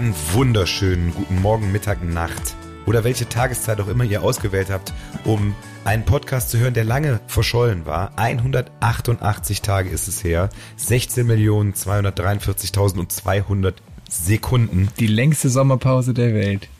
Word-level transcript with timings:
Einen 0.00 0.14
wunderschönen 0.32 1.12
guten 1.12 1.42
Morgen, 1.42 1.72
Mittag, 1.72 2.02
Nacht 2.02 2.56
oder 2.86 3.04
welche 3.04 3.28
Tageszeit 3.28 3.82
auch 3.82 3.88
immer 3.88 4.04
ihr 4.04 4.22
ausgewählt 4.22 4.70
habt, 4.70 4.94
um 5.26 5.54
einen 5.84 6.06
Podcast 6.06 6.48
zu 6.48 6.56
hören, 6.56 6.72
der 6.72 6.84
lange 6.84 7.20
verschollen 7.26 7.84
war. 7.84 8.12
188 8.16 9.60
Tage 9.60 9.90
ist 9.90 10.08
es 10.08 10.24
her. 10.24 10.48
16.243.200 10.78 13.74
Sekunden. 14.08 14.88
Die 14.98 15.06
längste 15.06 15.50
Sommerpause 15.50 16.14
der 16.14 16.32
Welt. 16.32 16.70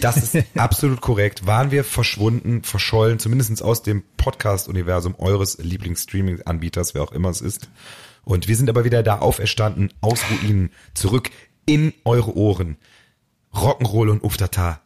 Das 0.00 0.16
ist 0.16 0.36
absolut 0.56 1.00
korrekt. 1.00 1.46
Waren 1.46 1.70
wir 1.70 1.84
verschwunden, 1.84 2.64
verschollen, 2.64 3.20
zumindest 3.20 3.62
aus 3.62 3.84
dem 3.84 4.02
Podcast-Universum 4.16 5.14
eures 5.18 5.58
Lieblings-Streaming-Anbieters, 5.58 6.94
wer 6.94 7.04
auch 7.04 7.12
immer 7.12 7.28
es 7.28 7.42
ist. 7.42 7.68
Und 8.24 8.48
wir 8.48 8.56
sind 8.56 8.68
aber 8.68 8.84
wieder 8.84 9.04
da 9.04 9.20
auferstanden, 9.20 9.92
aus 10.00 10.18
Ruinen, 10.32 10.72
zurück 10.94 11.30
in 11.66 11.92
eure 12.04 12.36
Ohren. 12.36 12.76
Rock'n'Roll 13.52 14.10
und 14.10 14.24
Uftata 14.24 14.80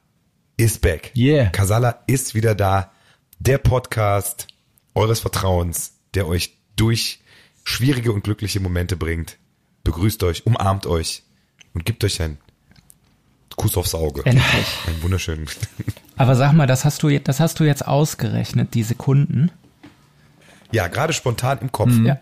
ist 0.56 0.80
back. 0.80 1.12
Yeah. 1.16 1.50
Kasala 1.50 2.02
ist 2.06 2.34
wieder 2.34 2.54
da. 2.54 2.92
Der 3.38 3.58
Podcast 3.58 4.48
eures 4.94 5.20
Vertrauens, 5.20 5.92
der 6.14 6.26
euch 6.26 6.56
durch 6.76 7.20
schwierige 7.64 8.12
und 8.12 8.24
glückliche 8.24 8.60
Momente 8.60 8.96
bringt. 8.96 9.38
Begrüßt 9.84 10.22
euch, 10.24 10.46
umarmt 10.46 10.86
euch 10.86 11.22
und 11.74 11.84
gibt 11.84 12.04
euch 12.04 12.20
einen 12.20 12.38
Kuss 13.56 13.76
aufs 13.76 13.94
Auge. 13.94 14.24
Endlich. 14.24 14.44
Einen 14.86 15.02
wunderschönen. 15.02 15.46
Aber 16.16 16.34
sag 16.36 16.52
mal, 16.52 16.66
das 16.66 16.84
hast 16.84 17.02
du, 17.02 17.18
das 17.20 17.40
hast 17.40 17.60
du 17.60 17.64
jetzt 17.64 17.86
ausgerechnet, 17.86 18.74
die 18.74 18.82
Sekunden. 18.82 19.50
Ja, 20.72 20.88
gerade 20.88 21.12
spontan 21.12 21.58
im 21.60 21.72
Kopf. 21.72 21.92
Ja. 22.04 22.18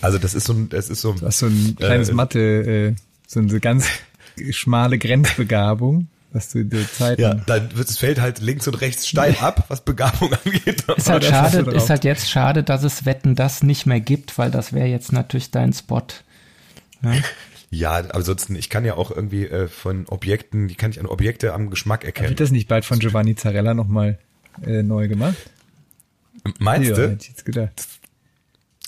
Also 0.00 0.18
das 0.18 0.34
ist 0.34 0.46
so 0.46 0.52
ein, 0.52 0.68
das 0.68 0.88
ist 0.88 1.00
so. 1.00 1.12
Du 1.14 1.26
hast 1.26 1.38
so 1.38 1.46
ein 1.46 1.76
kleines 1.76 2.10
Äh, 2.10 2.14
Mathe, 2.14 2.38
äh, 2.40 2.94
so 3.34 3.40
eine 3.40 3.60
ganz 3.60 3.86
schmale 4.50 4.98
Grenzbegabung, 4.98 6.08
dass 6.32 6.50
du 6.50 6.64
die 6.64 6.86
Zeiten. 6.90 7.20
Ja, 7.20 7.34
dann 7.34 7.76
wird 7.76 7.88
es 7.88 7.98
fällt 7.98 8.20
halt 8.20 8.40
links 8.40 8.66
und 8.66 8.80
rechts 8.80 9.06
steil 9.06 9.36
ab, 9.40 9.64
was 9.68 9.82
Begabung 9.82 10.32
angeht. 10.44 10.84
Ist 10.96 11.10
halt 11.10 11.24
schade, 11.24 11.70
ist 11.70 11.90
halt 11.90 12.04
jetzt 12.04 12.30
schade, 12.30 12.62
dass 12.62 12.82
es 12.82 13.04
Wetten 13.04 13.34
das 13.34 13.62
nicht 13.62 13.86
mehr 13.86 14.00
gibt, 14.00 14.38
weil 14.38 14.50
das 14.50 14.72
wäre 14.72 14.88
jetzt 14.88 15.12
natürlich 15.12 15.50
dein 15.50 15.72
Spot. 15.72 16.02
Ja, 17.70 17.90
aber 17.90 18.14
ansonsten, 18.14 18.54
ich 18.54 18.70
kann 18.70 18.84
ja 18.84 18.94
auch 18.94 19.10
irgendwie 19.10 19.46
äh, 19.46 19.66
von 19.66 20.06
Objekten, 20.06 20.68
die 20.68 20.76
kann 20.76 20.92
ich 20.92 21.00
an 21.00 21.06
Objekte 21.06 21.52
am 21.54 21.70
Geschmack 21.70 22.04
erkennen. 22.04 22.28
Wird 22.28 22.38
das 22.38 22.52
nicht 22.52 22.68
bald 22.68 22.84
von 22.84 23.00
Giovanni 23.00 23.34
Zarella 23.34 23.74
nochmal 23.74 24.16
äh, 24.64 24.84
neu 24.84 25.08
gemacht? 25.08 25.34
Meinst 26.60 26.90
ja, 26.90 26.94
du? 26.94 27.10
hätte 27.10 27.22
ich 27.22 27.28
jetzt 27.30 27.44
gedacht. 27.44 27.88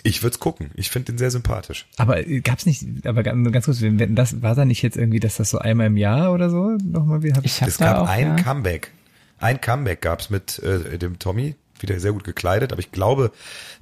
Ich 0.06 0.22
würde 0.22 0.34
es 0.34 0.40
gucken. 0.40 0.70
Ich 0.74 0.90
finde 0.90 1.12
den 1.12 1.18
sehr 1.18 1.30
sympathisch. 1.30 1.86
Aber 1.96 2.22
gab's 2.22 2.66
nicht, 2.66 2.84
aber 3.06 3.22
ganz, 3.22 3.64
kurz, 3.66 3.80
wenn 3.82 4.14
das 4.14 4.42
war 4.42 4.54
da 4.54 4.64
nicht 4.64 4.82
jetzt 4.82 4.96
irgendwie, 4.96 5.20
dass 5.20 5.36
das 5.36 5.50
so 5.50 5.58
einmal 5.58 5.86
im 5.88 5.96
Jahr 5.96 6.32
oder 6.32 6.48
so 6.50 6.76
nochmal 6.82 7.22
wieder? 7.22 7.40
Ich 7.44 7.60
habe 7.60 7.70
Es 7.70 7.78
gab 7.78 7.98
auch, 7.98 8.08
ein 8.08 8.36
ja, 8.38 8.42
Comeback. 8.42 8.90
Ein 9.38 9.60
Comeback 9.60 10.00
gab's 10.00 10.30
mit 10.30 10.58
äh, 10.60 10.96
dem 10.98 11.18
Tommy, 11.18 11.54
wieder 11.78 12.00
sehr 12.00 12.12
gut 12.12 12.24
gekleidet, 12.24 12.72
aber 12.72 12.80
ich 12.80 12.90
glaube, 12.90 13.32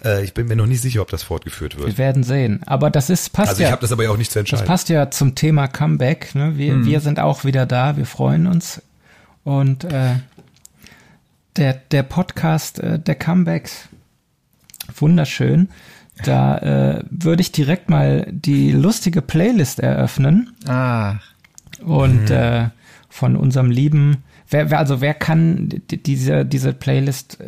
äh, 0.04 0.24
ich 0.24 0.34
bin 0.34 0.48
mir 0.48 0.56
noch 0.56 0.66
nicht 0.66 0.80
sicher, 0.80 1.00
ob 1.02 1.10
das 1.10 1.22
fortgeführt 1.22 1.76
wird. 1.76 1.86
wir 1.86 1.98
werden 1.98 2.24
sehen. 2.24 2.62
Aber 2.66 2.90
das 2.90 3.08
ist 3.10 3.32
passt 3.32 3.50
Also 3.50 3.60
ich 3.62 3.66
ja. 3.68 3.72
habe 3.72 3.82
das 3.82 3.92
aber 3.92 4.02
ja 4.04 4.10
auch 4.10 4.16
nicht 4.16 4.32
zu 4.32 4.38
Das 4.40 4.50
entscheiden. 4.50 4.66
passt 4.66 4.88
ja 4.88 5.10
zum 5.12 5.34
Thema 5.36 5.68
Comeback. 5.68 6.34
Ne? 6.34 6.56
Wir, 6.58 6.72
Hm. 6.72 6.86
wir 6.86 7.00
sind 7.00 7.20
auch 7.20 7.44
wieder 7.44 7.66
da, 7.66 7.96
wir 7.96 8.06
freuen 8.06 8.46
uns. 8.48 8.82
Und 9.44 9.84
äh, 9.84 10.14
der, 11.56 11.74
der 11.92 12.02
Podcast 12.02 12.80
äh, 12.80 12.98
der 12.98 13.14
Comebacks, 13.14 13.88
wunderschön. 14.96 15.68
Da 16.22 16.58
äh, 16.58 17.04
würde 17.10 17.40
ich 17.40 17.50
direkt 17.52 17.90
mal 17.90 18.26
die 18.30 18.70
lustige 18.70 19.20
Playlist 19.20 19.80
eröffnen. 19.80 20.54
Ah, 20.66 21.16
Und 21.82 22.30
äh, 22.30 22.68
von 23.08 23.34
unserem 23.36 23.70
lieben, 23.70 24.22
wer, 24.48 24.70
wer, 24.70 24.78
also 24.78 25.00
wer 25.00 25.14
kann 25.14 25.68
die- 25.90 26.02
diese, 26.02 26.44
diese 26.44 26.72
Playlist 26.72 27.38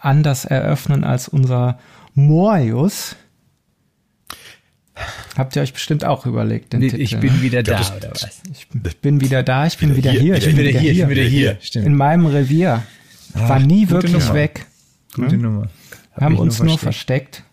anders 0.00 0.44
eröffnen 0.44 1.04
als 1.04 1.28
unser 1.28 1.78
Morius? 2.14 3.14
Habt 5.36 5.54
ihr 5.54 5.62
euch 5.62 5.72
bestimmt 5.72 6.04
auch 6.04 6.26
überlegt, 6.26 6.72
den 6.72 6.80
nee, 6.80 6.88
Titel, 6.88 7.00
ich 7.02 7.16
bin 7.20 7.40
wieder 7.40 7.62
da, 7.62 7.80
oder 7.96 8.10
was? 8.10 8.42
Ich 8.52 8.66
bin 9.00 9.20
wieder 9.20 9.44
da, 9.44 9.64
ich 9.66 9.78
bin 9.78 9.94
wieder, 9.94 10.10
hier, 10.10 10.34
ich 10.36 10.44
bin 10.44 10.56
wieder 10.56 10.70
hier. 10.70 10.90
ich 10.92 10.98
bin 10.98 11.10
wieder 11.10 11.22
hier. 11.22 11.58
In 11.74 11.94
meinem 11.94 12.26
Revier. 12.26 12.82
War 13.34 13.58
Ach, 13.60 13.64
nie 13.64 13.88
wirklich 13.90 14.12
Nummer. 14.12 14.34
weg. 14.34 14.66
Gute 15.14 15.36
Nummer. 15.36 15.68
Hab 16.14 16.22
Haben 16.22 16.38
uns 16.38 16.60
nur 16.60 16.78
versteckt. 16.78 17.44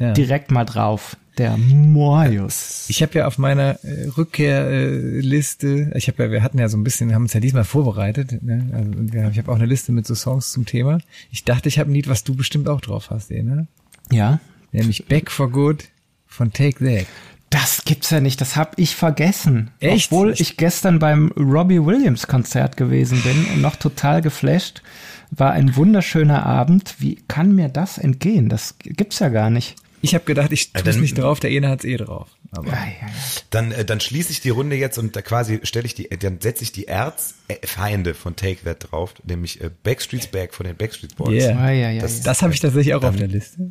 Ja. 0.00 0.12
Direkt 0.12 0.50
mal 0.50 0.64
drauf. 0.64 1.16
Der 1.38 1.56
Morius. 1.56 2.86
Ich 2.88 3.02
habe 3.02 3.18
ja 3.18 3.26
auf 3.26 3.38
meiner 3.38 3.82
äh, 3.84 4.08
Rückkehrliste, 4.16 5.92
ich 5.94 6.08
habe 6.08 6.24
ja, 6.24 6.30
wir 6.32 6.42
hatten 6.42 6.58
ja 6.58 6.68
so 6.68 6.76
ein 6.76 6.84
bisschen, 6.84 7.14
haben 7.14 7.22
uns 7.22 7.34
ja 7.34 7.40
diesmal 7.40 7.64
vorbereitet, 7.64 8.42
ne? 8.42 8.68
also, 8.72 9.30
ich 9.30 9.38
habe 9.38 9.52
auch 9.52 9.56
eine 9.56 9.66
Liste 9.66 9.92
mit 9.92 10.06
so 10.06 10.14
Songs 10.14 10.50
zum 10.50 10.66
Thema. 10.66 10.98
Ich 11.30 11.44
dachte, 11.44 11.68
ich 11.68 11.78
habe 11.78 11.90
ein 11.90 11.94
Lied, 11.94 12.08
was 12.08 12.24
du 12.24 12.34
bestimmt 12.34 12.68
auch 12.68 12.80
drauf 12.80 13.10
hast, 13.10 13.30
eh, 13.30 13.42
ne? 13.42 13.68
Ja. 14.10 14.40
Nämlich 14.72 15.06
Back 15.06 15.30
for 15.30 15.50
Good 15.50 15.84
von 16.26 16.52
Take 16.52 16.84
That. 16.84 17.06
Das 17.50 17.84
gibt's 17.84 18.10
ja 18.10 18.20
nicht, 18.20 18.40
das 18.40 18.56
hab 18.56 18.78
ich 18.78 18.94
vergessen. 18.94 19.70
Echt? 19.80 20.12
Obwohl 20.12 20.32
ich 20.32 20.56
gestern 20.56 20.98
beim 20.98 21.32
Robbie 21.36 21.84
Williams 21.84 22.26
Konzert 22.26 22.76
gewesen 22.76 23.22
bin 23.22 23.46
und 23.54 23.60
noch 23.60 23.76
total 23.76 24.22
geflasht. 24.22 24.82
War 25.30 25.52
ein 25.52 25.76
wunderschöner 25.76 26.44
Abend. 26.46 26.96
Wie 26.98 27.16
kann 27.28 27.54
mir 27.54 27.68
das 27.68 27.98
entgehen? 27.98 28.48
Das 28.48 28.76
gibt's 28.78 29.20
ja 29.20 29.28
gar 29.28 29.50
nicht. 29.50 29.76
Ich 30.02 30.14
habe 30.14 30.24
gedacht, 30.24 30.50
ich 30.52 30.72
tue 30.72 30.82
es 30.82 30.94
dann- 30.94 31.00
nicht 31.02 31.18
drauf, 31.18 31.40
der 31.40 31.50
eine 31.50 31.68
hat's 31.68 31.84
eh 31.84 31.96
drauf. 31.96 32.28
Aber 32.52 32.66
Ja, 32.68 32.72
ja, 32.74 32.86
ja. 33.06 33.12
Dann, 33.50 33.70
äh, 33.72 33.84
dann 33.84 34.00
schließe 34.00 34.32
ich 34.32 34.40
die 34.40 34.48
Runde 34.50 34.74
jetzt 34.76 34.98
und 34.98 35.14
da 35.14 35.22
quasi 35.22 35.60
stelle 35.62 35.86
ich 35.86 35.94
die, 35.94 36.10
äh, 36.10 36.16
dann 36.16 36.40
setze 36.40 36.64
ich 36.64 36.72
die 36.72 36.88
Erzfeinde 36.88 38.14
von 38.14 38.34
Take 38.34 38.64
That 38.64 38.90
drauf, 38.90 39.14
nämlich 39.24 39.60
äh, 39.60 39.70
Backstreet's 39.82 40.26
Back 40.28 40.54
von 40.54 40.66
den 40.66 40.76
Backstreet 40.76 41.16
Boys. 41.16 41.44
Yeah. 41.44 41.58
Ah, 41.58 41.70
ja, 41.70 41.90
ja, 41.90 42.02
Das- 42.02 42.18
ja. 42.18 42.24
das 42.24 42.42
habe 42.42 42.52
ich 42.52 42.60
tatsächlich 42.60 42.94
auch 42.94 43.02
auf 43.04 43.14
der 43.16 43.28
Liste. 43.28 43.70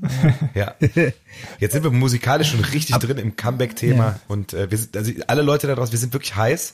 Ja. 0.56 0.76
Jetzt 1.60 1.74
sind 1.74 1.84
wir 1.84 1.92
musikalisch 1.92 2.52
schon 2.52 2.62
richtig 2.62 2.96
drin 2.98 3.18
im 3.18 3.36
Comeback-Thema 3.36 4.04
Ja. 4.06 4.20
und 4.28 4.54
äh, 4.54 4.70
wir 4.72 4.78
sind, 4.78 4.96
also 4.96 5.12
alle 5.28 5.42
Leute 5.42 5.68
da 5.68 5.76
draußen, 5.76 5.92
wir 5.92 6.00
sind 6.00 6.14
wirklich 6.14 6.36
heiß 6.36 6.74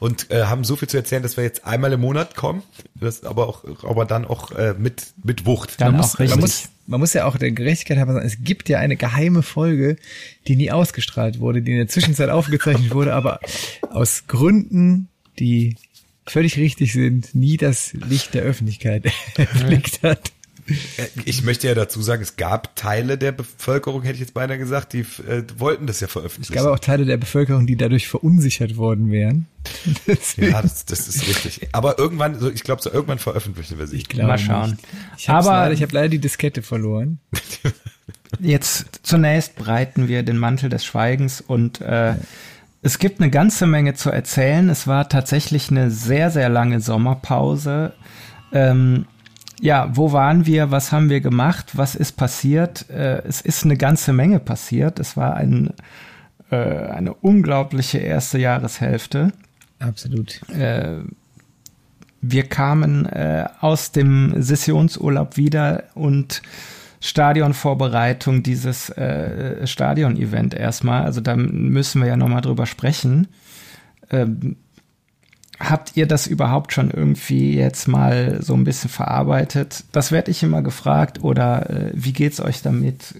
und 0.00 0.30
äh, 0.30 0.44
haben 0.44 0.64
so 0.64 0.76
viel 0.76 0.88
zu 0.88 0.96
erzählen, 0.96 1.22
dass 1.22 1.36
wir 1.36 1.44
jetzt 1.44 1.64
einmal 1.64 1.92
im 1.92 2.00
Monat 2.00 2.34
kommen, 2.34 2.62
das 2.94 3.24
aber 3.24 3.48
auch, 3.48 3.64
aber 3.84 4.04
dann 4.04 4.24
auch 4.24 4.52
äh, 4.52 4.74
mit 4.78 5.14
mit 5.22 5.46
Wucht. 5.46 5.80
Dann 5.80 5.92
man, 5.92 6.00
auch 6.00 6.04
muss, 6.04 6.18
richtig. 6.18 6.30
man, 6.36 6.40
muss, 6.40 6.68
man 6.86 7.00
muss 7.00 7.12
ja 7.12 7.24
auch 7.24 7.36
der 7.36 7.52
Gerechtigkeit 7.52 7.98
halber 7.98 8.14
sagen, 8.14 8.26
es 8.26 8.38
gibt 8.42 8.68
ja 8.68 8.78
eine 8.78 8.96
geheime 8.96 9.42
Folge, 9.42 9.96
die 10.46 10.56
nie 10.56 10.70
ausgestrahlt 10.70 11.40
wurde, 11.40 11.62
die 11.62 11.72
in 11.72 11.78
der 11.78 11.88
Zwischenzeit 11.88 12.30
aufgezeichnet 12.30 12.94
wurde, 12.94 13.14
aber 13.14 13.40
aus 13.90 14.26
Gründen, 14.26 15.08
die 15.38 15.76
völlig 16.26 16.56
richtig 16.56 16.92
sind, 16.92 17.34
nie 17.34 17.56
das 17.56 17.92
Licht 17.92 18.34
der 18.34 18.42
Öffentlichkeit 18.42 19.06
erblickt 19.36 20.02
hat. 20.02 20.32
Äh, 20.68 21.06
Ich 21.24 21.42
möchte 21.44 21.66
ja 21.68 21.74
dazu 21.74 22.02
sagen, 22.02 22.22
es 22.22 22.36
gab 22.36 22.74
Teile 22.76 23.16
der 23.18 23.32
Bevölkerung, 23.32 24.02
hätte 24.02 24.14
ich 24.14 24.20
jetzt 24.20 24.34
beinahe 24.34 24.58
gesagt, 24.58 24.92
die 24.92 25.00
äh, 25.00 25.44
wollten 25.58 25.86
das 25.86 26.00
ja 26.00 26.06
Es 26.06 26.12
veröffentlichen. 26.12 26.54
gab 26.54 26.66
auch 26.66 26.78
Teile 26.78 27.04
der 27.04 27.16
Bevölkerung, 27.16 27.66
die 27.66 27.76
dadurch 27.76 28.08
verunsichert 28.08 28.76
worden 28.76 29.10
wären. 29.10 29.46
Ja, 30.36 30.62
das, 30.62 30.84
das 30.84 31.08
ist 31.08 31.26
richtig. 31.26 31.68
Aber 31.72 31.98
irgendwann, 31.98 32.38
so, 32.38 32.50
ich 32.50 32.62
glaube, 32.62 32.82
so 32.82 32.90
irgendwann 32.92 33.18
veröffentlichen 33.18 33.78
wir 33.78 33.86
sie. 33.88 33.96
ich 33.96 34.08
glaube 34.08 34.28
Mal 34.28 34.38
schauen. 34.38 34.70
Nicht. 34.70 34.84
Ich 35.18 35.28
habe 35.28 35.48
Aber- 35.48 35.56
leider, 35.58 35.74
ich 35.74 35.82
hab 35.82 35.92
leider 35.92 36.08
die 36.08 36.18
Diskette 36.20 36.62
verloren. 36.62 37.18
Jetzt 38.40 39.00
zunächst 39.02 39.56
breiten 39.56 40.08
wir 40.08 40.22
den 40.22 40.36
Mantel 40.38 40.68
des 40.68 40.84
Schweigens 40.84 41.40
und 41.40 41.80
äh, 41.80 42.14
es 42.82 42.98
gibt 42.98 43.20
eine 43.20 43.30
ganze 43.30 43.66
Menge 43.66 43.94
zu 43.94 44.10
erzählen. 44.10 44.68
Es 44.68 44.86
war 44.86 45.08
tatsächlich 45.08 45.70
eine 45.70 45.90
sehr, 45.90 46.30
sehr 46.30 46.48
lange 46.48 46.80
Sommerpause. 46.80 47.92
Ähm, 48.52 49.06
ja, 49.60 49.88
wo 49.94 50.12
waren 50.12 50.46
wir? 50.46 50.70
Was 50.70 50.92
haben 50.92 51.08
wir 51.08 51.20
gemacht? 51.20 51.72
Was 51.76 51.94
ist 51.94 52.12
passiert? 52.12 52.88
Äh, 52.90 53.22
es 53.26 53.40
ist 53.40 53.64
eine 53.64 53.76
ganze 53.76 54.12
Menge 54.12 54.38
passiert. 54.38 55.00
Es 55.00 55.16
war 55.16 55.34
ein, 55.34 55.72
äh, 56.50 56.56
eine 56.56 57.14
unglaubliche 57.14 57.98
erste 57.98 58.38
Jahreshälfte. 58.38 59.32
Absolut. 59.78 60.40
Äh, 60.50 60.98
wir 62.20 62.44
kamen 62.44 63.06
äh, 63.06 63.46
aus 63.60 63.92
dem 63.92 64.34
Sessionsurlaub 64.36 65.36
wieder 65.36 65.84
und 65.94 66.42
Stadionvorbereitung, 67.00 68.42
dieses 68.42 68.90
äh, 68.90 69.66
Stadion-Event 69.66 70.54
erstmal. 70.54 71.04
Also 71.04 71.20
da 71.20 71.36
müssen 71.36 72.00
wir 72.00 72.08
ja 72.08 72.16
nochmal 72.16 72.40
drüber 72.40 72.66
sprechen. 72.66 73.28
Ähm, 74.10 74.56
habt 75.58 75.96
ihr 75.96 76.06
das 76.06 76.26
überhaupt 76.26 76.72
schon 76.72 76.90
irgendwie 76.90 77.54
jetzt 77.54 77.88
mal 77.88 78.42
so 78.42 78.54
ein 78.54 78.64
bisschen 78.64 78.90
verarbeitet? 78.90 79.84
Das 79.92 80.12
werde 80.12 80.30
ich 80.30 80.42
immer 80.42 80.62
gefragt. 80.62 81.22
Oder 81.22 81.70
äh, 81.70 81.90
wie 81.94 82.12
geht's 82.12 82.40
euch 82.40 82.62
damit, 82.62 83.14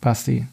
Basti? 0.00 0.46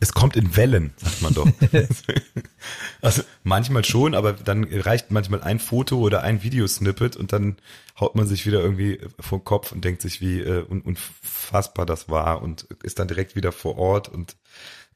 Es 0.00 0.12
kommt 0.12 0.36
in 0.36 0.56
Wellen, 0.56 0.92
sagt 0.96 1.22
man 1.22 1.34
doch. 1.34 1.48
also 3.00 3.22
manchmal 3.42 3.84
schon, 3.84 4.14
aber 4.14 4.32
dann 4.32 4.64
reicht 4.64 5.10
manchmal 5.10 5.42
ein 5.42 5.58
Foto 5.58 5.98
oder 5.98 6.22
ein 6.22 6.42
Videosnippet 6.42 7.16
und 7.16 7.32
dann 7.32 7.56
haut 7.98 8.14
man 8.14 8.26
sich 8.26 8.46
wieder 8.46 8.60
irgendwie 8.60 9.00
vom 9.18 9.44
Kopf 9.44 9.72
und 9.72 9.84
denkt 9.84 10.02
sich, 10.02 10.20
wie 10.20 10.40
äh, 10.40 10.64
un 10.68 10.82
unfassbar 10.82 11.86
das 11.86 12.08
war 12.08 12.42
und 12.42 12.62
ist 12.82 12.98
dann 12.98 13.08
direkt 13.08 13.36
wieder 13.36 13.52
vor 13.52 13.78
Ort 13.78 14.08
und 14.08 14.36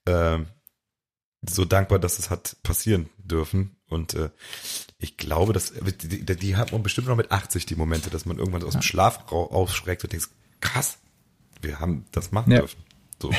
ähm, 0.06 0.46
so 1.42 1.64
dankbar, 1.64 1.98
dass 1.98 2.18
es 2.18 2.30
hat 2.30 2.56
passieren 2.62 3.08
dürfen. 3.18 3.76
Und 3.88 4.14
äh, 4.14 4.30
ich 4.98 5.16
glaube, 5.16 5.52
dass 5.52 5.72
die, 5.72 6.24
die, 6.24 6.36
die 6.36 6.56
hat 6.56 6.72
man 6.72 6.82
bestimmt 6.82 7.08
noch 7.08 7.16
mit 7.16 7.30
80 7.30 7.66
die 7.66 7.76
Momente, 7.76 8.10
dass 8.10 8.26
man 8.26 8.38
irgendwann 8.38 8.64
aus 8.64 8.72
dem 8.72 8.82
Schlaf 8.82 9.30
aufschreckt 9.30 10.02
und 10.04 10.12
denkt, 10.12 10.28
krass, 10.60 10.98
wir 11.62 11.78
haben 11.78 12.04
das 12.12 12.32
machen 12.32 12.52
ja. 12.52 12.60
dürfen. 12.60 12.80
So. 13.20 13.30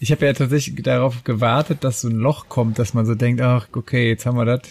Ich 0.00 0.10
habe 0.10 0.26
ja 0.26 0.32
tatsächlich 0.32 0.82
darauf 0.82 1.24
gewartet, 1.24 1.84
dass 1.84 2.00
so 2.00 2.08
ein 2.08 2.16
Loch 2.16 2.48
kommt, 2.48 2.78
dass 2.78 2.94
man 2.94 3.06
so 3.06 3.14
denkt, 3.14 3.40
ach, 3.40 3.68
okay, 3.72 4.08
jetzt 4.08 4.26
haben 4.26 4.36
wir 4.36 4.44
das 4.44 4.62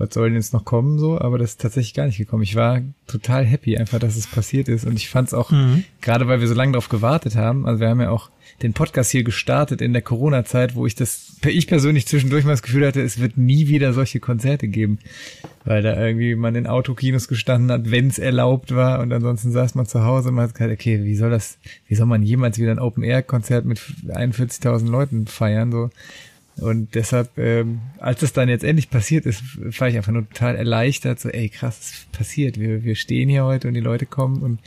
was 0.00 0.14
soll 0.14 0.28
denn 0.28 0.36
jetzt 0.36 0.54
noch 0.54 0.64
kommen 0.64 0.98
so, 0.98 1.20
aber 1.20 1.36
das 1.36 1.50
ist 1.50 1.60
tatsächlich 1.60 1.92
gar 1.92 2.06
nicht 2.06 2.16
gekommen. 2.16 2.42
Ich 2.42 2.56
war 2.56 2.80
total 3.06 3.44
happy 3.44 3.76
einfach, 3.76 3.98
dass 3.98 4.16
es 4.16 4.26
passiert 4.26 4.66
ist 4.66 4.86
und 4.86 4.96
ich 4.96 5.10
fand 5.10 5.28
es 5.28 5.34
auch, 5.34 5.50
mhm. 5.50 5.84
gerade 6.00 6.26
weil 6.26 6.40
wir 6.40 6.48
so 6.48 6.54
lange 6.54 6.72
darauf 6.72 6.88
gewartet 6.88 7.36
haben, 7.36 7.66
also 7.66 7.80
wir 7.80 7.90
haben 7.90 8.00
ja 8.00 8.08
auch 8.08 8.30
den 8.62 8.72
Podcast 8.72 9.10
hier 9.10 9.24
gestartet 9.24 9.82
in 9.82 9.92
der 9.92 10.00
Corona-Zeit, 10.00 10.74
wo 10.74 10.86
ich 10.86 10.94
das, 10.94 11.29
ich 11.48 11.66
persönlich 11.66 12.06
zwischendurch 12.06 12.44
mal 12.44 12.50
das 12.50 12.62
Gefühl 12.62 12.86
hatte, 12.86 13.00
es 13.00 13.18
wird 13.18 13.38
nie 13.38 13.68
wieder 13.68 13.92
solche 13.92 14.20
Konzerte 14.20 14.68
geben, 14.68 14.98
weil 15.64 15.82
da 15.82 15.98
irgendwie 15.98 16.34
man 16.34 16.54
in 16.54 16.66
Autokinos 16.66 17.28
gestanden 17.28 17.70
hat, 17.70 17.90
wenn 17.90 18.08
es 18.08 18.18
erlaubt 18.18 18.74
war 18.74 19.00
und 19.00 19.12
ansonsten 19.12 19.50
saß 19.50 19.74
man 19.74 19.86
zu 19.86 20.04
Hause 20.04 20.28
und 20.28 20.34
man 20.34 20.44
hat 20.44 20.54
gesagt, 20.54 20.72
okay, 20.72 21.04
wie 21.04 21.16
soll 21.16 21.30
das, 21.30 21.58
wie 21.88 21.94
soll 21.94 22.06
man 22.06 22.22
jemals 22.22 22.58
wieder 22.58 22.72
ein 22.72 22.78
Open-Air-Konzert 22.78 23.64
mit 23.64 23.80
41.000 24.08 24.90
Leuten 24.90 25.26
feiern, 25.26 25.72
so. 25.72 25.90
Und 26.56 26.94
deshalb, 26.94 27.38
ähm, 27.38 27.80
als 27.98 28.20
es 28.22 28.34
dann 28.34 28.50
jetzt 28.50 28.64
endlich 28.64 28.90
passiert 28.90 29.24
ist, 29.24 29.42
war 29.80 29.88
ich 29.88 29.96
einfach 29.96 30.12
nur 30.12 30.28
total 30.28 30.56
erleichtert, 30.56 31.18
so, 31.18 31.30
ey, 31.30 31.48
krass, 31.48 31.78
es 31.80 32.18
passiert. 32.18 32.60
Wir, 32.60 32.84
wir 32.84 32.96
stehen 32.96 33.30
hier 33.30 33.44
heute 33.44 33.68
und 33.68 33.74
die 33.74 33.80
Leute 33.80 34.04
kommen 34.04 34.42
und 34.42 34.58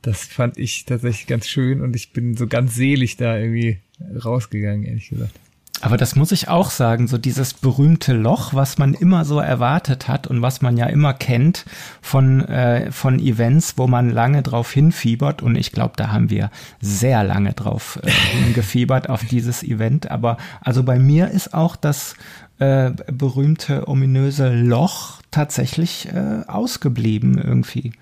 das 0.00 0.24
fand 0.24 0.56
ich 0.56 0.86
tatsächlich 0.86 1.26
ganz 1.26 1.46
schön 1.46 1.82
und 1.82 1.96
ich 1.96 2.12
bin 2.12 2.36
so 2.36 2.46
ganz 2.46 2.74
selig 2.76 3.16
da 3.18 3.36
irgendwie 3.36 3.78
rausgegangen, 4.24 4.84
ehrlich 4.84 5.10
gesagt. 5.10 5.34
Aber 5.80 5.96
das 5.96 6.16
muss 6.16 6.32
ich 6.32 6.48
auch 6.48 6.70
sagen, 6.70 7.06
so 7.06 7.18
dieses 7.18 7.54
berühmte 7.54 8.12
Loch, 8.12 8.52
was 8.52 8.78
man 8.78 8.94
immer 8.94 9.24
so 9.24 9.38
erwartet 9.38 10.08
hat 10.08 10.26
und 10.26 10.42
was 10.42 10.60
man 10.60 10.76
ja 10.76 10.86
immer 10.86 11.14
kennt 11.14 11.64
von, 12.02 12.44
äh, 12.46 12.90
von 12.90 13.20
Events, 13.20 13.74
wo 13.76 13.86
man 13.86 14.10
lange 14.10 14.42
drauf 14.42 14.72
hinfiebert. 14.72 15.40
Und 15.40 15.56
ich 15.56 15.70
glaube, 15.70 15.94
da 15.96 16.10
haben 16.10 16.30
wir 16.30 16.50
sehr 16.80 17.22
lange 17.22 17.52
drauf 17.52 18.00
äh, 18.02 18.10
hingefiebert 18.44 19.08
auf 19.08 19.24
dieses 19.24 19.62
Event. 19.62 20.10
Aber 20.10 20.36
also 20.60 20.82
bei 20.82 20.98
mir 20.98 21.30
ist 21.30 21.54
auch 21.54 21.76
das 21.76 22.14
äh, 22.58 22.90
berühmte 23.12 23.86
ominöse 23.86 24.52
Loch 24.52 25.22
tatsächlich 25.30 26.08
äh, 26.12 26.42
ausgeblieben 26.48 27.38
irgendwie. 27.38 27.92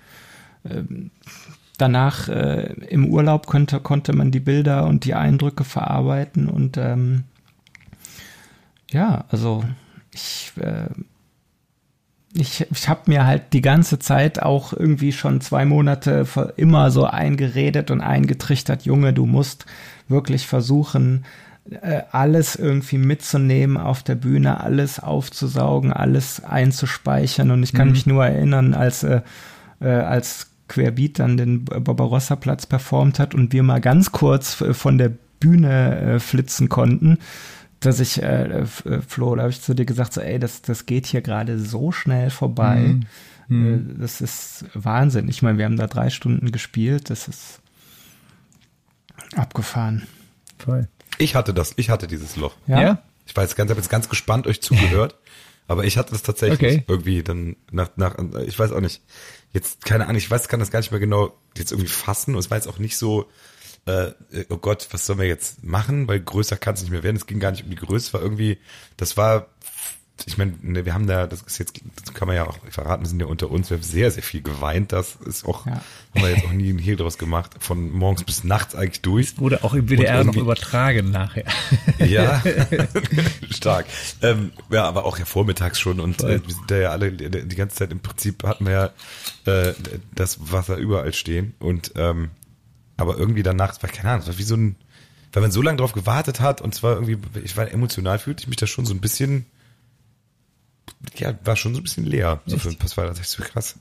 Ähm, 0.67 1.11
danach 1.77 2.27
äh, 2.27 2.73
im 2.89 3.05
Urlaub 3.05 3.45
konnte, 3.45 3.79
konnte 3.79 4.13
man 4.13 4.31
die 4.31 4.39
Bilder 4.39 4.87
und 4.87 5.05
die 5.05 5.13
Eindrücke 5.13 5.63
verarbeiten 5.63 6.49
und 6.49 6.77
ähm, 6.77 7.25
ja, 8.91 9.25
also 9.29 9.63
ich, 10.13 10.51
äh, 10.59 10.89
ich, 12.33 12.65
ich 12.69 12.89
habe 12.89 13.01
mir 13.07 13.25
halt 13.25 13.53
die 13.53 13.61
ganze 13.61 13.99
Zeit 13.99 14.41
auch 14.41 14.73
irgendwie 14.73 15.11
schon 15.11 15.41
zwei 15.41 15.65
Monate 15.65 16.25
immer 16.55 16.91
so 16.91 17.05
eingeredet 17.05 17.91
und 17.91 18.01
eingetrichtert, 18.01 18.83
Junge, 18.83 19.13
du 19.13 19.25
musst 19.25 19.65
wirklich 20.07 20.47
versuchen, 20.47 21.25
äh, 21.69 22.03
alles 22.11 22.55
irgendwie 22.55 22.97
mitzunehmen 22.97 23.77
auf 23.77 24.03
der 24.03 24.15
Bühne, 24.15 24.61
alles 24.61 24.99
aufzusaugen, 24.99 25.91
alles 25.91 26.43
einzuspeichern. 26.43 27.51
Und 27.51 27.63
ich 27.63 27.73
kann 27.73 27.87
mhm. 27.87 27.93
mich 27.93 28.05
nur 28.05 28.25
erinnern, 28.25 28.73
als, 28.73 29.03
äh, 29.03 29.21
äh, 29.81 29.89
als 29.89 30.47
Querbeat 30.69 31.19
dann 31.19 31.37
den 31.37 31.65
Barbarossa-Platz 31.65 32.65
performt 32.65 33.19
hat 33.19 33.33
und 33.33 33.53
wir 33.53 33.63
mal 33.63 33.81
ganz 33.81 34.11
kurz 34.11 34.53
von 34.53 34.97
der 34.97 35.11
Bühne 35.39 35.99
äh, 35.99 36.19
flitzen 36.19 36.67
konnten 36.69 37.17
dass 37.79 37.99
ich, 37.99 38.21
äh, 38.21 38.61
äh, 38.61 38.65
Flo, 38.65 39.35
da 39.35 39.43
habe 39.43 39.51
ich 39.51 39.61
zu 39.61 39.73
dir 39.73 39.85
gesagt, 39.85 40.13
so, 40.13 40.21
ey, 40.21 40.39
das, 40.39 40.61
das 40.61 40.85
geht 40.85 41.05
hier 41.05 41.21
gerade 41.21 41.59
so 41.59 41.91
schnell 41.91 42.29
vorbei. 42.29 42.79
Mhm. 42.79 43.05
Mhm. 43.47 43.95
Äh, 43.97 44.01
das 44.01 44.21
ist 44.21 44.65
Wahnsinn. 44.73 45.29
Ich 45.29 45.41
meine, 45.41 45.57
wir 45.57 45.65
haben 45.65 45.77
da 45.77 45.87
drei 45.87 46.09
Stunden 46.09 46.51
gespielt, 46.51 47.09
das 47.09 47.27
ist 47.27 47.59
abgefahren. 49.35 50.07
Voll. 50.57 50.87
Ich 51.17 51.35
hatte 51.35 51.53
das, 51.53 51.73
ich 51.77 51.89
hatte 51.89 52.07
dieses 52.07 52.35
Loch. 52.35 52.55
Ja. 52.67 52.81
ja? 52.81 53.03
Ich 53.25 53.35
war 53.35 53.43
jetzt 53.43 53.55
ganz, 53.55 53.69
habe 53.69 53.79
jetzt 53.79 53.89
ganz 53.89 54.09
gespannt 54.09 54.47
euch 54.47 54.61
zugehört, 54.61 55.17
aber 55.67 55.83
ich 55.83 55.97
hatte 55.97 56.11
das 56.11 56.23
tatsächlich 56.23 56.59
okay. 56.59 56.83
irgendwie 56.87 57.23
dann 57.23 57.55
nach, 57.71 57.89
nach, 57.95 58.15
ich 58.45 58.57
weiß 58.57 58.71
auch 58.71 58.79
nicht, 58.79 59.01
jetzt 59.53 59.85
keine 59.85 60.05
Ahnung, 60.05 60.17
ich 60.17 60.29
weiß, 60.29 60.47
kann 60.47 60.59
das 60.59 60.71
gar 60.71 60.79
nicht 60.79 60.91
mehr 60.91 60.99
genau 60.99 61.37
jetzt 61.57 61.71
irgendwie 61.71 61.89
fassen 61.89 62.35
und 62.35 62.39
es 62.39 62.49
war 62.49 62.57
jetzt 62.57 62.67
auch 62.67 62.79
nicht 62.79 62.97
so, 62.97 63.29
äh, 63.87 64.13
oh 64.49 64.57
Gott, 64.57 64.87
was 64.91 65.05
sollen 65.05 65.19
wir 65.19 65.27
jetzt 65.27 65.63
machen? 65.63 66.07
Weil 66.07 66.19
größer 66.19 66.57
kann 66.57 66.75
es 66.75 66.81
nicht 66.81 66.91
mehr 66.91 67.03
werden. 67.03 67.15
Es 67.15 67.25
ging 67.25 67.39
gar 67.39 67.51
nicht 67.51 67.63
um 67.63 67.69
die 67.69 67.77
Größe, 67.77 68.13
war 68.13 68.21
irgendwie, 68.21 68.57
das 68.97 69.15
war, 69.15 69.47
ich 70.25 70.37
meine, 70.37 70.55
ne, 70.61 70.85
wir 70.85 70.93
haben 70.93 71.07
da, 71.07 71.27
das 71.27 71.41
ist 71.43 71.57
jetzt, 71.59 71.79
das 72.03 72.13
kann 72.13 72.27
man 72.27 72.35
ja 72.35 72.45
auch 72.47 72.57
verraten, 72.69 73.03
wir 73.03 73.09
sind 73.09 73.21
ja 73.21 73.27
unter 73.27 73.49
uns, 73.49 73.69
wir 73.69 73.77
haben 73.77 73.83
sehr, 73.83 74.11
sehr 74.11 74.23
viel 74.23 74.41
geweint. 74.41 74.91
Das 74.91 75.15
ist 75.25 75.45
auch, 75.45 75.65
ja. 75.67 75.73
haben 75.73 75.83
wir 76.15 76.31
jetzt 76.31 76.45
auch 76.45 76.51
nie 76.51 76.69
einen 76.69 76.79
Hehl 76.79 76.95
draus 76.97 77.17
gemacht, 77.17 77.55
von 77.59 77.91
morgens 77.91 78.23
bis 78.23 78.43
nachts 78.43 78.75
eigentlich 78.75 79.01
durch. 79.01 79.39
Wurde 79.39 79.63
auch 79.63 79.73
im 79.73 79.87
WDR 79.87 80.23
noch 80.23 80.35
übertragen 80.35 81.11
nachher. 81.11 81.45
Ja, 81.99 82.43
stark. 83.51 83.85
Ähm, 84.21 84.51
ja, 84.69 84.85
aber 84.85 85.05
auch 85.05 85.17
ja 85.17 85.25
vormittags 85.25 85.79
schon 85.79 85.99
und 85.99 86.23
äh, 86.23 86.45
wir 86.45 86.53
sind 86.53 86.69
da 86.69 86.77
ja 86.77 86.89
alle 86.89 87.11
die 87.11 87.55
ganze 87.55 87.77
Zeit 87.77 87.91
im 87.91 87.99
Prinzip 87.99 88.43
hatten 88.43 88.65
wir 88.65 88.93
ja 89.45 89.69
äh, 89.69 89.73
das 90.13 90.51
Wasser 90.51 90.77
überall 90.77 91.13
stehen 91.13 91.53
und 91.59 91.93
ähm, 91.95 92.31
aber 92.97 93.17
irgendwie 93.17 93.43
danach, 93.43 93.73
es 93.73 93.83
war 93.83 93.89
keine 93.89 94.09
Ahnung, 94.09 94.21
es 94.21 94.27
war 94.27 94.37
wie 94.37 94.43
so 94.43 94.55
ein, 94.55 94.75
weil 95.31 95.41
man 95.41 95.51
so 95.51 95.61
lange 95.61 95.77
drauf 95.77 95.93
gewartet 95.93 96.39
hat 96.39 96.61
und 96.61 96.73
zwar 96.73 96.95
irgendwie, 96.95 97.17
ich 97.43 97.55
war 97.55 97.71
emotional, 97.71 98.19
fühlte 98.19 98.41
ich 98.41 98.47
mich 98.47 98.57
da 98.57 98.67
schon 98.67 98.85
so 98.85 98.93
ein 98.93 99.01
bisschen, 99.01 99.45
ja, 101.15 101.37
war 101.43 101.55
schon 101.55 101.73
so 101.73 101.79
ein 101.79 101.83
bisschen 101.83 102.05
leer. 102.05 102.41
So 102.45 102.57
für 102.57 102.69
ein 102.69 102.77
paar 102.77 103.05
das 103.05 103.19
ist 103.19 103.31
so 103.31 103.43
krass. 103.43 103.77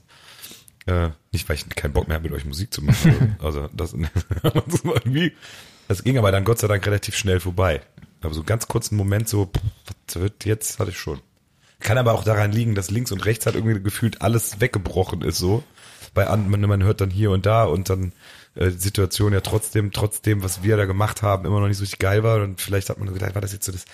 Äh, 0.86 1.10
nicht, 1.32 1.48
weil 1.48 1.56
ich 1.56 1.68
keinen 1.68 1.92
Bock 1.92 2.08
mehr 2.08 2.16
habe, 2.16 2.28
mit 2.28 2.36
euch 2.36 2.44
Musik 2.44 2.72
zu 2.72 2.82
machen. 2.82 3.36
also 3.42 3.68
das, 3.72 3.92
das 4.42 4.84
war 4.84 4.94
irgendwie, 4.94 5.32
das 5.88 6.04
ging 6.04 6.18
aber 6.18 6.30
dann 6.30 6.44
Gott 6.44 6.58
sei 6.58 6.68
Dank 6.68 6.86
relativ 6.86 7.16
schnell 7.16 7.40
vorbei. 7.40 7.82
Aber 8.20 8.34
so 8.34 8.40
einen 8.40 8.46
ganz 8.46 8.68
kurzen 8.68 8.96
Moment 8.96 9.28
so, 9.28 9.50
was 10.06 10.20
wird 10.20 10.44
jetzt, 10.44 10.78
hatte 10.78 10.90
ich 10.90 10.98
schon. 10.98 11.20
Kann 11.80 11.98
aber 11.98 12.12
auch 12.14 12.24
daran 12.24 12.52
liegen, 12.52 12.74
dass 12.74 12.90
links 12.90 13.12
und 13.12 13.24
rechts 13.24 13.46
halt 13.46 13.56
irgendwie 13.56 13.80
gefühlt 13.82 14.22
alles 14.22 14.60
weggebrochen 14.60 15.22
ist 15.22 15.38
so. 15.38 15.62
Bei 16.16 16.26
anderen, 16.26 16.68
man 16.68 16.82
hört 16.82 17.00
dann 17.00 17.10
hier 17.10 17.30
und 17.30 17.46
da 17.46 17.64
und 17.64 17.88
dann 17.88 18.12
äh, 18.56 18.70
Situation 18.70 19.32
ja 19.32 19.42
trotzdem, 19.42 19.92
trotzdem, 19.92 20.42
was 20.42 20.62
wir 20.62 20.76
da 20.76 20.86
gemacht 20.86 21.22
haben, 21.22 21.46
immer 21.46 21.60
noch 21.60 21.68
nicht 21.68 21.76
so 21.76 21.82
richtig 21.82 22.00
geil 22.00 22.24
war. 22.24 22.42
Und 22.42 22.60
vielleicht 22.60 22.88
hat 22.88 22.98
man 22.98 23.12
gedacht, 23.12 23.34
war 23.34 23.42
das 23.42 23.52
jetzt 23.52 23.66
so 23.66 23.72
das, 23.72 23.84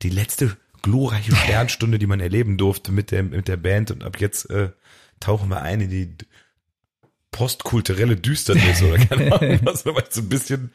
die 0.00 0.08
letzte 0.08 0.56
glorreiche 0.80 1.34
Sternstunde, 1.34 1.98
die 1.98 2.06
man 2.06 2.20
erleben 2.20 2.56
durfte 2.56 2.92
mit 2.92 3.10
der, 3.10 3.24
mit 3.24 3.48
der 3.48 3.56
Band. 3.56 3.90
Und 3.90 4.04
ab 4.04 4.20
jetzt 4.20 4.48
äh, 4.50 4.70
tauchen 5.20 5.48
wir 5.50 5.62
ein 5.62 5.80
in 5.80 5.90
die 5.90 6.14
postkulturelle 7.32 8.16
Düsternis 8.16 8.82
oder 8.82 8.98
keine 8.98 9.32
Ahnung, 9.40 9.60
was 9.64 9.82
so 9.82 10.20
ein 10.20 10.28
bisschen 10.28 10.70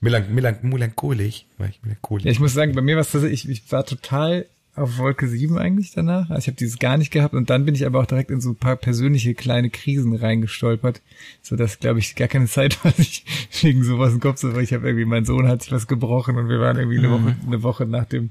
melanch 0.00 0.28
melanch 0.28 0.62
melancholisch. 0.62 1.46
Ich 1.58 1.82
melancholisch. 1.82 2.24
Ja, 2.24 2.30
ich 2.30 2.40
muss 2.40 2.52
sagen, 2.52 2.74
bei 2.74 2.82
mir 2.82 2.96
war 2.96 3.02
es 3.02 3.14
ich, 3.14 3.48
ich 3.48 3.72
war 3.72 3.86
total 3.86 4.46
auf 4.74 4.98
Wolke 4.98 5.28
7 5.28 5.58
eigentlich 5.58 5.92
danach. 5.92 6.30
Also 6.30 6.38
ich 6.38 6.46
habe 6.46 6.56
dieses 6.56 6.78
gar 6.78 6.96
nicht 6.96 7.10
gehabt 7.10 7.34
und 7.34 7.50
dann 7.50 7.66
bin 7.66 7.74
ich 7.74 7.84
aber 7.84 8.00
auch 8.00 8.06
direkt 8.06 8.30
in 8.30 8.40
so 8.40 8.50
ein 8.50 8.56
paar 8.56 8.76
persönliche 8.76 9.34
kleine 9.34 9.68
Krisen 9.68 10.14
reingestolpert, 10.14 11.02
so 11.42 11.56
dass 11.56 11.78
glaube 11.78 11.98
ich 11.98 12.14
gar 12.14 12.28
keine 12.28 12.46
Zeit 12.46 12.82
war, 12.84 12.92
sich 12.92 13.24
wegen 13.60 13.84
sowas 13.84 14.14
im 14.14 14.20
Kopf 14.20 14.36
zu, 14.36 14.54
weil 14.54 14.64
ich 14.64 14.72
habe 14.72 14.86
irgendwie 14.86 15.04
mein 15.04 15.24
Sohn 15.24 15.46
hat 15.46 15.62
sich 15.62 15.72
was 15.72 15.86
gebrochen 15.86 16.38
und 16.38 16.48
wir 16.48 16.58
waren 16.58 16.78
irgendwie 16.78 16.98
eine 16.98 17.10
Woche 17.10 17.20
mhm. 17.20 17.36
eine 17.46 17.62
Woche 17.62 17.86
nach 17.86 18.06
dem 18.06 18.30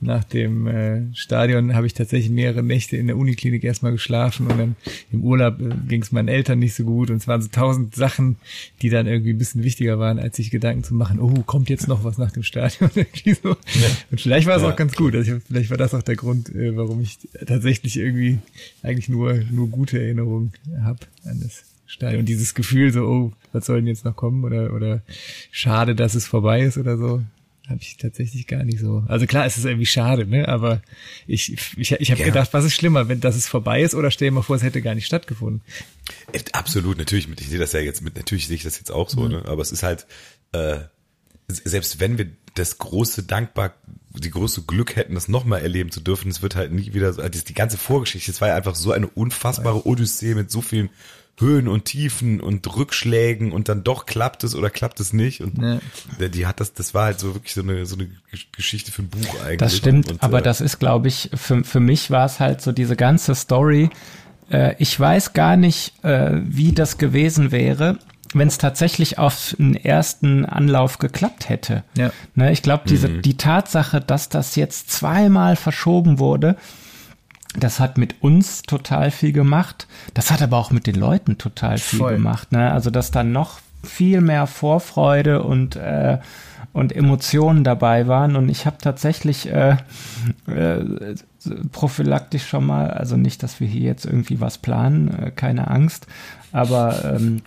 nach 0.00 0.24
dem 0.24 0.66
äh, 0.66 1.14
Stadion 1.14 1.74
habe 1.74 1.86
ich 1.86 1.94
tatsächlich 1.94 2.30
mehrere 2.30 2.62
Nächte 2.62 2.96
in 2.96 3.06
der 3.06 3.16
Uniklinik 3.16 3.64
erstmal 3.64 3.92
geschlafen 3.92 4.46
und 4.46 4.58
dann 4.58 4.76
im 5.12 5.22
Urlaub 5.22 5.60
äh, 5.60 5.70
ging 5.88 6.02
es 6.02 6.10
meinen 6.10 6.28
Eltern 6.28 6.58
nicht 6.58 6.74
so 6.74 6.84
gut 6.84 7.10
und 7.10 7.16
es 7.16 7.28
waren 7.28 7.42
so 7.42 7.48
tausend 7.48 7.94
Sachen, 7.94 8.36
die 8.80 8.88
dann 8.88 9.06
irgendwie 9.06 9.32
ein 9.32 9.38
bisschen 9.38 9.62
wichtiger 9.62 9.98
waren, 9.98 10.18
als 10.18 10.36
sich 10.36 10.50
Gedanken 10.50 10.84
zu 10.84 10.94
machen, 10.94 11.20
oh, 11.20 11.42
kommt 11.42 11.68
jetzt 11.68 11.86
noch 11.86 12.02
was 12.02 12.18
nach 12.18 12.30
dem 12.30 12.42
Stadion 12.42 12.90
irgendwie 12.94 13.34
so. 13.34 13.50
Ja. 13.50 13.88
Und 14.10 14.20
vielleicht 14.20 14.46
war 14.46 14.56
es 14.56 14.62
ja. 14.62 14.70
auch 14.70 14.76
ganz 14.76 14.94
gut, 14.96 15.14
also 15.14 15.36
ich, 15.36 15.42
vielleicht 15.44 15.70
war 15.70 15.76
das 15.76 15.94
auch 15.94 16.02
der 16.02 16.16
Grund, 16.16 16.54
äh, 16.54 16.76
warum 16.76 17.00
ich 17.02 17.18
tatsächlich 17.46 17.98
irgendwie 17.98 18.38
eigentlich 18.82 19.08
nur 19.08 19.40
nur 19.50 19.68
gute 19.68 20.00
Erinnerungen 20.00 20.52
habe 20.82 21.00
an 21.24 21.40
das 21.42 21.64
Stadion. 21.86 22.20
Und 22.20 22.28
dieses 22.28 22.54
Gefühl 22.54 22.92
so, 22.92 23.02
oh, 23.02 23.32
was 23.52 23.66
soll 23.66 23.76
denn 23.76 23.86
jetzt 23.86 24.04
noch 24.04 24.16
kommen 24.16 24.44
oder 24.44 24.72
oder 24.72 25.02
schade, 25.50 25.94
dass 25.94 26.14
es 26.14 26.26
vorbei 26.26 26.62
ist 26.62 26.78
oder 26.78 26.96
so 26.96 27.22
habe 27.68 27.80
ich 27.80 27.96
tatsächlich 27.96 28.46
gar 28.46 28.64
nicht 28.64 28.80
so. 28.80 29.04
Also 29.06 29.26
klar, 29.26 29.46
es 29.46 29.56
ist 29.56 29.64
irgendwie 29.64 29.86
schade, 29.86 30.26
ne? 30.26 30.48
Aber 30.48 30.82
ich, 31.26 31.52
ich, 31.76 31.92
ich 31.92 32.10
habe 32.10 32.20
ja. 32.20 32.26
gedacht, 32.26 32.52
was 32.52 32.64
ist 32.64 32.74
schlimmer, 32.74 33.08
wenn 33.08 33.20
das 33.20 33.36
es 33.36 33.46
vorbei 33.46 33.82
ist 33.82 33.94
oder 33.94 34.10
stell 34.10 34.28
dir 34.28 34.34
mal 34.34 34.42
vor, 34.42 34.56
es 34.56 34.62
hätte 34.62 34.82
gar 34.82 34.94
nicht 34.94 35.06
stattgefunden. 35.06 35.62
Äh, 36.32 36.40
absolut, 36.52 36.98
natürlich. 36.98 37.28
Ich 37.28 37.48
sehe 37.48 37.58
das 37.58 37.72
ja 37.72 37.80
jetzt 37.80 38.02
mit, 38.02 38.16
natürlich 38.16 38.46
sehe 38.46 38.56
ich 38.56 38.64
das 38.64 38.78
jetzt 38.78 38.90
auch 38.90 39.08
so, 39.08 39.22
mhm. 39.22 39.28
ne? 39.28 39.44
Aber 39.46 39.62
es 39.62 39.72
ist 39.72 39.82
halt, 39.82 40.06
äh, 40.52 40.78
selbst 41.48 42.00
wenn 42.00 42.18
wir 42.18 42.26
das 42.54 42.78
große 42.78 43.22
dankbar, 43.22 43.74
die 44.10 44.30
große 44.30 44.62
Glück 44.62 44.96
hätten, 44.96 45.14
das 45.14 45.28
nochmal 45.28 45.62
erleben 45.62 45.90
zu 45.90 46.00
dürfen, 46.00 46.30
es 46.30 46.42
wird 46.42 46.56
halt 46.56 46.72
nie 46.72 46.94
wieder 46.94 47.12
so, 47.12 47.28
die 47.28 47.54
ganze 47.54 47.78
Vorgeschichte, 47.78 48.30
es 48.30 48.40
war 48.40 48.48
ja 48.48 48.56
einfach 48.56 48.74
so 48.74 48.92
eine 48.92 49.06
unfassbare 49.06 49.86
Odyssee 49.86 50.34
mit 50.34 50.50
so 50.50 50.60
vielen 50.60 50.90
Höhen 51.40 51.68
und 51.68 51.86
Tiefen 51.86 52.40
und 52.40 52.76
Rückschlägen 52.76 53.52
und 53.52 53.68
dann 53.68 53.82
doch 53.82 54.06
klappt 54.06 54.44
es 54.44 54.54
oder 54.54 54.70
klappt 54.70 55.00
es 55.00 55.12
nicht. 55.12 55.40
Und 55.40 55.58
Ja. 55.60 56.28
die 56.28 56.46
hat 56.46 56.60
das, 56.60 56.74
das 56.74 56.94
war 56.94 57.04
halt 57.04 57.18
so 57.20 57.34
wirklich 57.34 57.54
so 57.54 57.62
eine, 57.62 57.86
so 57.86 57.96
eine 57.96 58.08
Geschichte 58.52 58.92
für 58.92 59.02
ein 59.02 59.08
Buch 59.08 59.40
eigentlich. 59.44 59.58
Das 59.58 59.76
stimmt, 59.76 60.10
und, 60.10 60.22
aber 60.22 60.38
äh, 60.40 60.42
das 60.42 60.60
ist, 60.60 60.78
glaube 60.78 61.08
ich, 61.08 61.30
für, 61.34 61.64
für 61.64 61.80
mich 61.80 62.10
war 62.10 62.26
es 62.26 62.40
halt 62.40 62.60
so 62.60 62.72
diese 62.72 62.96
ganze 62.96 63.34
Story. 63.34 63.90
Äh, 64.50 64.74
ich 64.78 64.98
weiß 64.98 65.32
gar 65.32 65.56
nicht, 65.56 65.92
äh, 66.04 66.32
wie 66.42 66.72
das 66.72 66.98
gewesen 66.98 67.50
wäre, 67.52 67.98
wenn 68.34 68.48
es 68.48 68.58
tatsächlich 68.58 69.18
auf 69.18 69.56
den 69.58 69.74
ersten 69.74 70.44
Anlauf 70.44 70.98
geklappt 70.98 71.48
hätte. 71.48 71.82
Ja. 71.96 72.12
Ne, 72.34 72.52
ich 72.52 72.62
glaube, 72.62 72.84
diese 72.88 73.08
die 73.08 73.36
Tatsache, 73.36 74.00
dass 74.00 74.28
das 74.28 74.56
jetzt 74.56 74.90
zweimal 74.90 75.56
verschoben 75.56 76.18
wurde, 76.18 76.56
das 77.58 77.80
hat 77.80 77.98
mit 77.98 78.22
uns 78.22 78.62
total 78.62 79.10
viel 79.10 79.32
gemacht. 79.32 79.86
Das 80.14 80.30
hat 80.30 80.42
aber 80.42 80.56
auch 80.56 80.70
mit 80.70 80.86
den 80.86 80.94
Leuten 80.94 81.38
total 81.38 81.78
viel 81.78 81.98
Voll. 81.98 82.12
gemacht. 82.14 82.52
Ne? 82.52 82.70
Also 82.70 82.90
dass 82.90 83.10
da 83.10 83.24
noch 83.24 83.60
viel 83.82 84.20
mehr 84.20 84.46
Vorfreude 84.46 85.42
und 85.42 85.76
äh, 85.76 86.18
und 86.72 86.94
Emotionen 86.94 87.64
dabei 87.64 88.06
waren. 88.06 88.36
Und 88.36 88.48
ich 88.48 88.66
habe 88.66 88.78
tatsächlich 88.78 89.50
äh, 89.50 89.76
äh, 90.46 90.84
prophylaktisch 91.72 92.46
schon 92.46 92.66
mal, 92.66 92.90
also 92.90 93.16
nicht, 93.16 93.42
dass 93.42 93.60
wir 93.60 93.66
hier 93.66 93.82
jetzt 93.82 94.04
irgendwie 94.04 94.40
was 94.40 94.58
planen, 94.58 95.08
äh, 95.08 95.30
keine 95.30 95.68
Angst, 95.68 96.06
aber 96.52 97.16
ähm, 97.16 97.42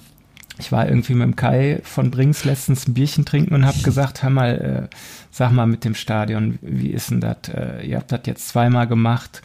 ich 0.60 0.72
war 0.72 0.88
irgendwie 0.88 1.16
mit 1.16 1.24
dem 1.24 1.36
Kai 1.36 1.82
von 1.84 2.12
Brings 2.12 2.46
letztens 2.46 2.88
ein 2.88 2.94
Bierchen 2.94 3.26
trinken 3.26 3.56
und 3.56 3.66
habe 3.66 3.82
gesagt, 3.82 4.22
hör 4.22 4.30
mal, 4.30 4.90
äh, 4.92 4.96
sag 5.32 5.52
mal 5.52 5.66
mit 5.66 5.84
dem 5.84 5.96
Stadion, 5.96 6.60
wie 6.62 6.92
ist 6.92 7.10
denn 7.10 7.22
das? 7.22 7.38
Äh, 7.50 7.88
ihr 7.88 7.98
habt 7.98 8.12
das 8.12 8.22
jetzt 8.26 8.50
zweimal 8.50 8.88
gemacht. 8.88 9.42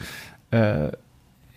Äh, 0.50 0.90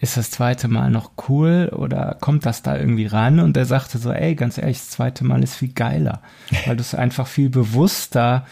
ist 0.01 0.17
das 0.17 0.31
zweite 0.31 0.67
Mal 0.67 0.89
noch 0.89 1.11
cool 1.29 1.71
oder 1.75 2.17
kommt 2.19 2.47
das 2.47 2.63
da 2.63 2.75
irgendwie 2.75 3.05
ran? 3.05 3.39
Und 3.39 3.55
er 3.55 3.65
sagte 3.65 3.99
so, 3.99 4.11
ey, 4.11 4.33
ganz 4.33 4.57
ehrlich, 4.57 4.79
das 4.79 4.89
zweite 4.89 5.23
Mal 5.23 5.43
ist 5.43 5.55
viel 5.55 5.73
geiler, 5.73 6.21
weil 6.65 6.75
du 6.75 6.81
es 6.81 6.95
einfach 6.95 7.27
viel 7.27 7.49
bewusster, 7.49 8.45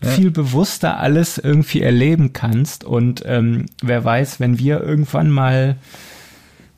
viel 0.00 0.30
bewusster 0.30 0.98
alles 0.98 1.38
irgendwie 1.38 1.82
erleben 1.82 2.32
kannst. 2.32 2.84
Und 2.84 3.22
ähm, 3.26 3.66
wer 3.82 4.04
weiß, 4.04 4.40
wenn 4.40 4.58
wir 4.58 4.80
irgendwann 4.80 5.30
mal 5.30 5.76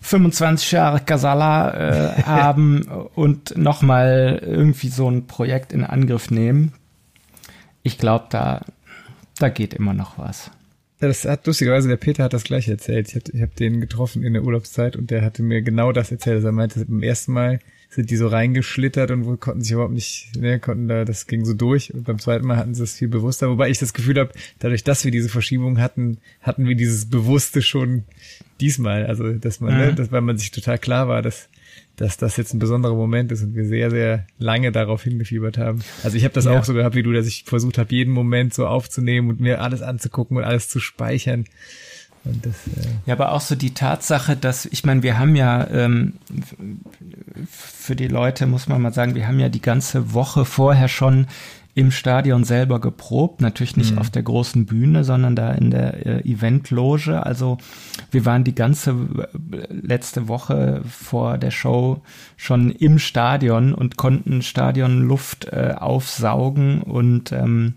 25 0.00 0.72
Jahre 0.72 1.00
Casala 1.00 1.74
äh, 1.74 2.22
haben 2.26 2.82
und 3.14 3.56
nochmal 3.56 4.40
irgendwie 4.44 4.88
so 4.88 5.08
ein 5.08 5.26
Projekt 5.26 5.72
in 5.72 5.84
Angriff 5.84 6.30
nehmen, 6.30 6.72
ich 7.82 7.98
glaube, 7.98 8.26
da, 8.30 8.62
da 9.38 9.48
geht 9.48 9.72
immer 9.72 9.94
noch 9.94 10.18
was. 10.18 10.50
Ja, 11.00 11.08
das 11.08 11.24
hat 11.26 11.46
lustigerweise, 11.46 11.88
der 11.88 11.96
Peter 11.96 12.24
hat 12.24 12.32
das 12.32 12.44
gleiche 12.44 12.70
erzählt. 12.72 13.08
Ich 13.08 13.14
habe 13.16 13.24
ich 13.32 13.42
hab 13.42 13.54
den 13.56 13.80
getroffen 13.82 14.22
in 14.22 14.32
der 14.32 14.42
Urlaubszeit 14.44 14.96
und 14.96 15.10
der 15.10 15.22
hatte 15.22 15.42
mir 15.42 15.60
genau 15.60 15.92
das 15.92 16.10
erzählt. 16.10 16.36
Also 16.36 16.48
er 16.48 16.52
meinte, 16.52 16.84
beim 16.86 17.02
ersten 17.02 17.32
Mal 17.32 17.58
sind 17.90 18.10
die 18.10 18.16
so 18.16 18.26
reingeschlittert 18.28 19.10
und 19.10 19.38
konnten 19.40 19.60
sich 19.62 19.72
überhaupt 19.72 19.92
nicht, 19.92 20.34
ne, 20.36 20.58
konnten 20.58 20.88
da, 20.88 21.04
das 21.04 21.26
ging 21.26 21.44
so 21.44 21.52
durch. 21.54 21.92
Und 21.92 22.04
beim 22.04 22.18
zweiten 22.18 22.46
Mal 22.46 22.56
hatten 22.56 22.74
sie 22.74 22.82
es 22.82 22.94
viel 22.96 23.08
bewusster. 23.08 23.48
Wobei 23.50 23.68
ich 23.68 23.78
das 23.78 23.92
Gefühl 23.92 24.18
habe, 24.18 24.32
dadurch, 24.58 24.84
dass 24.84 25.04
wir 25.04 25.10
diese 25.12 25.28
Verschiebung 25.28 25.78
hatten, 25.80 26.18
hatten 26.40 26.66
wir 26.66 26.74
dieses 26.74 27.08
Bewusste 27.10 27.60
schon 27.62 28.04
diesmal. 28.60 29.06
Also, 29.06 29.32
dass 29.34 29.60
man, 29.60 29.76
ne, 29.76 29.92
Mhm. 29.92 29.96
dass, 29.96 30.10
weil 30.12 30.22
man 30.22 30.38
sich 30.38 30.50
total 30.50 30.78
klar 30.78 31.08
war, 31.08 31.20
dass, 31.22 31.48
dass 31.96 32.16
das 32.18 32.36
jetzt 32.36 32.52
ein 32.54 32.58
besonderer 32.58 32.94
Moment 32.94 33.32
ist 33.32 33.42
und 33.42 33.54
wir 33.54 33.66
sehr, 33.66 33.90
sehr 33.90 34.26
lange 34.38 34.70
darauf 34.72 35.02
hingefiebert 35.02 35.56
haben. 35.58 35.80
Also 36.04 36.16
ich 36.16 36.24
habe 36.24 36.34
das 36.34 36.44
Ja. 36.44 36.58
auch 36.58 36.64
so 36.64 36.74
gehabt 36.74 36.94
wie 36.94 37.02
du, 37.02 37.12
dass 37.12 37.26
ich 37.26 37.44
versucht 37.44 37.78
habe, 37.78 37.94
jeden 37.94 38.12
Moment 38.12 38.52
so 38.54 38.66
aufzunehmen 38.66 39.30
und 39.30 39.40
mir 39.40 39.62
alles 39.62 39.82
anzugucken 39.82 40.36
und 40.36 40.44
alles 40.44 40.68
zu 40.68 40.78
speichern. 40.78 41.44
Und 42.24 42.44
das, 42.44 42.54
äh, 42.66 42.88
Ja, 43.06 43.14
aber 43.14 43.32
auch 43.32 43.40
so 43.40 43.54
die 43.54 43.72
Tatsache, 43.72 44.36
dass, 44.36 44.66
ich 44.66 44.84
meine, 44.84 45.02
wir 45.02 45.18
haben 45.18 45.36
ja, 45.36 45.66
ähm, 45.70 46.14
für 47.48 47.96
die 47.96 48.08
Leute 48.08 48.46
muss 48.46 48.68
man 48.68 48.82
mal 48.82 48.92
sagen, 48.92 49.14
wir 49.14 49.26
haben 49.28 49.38
ja 49.38 49.48
die 49.48 49.62
ganze 49.62 50.12
Woche 50.12 50.44
vorher 50.44 50.88
schon 50.88 51.26
im 51.76 51.90
Stadion 51.90 52.42
selber 52.42 52.80
geprobt, 52.80 53.42
natürlich 53.42 53.76
nicht 53.76 53.98
auf 53.98 54.08
der 54.08 54.22
großen 54.22 54.64
Bühne, 54.64 55.04
sondern 55.04 55.36
da 55.36 55.52
in 55.52 55.70
der 55.70 56.06
äh, 56.06 56.20
Eventloge. 56.22 57.24
Also 57.24 57.58
wir 58.10 58.24
waren 58.24 58.44
die 58.44 58.54
ganze 58.54 58.92
äh, 58.92 59.66
letzte 59.70 60.26
Woche 60.26 60.80
vor 60.88 61.36
der 61.36 61.50
Show 61.50 62.00
schon 62.38 62.70
im 62.70 62.98
Stadion 62.98 63.74
und 63.74 63.98
konnten 63.98 64.40
Stadionluft 64.40 65.48
äh, 65.52 65.74
aufsaugen. 65.76 66.80
Und 66.80 67.32
ähm, 67.32 67.74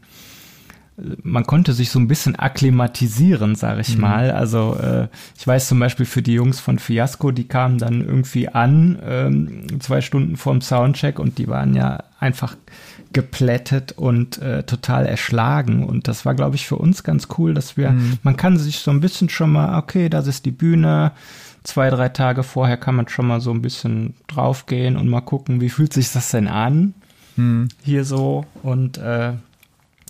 man 1.24 1.46
konnte 1.46 1.74
sich 1.74 1.89
so 1.89 2.00
ein 2.00 2.08
bisschen 2.08 2.36
akklimatisieren, 2.36 3.56
sage 3.56 3.82
ich 3.82 3.98
mal. 3.98 4.32
Also 4.32 4.75
äh, 4.75 5.08
ich 5.38 5.46
weiß 5.46 5.68
zum 5.68 5.79
Beispiel 5.79 6.06
für 6.06 6.22
die 6.22 6.34
Jungs 6.34 6.60
von 6.60 6.79
Fiasco, 6.79 7.32
die 7.32 7.48
kamen 7.48 7.77
dann 7.77 8.01
irgendwie 8.01 8.50
an, 8.50 9.00
ähm, 9.03 9.79
zwei 9.79 10.01
Stunden 10.01 10.38
vorm 10.38 10.62
Soundcheck 10.62 11.20
und 11.20 11.38
die 11.38 11.48
waren 11.48 11.75
ja 11.75 12.03
einfach 12.20 12.56
geplättet 13.13 13.94
und 13.94 14.39
äh, 14.41 14.63
total 14.63 15.06
erschlagen. 15.06 15.84
Und 15.84 16.08
das 16.08 16.25
war, 16.25 16.36
glaube 16.36 16.56
ich, 16.56 16.68
für 16.68 16.75
uns 16.75 17.03
ganz 17.03 17.27
cool, 17.38 17.53
dass 17.53 17.77
wir, 17.77 17.91
man 18.24 18.38
kann 18.38 18.58
sich 18.58 18.79
so 18.79 18.91
ein 18.91 19.00
bisschen 19.00 19.29
schon 19.29 19.51
mal, 19.51 19.77
okay, 19.79 20.10
das 20.10 20.27
ist 20.27 20.46
die 20.46 20.51
Bühne. 20.51 21.12
Zwei, 21.63 21.89
drei 21.89 22.10
Tage 22.10 22.44
vorher 22.44 22.77
kann 22.77 22.96
man 22.96 23.08
schon 23.08 23.27
mal 23.27 23.41
so 23.41 23.51
ein 23.51 23.62
bisschen 23.62 24.13
draufgehen 24.27 24.96
und 24.96 25.10
mal 25.10 25.22
gucken, 25.22 25.60
wie 25.60 25.70
fühlt 25.70 25.94
sich 25.94 26.12
das 26.12 26.32
denn 26.32 26.48
an? 26.48 26.94
Hier 27.84 28.06
so. 28.06 28.46
Und 28.63 28.98
äh, 28.98 29.34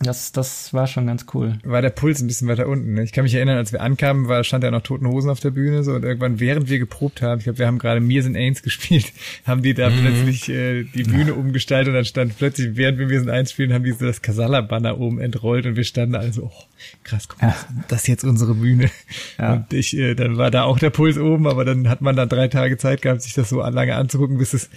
das, 0.01 0.31
das 0.31 0.73
war 0.73 0.87
schon 0.87 1.07
ganz 1.07 1.25
cool. 1.33 1.59
war 1.63 1.81
der 1.81 1.89
Puls 1.89 2.21
ein 2.21 2.27
bisschen 2.27 2.47
weiter 2.47 2.67
unten. 2.67 2.93
Ne? 2.93 3.03
Ich 3.03 3.11
kann 3.11 3.23
mich 3.23 3.33
erinnern, 3.35 3.57
als 3.57 3.73
wir 3.73 3.81
ankamen, 3.81 4.27
war, 4.27 4.43
stand 4.43 4.63
ja 4.63 4.71
noch 4.71 4.81
Toten 4.81 5.05
Hosen 5.07 5.29
auf 5.29 5.41
der 5.41 5.51
Bühne 5.51 5.83
so 5.83 5.93
und 5.93 6.03
irgendwann, 6.03 6.39
während 6.39 6.69
wir 6.69 6.79
geprobt 6.79 7.21
haben, 7.21 7.39
ich 7.39 7.43
glaube, 7.43 7.59
wir 7.59 7.67
haben 7.67 7.79
gerade 7.79 7.99
Mirrors 7.99 8.25
and 8.25 8.37
Ains 8.37 8.63
gespielt, 8.63 9.11
haben 9.45 9.61
die 9.61 9.73
da 9.73 9.89
plötzlich 9.89 10.47
äh, 10.49 10.83
die 10.83 11.03
Bühne 11.03 11.33
umgestaltet 11.33 11.89
und 11.89 11.95
dann 11.95 12.05
stand 12.05 12.37
plötzlich, 12.37 12.77
während 12.77 12.97
wir 12.97 13.07
Mirrors 13.07 13.27
and 13.27 13.35
Ains 13.35 13.51
spielen, 13.51 13.73
haben 13.73 13.83
die 13.83 13.91
so 13.91 14.05
das 14.05 14.21
Casala-Banner 14.21 14.99
oben 14.99 15.19
entrollt 15.19 15.65
und 15.65 15.75
wir 15.75 15.83
standen 15.83 16.15
alle 16.15 16.31
so, 16.31 16.43
oh, 16.45 16.63
krass, 17.03 17.27
guck 17.27 17.41
mal, 17.41 17.55
das 17.89 18.01
ist 18.01 18.07
jetzt 18.07 18.23
unsere 18.23 18.55
Bühne. 18.55 18.89
Ja. 19.37 19.53
Und 19.53 19.73
ich, 19.73 19.97
äh, 19.97 20.15
dann 20.15 20.37
war 20.37 20.49
da 20.49 20.63
auch 20.63 20.79
der 20.79 20.91
Puls 20.91 21.17
oben, 21.17 21.47
aber 21.47 21.65
dann 21.65 21.89
hat 21.89 22.01
man 22.01 22.15
dann 22.15 22.29
drei 22.29 22.47
Tage 22.47 22.77
Zeit 22.77 23.01
gehabt, 23.01 23.21
sich 23.21 23.33
das 23.33 23.49
so 23.49 23.61
lange 23.61 23.95
anzugucken, 23.95 24.37
bis 24.37 24.53
es 24.53 24.69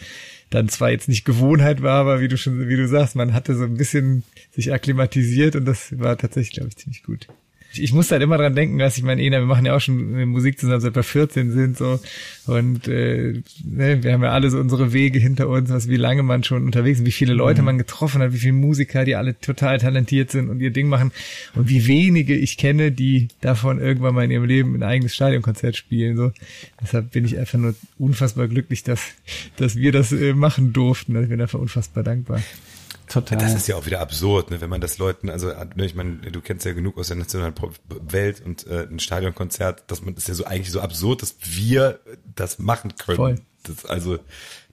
dann 0.54 0.68
zwar 0.68 0.90
jetzt 0.90 1.08
nicht 1.08 1.24
Gewohnheit 1.24 1.82
war, 1.82 2.00
aber 2.00 2.20
wie 2.20 2.28
du 2.28 2.36
schon, 2.36 2.68
wie 2.68 2.76
du 2.76 2.86
sagst, 2.86 3.16
man 3.16 3.32
hatte 3.32 3.54
so 3.54 3.64
ein 3.64 3.76
bisschen 3.76 4.22
sich 4.50 4.72
akklimatisiert 4.72 5.56
und 5.56 5.64
das 5.64 5.98
war 5.98 6.16
tatsächlich, 6.16 6.54
glaube 6.54 6.68
ich, 6.68 6.76
ziemlich 6.76 7.02
gut. 7.02 7.28
Ich, 7.74 7.92
muss 7.92 8.10
halt 8.10 8.22
immer 8.22 8.38
dran 8.38 8.54
denken, 8.54 8.78
dass 8.78 8.96
ich 8.96 9.02
meine, 9.02 9.22
Ena, 9.22 9.38
wir 9.38 9.46
machen 9.46 9.66
ja 9.66 9.74
auch 9.74 9.80
schon 9.80 10.24
Musik 10.26 10.58
zusammen, 10.58 10.80
seit 10.80 10.94
wir 10.94 11.02
14 11.02 11.52
sind 11.52 11.76
so 11.76 12.00
und 12.46 12.88
äh, 12.88 13.42
ne, 13.64 14.02
wir 14.02 14.12
haben 14.12 14.22
ja 14.22 14.30
alle 14.30 14.50
so 14.50 14.58
unsere 14.58 14.92
Wege 14.92 15.18
hinter 15.18 15.48
uns, 15.48 15.70
was 15.70 15.88
wie 15.88 15.96
lange 15.96 16.22
man 16.22 16.44
schon 16.44 16.64
unterwegs 16.64 17.00
ist, 17.00 17.06
wie 17.06 17.12
viele 17.12 17.34
Leute 17.34 17.62
man 17.62 17.78
getroffen 17.78 18.20
hat, 18.20 18.32
wie 18.32 18.38
viele 18.38 18.52
Musiker, 18.52 19.04
die 19.04 19.16
alle 19.16 19.38
total 19.38 19.78
talentiert 19.78 20.30
sind 20.30 20.48
und 20.48 20.60
ihr 20.60 20.70
Ding 20.70 20.88
machen 20.88 21.12
und 21.54 21.68
wie 21.68 21.86
wenige 21.86 22.34
ich 22.34 22.56
kenne, 22.56 22.92
die 22.92 23.28
davon 23.40 23.80
irgendwann 23.80 24.14
mal 24.14 24.24
in 24.24 24.30
ihrem 24.30 24.44
Leben 24.44 24.74
ein 24.74 24.82
eigenes 24.82 25.14
Stadionkonzert 25.14 25.76
spielen. 25.76 26.16
So, 26.16 26.32
deshalb 26.80 27.12
bin 27.12 27.24
ich 27.24 27.38
einfach 27.38 27.58
nur 27.58 27.74
unfassbar 27.98 28.48
glücklich, 28.48 28.82
dass 28.82 29.12
dass 29.56 29.76
wir 29.76 29.92
das 29.92 30.12
äh, 30.12 30.34
machen 30.34 30.72
durften. 30.72 31.14
Also 31.14 31.24
Ich 31.24 31.30
bin 31.30 31.40
einfach 31.40 31.58
unfassbar 31.58 32.02
dankbar. 32.02 32.40
Total. 33.12 33.36
Das 33.36 33.52
ist 33.52 33.68
ja 33.68 33.76
auch 33.76 33.84
wieder 33.84 34.00
absurd, 34.00 34.50
ne, 34.50 34.62
wenn 34.62 34.70
man 34.70 34.80
das 34.80 34.96
Leuten, 34.96 35.28
also 35.28 35.48
ne, 35.48 35.84
ich 35.84 35.94
meine, 35.94 36.16
du 36.16 36.40
kennst 36.40 36.64
ja 36.64 36.72
genug 36.72 36.96
aus 36.96 37.08
der 37.08 37.16
nationalen 37.16 37.52
Welt 38.08 38.40
und 38.42 38.66
äh, 38.66 38.86
ein 38.90 39.00
Stadionkonzert, 39.00 39.84
dass 39.88 40.00
man 40.00 40.14
das 40.14 40.24
ist 40.24 40.28
ja 40.28 40.34
so 40.34 40.44
eigentlich 40.46 40.70
so 40.70 40.80
absurd, 40.80 41.20
dass 41.20 41.36
wir 41.42 42.00
das 42.34 42.58
machen 42.58 42.96
können. 42.96 43.16
Voll. 43.16 43.40
Das, 43.64 43.84
also 43.84 44.18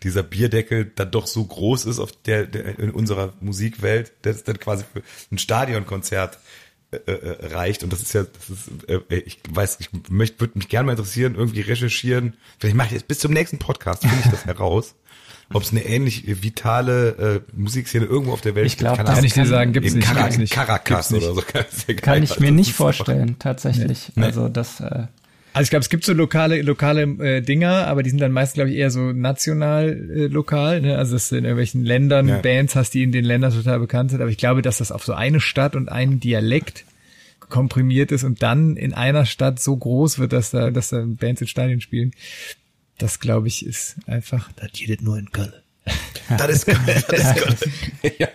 dieser 0.04 0.24
Bierdeckel 0.24 0.86
dann 0.96 1.12
doch 1.12 1.28
so 1.28 1.44
groß 1.44 1.86
ist 1.86 2.00
auf 2.00 2.14
der, 2.14 2.46
der 2.46 2.80
in 2.80 2.92
unserer 2.92 3.34
Musikwelt, 3.42 4.14
dass 4.22 4.38
es 4.38 4.44
dann 4.46 4.58
quasi 4.58 4.86
für 4.86 5.04
ein 5.32 5.38
Stadionkonzert 5.38 6.40
äh, 6.92 6.96
äh, 6.96 7.46
reicht 7.54 7.84
und 7.84 7.92
das 7.92 8.02
ist 8.02 8.14
ja, 8.14 8.24
das 8.24 8.50
ist, 8.50 8.90
äh, 8.90 9.18
ich 9.18 9.40
weiß, 9.50 9.78
ich 9.82 9.90
möchte, 10.10 10.40
würde 10.40 10.58
mich 10.58 10.70
gerne 10.70 10.86
mal 10.86 10.94
interessieren, 10.94 11.36
irgendwie 11.36 11.62
recherchieren. 11.62 12.38
Vielleicht 12.58 12.78
mache 12.78 12.88
ich 12.88 12.94
jetzt 12.94 13.08
bis 13.10 13.20
zum 13.20 13.34
nächsten 13.34 13.60
Podcast 13.60 14.04
finde 14.04 14.16
ich 14.24 14.32
das 14.32 14.46
heraus, 14.48 14.96
ob 15.54 15.64
es 15.64 15.72
eine 15.72 15.84
ähnlich 15.86 16.44
vitale 16.44 17.44
äh, 17.54 17.58
Musikszene 17.60 18.06
irgendwo 18.06 18.34
auf 18.34 18.42
der 18.42 18.56
Welt 18.56 18.68
Ich 18.68 18.78
glaub, 18.78 18.98
das 18.98 19.06
Kann 19.06 19.14
Ahnung, 19.16 19.26
ich 19.26 19.34
dir 19.34 19.46
sagen, 19.46 19.74
gibt's 19.74 19.94
in 19.94 20.00
nicht. 20.00 20.14
Gibt's 20.16 20.38
nicht. 20.38 20.54
Caracas 20.54 21.10
Gibt's 21.10 21.26
oder 21.26 21.36
nicht. 21.36 21.48
so. 21.48 21.54
Kann, 21.54 21.66
ja 21.88 21.94
Kann 21.96 22.24
ich 22.24 22.40
mir 22.40 22.52
nicht 22.52 22.74
vorstellen, 22.74 23.38
tatsächlich. 23.40 24.12
Nee. 24.16 24.26
Also 24.26 24.48
das, 24.48 24.80
äh, 24.80 25.08
Also 25.54 25.64
ich 25.64 25.70
glaube, 25.72 25.82
es 25.82 25.90
gibt 25.90 26.06
so 26.06 26.14
lokale 26.14 26.62
lokale 26.62 27.02
äh, 27.04 27.42
Dinger, 27.42 27.88
aber 27.88 28.04
die 28.04 28.12
sind 28.12 28.20
dann 28.22 28.32
meist, 28.32 28.54
glaube 28.54 28.70
ich, 28.70 28.76
eher 28.78 28.92
so 28.92 29.12
national 29.12 29.90
äh, 29.90 30.28
lokal. 30.28 30.82
Ne? 30.82 30.98
Also 30.98 31.14
dass 31.14 31.30
du 31.30 31.38
in 31.38 31.46
irgendwelchen 31.46 31.84
Ländern 31.84 32.28
Ja. 32.28 32.38
Bands 32.38 32.76
hast, 32.76 32.92
die 32.94 33.02
in 33.04 33.12
den 33.12 33.26
Ländern 33.26 33.52
total 33.52 33.80
bekannt 33.80 34.12
sind. 34.12 34.22
Aber 34.22 34.30
ich 34.30 34.38
glaube, 34.38 34.62
dass 34.62 34.78
das 34.78 34.92
auf 34.92 35.04
so 35.04 35.14
eine 35.14 35.40
Stadt 35.40 35.76
und 35.76 35.90
einen 35.90 36.20
Dialekt 36.20 36.86
komprimiert 37.50 38.12
ist 38.12 38.24
und 38.24 38.44
dann 38.44 38.78
in 38.78 38.94
einer 38.94 39.26
Stadt 39.26 39.60
so 39.60 39.76
groß 39.76 40.20
wird, 40.20 40.34
dass 40.34 40.52
da, 40.52 40.70
dass 40.70 40.90
da 40.90 41.04
Bands 41.06 41.42
in 41.42 41.48
Stadien 41.48 41.82
spielen. 41.82 42.12
Das 43.00 43.20
glaube 43.20 43.48
ich 43.48 43.66
ist 43.66 43.96
einfach. 44.06 44.52
Das 44.56 44.72
geht 44.74 45.02
nur 45.02 45.18
in 45.18 45.32
Köln. 45.32 45.54
Das 46.38 46.48
ist, 46.50 46.68
das 46.68 46.98
ist 46.98 47.08
Köln. 47.08 47.58
ja. 48.20 48.28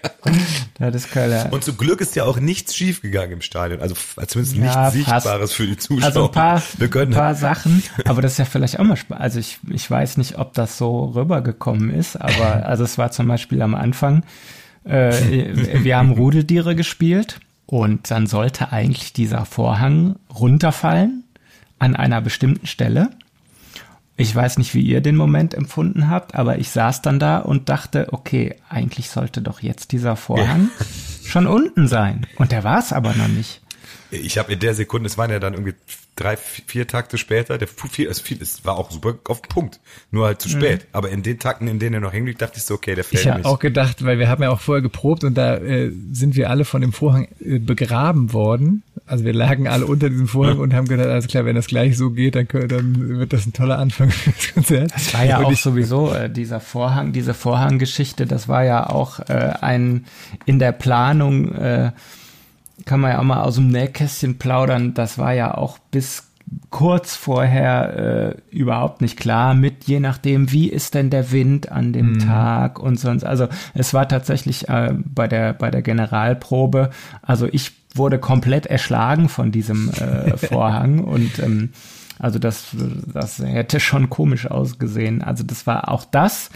Das 0.79 0.95
ist 0.97 1.13
Köln. 1.13 1.51
Und 1.53 1.63
zum 1.63 1.77
Glück 1.77 2.01
ist 2.01 2.17
ja 2.17 2.25
auch 2.25 2.41
nichts 2.41 2.75
schiefgegangen 2.75 3.33
im 3.33 3.41
Stadion. 3.41 3.81
Also 3.81 3.95
zumindest 4.27 4.57
Ja, 4.57 4.91
nichts 4.91 5.09
fast. 5.09 5.25
Sichtbares 5.25 5.53
für 5.53 5.67
die 5.67 5.77
Zuschauer. 5.77 6.07
Also 6.07 6.25
ein 6.27 6.33
paar, 6.33 6.63
Wir 6.79 6.89
können 6.89 7.13
ein 7.13 7.17
paar 7.19 7.35
Sachen, 7.37 7.85
aber 8.05 8.21
das 8.23 8.33
ist 8.33 8.39
ja 8.39 8.45
vielleicht 8.47 8.81
auch 8.81 8.85
mal 8.85 8.97
spannend. 8.97 9.23
Also 9.23 9.39
ich, 9.39 9.59
ich 9.71 9.89
weiß 9.89 10.17
nicht, 10.17 10.39
ob 10.39 10.55
das 10.55 10.77
so 10.77 11.05
rübergekommen 11.05 11.91
ist, 11.95 12.17
aber 12.17 12.67
also 12.67 12.83
es 12.83 12.99
war 12.99 13.13
zum 13.13 13.29
Beispiel 13.29 13.63
am 13.63 13.77
Anfang, 13.77 14.25
äh, 14.85 15.13
wir 15.85 15.97
haben 15.97 16.11
Rudeltiere 16.13 16.75
gespielt 16.75 17.39
und 17.67 18.11
dann 18.11 18.27
sollte 18.27 18.73
eigentlich 18.73 19.13
dieser 19.13 19.45
Vorhang 19.45 20.17
runterfallen 20.35 21.23
an 21.79 21.95
einer 21.95 22.21
bestimmten 22.21 22.67
Stelle. 22.67 23.11
Ich 24.17 24.35
weiß 24.35 24.59
nicht, 24.59 24.75
wie 24.75 24.83
ihr 24.83 25.01
den 25.01 25.17
Moment 25.17 25.55
empfunden 25.55 26.09
habt, 26.09 26.35
aber 26.35 26.59
ich 26.59 26.71
saß 26.71 27.03
dann 27.03 27.19
da 27.19 27.39
und 27.39 27.69
dachte, 27.69 28.09
okay, 28.13 28.55
eigentlich 28.69 29.11
sollte 29.11 29.43
doch 29.43 29.61
jetzt 29.61 29.91
dieser 29.91 30.15
Vorhang 30.17 30.71
schon 31.25 31.47
unten 31.47 31.89
sein. 31.89 32.27
Und 32.37 32.53
der 32.53 32.63
war 32.63 32.79
es 32.79 32.93
aber 32.93 33.13
noch 33.15 33.29
nicht. 33.29 33.61
Ich 34.11 34.39
habe 34.39 34.53
in 34.53 34.61
der 34.61 34.75
Sekunde, 34.75 35.09
es 35.09 35.19
waren 35.19 35.31
ja 35.31 35.41
dann 35.41 35.55
irgendwie 35.55 35.75
drei, 36.17 36.37
vier 36.37 36.87
Takte 36.87 37.19
später, 37.19 37.59
der 37.59 37.67
vier, 37.67 38.09
es, 38.09 38.21
fiel, 38.21 38.41
es 38.41 38.65
war 38.65 38.77
auch 38.77 38.91
super 38.91 39.17
auf 39.25 39.43
den 39.43 39.49
Punkt, 39.49 39.81
nur 40.11 40.27
halt 40.27 40.41
zu 40.41 40.49
spät. 40.49 40.87
Aber 40.93 41.11
in 41.11 41.23
den 41.23 41.39
Takten, 41.39 41.67
in 41.67 41.79
denen 41.79 41.95
er 41.95 42.01
noch 42.01 42.13
hängen 42.13 42.27
liegt, 42.27 42.41
dachte 42.41 42.59
ich 42.59 42.65
so, 42.65 42.75
okay, 42.75 42.95
der 42.95 43.05
fällt 43.05 43.23
Ich 43.23 43.29
habe 43.29 43.39
nicht. 43.39 43.47
auch 43.47 43.59
gedacht, 43.59 44.05
weil 44.05 44.19
wir 44.19 44.29
haben 44.29 44.43
ja 44.43 44.51
auch 44.51 44.61
vorher 44.61 44.83
geprobt 44.83 45.25
und 45.25 45.35
da 45.35 45.57
äh, 45.57 45.91
sind 46.13 46.37
wir 46.37 46.51
alle 46.51 46.65
von 46.65 46.81
dem 46.81 46.93
Vorhang 46.93 47.29
äh, 47.41 47.59
begraben 47.59 48.33
worden. 48.33 48.83
Also 49.07 49.25
wir 49.25 49.35
lagen 49.35 49.69
alle 49.69 49.85
unter 49.85 50.09
diesem 50.09 50.29
Vorhang 50.29 50.59
und 50.59 50.73
haben 50.73 50.89
gedacht, 50.89 51.09
alles 51.09 51.27
klar, 51.27 51.45
wenn 51.45 51.57
das 51.57 51.67
gleich 51.67 51.99
so 51.99 52.11
geht, 52.11 52.37
dann, 52.37 52.49
können, 52.49 52.69
dann 52.69 53.19
wird 53.19 53.35
das 53.35 53.45
ein 53.45 53.53
toller 53.53 53.79
Anfang 53.79 54.11
für 54.11 54.31
das 54.31 54.55
Konzert. 54.55 54.93
Das 54.95 55.13
war 55.13 55.25
ja 55.25 55.39
und 55.39 55.45
auch 55.45 55.53
ich, 55.53 55.61
sowieso 55.61 56.13
äh, 56.13 56.31
dieser 56.31 56.59
Vorhang, 56.59 57.13
diese 57.13 57.35
Vorhanggeschichte, 57.35 58.25
das 58.25 58.49
war 58.49 58.65
ja 58.65 58.89
auch 58.89 59.21
äh, 59.29 59.53
ein 59.61 60.07
in 60.47 60.59
der 60.59 60.73
Planung, 60.73 61.53
äh, 61.55 61.93
kann 62.87 63.01
man 63.01 63.13
ja 63.13 63.19
auch 63.19 63.25
mal 63.25 63.43
aus 63.43 63.57
dem 63.57 63.69
Nähkästchen 63.69 64.39
plaudern, 64.39 64.95
das 64.95 65.19
war 65.19 65.33
ja 65.35 65.55
auch 65.55 65.79
bis 65.91 66.25
kurz 66.71 67.15
vorher 67.17 68.37
äh, 68.51 68.57
überhaupt 68.57 69.01
nicht 69.01 69.19
klar 69.19 69.55
mit, 69.55 69.85
je 69.85 70.01
nachdem, 70.01 70.53
wie 70.53 70.69
ist 70.69 70.95
denn 70.95 71.11
der 71.11 71.33
Wind 71.33 71.71
an 71.71 71.93
dem 71.93 72.19
Tag 72.19 72.79
und 72.79 72.99
sonst. 72.99 73.25
Also 73.25 73.49
es 73.75 73.95
war 73.95 74.09
tatsächlich 74.09 74.69
äh, 74.69 74.95
bei 75.05 75.29
der 75.29 75.53
bei 75.53 75.71
der 75.71 75.83
Generalprobe, 75.83 76.91
also 77.23 77.49
ich 77.51 77.73
wurde 77.95 78.19
komplett 78.19 78.67
erschlagen 78.67 79.29
von 79.29 79.53
diesem 79.53 79.91
äh, 79.91 80.37
Vorhang 80.37 81.01
und 81.01 81.39
ähm, 81.39 81.71
also 82.19 82.39
das, 82.39 82.69
das 83.13 83.39
hätte 83.39 83.81
schon 83.81 84.09
komisch 84.09 84.47
ausgesehen. 84.47 85.23
Also 85.23 85.43
das 85.45 85.67
war 85.67 85.91
auch 85.91 86.05
das, 86.05 86.51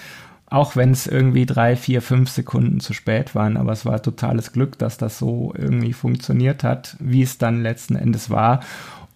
auch 0.46 0.76
wenn 0.76 0.92
es 0.92 1.06
irgendwie 1.06 1.46
drei, 1.46 1.76
vier, 1.76 2.00
fünf 2.00 2.30
Sekunden 2.30 2.80
zu 2.80 2.92
spät 2.92 3.34
waren, 3.34 3.56
aber 3.56 3.72
es 3.72 3.84
war 3.84 4.00
totales 4.00 4.52
Glück, 4.52 4.78
dass 4.78 4.96
das 4.96 5.18
so 5.18 5.52
irgendwie 5.56 5.92
funktioniert 5.92 6.64
hat, 6.64 6.96
wie 7.00 7.22
es 7.22 7.38
dann 7.38 7.62
letzten 7.62 7.96
Endes 7.96 8.30
war. 8.30 8.60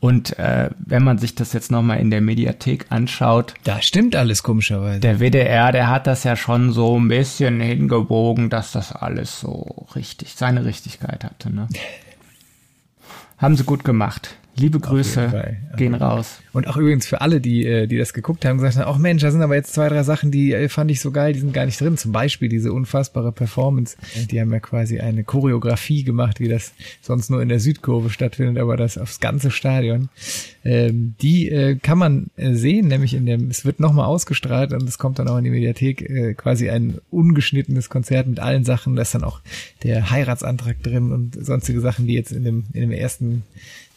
Und 0.02 0.36
äh, 0.36 0.68
wenn 0.80 1.04
man 1.04 1.18
sich 1.18 1.36
das 1.36 1.52
jetzt 1.52 1.70
nochmal 1.70 2.00
in 2.00 2.10
der 2.10 2.20
Mediathek 2.20 2.86
anschaut, 2.88 3.54
da 3.62 3.80
stimmt 3.80 4.16
alles 4.16 4.42
komischerweise. 4.42 4.98
der 4.98 5.20
WDR, 5.20 5.70
der 5.70 5.86
hat 5.86 6.08
das 6.08 6.24
ja 6.24 6.34
schon 6.34 6.72
so 6.72 6.98
ein 6.98 7.06
bisschen 7.06 7.60
hingebogen, 7.60 8.50
dass 8.50 8.72
das 8.72 8.90
alles 8.90 9.38
so 9.38 9.86
richtig, 9.94 10.34
seine 10.34 10.64
Richtigkeit 10.64 11.22
hatte. 11.22 11.54
Ne? 11.54 11.68
Haben 13.38 13.54
sie 13.54 13.62
gut 13.62 13.84
gemacht. 13.84 14.34
Liebe 14.54 14.80
Grüße 14.80 15.56
gehen 15.76 15.94
raus. 15.94 16.40
Und 16.52 16.68
auch 16.68 16.76
übrigens 16.76 17.06
für 17.06 17.22
alle, 17.22 17.40
die, 17.40 17.64
äh, 17.64 17.86
die 17.86 17.96
das 17.96 18.12
geguckt 18.12 18.44
haben, 18.44 18.58
gesagt 18.58 18.76
haben, 18.76 18.86
ach 18.86 18.98
Mensch, 18.98 19.22
da 19.22 19.30
sind 19.30 19.40
aber 19.40 19.54
jetzt 19.54 19.72
zwei, 19.72 19.88
drei 19.88 20.02
Sachen, 20.02 20.30
die 20.30 20.52
äh, 20.52 20.68
fand 20.68 20.90
ich 20.90 21.00
so 21.00 21.10
geil, 21.10 21.32
die 21.32 21.40
sind 21.40 21.54
gar 21.54 21.64
nicht 21.64 21.80
drin. 21.80 21.96
Zum 21.96 22.12
Beispiel 22.12 22.50
diese 22.50 22.70
unfassbare 22.70 23.32
Performance. 23.32 23.96
Die 24.30 24.38
haben 24.38 24.52
ja 24.52 24.60
quasi 24.60 25.00
eine 25.00 25.24
Choreografie 25.24 26.04
gemacht, 26.04 26.38
wie 26.38 26.48
das 26.48 26.74
sonst 27.00 27.30
nur 27.30 27.40
in 27.40 27.48
der 27.48 27.60
Südkurve 27.60 28.10
stattfindet, 28.10 28.58
aber 28.58 28.76
das 28.76 28.98
aufs 28.98 29.20
ganze 29.20 29.50
Stadion. 29.50 30.10
Ähm, 30.64 31.14
die 31.22 31.48
äh, 31.48 31.76
kann 31.76 31.96
man 31.96 32.26
sehen, 32.36 32.88
nämlich 32.88 33.14
in 33.14 33.24
dem, 33.24 33.48
es 33.48 33.64
wird 33.64 33.80
nochmal 33.80 34.04
ausgestrahlt 34.04 34.74
und 34.74 34.86
es 34.86 34.98
kommt 34.98 35.18
dann 35.18 35.28
auch 35.28 35.38
in 35.38 35.44
die 35.44 35.50
Mediathek, 35.50 36.36
quasi 36.36 36.68
ein 36.68 36.98
ungeschnittenes 37.10 37.88
Konzert 37.88 38.26
mit 38.26 38.38
allen 38.38 38.64
Sachen. 38.64 38.96
Da 38.96 39.02
ist 39.02 39.14
dann 39.14 39.24
auch 39.24 39.40
der 39.82 40.10
Heiratsantrag 40.10 40.82
drin 40.82 41.12
und 41.12 41.42
sonstige 41.42 41.80
Sachen, 41.80 42.06
die 42.06 42.14
jetzt 42.14 42.32
in 42.32 42.44
dem, 42.44 42.64
in 42.74 42.82
dem 42.82 42.92
ersten 42.92 43.44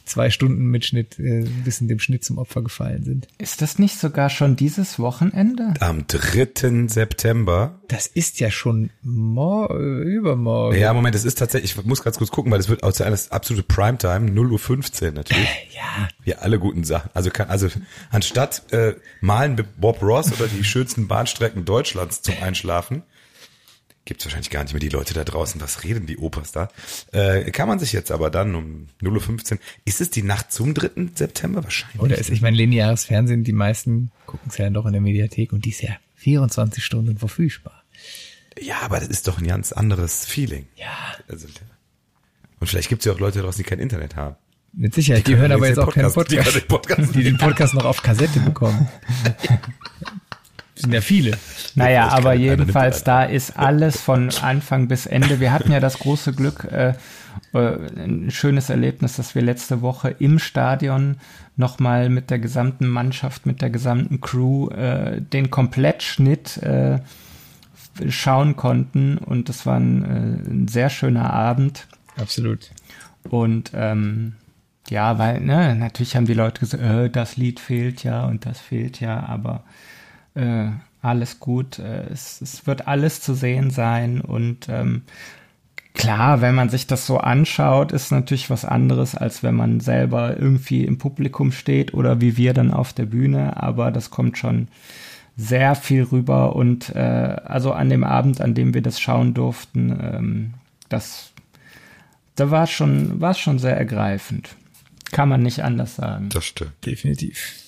zwei 0.05 0.29
Stunden 0.29 0.65
Mitschnitt 0.65 1.19
äh, 1.19 1.39
ein 1.39 1.63
bisschen 1.63 1.87
dem 1.87 1.99
Schnitt 1.99 2.23
zum 2.23 2.37
Opfer 2.37 2.61
gefallen 2.61 3.03
sind. 3.03 3.27
Ist 3.37 3.61
das 3.61 3.79
nicht 3.79 3.99
sogar 3.99 4.29
schon 4.29 4.55
dieses 4.55 4.99
Wochenende? 4.99 5.73
Am 5.79 6.05
3. 6.07 6.87
September. 6.87 7.79
Das 7.87 8.07
ist 8.07 8.39
ja 8.39 8.51
schon 8.51 8.91
mor 9.01 9.71
äh, 9.71 10.03
übermorgen. 10.03 10.77
Ja, 10.77 10.93
Moment, 10.93 11.15
es 11.15 11.25
ist 11.25 11.37
tatsächlich, 11.37 11.75
ich 11.75 11.85
muss 11.85 12.03
ganz 12.03 12.17
kurz 12.17 12.31
gucken, 12.31 12.51
weil 12.51 12.59
das 12.59 12.69
wird 12.69 12.83
auch 12.83 12.93
das 12.93 13.31
absolute 13.31 13.65
Primetime, 13.67 14.31
0.15 14.31 15.05
Uhr 15.05 15.11
natürlich. 15.11 15.49
Ja, 15.75 16.07
Wie 16.23 16.35
alle 16.35 16.59
guten 16.59 16.83
Sachen. 16.83 17.09
Also 17.13 17.29
kann, 17.29 17.49
also 17.49 17.67
anstatt 18.11 18.71
äh, 18.71 18.95
malen 19.21 19.55
mit 19.55 19.79
Bob 19.79 20.01
Ross 20.01 20.31
oder 20.31 20.47
die 20.47 20.63
schönsten 20.63 21.07
Bahnstrecken 21.07 21.65
Deutschlands 21.65 22.21
zum 22.21 22.35
Einschlafen, 22.41 23.03
gibt's 24.05 24.23
wahrscheinlich 24.25 24.49
gar 24.51 24.63
nicht 24.63 24.73
mehr 24.73 24.79
die 24.79 24.89
Leute 24.89 25.13
da 25.13 25.23
draußen, 25.23 25.59
was 25.61 25.83
reden 25.83 26.05
die 26.05 26.17
Opas 26.17 26.51
da? 26.51 26.69
Äh, 27.11 27.49
kann 27.51 27.67
man 27.67 27.79
sich 27.79 27.91
jetzt 27.91 28.11
aber 28.11 28.29
dann 28.29 28.55
um 28.55 28.87
0.15 29.01 29.53
Uhr, 29.53 29.59
ist 29.83 29.99
es 30.01 30.09
die 30.11 30.23
Nacht 30.23 30.51
zum 30.51 30.73
3. 30.73 31.07
September 31.15 31.63
wahrscheinlich? 31.63 31.99
Oder 32.01 32.17
ist, 32.17 32.29
ich 32.29 32.41
meine, 32.41 32.55
lineares 32.55 33.05
Fernsehen, 33.05 33.43
die 33.43 33.51
meisten 33.51 34.11
gucken 34.27 34.49
es 34.49 34.57
ja 34.57 34.69
doch 34.69 34.85
in 34.85 34.91
der 34.93 35.01
Mediathek 35.01 35.51
und 35.53 35.65
die 35.65 35.71
ist 35.71 35.81
ja 35.81 35.95
24 36.15 36.83
Stunden 36.85 37.17
verfügbar. 37.17 37.83
Ja, 38.61 38.81
aber 38.81 38.99
das 38.99 39.09
ist 39.09 39.27
doch 39.27 39.37
ein 39.39 39.47
ganz 39.47 39.71
anderes 39.73 40.25
Feeling. 40.25 40.67
Ja, 40.75 40.87
Also, 41.27 41.47
und 42.59 42.67
vielleicht 42.67 42.89
gibt's 42.89 43.05
ja 43.05 43.11
auch 43.11 43.19
Leute 43.19 43.41
draußen, 43.41 43.61
die 43.63 43.67
kein 43.69 43.79
Internet 43.79 44.15
haben. 44.15 44.35
mit 44.71 44.93
Sicherheit. 44.93 45.27
Die, 45.27 45.31
können 45.31 45.41
hören 45.41 45.51
aber 45.51 45.67
jetzt 45.67 45.79
auch 45.79 45.93
keinen 45.93 46.11
Podcast- 46.11 46.31
die 46.31 46.35
Podcast, 46.37 46.55
hören 46.55 46.61
den 46.61 46.67
Podcast 46.67 47.15
die 47.15 47.23
den 47.23 47.37
Podcast 47.37 47.73
noch 47.73 47.85
auf 47.85 48.01
Kassette 48.01 48.39
bekommen. 48.39 48.87
sind 50.75 50.93
ja 50.93 51.01
viele. 51.01 51.37
Naja, 51.75 52.09
aber 52.09 52.33
jedenfalls 52.33 53.03
da 53.03 53.23
ist 53.23 53.57
alles 53.57 54.01
von 54.01 54.29
Anfang 54.41 54.87
bis 54.87 55.05
Ende. 55.05 55.39
Wir 55.39 55.51
hatten 55.51 55.71
ja 55.71 55.79
das 55.79 55.99
große 55.99 56.33
Glück, 56.33 56.65
äh, 56.65 56.93
äh, 57.53 57.77
ein 57.97 58.29
schönes 58.31 58.69
Erlebnis, 58.69 59.15
dass 59.15 59.35
wir 59.35 59.41
letzte 59.41 59.81
Woche 59.81 60.09
im 60.19 60.39
Stadion 60.39 61.17
nochmal 61.55 62.09
mit 62.09 62.29
der 62.29 62.39
gesamten 62.39 62.87
Mannschaft, 62.87 63.45
mit 63.45 63.61
der 63.61 63.69
gesamten 63.69 64.19
Crew 64.19 64.69
äh, 64.69 65.21
den 65.21 65.49
Komplettschnitt 65.49 66.57
äh, 66.57 66.99
schauen 68.09 68.57
konnten 68.57 69.17
und 69.17 69.47
das 69.47 69.65
war 69.65 69.77
ein, 69.79 70.03
äh, 70.03 70.49
ein 70.49 70.67
sehr 70.67 70.89
schöner 70.89 71.31
Abend. 71.31 71.87
Absolut. 72.17 72.71
Und 73.29 73.71
ähm, 73.73 74.33
ja, 74.89 75.17
weil, 75.17 75.39
ne, 75.41 75.75
natürlich 75.75 76.15
haben 76.15 76.25
die 76.25 76.33
Leute 76.33 76.59
gesagt, 76.59 76.83
äh, 76.83 77.09
das 77.09 77.37
Lied 77.37 77.59
fehlt 77.59 78.03
ja 78.03 78.25
und 78.25 78.45
das 78.45 78.59
fehlt 78.59 78.99
ja, 78.99 79.25
aber 79.25 79.63
äh, 80.35 80.67
alles 81.01 81.39
gut. 81.39 81.79
Äh, 81.79 82.07
es, 82.11 82.41
es 82.41 82.67
wird 82.67 82.87
alles 82.87 83.21
zu 83.21 83.33
sehen 83.33 83.71
sein 83.71 84.21
und 84.21 84.67
ähm, 84.69 85.03
klar, 85.93 86.41
wenn 86.41 86.55
man 86.55 86.69
sich 86.69 86.87
das 86.87 87.05
so 87.05 87.17
anschaut, 87.17 87.91
ist 87.91 88.11
natürlich 88.11 88.49
was 88.49 88.65
anderes, 88.65 89.15
als 89.15 89.43
wenn 89.43 89.55
man 89.55 89.79
selber 89.79 90.37
irgendwie 90.37 90.83
im 90.83 90.97
Publikum 90.97 91.51
steht 91.51 91.93
oder 91.93 92.21
wie 92.21 92.37
wir 92.37 92.53
dann 92.53 92.71
auf 92.71 92.93
der 92.93 93.05
Bühne, 93.05 93.61
aber 93.61 93.91
das 93.91 94.09
kommt 94.09 94.37
schon 94.37 94.67
sehr 95.37 95.75
viel 95.75 96.03
rüber 96.03 96.55
und 96.55 96.95
äh, 96.95 96.99
also 97.43 97.73
an 97.73 97.89
dem 97.89 98.03
Abend, 98.03 98.41
an 98.41 98.53
dem 98.53 98.73
wir 98.73 98.81
das 98.81 98.99
schauen 98.99 99.33
durften, 99.33 99.97
ähm, 100.01 100.53
das 100.89 101.31
da 102.35 102.51
war 102.51 102.67
schon 102.67 103.21
war 103.21 103.33
schon 103.33 103.59
sehr 103.59 103.77
ergreifend. 103.77 104.55
Kann 105.11 105.29
man 105.29 105.41
nicht 105.43 105.63
anders 105.63 105.95
sagen. 105.95 106.29
Das 106.29 106.45
stimmt. 106.45 106.73
Definitiv. 106.85 107.64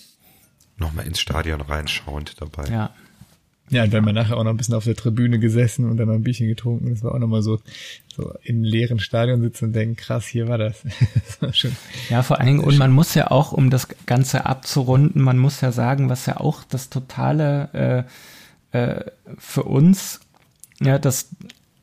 Nochmal 0.78 1.08
ins 1.08 1.20
Stadion 1.20 1.62
reinschauend 1.62 2.42
dabei. 2.42 2.70
Ja. 2.70 2.94
Ja, 3.70 3.84
und 3.84 3.94
dann 3.94 4.02
haben 4.02 4.06
wir 4.06 4.14
nachher 4.14 4.38
auch 4.38 4.46
noch 4.46 4.52
ein 4.52 4.58
bisschen 4.58 4.76
auf 4.76 4.86
der 4.86 4.96
Tribüne 4.96 5.40
gesessen 5.40 5.90
und 5.90 5.98
dann 5.98 6.08
noch 6.08 6.16
ein 6.16 6.24
Bierchen 6.24 6.48
getrunken. 6.48 6.90
Das 6.90 7.04
war 7.04 7.14
auch 7.14 7.20
nochmal 7.20 7.42
so, 7.42 7.60
so 8.16 8.34
im 8.44 8.64
leeren 8.64 9.00
Stadion 9.00 9.42
sitzen 9.42 9.66
und 9.66 9.74
denken, 9.74 9.98
krass, 9.98 10.26
hier 10.26 10.48
war 10.48 10.58
das. 10.58 10.84
das 11.14 11.42
war 11.42 11.54
schon. 11.54 11.76
Ja, 12.10 12.24
vor 12.24 12.38
allen 12.38 12.48
Dingen, 12.48 12.60
und 12.62 12.78
man 12.78 12.92
muss 12.92 13.14
ja 13.14 13.30
auch, 13.30 13.52
um 13.52 13.70
das 13.70 13.90
Ganze 14.06 14.46
abzurunden, 14.46 15.22
man 15.22 15.38
muss 15.38 15.60
ja 15.60 15.74
sagen, 15.74 16.10
was 16.10 16.26
ja 16.28 16.38
auch 16.38 16.64
das 16.64 16.90
totale 16.90 18.06
äh, 18.72 18.80
äh, 18.80 19.04
für 19.38 19.64
uns, 19.64 20.22
ja, 20.80 20.98
dass, 20.98 21.30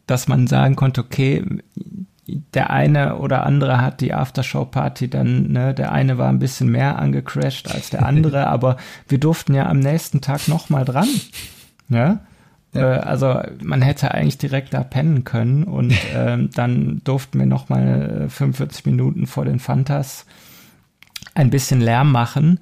dass 0.07 0.27
man 0.27 0.47
sagen 0.47 0.77
konnte, 0.77 1.03
okay, 1.03 1.45
der 2.27 2.71
eine 2.71 3.17
oder 3.17 3.45
andere 3.45 3.81
hat 3.81 4.01
die 4.01 4.15
Aftershow-Party 4.15 5.09
dann, 5.09 5.53
ne, 5.53 5.75
der 5.75 5.93
eine 5.93 6.19
war 6.19 6.29
ein 6.29 6.39
bisschen 6.39 6.71
mehr 6.71 6.99
angecrashed 6.99 7.71
als 7.71 7.91
der 7.91 8.07
andere, 8.07 8.47
aber 8.49 8.77
wir 9.09 9.19
durften 9.19 9.55
ja 9.55 9.67
am 9.67 9.79
nächsten 9.79 10.21
Tag 10.21 10.49
nochmal 10.49 10.85
dran. 10.85 11.09
Ja? 11.89 12.21
Äh, 12.75 12.81
also 12.81 13.41
man 13.63 13.83
hätte 13.83 14.13
eigentlich 14.13 14.39
direkt 14.39 14.75
da 14.75 14.83
pennen 14.83 15.25
können 15.25 15.65
und 15.65 15.95
ähm, 16.15 16.51
dann 16.55 17.03
durften 17.05 17.39
wir 17.39 17.47
nochmal 17.47 18.27
45 18.29 18.87
Minuten 18.87 19.27
vor 19.27 19.45
den 19.45 19.59
Fantas 19.59 20.27
ein 21.35 21.51
bisschen 21.51 21.81
Lärm 21.81 22.13
machen. 22.13 22.61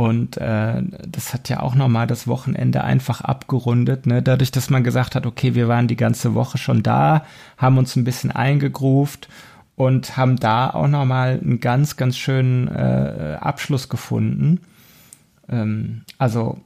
Und 0.00 0.38
äh, 0.38 0.82
das 1.06 1.34
hat 1.34 1.50
ja 1.50 1.60
auch 1.60 1.74
nochmal 1.74 2.06
das 2.06 2.26
Wochenende 2.26 2.82
einfach 2.82 3.20
abgerundet. 3.20 4.06
Ne? 4.06 4.22
Dadurch, 4.22 4.50
dass 4.50 4.70
man 4.70 4.82
gesagt 4.82 5.14
hat, 5.14 5.26
okay, 5.26 5.54
wir 5.54 5.68
waren 5.68 5.88
die 5.88 5.96
ganze 5.96 6.34
Woche 6.34 6.56
schon 6.56 6.82
da, 6.82 7.26
haben 7.58 7.76
uns 7.76 7.96
ein 7.96 8.04
bisschen 8.04 8.30
eingegruft 8.30 9.28
und 9.76 10.16
haben 10.16 10.40
da 10.40 10.70
auch 10.70 10.88
nochmal 10.88 11.38
einen 11.38 11.60
ganz, 11.60 11.98
ganz 11.98 12.16
schönen 12.16 12.68
äh, 12.68 13.36
Abschluss 13.42 13.90
gefunden. 13.90 14.62
Ähm, 15.50 16.00
also 16.16 16.58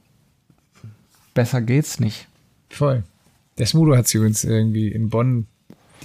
besser 1.33 1.61
geht's 1.61 1.99
nicht. 1.99 2.29
Voll. 2.69 3.03
Der 3.57 3.65
Smudo 3.65 3.97
hat 3.97 4.07
sich 4.07 4.15
übrigens 4.15 4.45
irgendwie 4.45 4.87
in 4.87 5.09
Bonn 5.09 5.45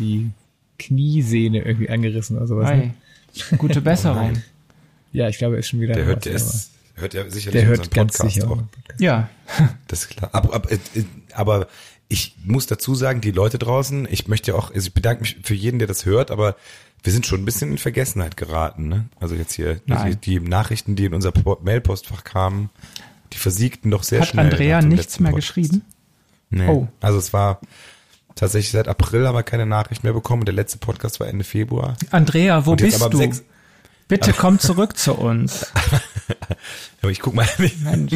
die 0.01 0.33
Kniesehne 0.81 1.63
irgendwie 1.63 1.91
angerissen 1.91 2.39
oder 2.39 2.49
sowas. 2.49 2.71
Ne? 2.71 2.93
Gute 3.57 3.81
Besserung. 3.83 4.33
ja, 5.13 5.29
ich 5.29 5.39
glaube, 5.39 5.55
er 5.55 5.61
ist 5.61 5.69
schon 5.69 5.81
wieder. 5.81 5.95
Der 5.95 6.07
hört, 6.07 6.25
der 6.25 6.33
ist, 6.33 6.73
hört 7.01 7.15
ja 7.15 7.29
sicherlich 7.31 7.61
der 7.61 7.69
hört 7.69 7.91
ganz 7.91 8.19
sicher 8.19 8.51
auch. 8.51 8.63
Ja. 8.99 9.29
Das 9.89 10.03
ist 10.03 10.11
klar. 10.11 10.31
Aber, 10.33 10.55
aber, 10.55 10.71
äh, 10.71 10.79
aber 11.33 11.67
ich 12.09 12.37
muss 12.45 12.67
dazu 12.67 12.95
sagen, 12.95 13.21
die 13.21 13.31
Leute 13.31 13.59
draußen, 13.59 14.07
ich 14.11 14.29
möchte 14.29 14.55
auch, 14.55 14.73
also 14.73 14.87
ich 14.87 14.95
bedanke 14.95 15.23
mich 15.23 15.39
für 15.43 15.55
jeden, 15.55 15.79
der 15.79 15.89
das 15.89 16.07
hört, 16.07 16.31
aber 16.31 16.57
wir 17.03 17.13
sind 17.13 17.27
schon 17.27 17.41
ein 17.41 17.45
bisschen 17.45 17.71
in 17.73 17.79
Vergessenheit 17.79 18.37
geraten, 18.37 18.89
ne? 18.89 19.07
Also 19.19 19.35
jetzt 19.35 19.55
hier 19.55 19.81
die, 19.87 20.17
die, 20.17 20.41
Nachrichten, 20.41 20.97
die 20.97 21.07
in 21.07 21.15
unser 21.15 21.33
Mailpostfach 21.63 22.25
kamen, 22.25 22.71
die 23.33 23.39
versiegten 23.39 23.91
doch 23.91 24.03
sehr 24.03 24.21
Hat 24.21 24.29
schnell. 24.29 24.47
Hat 24.47 24.53
Andrea 24.53 24.83
nichts 24.83 25.19
mehr 25.21 25.31
Podcast. 25.31 25.55
geschrieben? 25.55 25.83
Nee. 26.51 26.69
Oh. 26.69 26.89
Also 27.01 27.19
es 27.19 27.33
war 27.33 27.61
tatsächlich 28.35 28.73
seit 28.73 28.89
April 28.89 29.27
haben 29.27 29.37
wir 29.37 29.43
keine 29.43 29.67
Nachricht 29.67 30.05
mehr 30.05 30.13
bekommen. 30.13 30.45
Der 30.45 30.55
letzte 30.55 30.79
Podcast 30.79 31.21
war 31.21 31.29
Ende 31.29 31.45
Februar. 31.45 31.97
Andrea, 32.11 32.67
wo 32.67 32.75
bist 32.75 33.01
du? 33.01 33.33
6, 34.11 34.27
Bitte 34.27 34.37
komm 34.37 34.59
zurück 34.59 34.99
zu 34.99 35.15
uns. 35.15 35.71
aber 37.01 37.13
ich 37.13 37.21
guck 37.21 37.33
mal. 37.33 37.47
Mensch. 37.85 38.15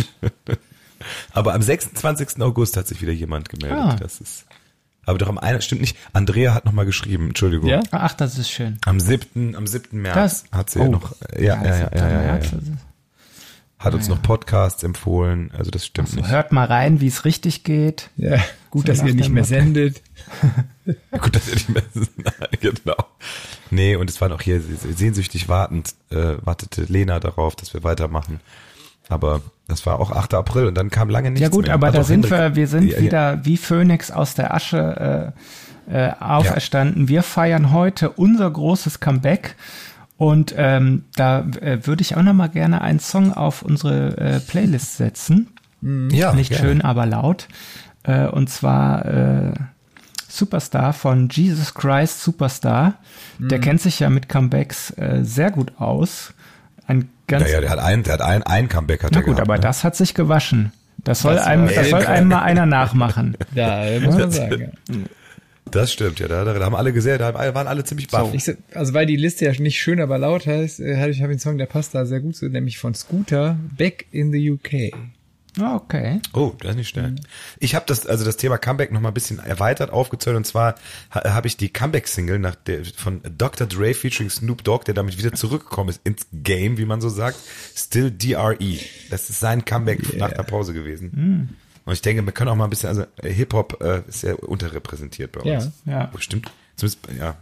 aber 1.33 1.55
am 1.55 1.63
26. 1.63 2.43
August 2.43 2.77
hat 2.77 2.89
sich 2.89 3.01
wieder 3.01 3.13
jemand 3.13 3.49
gemeldet. 3.49 3.79
Ah. 3.79 3.95
Das 3.95 4.21
ist. 4.21 4.45
Aber 5.07 5.19
doch 5.19 5.29
am 5.29 5.39
einen, 5.39 5.63
stimmt 5.63 5.83
nicht. 5.83 5.97
Andrea 6.13 6.53
hat 6.53 6.65
nochmal 6.65 6.85
geschrieben, 6.85 7.29
Entschuldigung. 7.29 7.69
Ja? 7.69 7.81
Ach, 7.93 8.13
das 8.13 8.39
ist 8.39 8.51
schön. 8.51 8.79
Am 8.87 8.99
7. 8.99 9.55
Am 9.55 9.69
7. 9.69 10.03
März 10.03 10.15
das? 10.15 10.45
hat 10.51 10.71
sie 10.71 10.81
oh. 10.81 10.91
noch, 10.91 11.15
ja, 11.39 11.63
ja, 11.63 11.65
ja, 11.65 11.91
ja, 11.95 12.09
ja, 12.09 12.23
ja, 12.23 12.39
ja. 12.39 12.51
Hat 13.79 13.95
uns 13.95 14.09
noch 14.09 14.21
Podcasts 14.21 14.83
empfohlen, 14.83 15.51
also 15.57 15.71
das 15.71 15.87
stimmt 15.87 16.09
also, 16.09 16.21
nicht. 16.21 16.31
Hört 16.31 16.53
mal 16.53 16.65
rein, 16.65 17.01
wie 17.03 17.07
es 17.07 17.27
richtig 17.27 17.65
geht. 17.65 18.09
Ja, 18.17 18.43
gut, 18.71 18.87
so 18.87 18.93
dass 18.93 19.03
ihr 19.03 19.15
nicht 19.15 19.29
mehr 19.29 19.45
sendet. 19.45 20.03
gut, 21.21 21.37
dass 21.37 21.49
ihr 21.49 21.55
nicht 21.55 21.69
mehr 21.69 21.83
sendet, 21.93 22.61
genau. 22.61 22.97
Nee, 23.75 23.97
und 23.97 24.09
es 24.09 24.21
war 24.21 24.29
noch 24.29 24.41
hier 24.41 24.61
sehnsüchtig 24.61 25.49
wartend, 25.49 25.95
äh, 26.11 26.37
wartete 26.43 26.83
Lena 26.85 27.19
darauf, 27.21 27.57
dass 27.57 27.75
wir 27.75 27.83
weitermachen. 27.83 28.41
Aber 29.09 29.43
das 29.69 29.85
war 29.85 30.01
auch 30.01 30.11
8. 30.11 30.35
April 30.35 30.67
und 30.67 30.77
dann 30.77 30.91
kam 30.91 31.11
lange 31.11 31.31
nichts 31.31 31.43
Ja 31.43 31.49
gut, 31.49 31.67
mehr. 31.67 31.75
aber 31.75 31.91
da 31.91 32.05
sind 32.05 32.31
wir, 32.31 32.55
wir 32.55 32.67
sind 32.69 32.91
ja, 32.91 33.01
wieder 33.01 33.45
wie 33.45 33.57
Phönix 33.57 34.11
aus 34.11 34.35
der 34.35 34.55
Asche 34.55 35.35
äh, 35.89 36.09
äh, 36.09 36.13
auferstanden. 36.19 37.03
Ja. 37.03 37.09
Wir 37.09 37.23
feiern 37.23 37.73
heute 37.73 38.11
unser 38.11 38.51
großes 38.51 39.01
Comeback 39.01 39.57
und 40.17 40.55
ähm, 40.57 41.05
da 41.17 41.41
äh, 41.61 41.87
würde 41.87 42.03
ich 42.03 42.17
auch 42.17 42.23
noch 42.23 42.33
mal 42.33 42.49
gerne 42.49 42.81
einen 42.81 43.01
Song 43.01 43.33
auf 43.33 43.63
unsere 43.63 44.17
äh, 44.17 44.41
Playlist 44.41 44.97
setzen. 44.97 45.51
Mhm. 45.81 46.11
Ja, 46.11 46.33
nicht 46.33 46.51
gerne. 46.51 46.65
schön, 46.65 46.83
aber 46.83 47.05
laut. 47.05 47.49
Äh, 48.05 48.27
und 48.29 48.49
zwar 48.49 49.05
äh, 49.05 49.53
Superstar 50.37 50.93
von 50.93 51.29
Jesus 51.29 51.75
Christ 51.75 52.23
Superstar. 52.23 52.99
Mhm. 53.39 53.49
Der 53.49 53.61
kennt 53.61 53.81
sich 53.81 54.01
ja 54.01 54.11
mit 54.11 54.29
Comebacks 54.29 54.91
äh, 54.97 55.21
sehr 55.23 55.51
gut 55.51 55.73
aus. 55.79 56.35
Ein 56.87 57.09
ganz 57.27 57.45
naja, 57.45 57.61
der 57.61 57.71
hat 57.71 57.79
ein, 57.79 58.03
der 58.03 58.15
hat 58.15 58.23
ein, 58.23 58.43
ein 58.43 58.69
Comeback 58.69 59.05
hat 59.05 59.13
Na 59.13 59.21
er 59.21 59.23
gut, 59.23 59.37
gehabt, 59.37 59.49
aber 59.49 59.57
ne? 59.57 59.61
das 59.61 59.85
hat 59.85 59.97
sich 59.97 60.15
gewaschen. 60.15 60.73
Das 61.03 61.21
soll 61.21 61.35
das 61.35 61.47
einem, 61.47 61.69
das 61.69 61.91
soll 61.91 62.05
einem 62.05 62.29
mal 62.29 62.43
einer 62.43 62.67
nachmachen. 62.67 63.37
ja, 63.55 64.01
muss 64.01 64.17
man 64.17 64.31
sagen. 64.31 64.73
Ja. 64.89 64.97
Das 65.71 65.93
stimmt, 65.93 66.21
ja. 66.21 66.29
Da, 66.29 66.45
da 66.45 66.65
haben 66.65 66.75
alle 66.75 66.93
gesehen, 66.93 67.19
da 67.19 67.35
waren 67.35 67.67
alle 67.67 67.85
ziemlich 67.85 68.09
baff. 68.09 68.31
So, 68.39 68.53
also 68.75 68.95
weil 68.95 69.07
die 69.07 69.17
Liste 69.17 69.45
ja 69.45 69.53
nicht 69.61 69.81
schön, 69.81 70.01
aber 70.01 70.19
laut 70.19 70.47
heißt, 70.47 70.81
äh, 70.81 70.97
habe 70.99 71.11
ich 71.11 71.23
hab 71.23 71.29
den 71.29 71.39
Song, 71.39 71.59
der 71.59 71.67
passt 71.67 71.95
da 71.95 72.07
sehr 72.07 72.21
gut 72.21 72.37
zu, 72.37 72.49
nämlich 72.49 72.79
von 72.79 72.95
Scooter, 72.95 73.57
Back 73.77 74.07
in 74.11 74.33
the 74.33 74.51
UK. 74.51 74.95
Ah, 75.61 75.77
okay. 75.77 76.21
Oh, 76.33 76.53
das 76.59 76.71
ist 76.71 76.77
nicht 76.77 76.89
schnell. 76.89 77.15
Ich 77.61 77.75
habe 77.75 77.85
das, 77.87 78.07
also 78.07 78.25
das 78.25 78.37
Thema 78.37 78.59
Comeback 78.59 78.91
noch 78.91 79.01
mal 79.01 79.09
ein 79.09 79.15
bisschen 79.15 79.39
erweitert 79.39 79.91
aufgezählt 79.91 80.37
und 80.37 80.45
zwar 80.45 80.75
ha, 81.11 81.33
habe 81.33 81.47
ich 81.47 81.57
die 81.57 81.69
Comeback-Single 81.69 82.39
nach 82.39 82.57
der 82.57 82.85
von 82.85 83.21
Dr. 83.23 83.67
Dre 83.67 83.95
featuring 83.95 84.31
Snoop 84.31 84.65
Dogg, 84.65 84.85
der 84.85 84.95
damit 84.95 85.17
wieder 85.17 85.33
zurückgekommen 85.33 85.91
ist 85.91 86.01
ins 86.05 86.27
Game, 86.33 86.77
wie 86.79 86.85
man 86.85 87.01
so 87.01 87.09
sagt, 87.09 87.39
Still 87.77 88.11
DRE. 88.11 88.57
Das 89.11 89.31
ist 89.31 89.39
sein 89.39 89.65
Comeback 89.65 90.01
yeah. 90.13 90.27
nach 90.27 90.33
der 90.33 90.43
Pause 90.43 90.75
gewesen. 90.75 91.11
Mhm. 91.15 91.49
Und 91.85 91.93
ich 91.93 92.03
denke, 92.03 92.25
wir 92.25 92.33
können 92.33 92.51
auch 92.51 92.57
mal 92.57 92.65
ein 92.65 92.71
bisschen, 92.71 92.89
also 92.89 93.05
Hip-Hop 93.23 93.83
äh, 93.83 94.03
ist 94.09 94.21
sehr 94.21 94.43
unterrepräsentiert 94.43 95.33
bei 95.33 95.41
uns. 95.41 95.71
Ja, 95.85 95.93
ja. 95.93 96.07
Bestimmt. 96.07 96.51
Zumindest, 96.77 97.01
ja. 97.19 97.37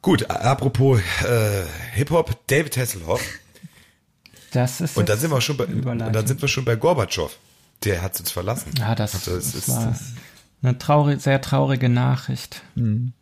Gut, 0.00 0.28
apropos 0.30 1.00
äh, 1.24 1.64
Hip-Hop, 1.92 2.36
David 2.46 2.76
Hasselhoff 2.76 3.22
das 4.52 4.80
ist 4.80 4.96
und 4.96 5.08
dann 5.08 5.18
sind 5.18 5.30
wir 5.30 5.40
schon 5.40 5.56
bei, 5.56 5.64
und 5.64 5.98
dann 5.98 6.26
sind 6.26 6.40
wir 6.40 6.48
schon 6.48 6.64
bei 6.64 6.76
Gorbatschow. 6.76 7.36
Der 7.84 8.02
hat 8.02 8.18
uns 8.20 8.30
verlassen. 8.30 8.70
Ja, 8.78 8.94
das, 8.94 9.14
also, 9.14 9.34
das 9.34 9.54
ist 9.54 9.68
war 9.68 9.94
eine 10.62 10.78
traurig, 10.78 11.20
sehr 11.20 11.40
traurige 11.40 11.88
Nachricht. 11.88 12.62
Mhm. 12.74 13.12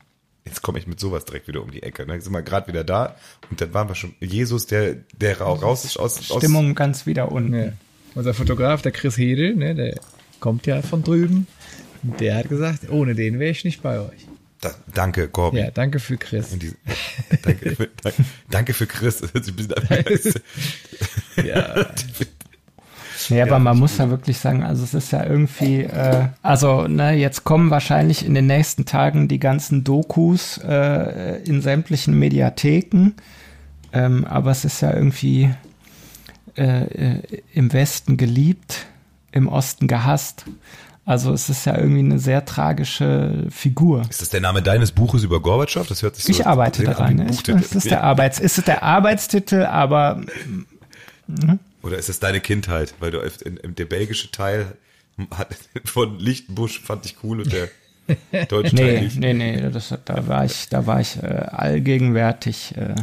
Jetzt 0.45 0.63
komme 0.63 0.79
ich 0.79 0.87
mit 0.87 1.01
sowas 1.01 1.25
direkt 1.25 1.49
wieder 1.49 1.63
um 1.63 1.71
die 1.71 1.83
Ecke. 1.83 2.07
Dann 2.07 2.21
sind 2.21 2.33
wir 2.33 2.43
gerade 2.43 2.67
wieder 2.67 2.85
da 2.85 3.17
und 3.51 3.61
dann 3.61 3.73
waren 3.73 3.89
wir 3.89 3.95
schon 3.95 4.15
Jesus, 4.21 4.67
der 4.67 4.97
der 5.15 5.41
raus 5.41 5.85
ist 5.85 5.99
aus 5.99 6.25
Stimmung 6.25 6.71
aus, 6.71 6.77
ganz 6.77 7.07
wieder 7.07 7.33
unten. 7.33 7.55
Ja. 7.55 7.73
Unser 8.15 8.35
Fotograf, 8.35 8.83
der 8.83 8.93
Chris 8.93 9.17
Hedel, 9.17 9.55
ne, 9.55 9.75
der 9.75 10.01
kommt 10.41 10.67
ja 10.67 10.83
von 10.83 11.05
drüben. 11.05 11.47
Der 12.03 12.37
hat 12.37 12.49
gesagt, 12.49 12.91
ohne 12.91 13.15
den 13.15 13.39
wäre 13.39 13.51
ich 13.51 13.65
nicht 13.65 13.83
bei 13.83 14.01
euch. 14.01 14.27
Da, 14.61 14.71
danke, 14.95 15.29
Corby. 15.29 15.59
Ja, 15.59 15.71
danke 15.71 15.99
für 16.01 16.19
Chris. 16.19 16.51
Die, 16.59 16.73
danke, 17.43 17.77
für, 17.77 17.89
danke 18.51 18.75
für 18.75 18.87
Chris. 18.87 19.23
ja. 21.37 21.87
Ja, 23.29 23.45
aber 23.45 23.59
man 23.59 23.79
muss 23.79 23.99
ja 23.99 24.11
wirklich 24.11 24.39
sagen, 24.39 24.63
also 24.63 24.83
es 24.83 24.95
ist 24.95 25.13
ja 25.13 25.25
irgendwie, 25.25 25.83
äh, 25.83 26.29
also 26.43 26.89
ne, 26.89 27.13
jetzt 27.13 27.45
kommen 27.45 27.71
wahrscheinlich 27.71 28.25
in 28.25 28.35
den 28.35 28.47
nächsten 28.47 28.87
Tagen 28.87 29.29
die 29.29 29.39
ganzen 29.39 29.85
Dokus 29.85 30.59
äh, 30.59 31.43
in 31.45 31.61
sämtlichen 31.61 32.19
Mediatheken, 32.19 33.13
ähm, 33.93 34.25
aber 34.25 34.51
es 34.51 34.65
ist 34.65 34.81
ja 34.81 34.93
irgendwie 34.93 35.51
äh, 36.57 36.83
äh 36.83 37.43
im 37.53 37.73
Westen 37.73 38.17
geliebt, 38.17 38.87
im 39.33 39.49
Osten 39.49 39.87
gehasst. 39.87 40.47
Also 41.05 41.33
es 41.33 41.49
ist 41.49 41.65
ja 41.65 41.77
irgendwie 41.77 42.01
eine 42.01 42.19
sehr 42.19 42.45
tragische 42.45 43.47
Figur. 43.51 44.03
Ist 44.09 44.21
das 44.21 44.31
der 44.31 44.41
Name 44.41 44.63
deines 44.63 44.93
Buches 44.93 45.25
über 45.25 45.41
Gorbatschow? 45.41 45.87
Das 45.87 46.03
hört 46.03 46.15
sich 46.17 46.25
so 46.25 46.31
Ich 46.31 46.47
arbeite 46.47 46.85
daran. 46.85 47.17
Ne? 47.17 47.27
Ich, 47.31 47.43
das 47.43 47.75
ist 47.75 47.91
der 47.91 48.05
Arbeits, 48.05 48.39
ist 48.39 48.67
der 48.67 48.83
Arbeitstitel, 48.83 49.65
aber 49.65 50.21
hm? 51.27 51.59
Oder 51.83 51.99
ist 51.99 52.09
es 52.09 52.21
deine 52.21 52.41
Kindheit? 52.41 52.95
Weil 53.01 53.11
du 53.11 53.19
in, 53.45 53.57
in, 53.57 53.75
der 53.75 53.87
belgische 53.87 54.31
Teil 54.31 54.77
hat, 55.31 55.57
von 55.85 56.19
Lichtenbusch 56.19 56.81
fand 56.81 57.07
ich 57.07 57.17
cool 57.23 57.41
und 57.41 57.53
der 57.53 57.69
deutsche 58.49 58.75
nee. 58.75 59.11
Nee, 59.17 59.35
nee, 59.35 59.71
das, 59.71 59.95
da 60.05 60.27
war 60.27 60.45
ich, 60.45 60.69
da 60.69 60.87
war 60.87 61.01
ich 61.01 61.23
äh, 61.23 61.27
allgegenwärtig. 61.27 62.75
Äh. 62.77 62.95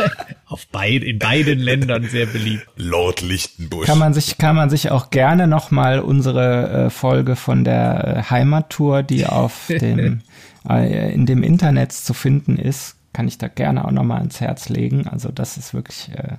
Auf 0.46 0.66
beid, 0.68 1.02
in 1.02 1.18
beiden 1.18 1.58
Ländern 1.58 2.04
sehr 2.04 2.26
beliebt. 2.26 2.66
Lord 2.76 3.20
Lichtenbusch. 3.20 3.86
Kann 3.86 3.98
man 3.98 4.14
sich, 4.14 4.38
kann 4.38 4.54
man 4.54 4.70
sich 4.70 4.90
auch 4.90 5.10
gerne 5.10 5.46
nochmal 5.46 6.00
unsere 6.00 6.86
äh, 6.86 6.90
Folge 6.90 7.36
von 7.36 7.64
der 7.64 8.24
äh, 8.28 8.30
Heimattour, 8.30 9.02
die 9.02 9.26
auf 9.26 9.66
dem, 9.68 10.22
äh, 10.68 11.12
in 11.12 11.26
dem 11.26 11.42
Internet 11.42 11.92
zu 11.92 12.14
finden 12.14 12.56
ist, 12.56 12.96
kann 13.12 13.28
ich 13.28 13.38
da 13.38 13.48
gerne 13.48 13.84
auch 13.84 13.90
nochmal 13.90 14.22
ins 14.22 14.40
Herz 14.40 14.68
legen. 14.68 15.08
Also 15.08 15.30
das 15.30 15.56
ist 15.56 15.74
wirklich, 15.74 16.10
äh, 16.14 16.36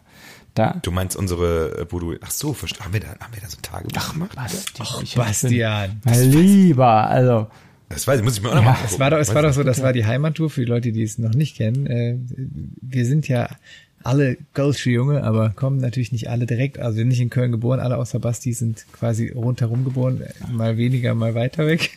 da. 0.57 0.79
Du 0.81 0.91
meinst 0.91 1.15
unsere, 1.15 1.79
äh, 1.79 1.85
wo 1.89 1.99
du, 1.99 2.15
ach 2.21 2.31
so, 2.31 2.55
haben 2.79 2.93
wir 2.93 2.99
da, 2.99 3.07
haben 3.07 3.33
wir 3.33 3.41
da 3.41 3.49
so 3.49 3.57
Tage 3.61 3.87
ach, 3.95 4.13
gemacht? 4.13 4.35
Basti, 4.35 4.73
ach, 4.79 5.03
Bastian. 5.15 6.01
Mein 6.03 6.31
Lieber, 6.31 7.07
also. 7.07 7.47
Das 7.89 8.05
weiß 8.05 8.19
ich, 8.19 8.25
muss 8.25 8.37
ich 8.37 8.43
mir 8.43 8.49
auch 8.49 8.55
noch 8.55 8.63
ja, 8.63 8.71
mal 8.71 8.77
Es 8.85 8.99
war 8.99 9.09
doch, 9.11 9.17
es 9.17 9.33
war 9.33 9.41
doch 9.43 9.53
so, 9.53 9.63
das 9.63 9.81
war 9.81 9.93
die 9.93 10.05
Heimattour 10.05 10.49
für 10.49 10.61
die 10.61 10.67
Leute, 10.67 10.91
die 10.91 11.03
es 11.03 11.17
noch 11.17 11.33
nicht 11.33 11.55
kennen. 11.55 11.87
Äh, 11.87 12.17
wir 12.81 13.05
sind 13.05 13.27
ja 13.27 13.49
alle 14.03 14.37
Goldschee-Junge, 14.53 15.23
aber 15.23 15.49
kommen 15.49 15.77
natürlich 15.77 16.11
nicht 16.11 16.29
alle 16.29 16.45
direkt. 16.45 16.79
Also 16.79 16.97
wir 16.97 17.01
sind 17.01 17.09
nicht 17.09 17.21
in 17.21 17.29
Köln 17.29 17.51
geboren, 17.51 17.79
alle 17.79 17.97
außer 17.97 18.19
Basti 18.19 18.53
sind 18.53 18.85
quasi 18.93 19.29
rundherum 19.29 19.83
geboren, 19.83 20.23
mal 20.51 20.77
weniger, 20.77 21.13
mal 21.13 21.35
weiter 21.35 21.65
weg. 21.65 21.91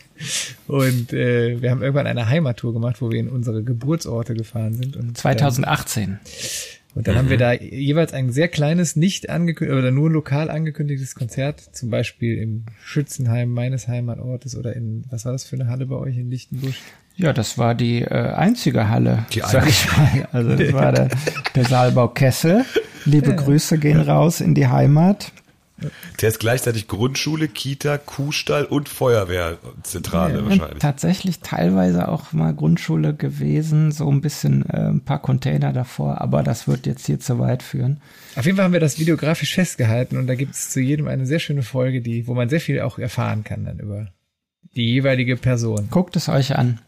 Und 0.66 1.12
äh, 1.12 1.61
wir 1.61 1.70
haben 1.70 1.83
irgendwann 1.83 2.07
eine 2.07 2.29
Heimattour 2.29 2.73
gemacht, 2.73 3.01
wo 3.01 3.11
wir 3.11 3.18
in 3.18 3.29
unsere 3.29 3.62
Geburtsorte 3.62 4.35
gefahren 4.35 4.75
sind. 4.75 4.96
Und 4.96 5.16
2018. 5.16 6.18
Und 6.94 7.07
dann 7.07 7.14
mhm. 7.14 7.18
haben 7.18 7.29
wir 7.29 7.37
mhm. 7.37 7.40
da 7.40 7.53
jeweils 7.53 8.12
ein 8.12 8.33
sehr 8.33 8.48
kleines, 8.48 8.96
nicht 8.96 9.31
angekündigt 9.31 9.79
oder 9.79 9.90
nur 9.90 10.11
lokal 10.11 10.50
angekündigtes 10.50 11.14
Konzert, 11.14 11.61
zum 11.61 11.90
Beispiel 11.90 12.38
im 12.38 12.64
Schützenheim 12.83 13.50
meines 13.50 13.87
Heimatortes 13.87 14.57
oder 14.57 14.74
in, 14.74 15.05
was 15.11 15.24
war 15.24 15.33
das 15.33 15.44
für 15.44 15.57
eine 15.57 15.68
Halle 15.68 15.87
bei 15.87 15.96
euch 15.96 16.16
in 16.16 16.31
Lichtenbusch? 16.31 16.81
Ja, 17.16 17.33
das 17.33 17.59
war 17.59 17.74
die 17.74 18.03
äh, 18.03 18.33
einzige 18.33 18.88
Halle, 18.88 19.26
die 19.33 19.40
sag 19.40 19.68
ich 19.68 19.87
mal. 19.96 20.29
Also 20.33 20.57
das 20.57 20.72
war 20.72 20.92
der, 20.92 21.09
der 21.55 21.64
Saalbau 21.64 22.09
Kessel. 22.09 22.64
Liebe 23.05 23.35
Grüße 23.35 23.79
gehen 23.79 24.00
raus 24.00 24.40
in 24.40 24.55
die 24.55 24.66
Heimat. 24.66 25.33
Der 26.21 26.29
ist 26.29 26.40
gleichzeitig 26.40 26.88
Grundschule, 26.88 27.49
Kita, 27.49 27.99
Kuhstall 27.99 28.64
und 28.64 28.88
Feuerwehrzentrale 28.88 30.38
Ja, 30.38 30.45
wahrscheinlich. 30.45 30.79
Tatsächlich 30.79 31.40
teilweise 31.40 32.09
auch 32.09 32.33
mal 32.33 32.55
Grundschule 32.55 33.14
gewesen, 33.14 33.93
so 33.93 34.11
ein 34.11 34.21
bisschen 34.21 34.69
äh, 34.69 34.88
ein 34.88 35.01
paar 35.01 35.21
Container 35.21 35.73
davor, 35.73 36.21
aber 36.21 36.43
das 36.43 36.69
wird 36.69 36.87
jetzt 36.87 37.07
hier 37.07 37.21
zu 37.21 37.38
weit 37.38 37.62
führen. 37.62 38.01
Auf 38.37 38.45
jeden 38.47 38.57
Fall 38.57 38.64
haben 38.66 38.73
wir 38.73 38.81
das 38.81 38.99
videografisch 38.99 39.55
festgehalten 39.55 40.16
und 40.16 40.27
da 40.27 40.35
gibt 40.35 40.55
es 40.55 40.71
zu 40.71 40.81
jedem 40.81 41.09
eine 41.09 41.27
sehr 41.27 41.38
schöne 41.38 41.62
Folge, 41.62 42.01
die, 42.01 42.27
wo 42.27 42.35
man 42.35 42.49
sehr 42.49 42.61
viel 42.61 42.81
auch 42.81 42.99
erfahren 42.99 43.45
kann 43.45 43.64
dann 43.64 43.79
über 43.79 44.09
die 44.75 44.93
jeweilige 44.93 45.37
Person. 45.37 45.88
Guckt 45.90 46.16
es 46.16 46.29
euch 46.29 46.57
an. 46.57 46.81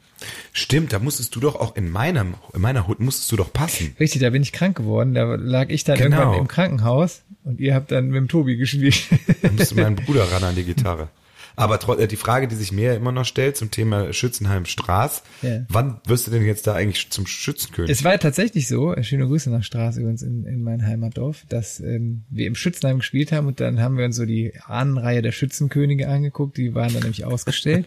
Stimmt, 0.53 0.93
da 0.93 0.99
musstest 0.99 1.35
du 1.35 1.41
doch 1.41 1.57
auch 1.57 1.77
in 1.77 1.91
meinem, 1.91 2.35
in 2.55 2.61
meiner 2.61 2.87
Hut 2.87 3.01
musstest 3.01 3.31
du 3.33 3.37
doch 3.37 3.53
passen. 3.53 3.97
Richtig, 4.01 4.21
da 4.23 4.31
bin 4.31 4.43
ich 4.43 4.53
krank 4.53 4.77
geworden. 4.77 5.15
Da 5.15 5.35
lag 5.37 5.69
ich 5.71 5.85
dann 5.85 5.99
Genau. 5.99 6.19
irgendwann 6.19 6.41
im 6.41 6.49
Krankenhaus 6.49 7.23
und 7.45 7.61
ihr 7.61 7.75
habt 7.75 7.91
dann 7.91 8.07
mit 8.09 8.17
dem 8.17 8.29
Tobi 8.29 8.57
gespielt. 8.57 9.03
Da 9.43 9.51
musste 9.51 9.75
mein 9.77 9.97
Bruder 10.07 10.31
ran 10.31 10.45
an 10.45 10.55
die 10.55 10.65
Gitarre. 10.65 11.09
Aber 11.55 11.99
äh, 11.99 12.09
die 12.09 12.17
Frage, 12.17 12.49
die 12.49 12.55
sich 12.55 12.73
mir 12.73 12.95
immer 12.95 13.13
noch 13.13 13.27
stellt 13.27 13.59
zum 13.59 13.71
Thema 13.71 14.15
Schützenheim 14.15 14.65
Straß, 14.65 15.23
Ja. 15.43 15.67
wann 15.69 16.01
wirst 16.07 16.27
du 16.27 16.31
denn 16.31 16.47
jetzt 16.47 16.67
da 16.67 16.73
eigentlich 16.73 17.11
zum 17.11 17.27
Schützenkönig? 17.27 17.91
Es 17.91 18.05
war 18.05 18.19
tatsächlich 18.19 18.69
so, 18.69 18.95
äh, 18.95 19.05
schöne 19.05 19.27
Grüße 19.27 19.51
nach 19.51 19.63
Straße 19.63 20.01
übrigens 20.01 20.23
in, 20.23 20.47
in 20.47 20.63
mein 20.63 20.87
Heimatdorf, 20.87 21.45
dass 21.51 21.79
ähm, 21.81 22.23
wir 22.31 22.47
im 22.47 22.55
Schützenheim 22.55 23.01
gespielt 23.01 23.33
haben 23.33 23.47
und 23.49 23.61
dann 23.61 23.81
haben 23.81 23.99
wir 23.99 24.07
uns 24.07 24.17
so 24.17 24.25
die 24.25 24.55
Ahnenreihe 24.67 25.21
der 25.21 25.33
Schützenkönige 25.33 26.09
angeguckt, 26.09 26.57
die 26.57 26.75
waren 26.75 26.91
dann 26.95 27.03
nämlich 27.03 27.25
ausgestellt. 27.27 27.87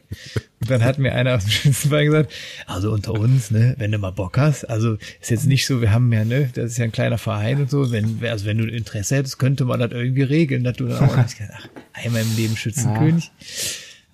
Und 0.66 0.72
dann 0.72 0.84
hat 0.84 0.98
mir 0.98 1.14
einer 1.14 1.36
aus 1.36 1.44
dem 1.44 1.52
Schützenverein 1.52 2.06
gesagt, 2.08 2.34
also 2.66 2.92
unter 2.92 3.12
uns, 3.14 3.52
ne, 3.52 3.76
wenn 3.78 3.92
du 3.92 4.00
mal 4.00 4.10
Bock 4.10 4.40
hast, 4.40 4.68
also 4.68 4.98
ist 5.22 5.30
jetzt 5.30 5.46
nicht 5.46 5.68
so, 5.68 5.80
wir 5.80 5.92
haben 5.92 6.12
ja, 6.12 6.26
ne, 6.26 6.50
das 6.56 6.72
ist 6.72 6.78
ja 6.80 6.86
ein 6.86 6.92
kleiner 6.92 7.20
Verein 7.20 7.62
und 7.62 7.70
so, 7.70 7.92
wenn, 7.92 8.20
also 8.24 8.48
wenn 8.48 8.58
du 8.58 8.66
Interesse 8.66 9.18
hättest, 9.18 9.38
könnte 9.38 9.66
man 9.66 9.80
das 9.80 9.92
irgendwie 9.92 10.24
regeln, 10.24 10.64
dass 10.64 10.78
du 10.78 10.88
dann 10.88 11.08
auch, 11.08 11.16
und 11.16 11.26
ich 11.28 11.38
gesagt, 11.38 11.54
ach, 11.56 11.68
einmal 11.94 12.24
im 12.24 12.36
Leben 12.36 12.58
Schützenkönig. 12.58 13.30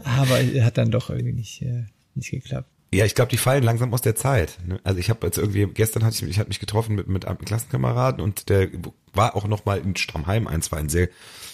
Aber 0.03 0.39
hat 0.61 0.77
dann 0.77 0.91
doch 0.91 1.09
irgendwie 1.09 1.31
nicht, 1.31 1.61
äh, 1.61 1.85
nicht 2.15 2.31
geklappt. 2.31 2.67
Ja, 2.93 3.05
ich 3.05 3.15
glaube, 3.15 3.31
die 3.31 3.37
fallen 3.37 3.63
langsam 3.63 3.93
aus 3.93 4.01
der 4.01 4.15
Zeit. 4.17 4.57
ne? 4.67 4.81
Also 4.83 4.99
ich 4.99 5.09
habe 5.09 5.25
jetzt 5.25 5.37
irgendwie 5.37 5.67
gestern 5.67 6.03
hatte 6.03 6.17
ich 6.17 6.29
ich 6.29 6.37
hatte 6.37 6.49
mich 6.49 6.59
getroffen 6.59 6.95
mit 6.95 7.07
mit 7.07 7.25
einem 7.25 7.37
Klassenkameraden 7.37 8.19
und 8.19 8.49
der 8.49 8.67
war 9.13 9.37
auch 9.37 9.47
noch 9.47 9.63
mal 9.63 9.79
in 9.79 9.95
Stammheim. 9.95 10.47
Eins 10.47 10.69
war 10.73 10.79
ein 10.79 10.89
sehr 10.89 11.07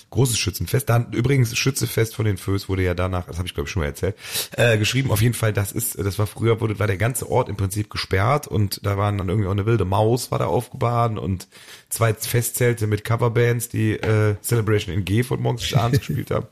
großes 0.10 0.38
Schützenfest. 0.38 0.90
Dann 0.90 1.12
übrigens 1.12 1.56
Schützefest 1.58 2.16
von 2.16 2.26
den 2.26 2.38
Föß 2.38 2.70
wurde 2.70 2.84
ja 2.84 2.94
danach, 2.94 3.26
das 3.26 3.38
habe 3.38 3.48
ich 3.48 3.54
glaube 3.54 3.68
ich 3.68 3.72
schon 3.72 3.82
mal 3.82 3.88
erzählt, 3.88 4.16
äh, 4.52 4.78
geschrieben. 4.78 5.12
Auf 5.12 5.22
jeden 5.22 5.34
Fall, 5.34 5.54
das 5.54 5.72
ist, 5.72 5.98
das 5.98 6.20
war 6.20 6.28
früher 6.28 6.62
wurde 6.62 6.80
war 6.80 6.88
der 6.88 6.98
ganze 6.98 7.30
Ort 7.30 7.50
im 7.50 7.58
Prinzip 7.58 7.90
gesperrt 7.90 8.48
und 8.48 8.86
da 8.86 8.98
waren 8.98 9.18
dann 9.18 9.30
irgendwie 9.30 9.48
auch 9.48 9.54
eine 9.54 9.66
wilde 9.66 9.86
Maus 9.86 10.32
war 10.32 10.40
da 10.40 10.46
aufgebahrt 10.46 11.18
und 11.18 11.48
zwei 11.90 12.14
Festzelte 12.14 12.88
mit 12.88 13.04
Coverbands, 13.04 13.70
die 13.70 13.94
äh, 13.94 14.36
Celebration 14.42 14.94
in 14.94 15.06
G 15.06 15.24
von 15.24 15.42
morgens 15.42 15.62
bis 15.62 15.74
abends 15.74 16.00
gespielt 16.06 16.32
haben. 16.32 16.48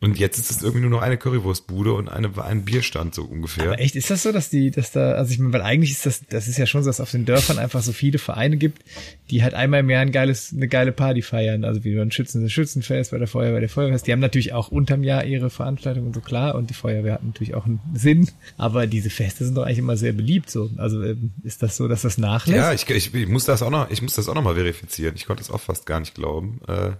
Und 0.00 0.16
jetzt 0.18 0.38
ist 0.38 0.50
es 0.52 0.62
irgendwie 0.62 0.82
nur 0.82 0.90
noch 0.90 1.02
eine 1.02 1.16
Currywurstbude 1.16 1.92
und 1.92 2.08
eine, 2.08 2.30
ein 2.44 2.64
Bierstand 2.64 3.16
so 3.16 3.24
ungefähr. 3.24 3.64
Aber 3.64 3.80
echt, 3.80 3.96
ist 3.96 4.10
das 4.10 4.22
so, 4.22 4.30
dass 4.30 4.48
die, 4.48 4.70
dass 4.70 4.92
da, 4.92 5.12
also 5.12 5.32
ich 5.32 5.40
meine, 5.40 5.52
weil 5.52 5.62
eigentlich 5.62 5.90
ist 5.90 6.06
das, 6.06 6.22
das 6.28 6.46
ist 6.46 6.56
ja 6.56 6.66
schon 6.66 6.84
so, 6.84 6.88
dass 6.88 7.00
auf 7.00 7.10
den 7.10 7.24
Dörfern 7.24 7.58
einfach 7.58 7.82
so 7.82 7.92
viele 7.92 8.18
Vereine 8.18 8.58
gibt, 8.58 8.84
die 9.30 9.42
halt 9.42 9.54
einmal 9.54 9.80
im 9.80 9.90
Jahr 9.90 10.02
ein 10.02 10.12
geiles, 10.12 10.52
eine 10.54 10.68
geile 10.68 10.92
Party 10.92 11.20
feiern. 11.22 11.64
Also 11.64 11.82
wie 11.82 11.96
beim 11.96 12.12
Schützen, 12.12 12.44
das 12.44 12.52
Schützenfest, 12.52 13.10
bei 13.10 13.18
der 13.18 13.26
Feuerwehr, 13.26 13.58
der 13.58 13.68
Feuerwehrfest. 13.68 14.06
Die 14.06 14.12
haben 14.12 14.20
natürlich 14.20 14.52
auch 14.52 14.68
unterm 14.68 15.02
Jahr 15.02 15.24
ihre 15.24 15.50
Veranstaltungen 15.50 16.06
und 16.06 16.14
so 16.14 16.20
klar 16.20 16.54
und 16.54 16.70
die 16.70 16.74
Feuerwehr 16.74 17.14
hat 17.14 17.24
natürlich 17.24 17.56
auch 17.56 17.66
einen 17.66 17.80
Sinn. 17.92 18.30
Aber 18.56 18.86
diese 18.86 19.10
Feste 19.10 19.44
sind 19.44 19.56
doch 19.56 19.64
eigentlich 19.64 19.78
immer 19.78 19.96
sehr 19.96 20.12
beliebt 20.12 20.48
so. 20.48 20.70
Also 20.76 21.02
ähm, 21.02 21.32
ist 21.42 21.60
das 21.64 21.76
so, 21.76 21.88
dass 21.88 22.02
das 22.02 22.18
nachlässt? 22.18 22.56
Ja, 22.56 22.72
ich, 22.72 22.88
ich, 22.88 23.12
ich 23.12 23.28
muss 23.28 23.46
das 23.46 23.62
auch 23.62 23.70
noch, 23.70 23.90
ich 23.90 24.00
muss 24.00 24.14
das 24.14 24.28
auch 24.28 24.34
noch 24.34 24.42
mal 24.42 24.54
verifizieren. 24.54 25.14
Ich 25.16 25.26
konnte 25.26 25.42
das 25.42 25.50
auch 25.50 25.60
fast 25.60 25.86
gar 25.86 25.98
nicht 25.98 26.14
glauben. 26.14 26.60
Äh, 26.68 26.92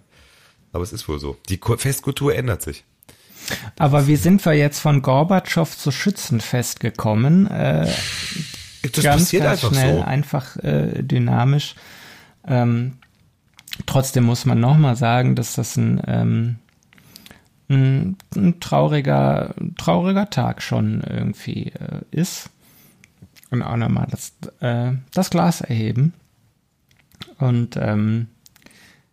aber 0.72 0.82
es 0.82 0.92
ist 0.92 1.08
wohl 1.08 1.18
so. 1.18 1.36
Die 1.48 1.58
Ku- 1.58 1.76
Festkultur 1.76 2.34
ändert 2.34 2.62
sich. 2.62 2.84
Aber 3.78 4.06
wie 4.06 4.16
sind 4.16 4.44
wir 4.44 4.52
jetzt 4.52 4.78
von 4.80 5.00
Gorbatschow 5.02 5.76
zu 5.76 5.90
Schützenfest 5.90 6.80
gekommen? 6.80 7.46
Äh, 7.46 7.90
Das 8.92 9.02
ganz, 9.04 9.22
passiert 9.22 9.42
ganz 9.44 9.64
einfach 9.64 9.72
schnell, 9.78 9.96
so. 9.96 10.02
einfach 10.02 10.56
äh, 10.58 11.02
dynamisch. 11.02 11.74
Ähm, 12.46 12.98
trotzdem 13.86 14.24
muss 14.24 14.44
man 14.44 14.60
nochmal 14.60 14.96
sagen, 14.96 15.34
dass 15.34 15.54
das 15.54 15.76
ein, 15.76 16.00
ähm, 16.06 16.56
ein, 17.70 18.16
ein 18.36 18.60
trauriger, 18.60 19.54
trauriger 19.78 20.28
Tag 20.30 20.62
schon 20.62 21.00
irgendwie 21.02 21.72
äh, 21.72 22.00
ist. 22.10 22.50
Und 23.50 23.62
auch 23.62 23.76
nochmal 23.76 24.08
das, 24.10 24.32
äh, 24.60 24.92
das 25.14 25.30
Glas 25.30 25.62
erheben. 25.62 26.12
Und 27.38 27.76
ähm, 27.80 28.28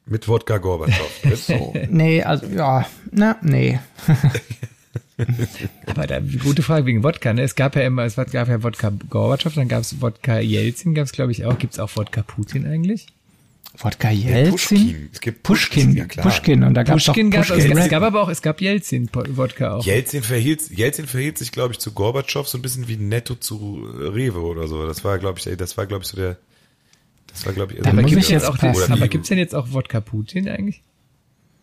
Mit 0.07 0.27
Wodka 0.27 0.59
Gorbatschow. 0.59 1.09
so, 1.35 1.73
nee, 1.89 2.21
also 2.21 2.45
ja, 2.47 2.85
na, 3.11 3.37
nee. 3.41 3.79
Aber 5.87 6.05
da, 6.07 6.19
gute 6.19 6.61
Frage 6.61 6.85
wegen 6.85 7.03
Wodka, 7.03 7.33
ne? 7.33 7.41
Es 7.41 7.55
gab 7.55 7.75
ja 7.75 7.81
immer, 7.83 8.03
es 8.03 8.15
gab 8.15 8.33
ja 8.33 8.63
Wodka 8.63 8.91
Gorbatschow, 9.09 9.53
dann 9.53 9.67
gab 9.67 9.81
es 9.81 10.01
Wodka 10.01 10.39
Jelzin, 10.39 10.93
gab 10.93 11.05
es 11.05 11.11
glaube 11.11 11.31
ich 11.31 11.45
auch. 11.45 11.57
Gibt 11.57 11.73
es 11.73 11.79
auch 11.79 11.95
Wodka 11.95 12.21
Putin 12.21 12.67
eigentlich? 12.67 13.07
Wodka 13.77 14.09
Jelzin? 14.11 14.51
Pushkin. 14.51 15.09
Es 15.11 15.21
gibt 15.21 15.43
Pushkin, 15.43 15.95
ja 15.95 16.05
klar. 16.05 16.25
Pushkin. 16.25 16.63
Und 16.63 16.73
da 16.75 16.83
gab 16.83 16.97
es 16.97 17.05
Pushkin 17.05 17.31
gab 17.31 17.43
es, 17.43 17.49
Pushkin 17.49 17.77
es 17.77 17.89
gab 17.89 18.03
aber 18.03 18.21
auch, 18.21 18.29
es 18.29 18.41
gab 18.41 18.61
Jelzin 18.61 19.09
Wodka 19.11 19.75
auch. 19.75 19.85
Jelzin 19.85 20.21
verhielt, 20.21 20.69
Jelzin 20.69 21.07
verhielt 21.07 21.37
sich, 21.37 21.51
glaube 21.51 21.73
ich, 21.73 21.79
zu 21.79 21.91
Gorbatschow 21.91 22.47
so 22.47 22.57
ein 22.57 22.61
bisschen 22.61 22.87
wie 22.87 22.97
Netto 22.97 23.35
zu 23.35 23.87
Rewe 23.97 24.41
oder 24.41 24.67
so. 24.67 24.85
Das 24.85 25.03
war, 25.03 25.17
glaube 25.17 25.39
ich, 25.39 25.57
das 25.57 25.77
war, 25.77 25.87
glaube 25.87 26.03
ich, 26.03 26.09
so 26.09 26.17
der, 26.17 26.37
das 27.35 27.45
war, 27.45 27.53
glaube 27.53 27.73
ich, 27.73 27.81
Da 27.81 27.89
aber 27.91 28.01
muss 28.01 28.09
gibt's 28.11 28.25
ich 28.25 28.31
jetzt 28.31 28.45
auch 28.45 28.57
passen. 28.57 28.91
aber 28.91 29.03
wie- 29.05 29.07
gibt's 29.09 29.29
denn 29.29 29.37
jetzt 29.37 29.53
auch 29.55 29.71
Wodka 29.71 29.99
Putin 30.01 30.47
eigentlich? 30.49 30.81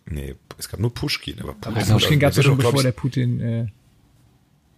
Nee, 0.05 0.35
es 0.57 0.69
gab 0.69 0.79
nur 0.79 0.93
Pushkin, 0.93 1.39
aber 1.41 1.53
Pushkin, 1.53 1.75
Also 1.77 1.93
Pushkin 1.93 2.19
gab 2.19 2.31
es 2.31 2.37
ja 2.37 2.43
schon 2.43 2.57
bevor 2.57 2.73
der 2.83 2.91
glaub 2.91 2.95
Putin, 3.01 3.39
äh, 3.39 3.65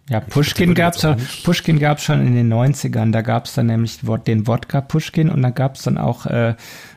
Ja, 0.08 0.20
Pushkin 0.20 0.74
gab's 0.74 1.00
schon, 1.00 1.16
nicht- 1.16 1.44
Pushkin 1.44 1.80
gab's 1.80 2.04
schon 2.04 2.24
in 2.24 2.36
den 2.36 2.48
90ern. 2.48 3.10
Da 3.10 3.22
gab's 3.22 3.54
dann 3.54 3.66
nämlich 3.66 3.98
den 4.24 4.46
Wodka 4.46 4.80
Pushkin 4.80 5.28
und 5.30 5.42
da 5.42 5.50
gab's 5.50 5.82
dann 5.82 5.98
auch 5.98 6.26
äh, 6.26 6.54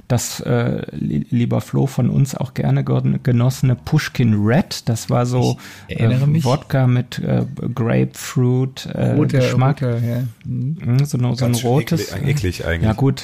das 0.07 0.41
äh, 0.41 0.83
li- 0.95 1.25
lieber 1.31 1.59
Flo 1.61 1.87
von 1.87 2.09
uns 2.11 2.35
auch 2.35 2.53
gerne 2.53 2.83
gen- 2.83 3.21
genossene 3.23 3.75
Pushkin 3.75 4.35
Red. 4.45 4.87
Das 4.89 5.09
war 5.09 5.25
so 5.25 5.57
Ich 5.87 5.97
mich. 6.27 6.45
Wodka 6.45 6.85
mit 6.85 7.17
äh, 7.17 7.45
Grapefruit 7.73 8.87
äh, 8.93 9.15
Geschmack. 9.25 9.81
roter, 9.81 9.97
ja. 10.05 10.23
Mhm. 10.45 10.77
Mhm, 10.79 11.05
so, 11.05 11.17
so 11.35 11.45
ein 11.45 11.55
rotes. 11.55 12.11
eklig- 12.13 12.27
eklig 12.27 12.65
eigentlich. 12.65 12.83
Ja 12.87 12.93
gut. 12.93 13.23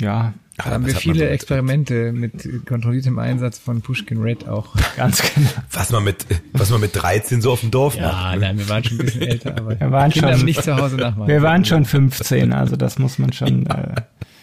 Ja, 0.00 0.32
Da 0.56 0.64
haben 0.66 0.86
wir 0.86 0.94
viele 0.94 1.20
so 1.20 1.24
Experimente 1.24 2.12
mit 2.12 2.64
kontrolliertem 2.66 3.18
Einsatz 3.18 3.58
von 3.58 3.80
Pushkin 3.82 4.18
Red 4.22 4.48
auch. 4.48 4.74
ganz 4.96 5.22
genau. 5.34 5.48
Was 5.72 5.90
man 5.90 6.04
mit, 6.04 6.24
was 6.52 6.70
man 6.70 6.80
mit 6.80 6.94
13 6.94 7.40
so 7.40 7.50
auf 7.52 7.60
dem 7.60 7.70
Dorf 7.70 7.96
Ja, 7.96 8.02
macht. 8.12 8.34
ne? 8.36 8.40
nein, 8.42 8.58
wir 8.58 8.68
waren 8.68 8.84
schon 8.84 8.98
ein 9.00 9.04
bisschen 9.06 9.22
älter, 9.22 9.56
aber 9.56 9.78
Wir 9.80 9.90
waren 9.90 10.10
Kinder 10.10 10.36
schon- 10.36 10.44
nicht 10.44 10.62
zu 10.62 10.76
Hause 10.76 10.96
nachmachen. 10.96 11.28
Wir 11.28 11.42
waren 11.42 11.64
schon 11.64 11.84
15, 11.84 12.52
also 12.52 12.76
das 12.76 12.98
muss 12.98 13.18
man 13.18 13.32
schon. 13.32 13.66
Äh, 13.66 13.94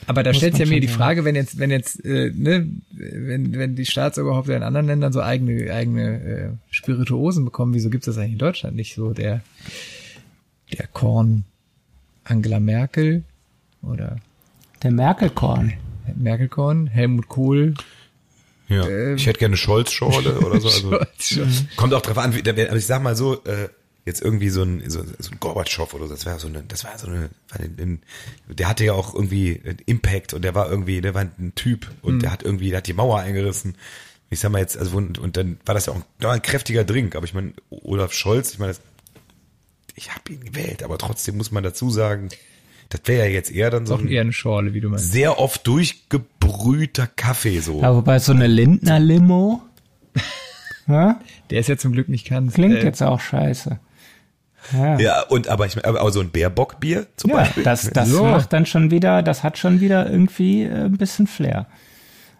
Aber 0.07 0.23
da 0.23 0.33
stellt 0.33 0.55
sich 0.55 0.67
ja 0.67 0.71
mir 0.73 0.81
die 0.81 0.87
Frage, 0.87 1.23
wenn 1.25 1.35
jetzt, 1.35 1.57
wenn 1.57 1.71
jetzt, 1.71 2.03
äh, 2.05 2.31
ne, 2.35 2.67
wenn, 2.91 3.57
wenn 3.57 3.75
die 3.75 3.85
Staatsoberhäupter 3.85 4.55
in 4.55 4.63
anderen 4.63 4.85
Ländern 4.87 5.11
so 5.13 5.21
eigene, 5.21 5.71
eigene 5.73 6.21
äh, 6.21 6.49
Spirituosen 6.69 7.43
bekommen, 7.45 7.73
wieso 7.73 7.89
gibt 7.89 8.05
es 8.07 8.13
das 8.13 8.21
eigentlich 8.21 8.33
in 8.33 8.39
Deutschland 8.39 8.75
nicht 8.75 8.93
so? 8.93 9.13
Der, 9.13 9.41
der 10.77 10.87
Korn 10.87 11.43
Angela 12.23 12.59
Merkel 12.59 13.23
oder 13.81 14.17
der 14.85 14.93
Merkelkorn. 14.93 15.73
Merkelkorn, 16.15 16.87
Helmut 16.87 17.27
Kohl. 17.27 17.73
Ja. 18.67 18.87
Ähm, 18.87 19.15
ich 19.17 19.25
hätte 19.27 19.39
gerne 19.39 19.57
Scholz-Schorle 19.57 20.39
oder 20.39 20.59
so. 20.61 20.69
Also, 20.69 20.97
kommt 21.75 21.93
auch 21.93 22.01
drauf 22.01 22.17
an, 22.17 22.33
wie, 22.35 22.41
der- 22.41 22.69
aber 22.69 22.77
ich 22.77 22.85
sag 22.85 23.01
mal 23.03 23.15
so, 23.15 23.43
äh, 23.43 23.69
jetzt 24.05 24.21
irgendwie 24.21 24.49
so 24.49 24.61
ein, 24.63 24.87
so, 24.89 25.03
so 25.03 25.31
ein 25.31 25.39
Gorbatschow 25.39 25.91
oder 25.93 26.07
so, 26.07 26.13
das 26.13 26.25
war 26.27 26.37
so 26.39 26.47
eine, 26.47 26.63
das 26.67 26.83
war 26.83 26.97
so 26.97 27.07
eine, 27.07 27.29
der 28.47 28.69
hatte 28.69 28.85
ja 28.85 28.93
auch 28.93 29.13
irgendwie 29.15 29.59
einen 29.65 29.79
Impact 29.87 30.33
und 30.35 30.43
der 30.43 30.53
war 30.55 30.69
irgendwie, 30.69 31.01
der 31.01 31.13
war 31.15 31.21
ein 31.21 31.53
Typ 31.55 31.87
und 32.03 32.21
der 32.21 32.31
hat 32.31 32.43
irgendwie, 32.43 32.69
der 32.69 32.77
hat 32.77 32.87
die 32.87 32.93
Mauer 32.93 33.19
eingerissen. 33.19 33.75
Ich 34.29 34.39
sag 34.39 34.51
mal 34.51 34.59
jetzt, 34.59 34.77
also 34.77 34.97
und, 34.97 35.17
und 35.17 35.37
dann 35.37 35.57
war 35.65 35.73
das 35.73 35.87
ja 35.87 35.93
auch 35.93 35.97
ein, 35.97 36.25
ein 36.25 36.41
kräftiger 36.43 36.83
Drink, 36.83 37.15
aber 37.15 37.25
ich 37.25 37.33
meine, 37.33 37.53
Olaf 37.69 38.13
Scholz, 38.13 38.51
ich 38.53 38.59
meine, 38.59 38.73
das, 38.73 38.81
ich 39.95 40.13
habe 40.13 40.31
ihn 40.33 40.43
gewählt, 40.45 40.83
aber 40.83 40.97
trotzdem 40.99 41.37
muss 41.37 41.51
man 41.51 41.63
dazu 41.63 41.89
sagen, 41.89 42.29
das 42.97 43.07
wäre 43.07 43.27
ja 43.27 43.31
jetzt 43.33 43.51
eher 43.51 43.69
dann 43.69 43.85
so 43.85 43.95
Doch 43.95 44.01
ein 44.03 44.09
eher 44.09 44.21
eine 44.21 44.33
Schorle, 44.33 44.73
wie 44.73 44.81
du 44.81 44.89
meinst. 44.89 45.11
sehr 45.11 45.39
oft 45.39 45.65
durchgebrühter 45.67 47.07
Kaffee 47.07 47.59
so. 47.59 47.81
Ja, 47.81 47.95
wobei 47.95 48.19
so 48.19 48.31
eine 48.33 48.47
Lindner 48.47 48.99
Limo. 48.99 49.61
Ja? 50.87 51.19
Der 51.49 51.59
ist 51.59 51.67
ja 51.69 51.77
zum 51.77 51.91
Glück 51.91 52.09
nicht 52.09 52.27
ganz. 52.27 52.53
Klingt 52.53 52.75
äh, 52.77 52.83
jetzt 52.83 53.01
auch 53.03 53.19
scheiße. 53.19 53.79
Ja, 54.73 54.79
ja, 54.93 54.99
Ja, 54.99 55.21
und 55.27 55.47
aber 55.47 55.65
ich 55.67 55.77
aber, 55.85 55.99
aber 56.01 56.11
so 56.11 56.19
ein 56.21 56.29
Bärbockbier 56.31 57.07
zum 57.17 57.31
Beispiel. 57.31 57.63
das, 57.63 57.89
das 57.91 58.09
So. 58.09 58.23
macht 58.25 58.51
dann 58.53 58.65
schon 58.65 58.89
wieder, 58.91 59.21
das 59.21 59.43
hat 59.43 59.57
schon 59.57 59.79
wieder 59.79 60.09
irgendwie 60.09 60.63
äh, 60.63 60.85
ein 60.85 60.97
bisschen 60.97 61.27
Flair. 61.27 61.67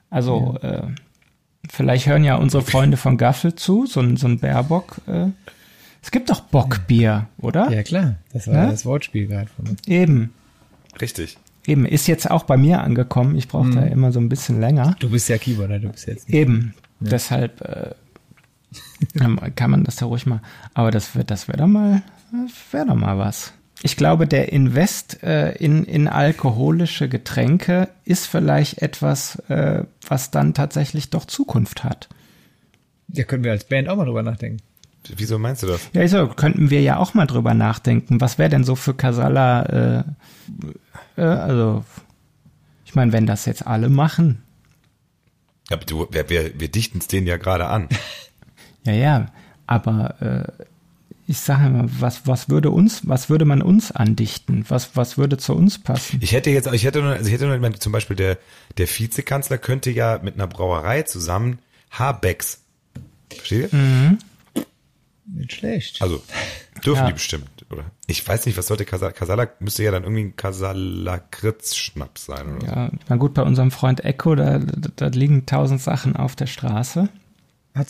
Also, 0.09 0.57
äh, 0.61 0.81
vielleicht 1.69 2.07
hören 2.07 2.23
ja 2.23 2.35
unsere 2.35 2.63
Freunde 2.63 2.97
von 2.97 3.17
Gaffel 3.17 3.55
zu, 3.55 3.85
so 3.85 3.99
ein, 3.99 4.17
so 4.17 4.27
ein 4.27 4.39
Bärbock. 4.39 4.97
Äh. 5.07 5.27
Es 6.01 6.11
gibt 6.11 6.29
doch 6.29 6.41
Bockbier, 6.41 7.27
oder? 7.39 7.69
Ja, 7.71 7.81
klar. 7.83 8.15
Das 8.31 8.47
war 8.47 8.53
Ja? 8.55 8.69
das 8.71 8.85
Wortspiel 8.85 9.27
gerade 9.27 9.47
von 9.55 9.67
uns. 9.69 9.87
Eben. 9.87 10.33
Richtig. 11.01 11.38
eben, 11.67 11.86
ist 11.86 12.08
jetzt 12.08 12.29
auch 12.29 12.43
bei 12.43 12.58
mir 12.58 12.81
angekommen. 12.81 13.36
Ich 13.38 13.47
brauche 13.47 13.69
da 13.71 13.84
immer 13.84 14.12
so 14.12 14.19
ein 14.19 14.29
bisschen 14.29 14.60
länger. 14.60 14.95
Du 14.99 15.10
bist 15.10 15.29
ja 15.29 15.38
Keyboarder, 15.38 15.79
du 15.79 15.89
bist 15.89 16.08
jetzt 16.08 16.29
nicht. 16.29 16.38
Eben. 16.38 16.73
Deshalb 16.99 17.62
äh, 17.62 17.91
kann 19.55 19.71
man 19.71 19.84
das 19.84 19.97
da 19.97 20.05
ruhig 20.05 20.25
mal. 20.25 20.41
Aber 20.73 20.91
das 20.91 21.15
wird, 21.15 21.31
das 21.31 21.47
wäre 21.47 21.58
doch 21.58 21.67
mal, 21.67 22.01
wäre 22.71 22.88
doch 22.88 22.95
mal 22.95 23.17
was. 23.17 23.53
Ich 23.81 23.97
glaube, 23.97 24.25
der 24.25 24.51
Invest 24.51 25.21
äh, 25.21 25.51
in, 25.58 25.84
in 25.84 26.08
alkoholische 26.08 27.10
Getränke 27.10 27.89
ist 28.05 28.25
vielleicht 28.25 28.81
etwas, 28.81 29.36
äh, 29.49 29.84
was 30.08 30.31
dann 30.31 30.53
tatsächlich 30.53 31.10
doch 31.10 31.25
Zukunft 31.25 31.84
hat. 31.84 32.08
Da 33.08 33.23
können 33.23 33.43
wir 33.43 33.51
als 33.51 33.65
Band 33.65 33.89
auch 33.89 33.97
mal 33.97 34.05
drüber 34.05 34.23
nachdenken. 34.23 34.60
Wieso 35.15 35.37
meinst 35.39 35.63
du 35.63 35.67
das? 35.67 35.81
Ja, 35.93 36.01
also 36.01 36.27
könnten 36.27 36.69
wir 36.69 36.81
ja 36.81 36.97
auch 36.97 37.13
mal 37.13 37.25
drüber 37.25 37.53
nachdenken. 37.53 38.21
Was 38.21 38.37
wäre 38.37 38.49
denn 38.49 38.63
so 38.63 38.75
für 38.75 38.93
Casala, 38.93 39.63
äh, 39.63 40.03
äh, 41.17 41.21
also, 41.21 41.83
ich 42.85 42.95
meine, 42.95 43.11
wenn 43.13 43.25
das 43.25 43.45
jetzt 43.45 43.65
alle 43.67 43.89
machen, 43.89 44.43
Ja, 45.69 45.77
aber 45.77 45.85
du, 45.85 46.07
wir, 46.11 46.29
wir, 46.29 46.59
wir 46.59 46.67
dichten 46.69 46.99
es 46.99 47.07
denen 47.07 47.27
ja 47.27 47.37
gerade 47.37 47.67
an. 47.67 47.89
Ja, 48.87 48.93
ja, 48.93 49.25
aber 49.65 50.21
äh, 50.21 50.63
ich 51.27 51.39
sage 51.39 51.69
mal, 51.71 51.89
was, 51.99 52.27
was 52.27 52.49
würde 52.49 52.69
uns, 52.69 53.07
was 53.07 53.31
würde 53.31 53.43
man 53.45 53.63
uns 53.63 53.91
andichten? 53.91 54.63
Was, 54.67 54.95
was 54.95 55.17
würde 55.17 55.37
zu 55.37 55.55
uns 55.55 55.79
passen? 55.81 56.19
Ich 56.21 56.33
hätte 56.33 56.51
jetzt, 56.51 56.71
ich 56.71 56.83
hätte 56.85 57.01
nur, 57.01 57.13
also 57.13 57.25
ich 57.25 57.33
hätte 57.33 57.47
nur, 57.47 57.55
ich 57.55 57.61
meine, 57.61 57.79
zum 57.79 57.91
Beispiel 57.91 58.15
der, 58.15 58.37
der 58.77 58.87
Vizekanzler 58.87 59.57
könnte 59.57 59.89
ja 59.89 60.19
mit 60.21 60.35
einer 60.35 60.45
Brauerei 60.45 61.01
zusammen 61.01 61.57
Haarbecks. 61.89 62.61
Versteht 63.35 63.73
ihr? 63.73 64.17
Nicht 65.27 65.53
schlecht. 65.53 66.01
Also, 66.01 66.21
dürfen 66.85 67.01
Ja. 67.01 67.07
die 67.07 67.13
bestimmt, 67.13 67.49
oder? 67.71 67.85
Ich 68.07 68.27
weiß 68.27 68.45
nicht, 68.45 68.57
was 68.57 68.67
sollte 68.67 68.85
Casala, 68.85 69.11
Casala 69.11 69.47
müsste 69.59 69.83
ja 69.83 69.91
dann 69.91 70.03
irgendwie 70.03 70.23
ein 70.25 70.35
Casala-Kritz-Schnaps 70.35 72.25
sein, 72.25 72.57
oder 72.57 72.59
so. 72.61 72.67
Ja, 72.67 72.91
na 73.09 73.15
gut, 73.15 73.33
bei 73.33 73.41
unserem 73.41 73.71
Freund 73.71 74.03
Echo, 74.05 74.35
da, 74.35 74.59
da, 74.59 74.89
da 74.95 75.07
liegen 75.07 75.45
tausend 75.45 75.81
Sachen 75.81 76.15
auf 76.15 76.35
der 76.35 76.47
Straße, 76.47 77.09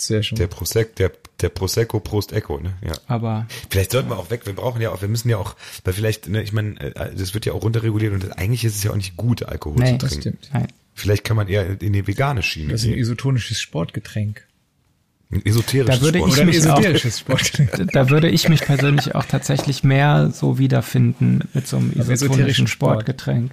du 0.10 0.14
ja 0.16 0.24
schon. 0.24 0.38
Der 0.38 0.48
Prosecco, 0.48 0.92
der, 0.98 1.12
der 1.42 1.50
Prosecco 1.50 2.00
Prost 2.00 2.32
Echo, 2.34 2.60
ne? 2.60 2.74
Ja. 2.84 2.94
aber 3.08 3.46
Vielleicht 3.70 3.92
sollten 3.92 4.10
wir 4.10 4.18
auch 4.18 4.30
weg, 4.32 4.46
wir 4.46 4.54
brauchen 4.56 4.82
ja 4.82 4.92
auch, 4.92 5.02
wir 5.02 5.10
müssen 5.10 5.30
ja 5.30 5.38
auch, 5.38 5.56
weil 5.84 5.94
vielleicht, 5.94 6.28
ne, 6.30 6.42
ich 6.42 6.54
meine, 6.54 6.80
äh, 6.80 7.14
das 7.16 7.34
wird 7.34 7.46
ja 7.46 7.54
auch 7.54 7.62
runterreguliert 7.64 8.14
und 8.14 8.38
eigentlich 8.38 8.64
ist 8.66 8.78
es 8.78 8.84
ja 8.84 8.92
auch 8.92 8.96
nicht 8.96 9.16
gut, 9.18 9.44
Alkohol 9.44 9.78
Nee, 9.80 9.92
zu 9.92 9.98
das 10.00 10.10
trinken. 10.12 10.22
stimmt. 10.40 10.50
nein. 10.54 10.68
Vielleicht 10.98 11.26
kann 11.26 11.36
man 11.36 11.50
eher 11.50 11.82
in 11.82 11.92
die 11.92 12.08
vegane 12.08 12.42
Schiene 12.42 12.72
Das 12.72 12.82
ist 12.82 12.88
ein 12.88 12.92
gehen. 12.94 13.02
isotonisches 13.02 13.60
Sportgetränk. 13.60 14.48
Ein 15.32 15.46
esoterisches 15.46 16.00
Da 16.00 16.06
würde 16.06 16.18
Sport. 16.20 16.32
ich 16.32 16.38
Oder 16.38 16.46
mich 16.46 16.58
auch- 16.58 16.78
esoterisches 16.80 17.20
Sportgetränk. 17.20 17.92
Da 17.94 18.10
würde 18.10 18.30
ich 18.30 18.48
mich 18.50 18.62
persönlich 18.62 19.16
auch 19.16 19.26
tatsächlich 19.26 19.84
mehr 19.84 20.30
so 20.32 20.58
wiederfinden 20.60 21.42
mit 21.54 21.68
so 21.68 21.78
einem 21.78 21.94
esoterischen 22.00 22.68
Sport. 22.68 23.02
Sportgetränk. 23.02 23.52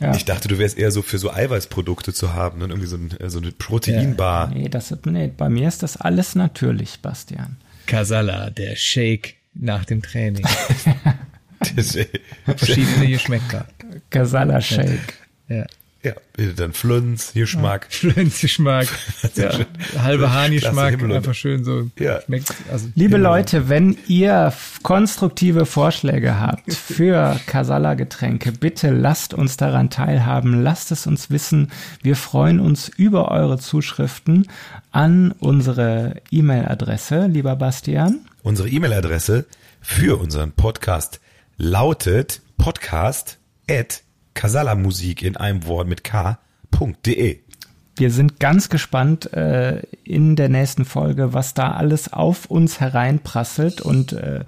Ja. 0.00 0.14
Ich 0.14 0.24
dachte, 0.24 0.48
du 0.48 0.58
wärst 0.58 0.78
eher 0.78 0.90
so 0.90 1.02
für 1.02 1.18
so 1.18 1.32
Eiweißprodukte 1.32 2.12
zu 2.12 2.32
haben, 2.34 2.58
ne? 2.58 2.66
irgendwie 2.66 2.86
so, 2.86 2.96
ein, 2.96 3.10
äh, 3.20 3.28
so 3.30 3.38
eine 3.38 3.52
Proteinbar. 3.52 4.48
Nee, 4.48 4.68
das, 4.68 4.94
nee, 5.04 5.30
bei 5.36 5.48
mir 5.48 5.68
ist 5.68 5.82
das 5.82 5.96
alles 5.96 6.34
natürlich, 6.34 7.00
Bastian. 7.00 7.56
Casala, 7.86 8.50
der 8.50 8.76
Shake 8.76 9.36
nach 9.54 9.84
dem 9.84 10.02
Training. 10.02 10.44
Äh, 11.76 12.04
Verschiedene 12.56 13.06
Geschmäcker. 13.08 13.66
Casala 14.10 14.60
Shake. 14.60 15.14
Ja. 15.48 15.64
Ja, 16.04 16.12
bitte 16.36 16.54
dann 16.54 16.72
Flunz, 16.72 17.32
Geschmack. 17.32 17.88
Ja. 19.34 19.50
Halbe 19.98 20.24
Klasse 20.24 20.32
Hahngeschmack. 20.34 20.90
Himmel 20.90 21.10
und- 21.10 21.16
Einfach 21.16 21.34
schön 21.34 21.64
so. 21.64 21.90
Ja. 21.98 22.20
Schmeckt, 22.22 22.52
also, 22.70 22.88
Liebe 22.94 23.16
genau. 23.16 23.30
Leute, 23.30 23.68
wenn 23.68 23.96
ihr 24.06 24.52
konstruktive 24.82 25.66
Vorschläge 25.66 26.38
habt 26.38 26.72
für 26.72 27.40
Casala-Getränke, 27.46 28.52
bitte 28.52 28.90
lasst 28.90 29.34
uns 29.34 29.56
daran 29.56 29.90
teilhaben, 29.90 30.62
lasst 30.62 30.92
es 30.92 31.06
uns 31.06 31.30
wissen. 31.30 31.72
Wir 32.02 32.14
freuen 32.16 32.60
uns 32.60 32.88
über 32.88 33.30
eure 33.30 33.58
Zuschriften 33.58 34.46
an 34.92 35.32
unsere 35.40 36.16
E-Mail-Adresse, 36.30 37.26
lieber 37.26 37.56
Bastian. 37.56 38.20
Unsere 38.42 38.68
E-Mail-Adresse 38.68 39.46
für 39.80 40.20
unseren 40.20 40.52
Podcast 40.52 41.20
lautet 41.56 42.40
podcast 42.58 43.38
at 43.68 44.03
casalamusik 44.34 45.22
in 45.22 45.36
einem 45.36 45.66
Wort 45.66 45.88
mit 45.88 46.04
k.de. 46.04 47.38
Wir 47.96 48.10
sind 48.10 48.40
ganz 48.40 48.68
gespannt 48.68 49.32
äh, 49.32 49.82
in 50.02 50.34
der 50.34 50.48
nächsten 50.48 50.84
Folge, 50.84 51.32
was 51.32 51.54
da 51.54 51.72
alles 51.72 52.12
auf 52.12 52.46
uns 52.46 52.80
hereinprasselt 52.80 53.80
und 53.80 54.12
äh, 54.12 54.44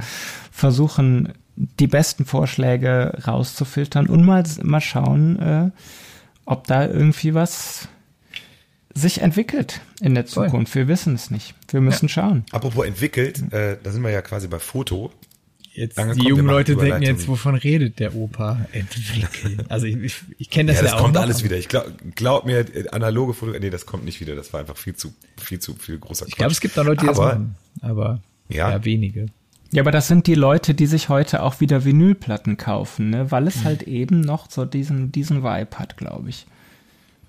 versuchen, 0.50 1.32
die 1.54 1.86
besten 1.86 2.24
Vorschläge 2.24 3.18
rauszufiltern 3.26 4.08
und 4.08 4.24
mal, 4.24 4.44
mal 4.62 4.80
schauen, 4.80 5.38
äh, 5.38 5.70
ob 6.44 6.66
da 6.66 6.86
irgendwie 6.86 7.34
was 7.34 7.88
sich 8.94 9.20
entwickelt 9.20 9.80
in 10.00 10.14
der 10.14 10.26
Voll. 10.26 10.46
Zukunft. 10.46 10.74
Wir 10.74 10.88
wissen 10.88 11.14
es 11.14 11.30
nicht. 11.30 11.54
Wir 11.68 11.80
müssen 11.80 12.08
schauen. 12.08 12.44
Apropos 12.50 12.86
entwickelt, 12.86 13.52
äh, 13.52 13.76
da 13.82 13.90
sind 13.92 14.02
wir 14.02 14.10
ja 14.10 14.22
quasi 14.22 14.48
bei 14.48 14.58
Foto. 14.58 15.12
Jetzt, 15.76 15.96
Lange 15.98 16.14
die 16.14 16.26
jungen 16.26 16.46
Leute 16.46 16.74
denken 16.74 17.02
jetzt, 17.02 17.28
wovon 17.28 17.54
redet 17.54 17.98
der 17.98 18.14
Opa? 18.14 18.66
Entwickeln. 18.72 19.62
Also 19.68 19.86
ich, 19.86 19.96
ich, 19.96 20.16
ich 20.38 20.50
kenne 20.50 20.72
das 20.72 20.80
Ja, 20.80 20.84
ja, 20.86 20.90
das 20.90 20.98
auch 20.98 21.02
kommt 21.02 21.14
noch, 21.14 21.20
alles 21.20 21.44
wieder. 21.44 21.56
Ich 21.58 21.68
glaub, 21.68 21.86
glaub 22.14 22.46
mir, 22.46 22.64
analoge 22.92 23.34
Foto, 23.34 23.58
nee, 23.58 23.68
das 23.68 23.84
kommt 23.84 24.04
nicht 24.04 24.20
wieder. 24.20 24.34
Das 24.34 24.52
war 24.54 24.60
einfach 24.60 24.76
viel 24.76 24.94
zu, 24.96 25.12
viel 25.36 25.58
zu 25.58 25.74
viel 25.74 25.98
großer 25.98 26.26
Ich 26.28 26.36
glaube, 26.36 26.52
es 26.52 26.60
gibt 26.60 26.76
da 26.78 26.82
Leute, 26.82 27.02
die 27.02 27.06
das 27.06 27.18
Aber- 27.18 27.28
machen. 27.34 27.56
Aber 27.82 28.20
Ja. 28.48 28.70
ja, 28.70 28.84
wenige. 28.84 29.26
Ja, 29.72 29.82
aber 29.82 29.90
das 29.90 30.08
sind 30.08 30.26
die 30.26 30.34
Leute, 30.36 30.74
die 30.74 30.86
sich 30.86 31.08
heute 31.10 31.42
auch 31.42 31.60
wieder 31.60 31.84
Vinylplatten 31.84 32.56
kaufen, 32.56 33.10
ne? 33.10 33.30
weil 33.30 33.46
es 33.46 33.64
halt 33.64 33.82
eben 33.82 34.20
noch 34.22 34.50
so 34.50 34.64
diesen, 34.64 35.12
diesen 35.12 35.42
Vibe 35.42 35.78
hat, 35.78 35.96
glaube 35.98 36.30
ich. 36.30 36.46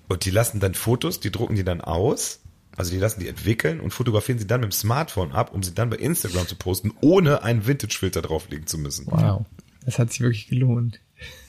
Und 0.08 0.24
die 0.24 0.30
lassen 0.30 0.58
dann 0.60 0.72
Fotos, 0.74 1.20
die 1.20 1.30
drucken 1.30 1.56
die 1.56 1.64
dann 1.64 1.80
aus. 1.82 2.40
Also 2.78 2.92
die 2.92 2.98
lassen 2.98 3.18
die 3.18 3.26
entwickeln 3.26 3.80
und 3.80 3.90
fotografieren 3.90 4.38
sie 4.38 4.46
dann 4.46 4.60
mit 4.60 4.70
dem 4.70 4.72
Smartphone 4.72 5.32
ab, 5.32 5.52
um 5.52 5.64
sie 5.64 5.74
dann 5.74 5.90
bei 5.90 5.96
Instagram 5.96 6.46
zu 6.46 6.54
posten, 6.54 6.92
ohne 7.00 7.42
einen 7.42 7.66
Vintage-Filter 7.66 8.22
drauflegen 8.22 8.68
zu 8.68 8.78
müssen. 8.78 9.06
Wow. 9.08 9.44
Das 9.84 9.98
hat 9.98 10.10
sich 10.10 10.20
wirklich 10.20 10.48
gelohnt. 10.48 11.00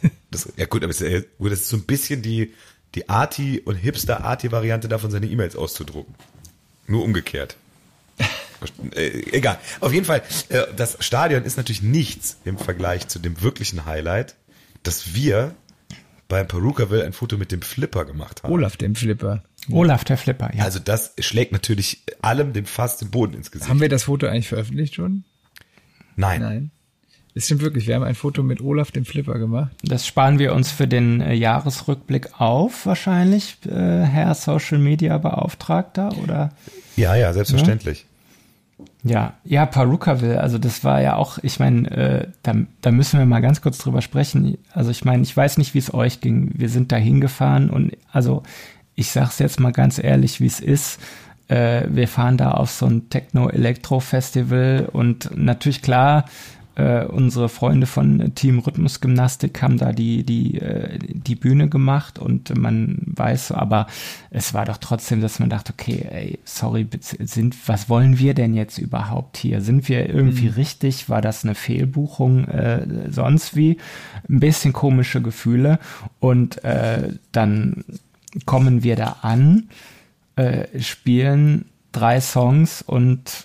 Das, 0.31 0.47
ja 0.57 0.65
gut, 0.65 0.83
aber 0.83 0.93
das 0.93 1.01
ist 1.01 1.69
so 1.69 1.77
ein 1.77 1.85
bisschen 1.85 2.21
die, 2.21 2.53
die 2.93 3.09
Arti- 3.09 3.61
und 3.61 3.75
Hipster-Arti-Variante 3.75 4.87
davon, 4.87 5.09
seine 5.09 5.25
E-Mails 5.25 5.55
auszudrucken. 5.55 6.13
Nur 6.85 7.03
umgekehrt. 7.03 7.55
äh, 8.95 9.07
egal. 9.31 9.59
Auf 9.79 9.91
jeden 9.91 10.05
Fall, 10.05 10.21
äh, 10.49 10.65
das 10.75 10.97
Stadion 10.99 11.45
ist 11.45 11.57
natürlich 11.57 11.81
nichts 11.81 12.37
im 12.45 12.59
Vergleich 12.59 13.07
zu 13.07 13.17
dem 13.17 13.41
wirklichen 13.41 13.85
Highlight, 13.85 14.35
dass 14.83 15.15
wir 15.15 15.55
beim 16.29 16.47
Perukaville 16.47 17.03
ein 17.03 17.11
Foto 17.11 17.37
mit 17.37 17.51
dem 17.51 17.61
Flipper 17.61 18.05
gemacht 18.05 18.43
haben. 18.43 18.53
Olaf, 18.53 18.77
dem 18.77 18.95
Flipper. 18.95 19.43
Olaf 19.69 20.05
der 20.05 20.17
Flipper, 20.17 20.51
ja. 20.55 20.63
Also 20.63 20.79
das 20.79 21.13
schlägt 21.19 21.51
natürlich 21.51 22.03
allem 22.21 22.53
dem 22.53 22.65
fast 22.65 23.01
den 23.01 23.09
Boden 23.11 23.33
ins 23.33 23.51
Gesicht. 23.51 23.69
Haben 23.69 23.81
wir 23.81 23.89
das 23.89 24.03
Foto 24.03 24.27
eigentlich 24.27 24.47
veröffentlicht 24.47 24.95
schon? 24.95 25.25
Nein. 26.15 26.41
Nein. 26.41 26.71
Es 27.35 27.45
stimmt 27.45 27.61
wirklich. 27.61 27.87
Wir 27.87 27.95
haben 27.95 28.03
ein 28.03 28.15
Foto 28.15 28.43
mit 28.43 28.61
Olaf, 28.61 28.91
dem 28.91 29.05
Flipper 29.05 29.37
gemacht. 29.39 29.71
Das 29.83 30.05
sparen 30.05 30.39
wir 30.39 30.53
uns 30.53 30.71
für 30.71 30.87
den 30.87 31.21
äh, 31.21 31.33
Jahresrückblick 31.33 32.39
auf, 32.39 32.85
wahrscheinlich, 32.85 33.57
äh, 33.65 33.69
Herr 33.71 34.33
Social 34.35 34.79
Media 34.79 35.17
Beauftragter, 35.17 36.15
oder? 36.23 36.51
Ja, 36.95 37.15
ja, 37.15 37.33
selbstverständlich. 37.33 38.01
Ja, 38.01 38.08
ja, 39.03 39.65
Perukaville, 39.65 40.41
also 40.41 40.57
das 40.57 40.83
war 40.83 41.01
ja 41.01 41.15
auch, 41.15 41.37
ich 41.41 41.59
meine, 41.59 41.89
äh, 41.89 42.27
da, 42.43 42.53
da 42.81 42.91
müssen 42.91 43.17
wir 43.17 43.25
mal 43.25 43.41
ganz 43.41 43.61
kurz 43.61 43.77
drüber 43.77 44.01
sprechen. 44.01 44.57
Also 44.73 44.91
ich 44.91 45.05
meine, 45.05 45.23
ich 45.23 45.35
weiß 45.35 45.57
nicht, 45.57 45.73
wie 45.73 45.79
es 45.79 45.93
euch 45.93 46.19
ging. 46.21 46.51
Wir 46.55 46.69
sind 46.69 46.91
da 46.91 46.97
hingefahren 46.97 47.69
und 47.69 47.95
also 48.11 48.43
ich 48.95 49.11
sag's 49.11 49.39
jetzt 49.39 49.59
mal 49.59 49.71
ganz 49.71 50.03
ehrlich, 50.03 50.41
wie 50.41 50.47
es 50.47 50.59
ist. 50.59 50.99
Äh, 51.47 51.87
wir 51.89 52.07
fahren 52.07 52.37
da 52.37 52.51
auf 52.51 52.71
so 52.71 52.85
ein 52.85 53.09
Techno-Elektro-Festival 53.09 54.89
und 54.91 55.29
natürlich 55.35 55.81
klar, 55.81 56.25
äh, 56.79 57.05
unsere 57.05 57.49
Freunde 57.49 57.87
von 57.87 58.33
Team 58.35 58.59
Rhythmus 58.59 59.01
Gymnastik 59.01 59.61
haben 59.61 59.77
da 59.77 59.91
die, 59.91 60.23
die, 60.23 60.59
äh, 60.59 60.97
die 60.97 61.35
Bühne 61.35 61.67
gemacht 61.67 62.19
und 62.19 62.57
man 62.57 62.99
weiß, 63.05 63.49
so, 63.49 63.55
aber 63.55 63.87
es 64.29 64.53
war 64.53 64.63
doch 64.63 64.77
trotzdem, 64.77 65.19
dass 65.19 65.39
man 65.39 65.49
dachte, 65.49 65.73
okay, 65.73 66.07
ey, 66.09 66.39
sorry, 66.45 66.87
sind, 67.01 67.67
was 67.67 67.89
wollen 67.89 68.17
wir 68.17 68.33
denn 68.33 68.53
jetzt 68.53 68.77
überhaupt 68.77 69.35
hier? 69.35 69.59
Sind 69.59 69.89
wir 69.89 70.07
irgendwie 70.07 70.47
richtig? 70.47 71.09
War 71.09 71.21
das 71.21 71.43
eine 71.43 71.53
Fehlbuchung? 71.53 72.47
Äh, 72.47 73.11
sonst 73.11 73.57
wie? 73.57 73.77
Ein 74.29 74.39
bisschen 74.39 74.71
komische 74.71 75.21
Gefühle 75.21 75.79
und 76.19 76.63
äh, 76.63 77.09
dann 77.33 77.83
kommen 78.45 78.83
wir 78.83 78.95
da 78.95 79.17
an, 79.21 79.69
äh, 80.37 80.79
spielen 80.79 81.65
drei 81.91 82.21
Songs 82.21 82.81
und 82.81 83.43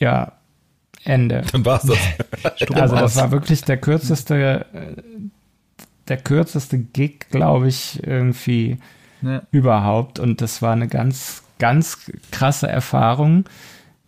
ja, 0.00 0.37
Ende. 1.04 1.42
Dann 1.52 1.64
war's 1.64 1.82
das. 1.82 1.98
Also 2.74 2.96
das 2.96 3.16
war 3.16 3.30
wirklich 3.30 3.62
der 3.62 3.76
kürzeste, 3.78 4.66
äh, 4.72 5.02
der 6.08 6.16
kürzeste 6.18 6.78
Gig, 6.78 7.26
glaube 7.30 7.68
ich, 7.68 8.02
irgendwie 8.06 8.78
Ja. 9.22 9.42
überhaupt. 9.50 10.18
Und 10.18 10.40
das 10.40 10.62
war 10.62 10.72
eine 10.72 10.88
ganz, 10.88 11.42
ganz 11.58 12.10
krasse 12.30 12.68
Erfahrung. 12.68 13.44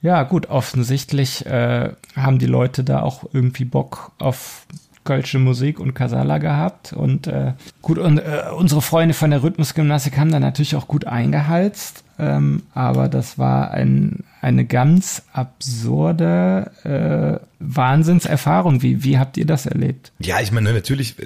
Ja, 0.03 0.22
gut, 0.22 0.49
offensichtlich 0.49 1.45
äh, 1.47 1.91
haben 2.16 2.38
die 2.38 2.47
Leute 2.47 2.84
da 2.84 3.03
auch 3.03 3.24
irgendwie 3.32 3.64
Bock 3.66 4.12
auf 4.18 4.66
kölsche 5.05 5.38
Musik 5.38 5.78
und 5.80 5.95
Kasala 5.95 6.38
gehabt. 6.38 6.93
Und 6.93 7.26
äh, 7.26 7.53
gut, 7.82 7.99
und 7.99 8.18
äh, 8.18 8.45
unsere 8.57 8.80
Freunde 8.82 9.14
von 9.14 9.30
der 9.30 9.43
Rhythmusgymnastik 9.43 10.16
haben 10.18 10.30
da 10.32 10.41
natürlich 10.41 10.76
auch 10.76 10.88
gut 10.88 11.07
eingeheizt. 11.07 12.05
Ähm, 12.21 12.64
aber 12.75 13.09
das 13.09 13.39
war 13.39 13.71
ein, 13.71 14.25
eine 14.43 14.66
ganz 14.66 15.23
absurde 15.33 16.71
äh, 16.85 17.47
Wahnsinnserfahrung. 17.61 18.83
Wie, 18.83 19.03
wie 19.03 19.18
habt 19.18 19.39
ihr 19.39 19.47
das 19.47 19.64
erlebt? 19.64 20.12
Ja, 20.18 20.39
ich 20.41 20.53
meine, 20.53 20.75
natürlich, 20.75 21.16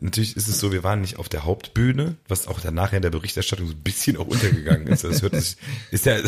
natürlich 0.00 0.36
ist 0.36 0.46
es 0.46 0.60
so, 0.60 0.70
wir 0.70 0.84
waren 0.84 1.00
nicht 1.00 1.18
auf 1.18 1.28
der 1.28 1.44
Hauptbühne, 1.44 2.14
was 2.28 2.46
auch 2.46 2.60
danach 2.60 2.92
in 2.92 3.02
der 3.02 3.10
Berichterstattung 3.10 3.66
so 3.66 3.72
ein 3.72 3.82
bisschen 3.82 4.16
auch 4.16 4.28
untergegangen 4.28 4.86
ist. 4.86 5.02
Das 5.02 5.22
hört 5.22 5.34
sich, 5.34 5.56
ist 5.90 6.06
ja, 6.06 6.18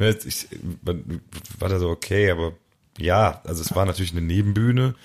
ne, 0.00 0.16
ich, 0.26 0.48
war 1.60 1.68
da 1.68 1.78
so 1.78 1.88
okay, 1.88 2.32
aber 2.32 2.54
ja, 2.98 3.42
also 3.44 3.62
es 3.62 3.76
war 3.76 3.86
natürlich 3.86 4.10
eine 4.10 4.22
Nebenbühne, 4.22 4.96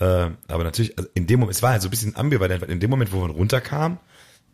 äh, 0.00 0.30
aber 0.48 0.64
natürlich, 0.64 0.96
also 0.96 1.10
in 1.12 1.26
dem 1.26 1.40
Moment, 1.40 1.56
es 1.56 1.62
war 1.62 1.72
halt 1.72 1.82
so 1.82 1.88
ein 1.88 1.90
bisschen 1.90 2.16
ambivalent, 2.16 2.62
weil 2.62 2.70
in 2.70 2.80
dem 2.80 2.88
Moment, 2.88 3.12
wo 3.12 3.20
man 3.20 3.30
runterkam, 3.30 3.98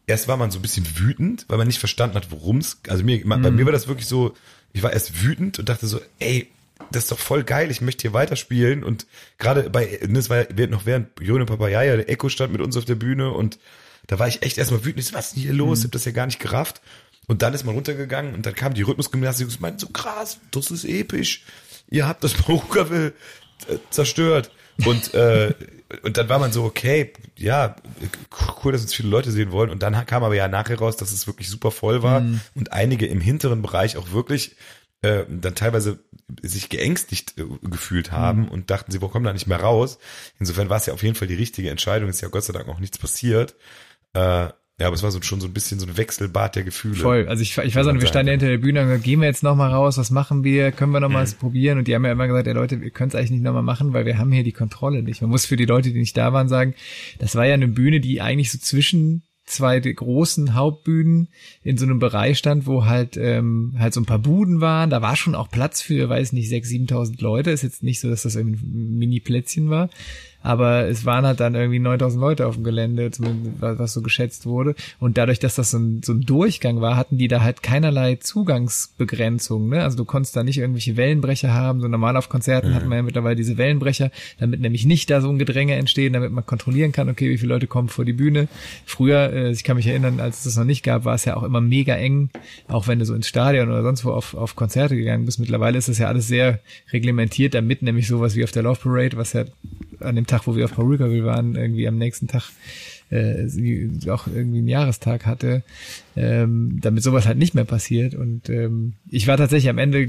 erst 0.07 0.29
war 0.29 0.37
man 0.37 0.51
so 0.51 0.59
ein 0.59 0.63
bisschen 0.63 0.87
wütend, 0.99 1.45
weil 1.49 1.59
man 1.59 1.67
nicht 1.67 1.79
verstanden 1.79 2.17
hat, 2.17 2.31
worum 2.31 2.59
es, 2.59 2.81
also 2.89 3.05
mir, 3.05 3.25
mhm. 3.25 3.43
bei 3.43 3.51
mir 3.51 3.65
war 3.65 3.73
das 3.73 3.89
wirklich 3.89 4.07
so, 4.07 4.35
ich 4.73 4.83
war 4.83 4.93
erst 4.93 5.23
wütend 5.23 5.59
und 5.59 5.69
dachte 5.69 5.87
so, 5.87 6.01
ey, 6.19 6.51
das 6.91 7.05
ist 7.05 7.13
doch 7.13 7.19
voll 7.19 7.45
geil, 7.45 7.71
ich 7.71 7.81
möchte 7.81 8.03
hier 8.03 8.13
weiterspielen 8.13 8.83
und 8.83 9.07
gerade 9.39 9.71
bei, 9.71 10.01
das 10.09 10.31
war 10.31 10.51
ja 10.59 10.67
noch 10.67 10.87
während 10.87 11.09
Jone 11.21 11.47
Papayaya, 11.47 11.97
der 11.97 12.11
Echo 12.11 12.29
stand 12.29 12.53
mit 12.53 12.61
uns 12.61 12.77
auf 12.77 12.85
der 12.85 12.97
Bühne 12.97 13.31
und 13.31 13.59
da 14.09 14.19
war 14.19 14.27
ich 14.27 14.43
echt 14.43 14.59
erstmal 14.59 14.85
wütend, 14.85 15.01
ich 15.01 15.07
so, 15.07 15.15
was 15.15 15.29
ist 15.29 15.37
denn 15.37 15.43
hier 15.43 15.53
los, 15.53 15.79
mhm. 15.79 15.83
ich 15.83 15.85
hab 15.85 15.93
das 15.93 16.05
ja 16.05 16.13
gar 16.13 16.27
nicht 16.27 16.41
gerafft 16.41 16.81
und 17.29 17.43
dann 17.43 17.55
ist 17.55 17.65
man 17.65 17.75
runtergegangen 17.75 18.35
und 18.35 18.45
dann 18.45 18.55
kam 18.55 18.75
die 18.75 18.83
Rhythmusgymnastik 18.83 19.49
und 19.49 19.61
meinte 19.61 19.81
so 19.81 19.89
krass, 19.89 20.39
das 20.51 20.71
ist 20.71 20.85
episch, 20.85 21.45
ihr 21.89 22.09
habt 22.09 22.25
das 22.25 22.35
Baruchaville 22.35 23.13
äh, 23.69 23.77
zerstört 23.91 24.51
und 24.85 25.15
äh, 25.15 25.55
und 26.03 26.17
dann 26.17 26.29
war 26.29 26.39
man 26.39 26.53
so, 26.53 26.65
okay, 26.65 27.13
ja, 27.37 27.77
cool, 28.65 28.73
dass 28.73 28.83
uns 28.83 28.95
viele 28.95 29.09
Leute 29.09 29.31
sehen 29.31 29.53
wollen. 29.53 29.71
Und 29.71 29.83
dann 29.83 30.07
kam 30.07 30.25
aber 30.25 30.35
ja 30.35 30.49
nachher 30.49 30.79
raus, 30.79 30.97
dass 30.97 31.13
es 31.13 31.27
wirklich 31.27 31.49
super 31.49 31.71
voll 31.71 32.03
war 32.03 32.21
mhm. 32.21 32.41
und 32.55 32.73
einige 32.73 33.07
im 33.07 33.21
hinteren 33.21 33.63
Bereich 33.63 33.97
auch 33.97 34.13
wirklich 34.13 34.57
äh, 35.03 35.25
dann 35.29 35.55
teilweise 35.55 35.99
sich 36.43 36.69
geängstigt 36.69 37.39
äh, 37.39 37.45
gefühlt 37.63 38.13
haben 38.13 38.43
mhm. 38.43 38.49
und 38.49 38.71
dachten, 38.71 38.93
sie 38.93 39.03
wo 39.03 39.09
kommen 39.09 39.25
da 39.25 39.33
nicht 39.33 39.49
mehr 39.49 39.61
raus. 39.61 39.99
Insofern 40.39 40.71
war 40.71 40.77
es 40.77 40.87
ja 40.87 40.95
auf 40.95 41.03
jeden 41.03 41.17
Fall 41.17 41.29
die 41.29 41.35
richtige 41.35 41.71
Entscheidung. 41.71 42.09
Ist 42.09 42.21
ja 42.21 42.29
Gott 42.29 42.45
sei 42.45 42.53
Dank 42.53 42.69
auch 42.69 42.79
nichts 42.79 42.99
passiert. 42.99 43.55
Äh, 44.15 44.49
ja, 44.83 44.89
aber 44.89 44.97
es 44.97 45.05
war 45.05 45.13
so, 45.13 45.23
schon 45.23 45.41
so 45.41 45.47
ein 45.47 45.53
bisschen 45.53 45.79
so 45.79 45.87
ein 45.87 45.97
Wechselbad 45.97 46.57
der 46.57 46.65
Gefühle. 46.65 46.97
Voll. 46.97 47.29
Also 47.29 47.41
ich, 47.41 47.57
ich 47.57 47.77
weiß 47.77 47.87
auch, 47.87 47.95
wir 47.95 48.07
standen 48.09 48.33
hinter 48.33 48.49
der 48.49 48.59
Bühne 48.59 48.81
und 48.81 48.89
gesagt, 48.89 49.05
gehen 49.05 49.21
wir 49.21 49.29
jetzt 49.29 49.45
nochmal 49.45 49.71
raus, 49.71 49.97
was 49.97 50.11
machen 50.11 50.43
wir? 50.43 50.73
Können 50.73 50.91
wir 50.91 50.99
nochmal 50.99 51.25
mhm. 51.25 51.39
probieren? 51.39 51.79
Und 51.79 51.87
die 51.87 51.95
haben 51.95 52.05
ja 52.05 52.11
immer 52.11 52.27
gesagt, 52.27 52.49
ja 52.49 52.53
Leute, 52.53 52.81
wir 52.81 52.91
können 52.91 53.09
es 53.09 53.15
eigentlich 53.15 53.31
nicht 53.31 53.45
nochmal 53.45 53.63
machen, 53.63 53.93
weil 53.93 54.07
wir 54.07 54.19
haben 54.19 54.33
hier 54.33 54.43
die 54.43 54.51
Kontrolle 54.51 55.05
nicht. 55.05 55.23
Man 55.23 55.31
muss 55.31 55.47
für 55.47 55.55
die 55.55 55.67
Leute, 55.67 55.93
die 55.93 56.01
nicht 56.01 56.17
da 56.17 56.33
waren, 56.33 56.49
sagen, 56.49 56.75
das 57.21 57.37
war 57.37 57.47
ja 57.47 57.55
eine 57.55 57.69
Bühne, 57.69 58.01
die 58.01 58.21
eigentlich 58.21 58.51
so 58.51 58.59
zwischen 58.59 59.23
zwei 59.45 59.79
großen 59.79 60.55
Hauptbühnen 60.55 61.29
in 61.63 61.79
so 61.79 61.85
einem 61.85 62.01
Bereich 62.01 62.39
stand, 62.39 62.67
wo 62.67 62.85
halt 62.85 63.17
ähm, 63.17 63.77
halt 63.79 63.95
so 63.95 64.01
ein 64.01 64.07
paar 64.07 64.19
Buden 64.19 64.61
waren. 64.61 64.91
Da 64.91 65.01
war 65.01 65.15
schon 65.15 65.37
auch 65.37 65.49
Platz 65.49 65.81
für, 65.81 66.09
weiß 66.09 66.33
nicht, 66.33 66.49
sechs, 66.49 66.69
siebentausend 66.69 67.21
Leute. 67.21 67.53
Ist 67.53 67.63
jetzt 67.63 67.85
nicht 67.85 68.01
so, 68.01 68.11
dass 68.11 68.23
das 68.23 68.35
irgendwie 68.35 68.67
ein 68.67 68.99
Mini-Plätzchen 68.99 69.71
war 69.71 69.91
aber 70.43 70.89
es 70.89 71.05
waren 71.05 71.25
halt 71.25 71.41
dann 71.41 71.55
irgendwie 71.55 71.79
9000 71.79 72.21
Leute 72.21 72.47
auf 72.47 72.55
dem 72.55 72.65
Gelände, 72.65 73.11
zumindest 73.11 73.61
was 73.61 73.93
so 73.93 74.03
geschätzt 74.03 74.47
wurde. 74.47 74.75
Und 74.99 75.19
dadurch, 75.19 75.39
dass 75.39 75.55
das 75.55 75.71
so 75.71 75.79
ein, 75.79 76.03
so 76.05 76.13
ein 76.13 76.23
Durchgang 76.23 76.81
war, 76.81 76.97
hatten 76.97 77.19
die 77.19 77.29
da 77.29 77.43
halt 77.43 77.63
keinerlei 77.63 78.17
Zugangsbegrenzung. 78.17 79.69
Ne? 79.69 79.83
Also 79.83 79.97
du 79.97 80.05
konntest 80.05 80.37
da 80.37 80.43
nicht 80.43 80.59
irgendwelche 80.59 80.97
Wellenbrecher 80.97 81.53
haben. 81.53 81.81
So 81.81 81.89
normal 81.89 82.17
auf 82.17 82.29
Konzerten 82.29 82.71
mhm. 82.71 82.75
hat 82.75 82.87
man 82.87 82.99
ja 82.99 83.03
mittlerweile 83.03 83.37
diese 83.37 83.57
Wellenbrecher, 83.57 84.11
damit 84.39 84.61
nämlich 84.61 84.85
nicht 84.85 85.11
da 85.11 85.21
so 85.21 85.29
ein 85.29 85.39
Gedränge 85.39 85.75
entsteht, 85.75 86.15
damit 86.15 86.33
man 86.33 86.47
kontrollieren 86.47 86.93
kann, 86.93 87.09
okay, 87.09 87.31
wie 87.31 87.39
viele 87.39 87.55
Leute 87.55 87.67
kommen 87.67 87.89
vor 87.89 88.05
die 88.05 88.13
Bühne. 88.13 88.49
Früher, 88.85 89.33
äh, 89.33 89.51
ich 89.51 89.65
kann 89.65 89.77
mich 89.77 89.87
erinnern, 89.87 90.21
als 90.21 90.39
es 90.39 90.45
das 90.45 90.57
noch 90.57 90.65
nicht 90.65 90.83
gab, 90.83 91.05
war 91.05 91.15
es 91.15 91.25
ja 91.25 91.37
auch 91.37 91.43
immer 91.43 91.61
mega 91.61 91.95
eng, 91.95 92.31
auch 92.69 92.89
wenn 92.89 92.99
du 92.99 93.05
so 93.05 93.15
ins 93.15 93.29
Stadion 93.29 93.69
oder 93.69 93.83
sonst 93.83 94.05
wo 94.05 94.11
auf, 94.11 94.35
auf 94.35 94.57
Konzerte 94.57 94.97
gegangen 94.97 95.25
bist. 95.25 95.39
Mittlerweile 95.39 95.79
ist 95.79 95.89
das 95.89 95.99
ja 95.99 96.09
alles 96.09 96.27
sehr 96.29 96.61
reglementiert, 96.93 97.55
damit 97.55 97.83
nämlich 97.83 98.07
sowas 98.07 98.37
wie 98.37 98.45
auf 98.45 98.53
der 98.53 98.63
Love 98.63 98.81
Parade, 98.83 99.17
was 99.17 99.33
ja 99.33 99.45
an 100.03 100.17
dem 100.17 100.27
Tag, 100.27 100.47
wo 100.47 100.57
wir 100.57 100.65
auf 100.65 100.75
Paulkaville 100.75 101.25
waren, 101.25 101.57
irgendwie 101.57 101.89
am 101.89 101.97
nächsten 101.97 102.29
Tag 102.29 102.51
äh, 103.11 103.47
auch 104.11 104.27
irgendwie 104.27 104.59
einen 104.59 104.69
Jahrestag 104.69 105.27
hatte, 105.27 105.63
ähm, 106.17 106.79
damit 106.81 107.03
sowas 107.03 107.27
halt 107.27 107.39
nicht 107.39 107.55
mehr 107.55 107.65
passiert. 107.65 108.15
Und 108.15 108.49
ähm, 108.49 108.95
ich 109.11 109.29
war 109.29 109.37
tatsächlich 109.37 109.69
am 109.69 109.79
Ende 109.79 110.09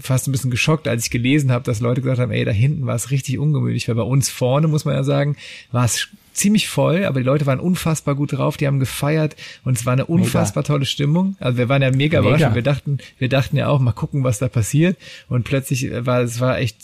fast 0.00 0.28
ein 0.28 0.32
bisschen 0.32 0.50
geschockt, 0.50 0.86
als 0.86 1.04
ich 1.04 1.10
gelesen 1.10 1.50
habe, 1.50 1.64
dass 1.64 1.80
Leute 1.80 2.02
gesagt 2.02 2.20
haben, 2.20 2.32
ey, 2.32 2.44
da 2.44 2.50
hinten 2.50 2.86
war 2.86 2.94
es 2.94 3.10
richtig 3.10 3.38
ungemütlich, 3.38 3.88
weil 3.88 3.94
bei 3.94 4.02
uns 4.02 4.28
vorne, 4.28 4.68
muss 4.68 4.84
man 4.84 4.94
ja 4.94 5.04
sagen, 5.04 5.36
war 5.72 5.86
es 5.86 6.08
ziemlich 6.34 6.68
voll, 6.68 7.04
aber 7.04 7.20
die 7.20 7.24
Leute 7.26 7.46
waren 7.46 7.60
unfassbar 7.60 8.14
gut 8.14 8.32
drauf, 8.32 8.56
die 8.56 8.66
haben 8.66 8.80
gefeiert 8.80 9.36
und 9.64 9.78
es 9.78 9.86
war 9.86 9.92
eine 9.92 10.06
unfassbar 10.06 10.62
mega. 10.62 10.74
tolle 10.74 10.84
Stimmung. 10.84 11.36
Also 11.40 11.58
wir 11.58 11.68
waren 11.68 11.80
ja 11.80 11.90
mega, 11.90 12.20
mega. 12.20 12.36
überrascht. 12.36 12.54
Wir 12.54 12.62
dachten, 12.62 12.98
wir 13.18 13.28
dachten 13.28 13.56
ja 13.56 13.68
auch, 13.68 13.80
mal 13.80 13.92
gucken, 13.92 14.24
was 14.24 14.38
da 14.38 14.48
passiert. 14.48 14.98
Und 15.28 15.44
plötzlich 15.44 15.90
war 15.90 16.20
es 16.20 16.40
war 16.40 16.58
echt, 16.58 16.76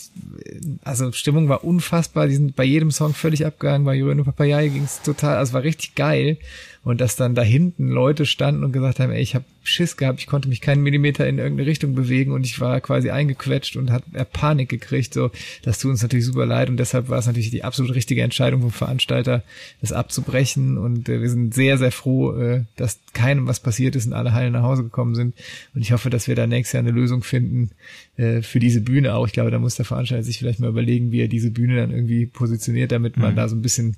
also 0.83 1.11
Stimmung 1.11 1.49
war 1.49 1.63
unfassbar. 1.63 2.27
Die 2.27 2.35
sind 2.35 2.55
bei 2.55 2.63
jedem 2.63 2.91
Song 2.91 3.13
völlig 3.13 3.45
abgegangen. 3.45 3.85
Bei 3.85 3.93
Jureno 3.93 4.23
Papayai 4.23 4.69
ging 4.69 4.83
es 4.83 5.01
total, 5.01 5.37
also 5.37 5.51
es 5.51 5.53
war 5.53 5.63
richtig 5.63 5.95
geil 5.95 6.37
und 6.83 6.99
dass 6.99 7.15
dann 7.15 7.35
da 7.35 7.43
hinten 7.43 7.89
Leute 7.89 8.25
standen 8.25 8.63
und 8.63 8.71
gesagt 8.71 8.99
haben, 8.99 9.11
ey, 9.11 9.21
ich 9.21 9.35
habe 9.35 9.45
Schiss 9.63 9.97
gehabt, 9.97 10.19
ich 10.19 10.25
konnte 10.25 10.49
mich 10.49 10.61
keinen 10.61 10.81
Millimeter 10.81 11.27
in 11.27 11.37
irgendeine 11.37 11.69
Richtung 11.69 11.93
bewegen 11.93 12.31
und 12.31 12.43
ich 12.43 12.59
war 12.59 12.81
quasi 12.81 13.11
eingequetscht 13.11 13.75
und 13.75 13.91
hat 13.91 14.03
Panik 14.33 14.69
gekriegt. 14.69 15.13
So, 15.13 15.29
das 15.61 15.77
tut 15.77 15.91
uns 15.91 16.01
natürlich 16.01 16.25
super 16.25 16.47
leid 16.47 16.69
und 16.69 16.77
deshalb 16.77 17.09
war 17.09 17.19
es 17.19 17.27
natürlich 17.27 17.51
die 17.51 17.63
absolut 17.63 17.93
richtige 17.93 18.23
Entscheidung 18.23 18.61
vom 18.61 18.71
Veranstalter, 18.71 19.43
das 19.79 19.91
abzubrechen 19.91 20.79
und 20.79 21.07
äh, 21.07 21.21
wir 21.21 21.29
sind 21.29 21.53
sehr, 21.53 21.77
sehr 21.77 21.91
froh, 21.91 22.35
äh, 22.35 22.63
dass 22.75 22.99
keinem 23.13 23.45
was 23.45 23.59
passiert 23.59 23.95
ist 23.95 24.07
und 24.07 24.13
alle 24.13 24.33
heil 24.33 24.49
nach 24.49 24.63
Hause 24.63 24.83
gekommen 24.83 25.13
sind 25.13 25.35
und 25.75 25.81
ich 25.81 25.91
hoffe, 25.91 26.09
dass 26.09 26.27
wir 26.27 26.35
da 26.35 26.47
nächstes 26.47 26.73
Jahr 26.73 26.83
eine 26.83 26.91
Lösung 26.91 27.21
finden 27.21 27.69
äh, 28.17 28.41
für 28.41 28.59
diese 28.59 28.81
Bühne 28.81 29.13
auch. 29.13 29.27
Ich 29.27 29.33
glaube, 29.33 29.51
da 29.51 29.59
muss 29.59 29.75
der 29.75 29.85
Veranstalter 29.85 30.23
sich 30.23 30.39
vielleicht 30.39 30.59
mal 30.59 30.69
überlegen, 30.69 31.11
wie 31.11 31.21
er 31.21 31.27
diese 31.27 31.51
Bühne 31.51 31.75
dann 31.75 31.91
irgendwie 31.91 32.25
positioniert, 32.25 32.91
damit 32.91 33.17
man 33.17 33.33
mhm. 33.33 33.35
da 33.35 33.47
so 33.47 33.55
ein 33.55 33.61
bisschen 33.61 33.97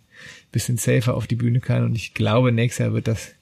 bisschen 0.51 0.77
safer 0.77 1.15
auf 1.15 1.27
die 1.27 1.35
Bühne 1.35 1.59
kann. 1.59 1.83
Und 1.83 1.95
ich 1.95 2.13
glaube, 2.13 2.51
nächstes 2.51 2.85
Jahr 2.85 2.93
wird 2.93 3.07
das 3.07 3.33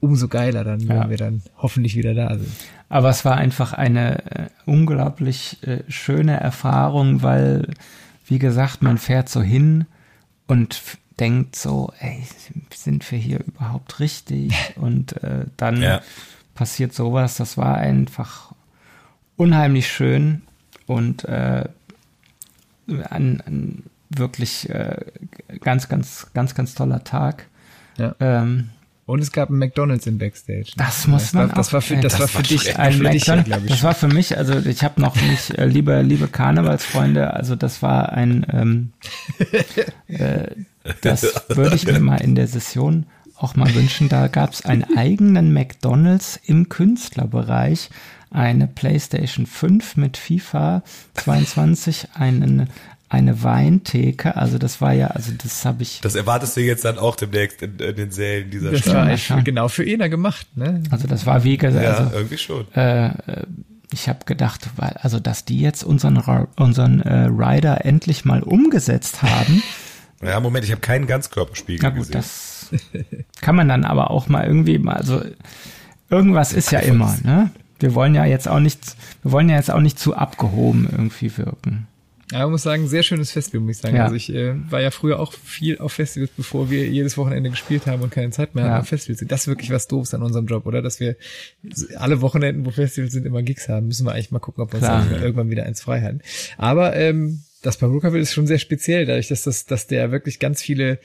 umso 0.00 0.28
geiler 0.28 0.64
dann, 0.64 0.88
wenn 0.88 0.96
ja. 0.96 1.10
wir 1.10 1.16
dann 1.16 1.42
hoffentlich 1.58 1.96
wieder 1.96 2.14
da 2.14 2.36
sind. 2.36 2.50
Aber 2.88 3.10
es 3.10 3.24
war 3.24 3.36
einfach 3.36 3.72
eine 3.72 4.24
äh, 4.24 4.48
unglaublich 4.66 5.58
äh, 5.62 5.82
schöne 5.88 6.40
Erfahrung, 6.40 7.22
weil, 7.22 7.68
wie 8.26 8.38
gesagt, 8.38 8.82
man 8.82 8.98
fährt 8.98 9.28
so 9.28 9.42
hin 9.42 9.86
und 10.46 10.80
denkt 11.20 11.54
so, 11.54 11.92
ey, 12.00 12.22
sind 12.74 13.10
wir 13.10 13.18
hier 13.18 13.40
überhaupt 13.46 14.00
richtig? 14.00 14.54
Und 14.76 15.22
äh, 15.22 15.44
dann 15.58 15.82
ja. 15.82 16.00
passiert 16.54 16.94
sowas. 16.94 17.36
Das 17.36 17.58
war 17.58 17.76
einfach 17.76 18.52
unheimlich 19.36 19.88
schön 19.88 20.42
und 20.86 21.24
äh, 21.24 21.64
an, 23.08 23.42
an 23.46 23.82
wirklich 24.10 24.68
äh, 24.68 24.96
ganz, 25.60 25.88
ganz, 25.88 26.26
ganz, 26.34 26.54
ganz 26.54 26.74
toller 26.74 27.04
Tag. 27.04 27.46
Ja. 27.96 28.14
Ähm, 28.20 28.70
und 29.06 29.20
es 29.20 29.32
gab 29.32 29.48
einen 29.48 29.58
McDonald's 29.58 30.06
im 30.06 30.18
Backstage. 30.18 30.72
Das 30.76 31.08
muss 31.08 31.22
das 31.22 31.32
man 31.32 31.48
war, 31.48 31.56
das 31.56 31.72
war 31.72 31.80
für 31.80 31.96
das, 31.96 32.12
das 32.12 32.20
war 32.20 32.28
für 32.28 32.42
dich 32.42 32.78
ein 32.78 32.92
für 32.92 33.02
McDonald's. 33.02 33.50
Dich, 33.50 33.70
das 33.70 33.82
war 33.82 33.94
für 33.94 34.06
mich, 34.06 34.38
also 34.38 34.54
ich 34.58 34.84
habe 34.84 35.00
noch 35.00 35.16
nicht, 35.16 35.50
äh, 35.58 35.66
liebe 35.66 36.02
liebe 36.02 36.28
Karnevalsfreunde, 36.28 37.34
also 37.34 37.56
das 37.56 37.82
war 37.82 38.12
ein, 38.12 38.46
ähm, 38.52 38.92
äh, 40.06 40.46
das 41.00 41.26
würde 41.48 41.74
ich 41.74 41.86
mir 41.86 41.98
mal 41.98 42.20
in 42.20 42.36
der 42.36 42.46
Session 42.46 43.06
auch 43.36 43.56
mal 43.56 43.74
wünschen. 43.74 44.08
Da 44.08 44.28
gab 44.28 44.52
es 44.52 44.64
einen 44.64 44.96
eigenen 44.96 45.52
McDonald's 45.52 46.38
im 46.44 46.68
Künstlerbereich, 46.68 47.90
eine 48.30 48.68
PlayStation 48.68 49.46
5 49.46 49.96
mit 49.96 50.18
FIFA 50.18 50.84
22, 51.14 52.08
einen 52.14 52.68
eine 53.10 53.42
Weintheke. 53.42 54.36
Also 54.36 54.56
das 54.56 54.80
war 54.80 54.92
ja, 54.92 55.08
also 55.08 55.32
das 55.36 55.64
habe 55.64 55.82
ich. 55.82 56.00
Das 56.00 56.14
erwartest 56.14 56.56
du 56.56 56.60
jetzt 56.62 56.84
dann 56.84 56.96
auch 56.96 57.16
demnächst 57.16 57.60
in, 57.60 57.76
in 57.78 57.96
den 57.96 58.10
Sälen 58.12 58.50
dieser 58.50 58.70
das 58.70 58.80
Stadt. 58.80 58.94
Das 58.94 59.30
war 59.30 59.36
echt 59.36 59.44
genau 59.44 59.68
für 59.68 59.84
Ena 59.84 60.06
gemacht, 60.06 60.46
ne? 60.56 60.82
Also 60.90 61.08
das 61.08 61.26
war 61.26 61.42
wie 61.44 61.58
gesagt. 61.58 61.84
Ja, 61.84 61.96
also, 61.96 62.16
irgendwie 62.16 62.38
schon. 62.38 62.72
Äh, 62.72 63.10
ich 63.92 64.08
habe 64.08 64.24
gedacht, 64.24 64.70
weil, 64.76 64.94
also 65.02 65.18
dass 65.18 65.44
die 65.44 65.60
jetzt 65.60 65.82
unseren 65.82 66.18
unseren 66.56 67.00
äh, 67.02 67.24
Rider 67.24 67.84
endlich 67.84 68.24
mal 68.24 68.44
umgesetzt 68.44 69.22
haben. 69.22 69.62
ja, 70.22 70.38
Moment, 70.38 70.64
ich 70.64 70.70
habe 70.70 70.80
keinen 70.80 71.08
Ganzkörperspiegel 71.08 71.82
Na 71.82 71.90
gut, 71.90 72.06
gesehen. 72.06 72.12
das 72.12 72.70
kann 73.40 73.56
man 73.56 73.68
dann 73.68 73.84
aber 73.84 74.12
auch 74.12 74.28
mal 74.28 74.46
irgendwie 74.46 74.78
mal, 74.78 74.94
also 74.94 75.20
irgendwas 76.08 76.52
ist 76.52 76.70
ja 76.70 76.78
immer, 76.78 77.16
ne? 77.24 77.50
Wir 77.80 77.94
wollen 77.94 78.14
ja 78.14 78.24
jetzt 78.26 78.46
auch 78.46 78.60
nicht, 78.60 78.94
wir 79.22 79.32
wollen 79.32 79.48
ja 79.48 79.56
jetzt 79.56 79.70
auch 79.70 79.80
nicht 79.80 79.98
zu 79.98 80.14
abgehoben 80.14 80.86
irgendwie 80.92 81.36
wirken. 81.36 81.88
Ja, 82.30 82.40
man 82.40 82.52
muss 82.52 82.62
sagen, 82.62 82.86
sehr 82.86 83.02
schönes 83.02 83.32
Festival, 83.32 83.60
muss 83.60 83.76
ich 83.76 83.82
sagen. 83.82 83.96
Ja. 83.96 84.04
Also 84.04 84.14
ich 84.14 84.32
äh, 84.32 84.54
war 84.70 84.80
ja 84.80 84.90
früher 84.90 85.18
auch 85.18 85.32
viel 85.32 85.78
auf 85.78 85.92
Festivals, 85.92 86.30
bevor 86.36 86.70
wir 86.70 86.86
jedes 86.86 87.16
Wochenende 87.16 87.50
gespielt 87.50 87.86
haben 87.86 88.02
und 88.02 88.10
keine 88.10 88.30
Zeit 88.30 88.54
mehr 88.54 88.64
ja. 88.64 88.70
hatten 88.70 88.82
auf 88.82 88.88
Festivals 88.88 89.18
sind. 89.18 89.32
Das 89.32 89.42
ist 89.42 89.46
wirklich 89.48 89.70
was 89.70 89.88
Doofes 89.88 90.14
an 90.14 90.22
unserem 90.22 90.46
Job, 90.46 90.66
oder? 90.66 90.80
Dass 90.82 91.00
wir 91.00 91.16
alle 91.96 92.20
Wochenenden, 92.20 92.64
wo 92.64 92.70
Festivals 92.70 93.12
sind, 93.12 93.26
immer 93.26 93.42
Gigs 93.42 93.68
haben. 93.68 93.88
Müssen 93.88 94.06
wir 94.06 94.12
eigentlich 94.12 94.30
mal 94.30 94.38
gucken, 94.38 94.62
ob 94.62 94.72
wir 94.72 94.78
uns 94.78 95.10
irgendwann 95.20 95.50
wieder 95.50 95.64
eins 95.64 95.80
frei 95.80 96.02
halten. 96.02 96.20
Aber 96.56 96.94
ähm, 96.94 97.42
das 97.62 97.76
Perukaville 97.76 98.22
ist 98.22 98.32
schon 98.32 98.46
sehr 98.46 98.58
speziell, 98.58 99.06
dadurch, 99.06 99.28
dass 99.28 99.42
das, 99.42 99.66
dass 99.66 99.86
der 99.86 100.10
wirklich 100.12 100.38
ganz 100.38 100.62
viele 100.62 100.98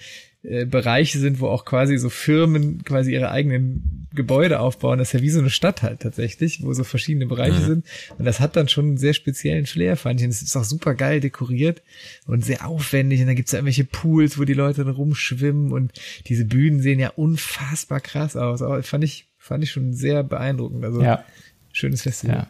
äh, 0.47 0.65
Bereiche 0.65 1.19
sind, 1.19 1.39
wo 1.39 1.47
auch 1.47 1.65
quasi 1.65 1.97
so 1.97 2.09
Firmen 2.09 2.83
quasi 2.83 3.13
ihre 3.13 3.31
eigenen 3.31 4.07
Gebäude 4.13 4.59
aufbauen. 4.59 4.99
Das 4.99 5.09
ist 5.09 5.13
ja 5.13 5.21
wie 5.21 5.29
so 5.29 5.39
eine 5.39 5.49
Stadt 5.49 5.81
halt 5.81 6.01
tatsächlich, 6.01 6.63
wo 6.63 6.73
so 6.73 6.83
verschiedene 6.83 7.25
Bereiche 7.25 7.59
mhm. 7.61 7.65
sind. 7.65 7.85
Und 8.17 8.25
das 8.25 8.39
hat 8.39 8.55
dann 8.55 8.67
schon 8.67 8.85
einen 8.85 8.97
sehr 8.97 9.13
speziellen 9.13 9.65
Flair, 9.65 9.97
fand 9.97 10.19
ich. 10.19 10.25
Und 10.25 10.31
es 10.31 10.41
ist 10.41 10.55
auch 10.55 10.63
super 10.63 10.93
geil 10.93 11.19
dekoriert 11.19 11.81
und 12.27 12.45
sehr 12.45 12.67
aufwendig. 12.67 13.21
Und 13.21 13.27
da 13.27 13.33
gibt's 13.33 13.51
ja 13.51 13.59
irgendwelche 13.59 13.85
Pools, 13.85 14.37
wo 14.37 14.43
die 14.43 14.53
Leute 14.53 14.85
dann 14.85 14.93
rumschwimmen 14.93 15.71
und 15.71 15.93
diese 16.27 16.45
Bühnen 16.45 16.81
sehen 16.81 16.99
ja 16.99 17.09
unfassbar 17.09 17.99
krass 17.99 18.35
aus. 18.35 18.61
Aber 18.61 18.81
fand 18.83 19.03
ich, 19.03 19.27
fand 19.37 19.63
ich 19.63 19.71
schon 19.71 19.93
sehr 19.93 20.23
beeindruckend. 20.23 20.83
Also 20.85 21.01
ja. 21.01 21.23
schönes 21.71 22.03
Festival. 22.03 22.35
Ja. 22.35 22.47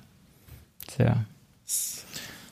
Sehr. 0.97 1.25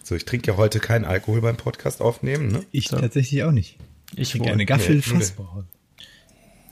So, 0.03 0.15
ich 0.15 0.25
trinke 0.25 0.51
ja 0.51 0.57
heute 0.57 0.79
keinen 0.79 1.05
Alkohol 1.05 1.41
beim 1.41 1.55
Podcast 1.55 2.01
aufnehmen. 2.01 2.51
Ne? 2.51 2.63
Ich 2.71 2.89
so. 2.89 2.97
tatsächlich 2.97 3.43
auch 3.43 3.51
nicht. 3.51 3.77
Ich 4.15 4.31
trinke 4.31 4.51
eine 4.51 4.65
Gaffel 4.65 4.95
nee, 4.95 5.01
Fassbauer. 5.01 5.65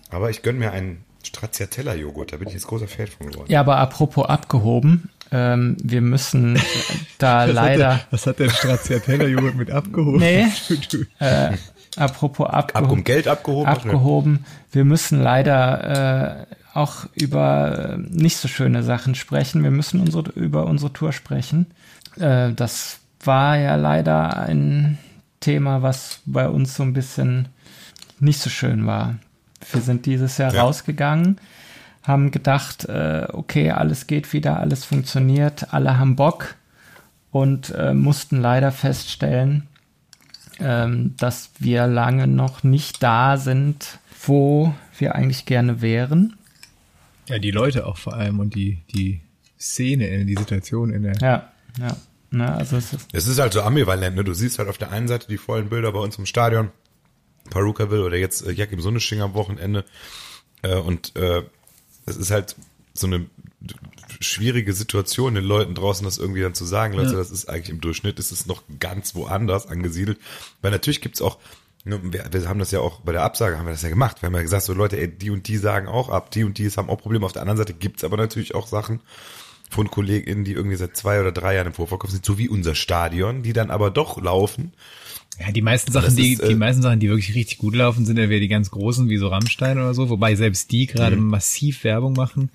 Aber 0.09 0.29
ich 0.29 0.41
gönne 0.41 0.59
mir 0.59 0.71
einen 0.71 1.05
Stracciatella-Joghurt, 1.23 2.33
da 2.33 2.37
bin 2.37 2.47
ich 2.47 2.53
jetzt 2.53 2.67
großer 2.67 2.87
Fan 2.87 3.07
von 3.07 3.31
geworden. 3.31 3.51
Ja, 3.51 3.61
aber 3.61 3.77
apropos 3.77 4.25
abgehoben, 4.25 5.09
ähm, 5.31 5.77
wir 5.81 6.01
müssen 6.01 6.59
da 7.17 7.47
was 7.47 7.53
leider. 7.53 7.93
Hat 7.95 8.01
der, 8.01 8.07
was 8.11 8.27
hat 8.27 8.39
denn 8.39 8.49
Stracciatella-Joghurt 8.49 9.55
mit 9.55 9.71
abgehoben? 9.71 10.19
Nee. 10.19 10.47
äh, 11.19 11.51
apropos 11.95 12.49
abgehoben. 12.49 12.91
Um 12.91 13.03
Geld 13.03 13.27
abgehoben. 13.27 13.67
Abgehoben. 13.67 14.45
Wir 14.71 14.83
müssen 14.83 15.21
leider 15.21 16.47
äh, 16.49 16.55
auch 16.73 17.05
über 17.13 17.93
äh, 17.93 17.97
nicht 17.97 18.37
so 18.37 18.47
schöne 18.47 18.83
Sachen 18.83 19.15
sprechen. 19.15 19.63
Wir 19.63 19.71
müssen 19.71 19.99
unsere, 20.01 20.31
über 20.31 20.65
unsere 20.65 20.91
Tour 20.91 21.13
sprechen. 21.13 21.67
Äh, 22.19 22.53
das 22.53 22.99
war 23.23 23.57
ja 23.57 23.75
leider 23.75 24.37
ein 24.37 24.97
Thema, 25.41 25.81
was 25.81 26.21
bei 26.25 26.47
uns 26.47 26.75
so 26.75 26.83
ein 26.83 26.93
bisschen 26.93 27.49
nicht 28.19 28.39
so 28.39 28.49
schön 28.49 28.85
war. 28.85 29.17
Wir 29.71 29.81
sind 29.81 30.05
dieses 30.05 30.37
Jahr 30.37 30.53
ja. 30.53 30.61
rausgegangen, 30.63 31.39
haben 32.03 32.31
gedacht, 32.31 32.85
äh, 32.85 33.27
okay, 33.33 33.71
alles 33.71 34.07
geht 34.07 34.31
wieder, 34.31 34.59
alles 34.59 34.85
funktioniert, 34.85 35.73
alle 35.73 35.99
haben 35.99 36.15
Bock 36.15 36.55
und 37.31 37.71
äh, 37.71 37.93
mussten 37.93 38.39
leider 38.39 38.71
feststellen, 38.71 39.67
ähm, 40.59 41.15
dass 41.17 41.51
wir 41.59 41.87
lange 41.87 42.27
noch 42.27 42.63
nicht 42.63 43.03
da 43.03 43.37
sind, 43.37 43.99
wo 44.25 44.73
wir 44.97 45.15
eigentlich 45.15 45.45
gerne 45.45 45.81
wären. 45.81 46.37
Ja, 47.27 47.39
die 47.39 47.51
Leute 47.51 47.85
auch 47.85 47.97
vor 47.97 48.13
allem 48.13 48.39
und 48.39 48.55
die, 48.55 48.79
die 48.93 49.21
Szene, 49.59 50.25
die 50.25 50.35
Situation 50.35 50.91
in 50.91 51.03
der. 51.03 51.15
Ja, 51.21 51.51
ja. 51.79 51.95
Ne, 52.31 52.51
also 52.53 52.77
es, 52.77 52.93
ist 52.93 53.07
es 53.11 53.27
ist 53.27 53.39
halt 53.39 53.51
so 53.51 53.61
ambivalent. 53.61 54.15
Ne? 54.15 54.23
Du 54.23 54.33
siehst 54.33 54.57
halt 54.57 54.69
auf 54.69 54.77
der 54.77 54.91
einen 54.91 55.09
Seite 55.09 55.27
die 55.27 55.37
vollen 55.37 55.69
Bilder 55.69 55.91
bei 55.91 55.99
uns 55.99 56.17
im 56.17 56.25
Stadion, 56.25 56.71
Perukaville 57.49 58.05
oder 58.05 58.17
jetzt 58.17 58.47
äh, 58.47 58.51
Jakim 58.51 58.79
Sonnesching 58.79 59.21
am 59.21 59.33
Wochenende. 59.33 59.83
Äh, 60.61 60.75
und 60.75 61.15
äh, 61.17 61.43
es 62.05 62.15
ist 62.15 62.31
halt 62.31 62.55
so 62.93 63.07
eine 63.07 63.25
schwierige 64.21 64.73
Situation, 64.73 65.35
den 65.35 65.43
Leuten 65.43 65.75
draußen 65.75 66.05
das 66.05 66.17
irgendwie 66.17 66.41
dann 66.41 66.53
zu 66.53 66.65
sagen, 66.65 66.93
Leute, 66.93 67.11
ja. 67.11 67.17
das 67.17 67.31
ist 67.31 67.49
eigentlich 67.49 67.69
im 67.69 67.81
Durchschnitt, 67.81 68.17
ist 68.17 68.31
es 68.31 68.45
noch 68.45 68.63
ganz 68.79 69.13
woanders 69.13 69.67
angesiedelt. 69.67 70.19
Weil 70.61 70.71
natürlich 70.71 71.01
gibt's 71.01 71.21
auch, 71.21 71.37
ne, 71.83 71.99
wir, 72.01 72.25
wir 72.31 72.49
haben 72.49 72.59
das 72.59 72.71
ja 72.71 72.79
auch 72.79 73.01
bei 73.01 73.11
der 73.11 73.23
Absage, 73.23 73.57
haben 73.57 73.65
wir 73.65 73.73
das 73.73 73.81
ja 73.81 73.89
gemacht. 73.89 74.21
Wir 74.21 74.27
haben 74.27 74.35
ja 74.35 74.41
gesagt, 74.41 74.63
so 74.63 74.73
Leute, 74.73 74.97
ey, 74.97 75.09
die 75.09 75.31
und 75.31 75.49
die 75.49 75.57
sagen 75.57 75.87
auch 75.87 76.07
ab, 76.07 76.31
die 76.31 76.45
und 76.45 76.57
die 76.57 76.69
haben 76.69 76.89
auch 76.89 76.97
Probleme. 76.97 77.25
Auf 77.25 77.33
der 77.33 77.41
anderen 77.41 77.57
Seite 77.57 77.73
gibt's 77.73 78.05
aber 78.05 78.15
natürlich 78.15 78.55
auch 78.55 78.67
Sachen, 78.67 79.01
von 79.71 79.89
KollegInnen, 79.89 80.43
die 80.43 80.51
irgendwie 80.51 80.75
seit 80.75 80.95
zwei 80.97 81.19
oder 81.21 81.31
drei 81.31 81.55
Jahren 81.55 81.67
im 81.67 81.73
Vorverkauf 81.73 82.11
sind, 82.11 82.25
so 82.25 82.37
wie 82.37 82.49
unser 82.49 82.75
Stadion, 82.75 83.41
die 83.41 83.53
dann 83.53 83.71
aber 83.71 83.89
doch 83.89 84.21
laufen. 84.21 84.73
Ja, 85.39 85.51
die 85.51 85.61
meisten 85.61 85.91
Sachen, 85.91 86.15
die, 86.15 86.33
ist, 86.33 86.41
äh, 86.41 86.49
die 86.49 86.55
meisten 86.55 86.81
Sachen, 86.81 86.99
die 86.99 87.09
wirklich 87.09 87.33
richtig 87.33 87.57
gut 87.57 87.75
laufen, 87.75 88.05
sind 88.05 88.17
ja 88.17 88.29
wieder 88.29 88.41
die 88.41 88.47
ganz 88.47 88.69
großen, 88.69 89.09
wie 89.09 89.17
so 89.17 89.29
Rammstein 89.29 89.77
oder 89.77 89.93
so, 89.93 90.09
wobei 90.09 90.35
selbst 90.35 90.71
die 90.71 90.85
gerade 90.85 91.15
mhm. 91.15 91.27
massiv 91.27 91.83
Werbung 91.83 92.13
machen. 92.13 92.49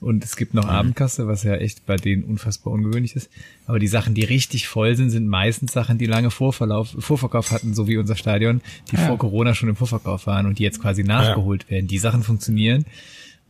Und 0.00 0.24
es 0.24 0.34
gibt 0.34 0.54
noch 0.54 0.64
mhm. 0.64 0.70
Abendkasse, 0.70 1.28
was 1.28 1.44
ja 1.44 1.54
echt 1.54 1.86
bei 1.86 1.96
denen 1.96 2.24
unfassbar 2.24 2.72
ungewöhnlich 2.72 3.14
ist. 3.14 3.30
Aber 3.66 3.78
die 3.78 3.86
Sachen, 3.86 4.14
die 4.14 4.24
richtig 4.24 4.66
voll 4.66 4.96
sind, 4.96 5.10
sind 5.10 5.28
meistens 5.28 5.72
Sachen, 5.72 5.98
die 5.98 6.06
lange 6.06 6.30
Vorverlauf, 6.30 6.96
Vorverkauf 6.98 7.52
hatten, 7.52 7.74
so 7.74 7.86
wie 7.86 7.98
unser 7.98 8.16
Stadion, 8.16 8.62
die 8.90 8.96
ja. 8.96 9.06
vor 9.06 9.18
Corona 9.18 9.54
schon 9.54 9.68
im 9.68 9.76
Vorverkauf 9.76 10.26
waren 10.26 10.46
und 10.46 10.58
die 10.58 10.64
jetzt 10.64 10.80
quasi 10.80 11.04
nachgeholt 11.04 11.64
ja. 11.64 11.70
werden. 11.70 11.86
Die 11.86 11.98
Sachen 11.98 12.24
funktionieren. 12.24 12.84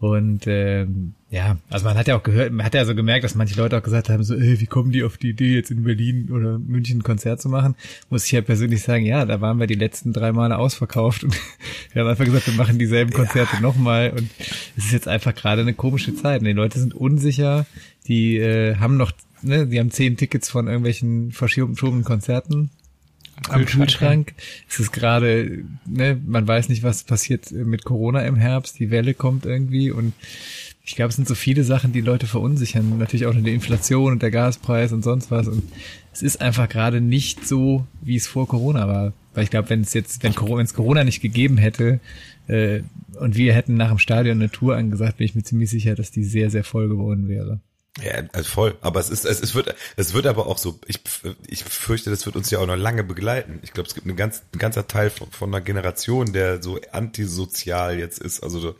Und 0.03 0.48
ähm, 0.48 1.14
ja, 1.30 1.59
also 1.70 1.84
man 1.84 1.96
hat 1.96 2.09
ja 2.09 2.16
auch 2.16 2.24
gehört, 2.24 2.50
man 2.50 2.66
hat 2.66 2.74
ja 2.74 2.84
so 2.84 2.92
gemerkt, 2.92 3.22
dass 3.22 3.36
manche 3.36 3.57
Leute 3.57 3.78
auch 3.78 3.84
gesagt 3.84 4.09
haben, 4.09 4.24
so, 4.24 4.34
ey, 4.34 4.59
wie 4.59 4.66
kommen 4.66 4.90
die 4.90 5.05
auf 5.05 5.16
die 5.16 5.30
Idee, 5.30 5.55
jetzt 5.55 5.70
in 5.70 5.84
Berlin 5.84 6.28
oder 6.32 6.59
München 6.59 6.98
ein 6.98 7.03
Konzert 7.05 7.40
zu 7.40 7.48
machen? 7.48 7.76
Muss 8.11 8.24
ich 8.24 8.32
ja 8.32 8.40
persönlich 8.40 8.82
sagen, 8.82 9.07
ja, 9.07 9.24
da 9.24 9.40
waren 9.40 9.61
wir 9.61 9.68
die 9.68 9.76
letzten 9.76 10.12
drei 10.12 10.32
Male 10.32 10.59
ausverkauft 10.59 11.22
und 11.22 11.36
wir 11.92 12.03
haben 12.03 12.09
einfach 12.09 12.24
gesagt, 12.24 12.48
wir 12.48 12.55
machen 12.55 12.80
dieselben 12.80 13.12
Konzerte 13.12 13.55
ja. 13.55 13.61
nochmal 13.61 14.11
und 14.11 14.28
es 14.76 14.86
ist 14.86 14.92
jetzt 14.92 15.07
einfach 15.07 15.36
gerade 15.36 15.62
eine 15.62 15.72
komische 15.72 16.16
Zeit. 16.16 16.40
Und 16.40 16.46
die 16.46 16.53
Leute 16.53 16.80
sind 16.80 16.94
unsicher, 16.94 17.64
die 18.09 18.38
äh, 18.38 18.78
haben 18.78 18.96
noch, 18.96 19.12
ne, 19.42 19.68
die 19.68 19.78
haben 19.78 19.92
zehn 19.92 20.16
Tickets 20.16 20.50
von 20.50 20.66
irgendwelchen 20.66 21.30
verschobenen 21.30 22.03
Konzerten 22.03 22.70
am 23.49 23.64
Kühlschrank. 23.64 24.35
Es 24.68 24.80
ist 24.80 24.93
gerade, 24.93 25.64
ne, 25.87 26.20
man 26.24 26.47
weiß 26.47 26.68
nicht, 26.68 26.83
was 26.83 27.05
passiert 27.05 27.51
mit 27.51 27.85
Corona 27.85 28.22
im 28.22 28.37
Herbst. 28.37 28.78
Die 28.78 28.91
Welle 28.91 29.14
kommt 29.14 29.47
irgendwie 29.47 29.91
und 29.91 30.12
ich 30.85 30.97
glaube, 30.97 31.11
es 31.11 31.16
sind 31.16 31.28
so 31.28 31.35
viele 31.35 31.62
Sachen, 31.62 31.93
die 31.93 32.01
Leute 32.01 32.26
verunsichern. 32.26 32.99
Natürlich 32.99 33.26
auch 33.26 33.35
die 33.35 33.55
Inflation 33.55 34.12
und 34.12 34.22
der 34.22 34.33
Gaspreis 34.33 34.93
und 34.93 35.03
sonst 35.03 35.30
was. 35.30 35.47
Und 35.47 35.62
es 36.12 36.22
ist 36.22 36.41
einfach 36.41 36.68
gerade 36.68 37.01
nicht 37.01 37.47
so, 37.47 37.87
wie 38.01 38.16
es 38.16 38.26
vor 38.26 38.49
Corona 38.49 38.89
war. 38.89 39.12
Weil 39.33 39.45
ich 39.45 39.51
glaube, 39.51 39.70
wenn 39.70 39.83
es 39.83 39.95
jetzt, 39.95 40.22
wenn 40.24 40.35
Corona, 40.35 40.62
es 40.62 40.74
Corona 40.74 41.05
nicht 41.05 41.22
gegeben 41.22 41.57
hätte 41.57 42.01
äh, 42.49 42.80
und 43.18 43.37
wir 43.37 43.55
hätten 43.55 43.76
nach 43.76 43.91
dem 43.91 43.99
Stadion 43.99 44.39
eine 44.39 44.51
Tour 44.51 44.76
angesagt, 44.76 45.18
bin 45.18 45.24
ich 45.24 45.35
mir 45.35 45.45
ziemlich 45.45 45.70
sicher, 45.70 45.95
dass 45.95 46.11
die 46.11 46.24
sehr, 46.24 46.51
sehr 46.51 46.64
voll 46.64 46.89
geworden 46.89 47.28
wäre. 47.28 47.61
Ja, 48.01 48.22
also 48.32 48.49
voll. 48.49 48.78
Aber 48.80 49.01
es 49.01 49.11
ist, 49.11 49.26
es, 49.26 49.40
es 49.40 49.55
wird, 49.55 49.74
es 49.97 50.14
wird 50.14 50.26
aber 50.26 50.47
auch 50.47 50.57
so, 50.57 50.80
ich, 50.86 51.01
ich 51.47 51.62
fürchte, 51.62 52.09
das 52.09 52.24
wird 52.24 52.36
uns 52.36 52.51
ja 52.51 52.59
auch 52.59 52.66
noch 52.66 52.76
lange 52.76 53.05
begleiten. 53.05 53.61
Ich 53.62 53.72
glaube, 53.72 53.88
es 53.88 53.95
gibt 53.95 54.07
eine 54.07 54.14
ganz, 54.14 54.43
ein 54.55 54.59
ganzer 54.59 54.86
Teil 54.86 55.11
von, 55.11 55.30
von 55.30 55.51
einer 55.51 55.61
Generation, 55.61 56.32
der 56.32 56.62
so 56.62 56.80
antisozial 56.90 57.99
jetzt 57.99 58.18
ist. 58.18 58.43
Also 58.43 58.76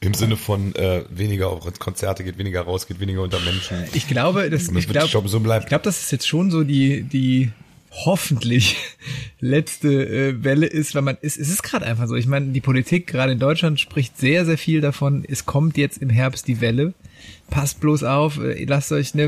im 0.00 0.14
Sinne 0.14 0.36
von 0.36 0.74
äh, 0.76 1.04
weniger 1.10 1.50
auf 1.50 1.78
Konzerte 1.78 2.22
geht, 2.24 2.38
weniger 2.38 2.62
raus, 2.62 2.86
geht 2.86 3.00
weniger 3.00 3.22
unter 3.22 3.40
Menschen. 3.40 3.84
Ich 3.92 4.06
glaube, 4.06 4.48
das, 4.48 4.68
das 4.68 4.76
ich 4.76 4.86
glaube, 5.10 5.28
so 5.28 5.40
bleibt. 5.40 5.64
Ich 5.64 5.68
glaube, 5.68 5.84
das 5.84 6.00
ist 6.00 6.12
jetzt 6.12 6.28
schon 6.28 6.50
so 6.50 6.62
die, 6.62 7.02
die 7.02 7.50
hoffentlich 7.90 8.76
letzte 9.40 9.88
äh, 9.88 10.44
Welle 10.44 10.66
ist, 10.66 10.94
weil 10.94 11.02
man 11.02 11.18
es, 11.22 11.36
es 11.36 11.48
ist 11.48 11.62
gerade 11.62 11.86
einfach 11.86 12.06
so. 12.06 12.14
Ich 12.14 12.26
meine, 12.26 12.48
die 12.48 12.60
Politik 12.60 13.06
gerade 13.06 13.32
in 13.32 13.38
Deutschland 13.38 13.80
spricht 13.80 14.18
sehr 14.18 14.44
sehr 14.44 14.58
viel 14.58 14.80
davon. 14.80 15.24
Es 15.26 15.46
kommt 15.46 15.76
jetzt 15.76 15.98
im 15.98 16.10
Herbst 16.10 16.48
die 16.48 16.60
Welle 16.60 16.94
passt 17.50 17.80
bloß 17.80 18.04
auf, 18.04 18.38
äh, 18.38 18.64
lasst 18.64 18.92
euch, 18.92 19.14
ne, 19.14 19.24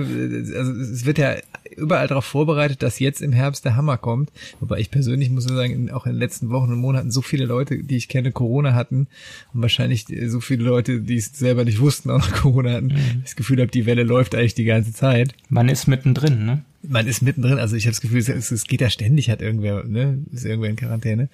also 0.56 0.72
es 0.72 1.04
wird 1.04 1.18
ja 1.18 1.36
überall 1.76 2.06
darauf 2.06 2.24
vorbereitet, 2.24 2.82
dass 2.82 2.98
jetzt 2.98 3.20
im 3.20 3.32
Herbst 3.32 3.64
der 3.64 3.76
Hammer 3.76 3.96
kommt. 3.98 4.30
Wobei 4.60 4.78
ich 4.78 4.90
persönlich 4.90 5.30
muss 5.30 5.44
sagen, 5.44 5.90
auch 5.90 6.06
in 6.06 6.12
den 6.12 6.18
letzten 6.18 6.50
Wochen 6.50 6.72
und 6.72 6.78
Monaten 6.78 7.10
so 7.10 7.22
viele 7.22 7.44
Leute, 7.44 7.82
die 7.82 7.96
ich 7.96 8.08
kenne, 8.08 8.30
Corona 8.32 8.74
hatten 8.74 9.08
und 9.52 9.62
wahrscheinlich 9.62 10.06
so 10.26 10.40
viele 10.40 10.64
Leute, 10.64 11.00
die 11.00 11.16
es 11.16 11.32
selber 11.32 11.64
nicht 11.64 11.80
wussten, 11.80 12.10
auch 12.10 12.18
noch 12.30 12.32
Corona 12.32 12.72
hatten, 12.72 12.88
mhm. 12.88 13.22
das 13.22 13.36
Gefühl 13.36 13.60
habe, 13.60 13.70
die 13.70 13.86
Welle 13.86 14.04
läuft 14.04 14.34
eigentlich 14.34 14.54
die 14.54 14.64
ganze 14.64 14.92
Zeit. 14.92 15.34
Man 15.48 15.68
ist 15.68 15.86
mittendrin, 15.86 16.46
ne? 16.46 16.64
Man 16.82 17.06
ist 17.06 17.22
mittendrin, 17.22 17.58
also 17.58 17.76
ich 17.76 17.84
habe 17.84 17.92
das 17.92 18.00
Gefühl, 18.00 18.18
es, 18.18 18.50
es 18.50 18.64
geht 18.64 18.80
ja 18.80 18.90
ständig, 18.90 19.30
hat 19.30 19.40
irgendwer, 19.40 19.84
ne, 19.84 20.24
ist 20.32 20.44
irgendwer 20.44 20.70
in 20.70 20.76
Quarantäne. 20.76 21.28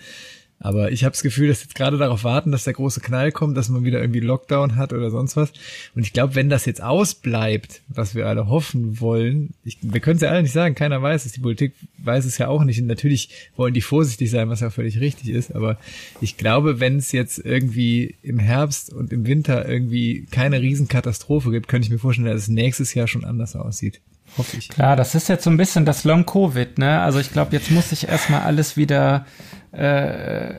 Aber 0.61 0.91
ich 0.91 1.05
habe 1.05 1.13
das 1.13 1.23
Gefühl, 1.23 1.49
dass 1.49 1.63
jetzt 1.63 1.77
gerade 1.77 1.99
darauf 1.99 2.25
warten, 2.25 2.51
dass 2.51 2.65
der 2.65 2.73
große 2.73 3.01
Knall 3.01 3.31
kommt, 3.31 3.57
dass 3.57 3.69
man 3.69 3.85
wieder 3.85 4.01
irgendwie 4.01 4.21
Lockdown 4.21 4.75
hat 4.75 4.93
oder 4.93 5.11
sonst 5.11 5.37
was. 5.37 5.53
Und 5.95 6.03
ich 6.03 6.13
glaube, 6.13 6.35
wenn 6.35 6.51
das 6.51 6.65
jetzt 6.65 6.83
ausbleibt, 6.83 7.83
was 7.89 8.17
wir 8.17 8.27
alle 8.27 8.49
hoffen 8.49 9.01
wollen, 9.01 9.55
ich, 9.63 9.79
wir 9.83 10.01
können 10.01 10.17
es 10.17 10.23
ja 10.23 10.31
alle 10.31 10.43
nicht 10.43 10.53
sagen, 10.53 10.75
keiner 10.75 11.01
weiß 11.01 11.27
es, 11.27 11.33
die 11.33 11.41
Politik 11.41 11.75
weiß 11.99 12.25
es 12.25 12.39
ja 12.39 12.49
auch 12.49 12.65
nicht. 12.65 12.81
Und 12.81 12.89
natürlich 12.89 13.31
wollen 13.57 13.75
die 13.75 13.81
vorsichtig 13.81 14.31
sein, 14.31 14.49
was 14.49 14.61
ja 14.61 14.71
völlig 14.71 14.99
richtig 14.99 15.29
ist. 15.29 15.55
Aber 15.55 15.79
ich 16.21 16.37
glaube, 16.37 16.81
wenn 16.81 16.97
es 16.97 17.13
jetzt 17.13 17.39
irgendwie 17.39 18.17
im 18.23 18.41
Herbst 18.41 18.93
und 18.93 19.13
im 19.13 19.27
Winter 19.27 19.69
irgendwie 19.69 20.27
keine 20.31 20.61
Riesenkatastrophe 20.61 21.53
gibt, 21.53 21.69
könnte 21.69 21.87
ich 21.87 21.93
mir 21.93 22.01
vorstellen, 22.01 22.27
dass 22.27 22.43
es 22.43 22.49
nächstes 22.49 22.95
Jahr 22.95 23.07
schon 23.07 23.25
anders 23.25 23.55
aussieht. 23.55 24.01
Hoffe 24.37 24.57
ich. 24.57 24.69
Klar, 24.69 24.97
das 24.97 25.15
ist 25.15 25.29
jetzt 25.29 25.45
so 25.45 25.51
ein 25.51 25.57
bisschen 25.57 25.85
das 25.85 26.05
Long-Covid, 26.05 26.79
ne? 26.79 27.01
Also 27.01 27.19
ich 27.19 27.33
glaube, 27.33 27.57
jetzt 27.57 27.71
muss 27.71 27.91
sich 27.91 28.09
erstmal 28.09 28.43
alles 28.43 28.77
wieder 28.77 29.27
äh, 29.73 30.55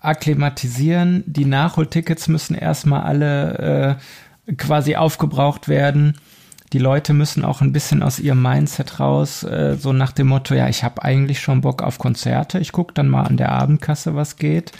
akklimatisieren. 0.00 1.24
Die 1.26 1.44
Nachholtickets 1.44 2.28
müssen 2.28 2.54
erstmal 2.54 3.02
alle 3.02 3.98
äh, 4.48 4.54
quasi 4.54 4.96
aufgebraucht 4.96 5.68
werden. 5.68 6.16
Die 6.72 6.78
Leute 6.78 7.12
müssen 7.12 7.44
auch 7.44 7.60
ein 7.60 7.72
bisschen 7.72 8.02
aus 8.02 8.18
ihrem 8.18 8.42
Mindset 8.42 8.98
raus, 8.98 9.44
äh, 9.44 9.76
so 9.78 9.92
nach 9.92 10.12
dem 10.12 10.26
Motto, 10.26 10.54
ja, 10.54 10.68
ich 10.68 10.82
habe 10.82 11.02
eigentlich 11.02 11.40
schon 11.40 11.60
Bock 11.60 11.82
auf 11.82 11.98
Konzerte, 11.98 12.58
ich 12.58 12.72
gucke 12.72 12.92
dann 12.92 13.08
mal 13.08 13.22
an 13.22 13.36
der 13.36 13.52
Abendkasse, 13.52 14.16
was 14.16 14.36
geht. 14.36 14.72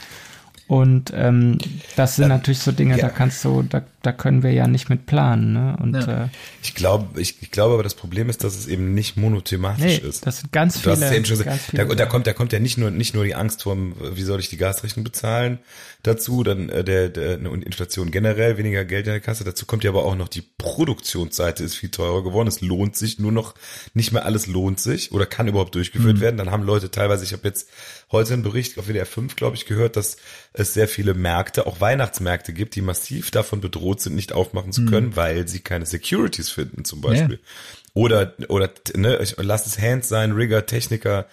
Und 0.69 1.13
ähm, 1.15 1.59
das 1.95 2.17
sind 2.17 2.27
natürlich 2.27 2.59
so 2.59 2.73
Dinge, 2.73 2.97
ja. 2.97 3.07
da 3.07 3.09
kannst 3.09 3.45
du, 3.45 3.63
da, 3.63 3.83
da 4.03 4.11
können 4.11 4.43
wir 4.43 4.53
ja 4.53 4.67
nicht 4.67 4.91
mit 4.91 5.07
planen. 5.07 5.53
Ne? 5.53 5.77
Und 5.81 5.95
ja. 5.95 6.25
äh, 6.25 6.29
ich 6.61 6.75
glaube, 6.75 7.21
ich, 7.21 7.41
ich 7.41 7.53
glaube, 7.53 7.75
aber 7.75 7.85
das 7.85 7.95
Problem 7.95 8.29
ist, 8.29 8.43
dass 8.43 8.57
es 8.57 8.67
eben 8.67 8.93
nicht 8.93 9.17
monothematisch 9.17 10.03
nee, 10.03 10.09
ist. 10.09 10.27
Das 10.27 10.41
sind 10.41 10.53
ganz 10.53 10.81
viele. 10.81 10.97
Du 10.97 11.03
hast 11.03 11.45
ganz 11.45 11.63
viele 11.67 11.87
da, 11.87 11.95
da 11.95 12.07
kommt, 12.07 12.27
da 12.27 12.33
kommt 12.33 12.53
ja 12.53 12.59
nicht 12.59 12.79
nur 12.79 12.91
nicht 12.91 13.15
nur 13.15 13.25
die 13.25 13.37
Angst 13.37 13.63
vor, 13.63 13.77
wie 13.77 14.23
soll 14.23 14.41
ich 14.41 14.49
die 14.49 14.57
Gasrechnung 14.57 15.05
bezahlen, 15.05 15.61
dazu, 16.07 16.43
dann 16.43 16.69
äh, 16.69 16.85
der, 16.85 17.09
der 17.09 17.51
und 17.51 17.65
Inflation 17.65 18.11
generell 18.11 18.57
weniger 18.57 18.85
Geld 18.85 19.07
in 19.07 19.13
der 19.13 19.21
Kasse. 19.21 19.45
Dazu 19.45 19.67
kommt 19.67 19.85
ja 19.85 19.91
aber 19.91 20.05
auch 20.05 20.17
noch 20.17 20.29
die 20.29 20.43
Produktionsseite 20.43 21.65
ist 21.65 21.75
viel 21.75 21.91
teurer 21.91 22.23
geworden. 22.23 22.49
Es 22.49 22.61
lohnt 22.61 22.97
sich 22.97 23.19
nur 23.19 23.33
noch 23.33 23.55
nicht 23.95 24.13
mehr 24.13 24.25
alles 24.25 24.47
lohnt 24.47 24.81
sich 24.81 25.13
oder 25.13 25.27
kann 25.27 25.49
überhaupt 25.49 25.75
durchgeführt 25.75 26.19
mhm. 26.19 26.21
werden. 26.21 26.37
Dann 26.37 26.51
haben 26.51 26.63
Leute 26.63 26.91
teilweise, 26.91 27.25
ich 27.25 27.33
habe 27.33 27.47
jetzt 27.47 27.69
heute 28.11 28.35
einen 28.35 28.43
Bericht 28.43 28.79
auf 28.79 28.87
WDR 28.89 29.07
5, 29.07 29.37
glaube 29.37 29.57
ich, 29.57 29.67
gehört, 29.67 29.97
dass 29.97 30.17
es 30.53 30.75
sehr 30.75 30.89
viele 30.89 31.15
Märkte, 31.15 31.67
auch 31.67 31.81
Weihnachtsmärkte 31.81 32.53
gibt, 32.53 32.75
die 32.75 32.83
massiv 32.83 33.31
davon 33.31 33.61
bedroht 33.61 34.01
sind, 34.01 34.15
nicht 34.15 34.33
aufmachen 34.33 34.73
zu 34.73 34.83
mhm. 34.83 34.91
können, 34.91 35.07
mhm. 35.09 35.17
weil 35.17 35.49
sie 35.49 35.61
keine 35.61 35.87
Securities 35.87 36.51
finden, 36.51 36.85
zum 36.85 37.01
Beispiel. 37.01 37.37
Ja. 37.37 37.87
Oder, 37.95 38.35
oder, 38.49 38.71
ne, 38.95 39.25
lass 39.39 39.67
es 39.67 39.81
Hands 39.81 40.07
sein, 40.07 40.33
Rigger, 40.33 40.67
Techniker, 40.67 41.27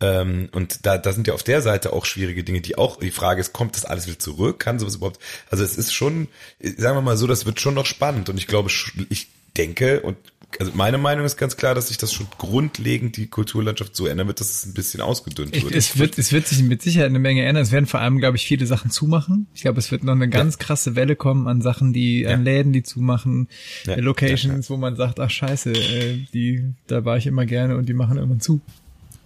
ähm, 0.00 0.48
und 0.52 0.86
da, 0.86 0.98
da 0.98 1.12
sind 1.12 1.26
ja 1.26 1.34
auf 1.34 1.42
der 1.42 1.62
Seite 1.62 1.92
auch 1.92 2.04
schwierige 2.04 2.44
Dinge, 2.44 2.60
die 2.60 2.76
auch, 2.76 2.98
die 2.98 3.10
Frage 3.10 3.40
ist, 3.40 3.52
kommt 3.52 3.76
das 3.76 3.84
alles 3.84 4.06
wieder 4.06 4.18
zurück? 4.18 4.58
Kann 4.58 4.78
sowas 4.78 4.96
überhaupt, 4.96 5.20
also 5.50 5.62
es 5.62 5.76
ist 5.76 5.92
schon, 5.92 6.28
sagen 6.60 6.96
wir 6.96 7.02
mal 7.02 7.16
so, 7.16 7.26
das 7.26 7.46
wird 7.46 7.60
schon 7.60 7.74
noch 7.74 7.86
spannend 7.86 8.28
und 8.28 8.38
ich 8.38 8.46
glaube, 8.46 8.70
ich 9.08 9.28
denke 9.56 10.00
und 10.00 10.16
also 10.58 10.72
meine 10.74 10.98
Meinung 10.98 11.24
ist 11.24 11.36
ganz 11.36 11.56
klar, 11.56 11.74
dass 11.74 11.88
sich 11.88 11.98
das 11.98 12.12
schon 12.12 12.26
grundlegend 12.36 13.16
die 13.16 13.28
Kulturlandschaft 13.28 13.94
so 13.94 14.06
ändern 14.06 14.26
wird, 14.26 14.40
dass 14.40 14.50
es 14.50 14.66
ein 14.66 14.74
bisschen 14.74 15.00
ausgedünnt 15.00 15.54
wird. 15.54 15.74
Es 15.74 15.96
wird, 15.98 16.18
es 16.18 16.32
wird 16.32 16.48
sich 16.48 16.62
mit 16.62 16.82
Sicherheit 16.82 17.08
eine 17.08 17.20
Menge 17.20 17.44
ändern. 17.44 17.62
Es 17.62 17.70
werden 17.70 17.86
vor 17.86 18.00
allem, 18.00 18.18
glaube 18.18 18.36
ich, 18.36 18.46
viele 18.46 18.66
Sachen 18.66 18.90
zumachen. 18.90 19.46
Ich 19.54 19.62
glaube, 19.62 19.78
es 19.78 19.92
wird 19.92 20.02
noch 20.02 20.14
eine 20.14 20.28
ganz 20.28 20.54
ja. 20.54 20.64
krasse 20.64 20.96
Welle 20.96 21.14
kommen 21.14 21.46
an 21.46 21.62
Sachen, 21.62 21.92
die, 21.92 22.22
ja. 22.22 22.30
an 22.30 22.44
Läden, 22.44 22.72
die 22.72 22.82
zumachen, 22.82 23.48
ja. 23.86 23.94
Locations, 23.96 24.68
wo 24.70 24.76
man 24.76 24.96
sagt, 24.96 25.20
ach 25.20 25.30
scheiße, 25.30 25.72
äh, 25.72 26.26
die, 26.34 26.64
da 26.88 27.04
war 27.04 27.16
ich 27.16 27.26
immer 27.26 27.46
gerne 27.46 27.76
und 27.76 27.88
die 27.88 27.94
machen 27.94 28.16
irgendwann 28.16 28.40
zu. 28.40 28.60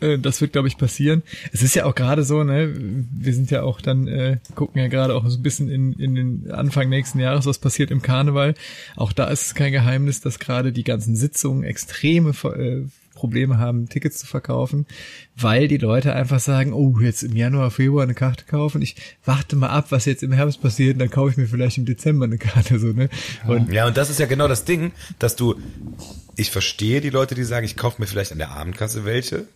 Äh, 0.05 0.19
das 0.19 0.41
wird, 0.41 0.53
glaube 0.53 0.69
ich, 0.69 0.77
passieren. 0.77 1.23
Es 1.53 1.63
ist 1.63 1.75
ja 1.75 1.85
auch 1.87 1.95
gerade 1.95 2.25
so, 2.25 2.45
ne, 2.45 2.73
wir 2.77 3.35
sind 3.35 3.51
ja 3.51 3.63
auch 3.63 3.81
dann, 3.81 4.07
äh, 4.07 4.39
gucken 4.55 4.81
ja 4.81 4.89
gerade 4.89 5.15
auch 5.15 5.27
so 5.27 5.39
ein 5.39 5.43
bisschen 5.43 5.69
in, 5.69 5.95
in 5.95 6.15
den 6.15 6.51
Anfang 6.51 6.89
nächsten 6.89 7.19
Jahres, 7.19 7.47
was 7.47 7.59
passiert 7.59 7.91
im 7.91 8.03
Karneval. 8.03 8.55
Auch 8.97 9.13
da 9.13 9.29
ist 9.29 9.47
es 9.47 9.55
kein 9.55 9.73
Geheimnis, 9.73 10.21
dass 10.21 10.39
gerade 10.39 10.73
die 10.73 10.85
ganzen 10.85 11.17
Sitzungen 11.17 11.65
extreme 11.65 12.31
äh, 12.31 12.85
Probleme 13.15 13.59
haben, 13.59 13.89
Tickets 13.89 14.19
zu 14.19 14.27
verkaufen, 14.27 14.87
weil 15.37 15.69
die 15.69 15.77
Leute 15.77 16.15
einfach 16.15 16.41
sagen, 16.41 16.73
oh, 16.73 16.99
jetzt 17.01 17.23
im 17.23 17.37
Januar, 17.37 17.71
Februar 17.71 18.03
eine 18.03 18.15
Karte 18.15 18.45
kaufen, 18.45 18.83
ich 18.83 18.97
warte 19.25 19.57
mal 19.57 19.69
ab, 19.69 19.87
was 19.91 20.05
jetzt 20.05 20.23
im 20.23 20.33
Herbst 20.33 20.61
passiert, 20.61 21.01
dann 21.01 21.11
kaufe 21.11 21.31
ich 21.31 21.37
mir 21.37 21.47
vielleicht 21.47 21.79
im 21.79 21.85
Dezember 21.85 22.25
eine 22.25 22.39
Karte, 22.39 22.79
so, 22.79 22.89
ne? 22.89 23.09
Und 23.47 23.73
ja, 23.73 23.87
und 23.87 23.97
das 23.97 24.11
ist 24.11 24.19
ja 24.19 24.27
genau 24.27 24.49
das 24.49 24.65
Ding, 24.65 24.93
dass 25.21 25.37
du, 25.37 25.55
ich 26.37 26.51
verstehe 26.51 27.01
die 27.01 27.11
Leute, 27.11 27.37
die 27.37 27.45
sagen, 27.45 27.65
ich 27.65 27.77
kaufe 27.77 28.01
mir 28.03 28.09
vielleicht 28.09 28.33
an 28.33 28.39
der 28.39 28.51
Abendkasse 28.51 29.05
welche, 29.05 29.47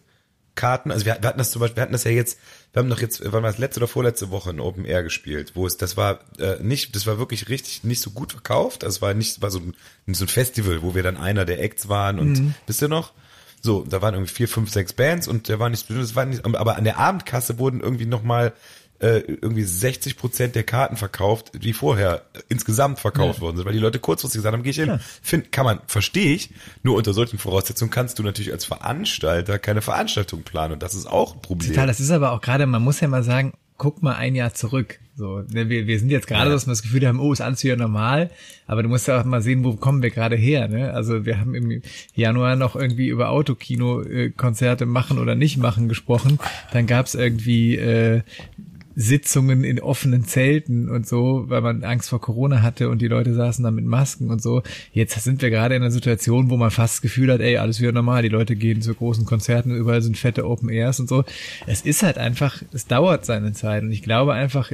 Karten, 0.59 0.91
also 0.91 1.07
wir, 1.07 1.17
wir, 1.21 1.29
hatten 1.29 1.39
das 1.39 1.53
zum 1.53 1.61
Beispiel, 1.61 1.77
wir 1.77 1.83
hatten 1.83 1.93
das 1.93 2.05
ja 2.05 2.11
jetzt, 2.11 2.39
wir 2.73 2.81
haben 2.81 2.91
doch 2.91 3.01
jetzt, 3.01 3.23
wann 3.25 3.43
war 3.45 3.51
das 3.51 3.59
letzte 3.59 3.79
oder 3.79 3.87
vorletzte 3.87 4.31
Woche 4.31 4.51
in 4.51 4.59
Open 4.59 4.85
Air 4.85 5.05
gespielt, 5.05 5.53
wo 5.55 5.67
es, 5.67 5.77
das 5.77 5.97
war 5.97 6.19
äh, 6.39 6.61
nicht, 6.61 6.97
das 6.97 7.07
war 7.07 7.19
wirklich 7.19 7.49
richtig 7.49 7.85
nicht 7.85 8.03
so 8.03 8.11
gut 8.11 8.33
verkauft, 8.33 8.83
das 8.83 9.01
war 9.01 9.15
nicht, 9.15 9.41
war 9.41 9.51
so 9.51 9.61
ein, 9.61 9.75
so 10.13 10.25
ein 10.25 10.29
Festival, 10.29 10.83
wo 10.83 10.97
wir 10.97 11.05
dann 11.05 11.17
einer 11.17 11.45
der 11.45 11.63
Acts 11.63 11.89
waren 11.89 12.19
und 12.19 12.33
mhm. 12.41 12.55
wisst 12.67 12.83
ihr 12.83 12.89
noch? 12.89 13.13
So, 13.61 13.85
da 13.89 14.03
waren 14.03 14.15
irgendwie 14.15 14.33
vier, 14.33 14.49
fünf, 14.49 14.71
sechs 14.71 14.93
Bands 14.93 15.29
und 15.29 15.49
der 15.49 15.59
war 15.61 15.69
nicht, 15.69 15.89
das 15.89 16.17
war 16.17 16.25
nicht, 16.25 16.45
aber 16.45 16.77
an 16.77 16.85
der 16.85 16.99
Abendkasse 16.99 17.59
wurden 17.59 17.81
irgendwie 17.81 18.07
nochmal 18.07 18.53
äh, 19.01 19.19
irgendwie 19.27 19.63
60 19.63 20.17
Prozent 20.17 20.55
der 20.55 20.65
Karten 20.65 20.97
verkauft, 20.97 21.53
die 21.55 21.73
vorher 21.73 22.23
äh, 22.35 22.41
insgesamt 22.49 22.99
verkauft 22.99 23.39
ja. 23.39 23.43
worden 23.43 23.57
sind, 23.57 23.67
weil 23.67 23.73
die 23.73 23.79
Leute 23.79 23.99
kurzfristig 23.99 24.41
gesagt 24.41 24.53
haben, 24.53 24.63
gehe 24.63 24.71
ich 24.71 24.77
hin. 24.77 24.89
Ja. 24.89 24.99
Find, 25.23 25.53
kann 25.53 25.65
man, 25.65 25.81
verstehe 25.87 26.35
ich. 26.35 26.51
Nur 26.83 26.97
unter 26.97 27.13
solchen 27.13 27.39
Voraussetzungen 27.39 27.91
kannst 27.91 28.19
du 28.19 28.23
natürlich 28.23 28.53
als 28.53 28.65
Veranstalter 28.65 29.59
keine 29.59 29.83
Veranstaltung 29.83 30.43
planen 30.43 30.75
und 30.75 30.83
das 30.83 30.95
ist 30.95 31.07
auch 31.07 31.35
ein 31.35 31.43
Problem. 31.43 31.71
Total, 31.71 31.87
das 31.87 32.01
ist 32.01 32.11
aber 32.11 32.33
auch 32.33 32.41
gerade, 32.41 32.67
man 32.67 32.83
muss 32.83 33.01
ja 33.01 33.09
mal 33.09 33.23
sagen, 33.23 33.53
guck 33.79 34.03
mal 34.03 34.17
ein 34.17 34.35
Jahr 34.35 34.53
zurück. 34.53 34.99
So, 35.15 35.43
ne, 35.53 35.69
wir, 35.69 35.87
wir 35.87 35.99
sind 35.99 36.11
jetzt 36.11 36.27
gerade, 36.27 36.47
ja. 36.47 36.53
dass 36.53 36.67
wir 36.67 36.73
das 36.73 36.83
Gefühl 36.83 37.07
haben, 37.07 37.19
oh, 37.19 37.33
ist 37.33 37.41
alles 37.41 37.65
wieder 37.65 37.77
normal, 37.77 38.31
aber 38.67 38.83
du 38.83 38.89
musst 38.89 39.09
ja 39.09 39.21
auch 39.21 39.25
mal 39.25 39.41
sehen, 39.41 39.65
wo 39.65 39.75
kommen 39.75 40.03
wir 40.03 40.11
gerade 40.11 40.37
her. 40.37 40.69
Ne? 40.69 40.93
Also 40.93 41.25
wir 41.25 41.41
haben 41.41 41.55
im 41.55 41.83
Januar 42.15 42.57
noch 42.57 42.77
irgendwie 42.77 43.09
über 43.09 43.31
Autokino-Konzerte 43.31 44.87
machen 44.87 45.19
oder 45.19 45.35
nicht 45.35 45.57
machen 45.57 45.89
gesprochen. 45.89 46.39
Dann 46.73 46.87
gab's 46.87 47.15
irgendwie 47.15 47.77
äh, 47.77 48.23
Sitzungen 49.01 49.63
in 49.63 49.79
offenen 49.79 50.25
Zelten 50.25 50.89
und 50.89 51.07
so, 51.07 51.45
weil 51.47 51.61
man 51.61 51.85
Angst 51.85 52.09
vor 52.09 52.21
Corona 52.21 52.63
hatte 52.63 52.89
und 52.89 53.01
die 53.01 53.07
Leute 53.07 53.33
saßen 53.33 53.63
da 53.63 53.71
mit 53.71 53.85
Masken 53.85 54.29
und 54.29 54.43
so. 54.43 54.65
Jetzt 54.93 55.23
sind 55.23 55.41
wir 55.41 55.51
gerade 55.51 55.77
in 55.77 55.83
einer 55.83 55.93
Situation, 55.93 56.51
wo 56.51 56.57
man 56.57 56.73
fast 56.73 56.97
das 56.97 57.03
Gefühl 57.03 57.33
hat, 57.33 57.41
ey, 57.41 57.59
alles 57.59 57.81
wieder 57.81 57.93
normal. 57.93 58.23
Die 58.23 58.29
Leute 58.29 58.57
gehen 58.57 58.83
zu 58.83 58.93
großen 58.93 59.25
Konzerten, 59.25 59.71
überall 59.71 60.03
sind 60.03 60.19
fette 60.19 60.45
Open 60.45 60.69
Airs 60.69 60.99
und 60.99 61.09
so. 61.09 61.23
Es 61.69 61.83
ist 61.83 62.03
halt 62.03 62.19
einfach, 62.19 62.61
es 62.73 62.89
dauert 62.89 63.25
seine 63.25 63.53
Zeit 63.53 63.85
und 63.85 63.93
ich 63.93 64.03
glaube 64.03 64.33
einfach, 64.33 64.73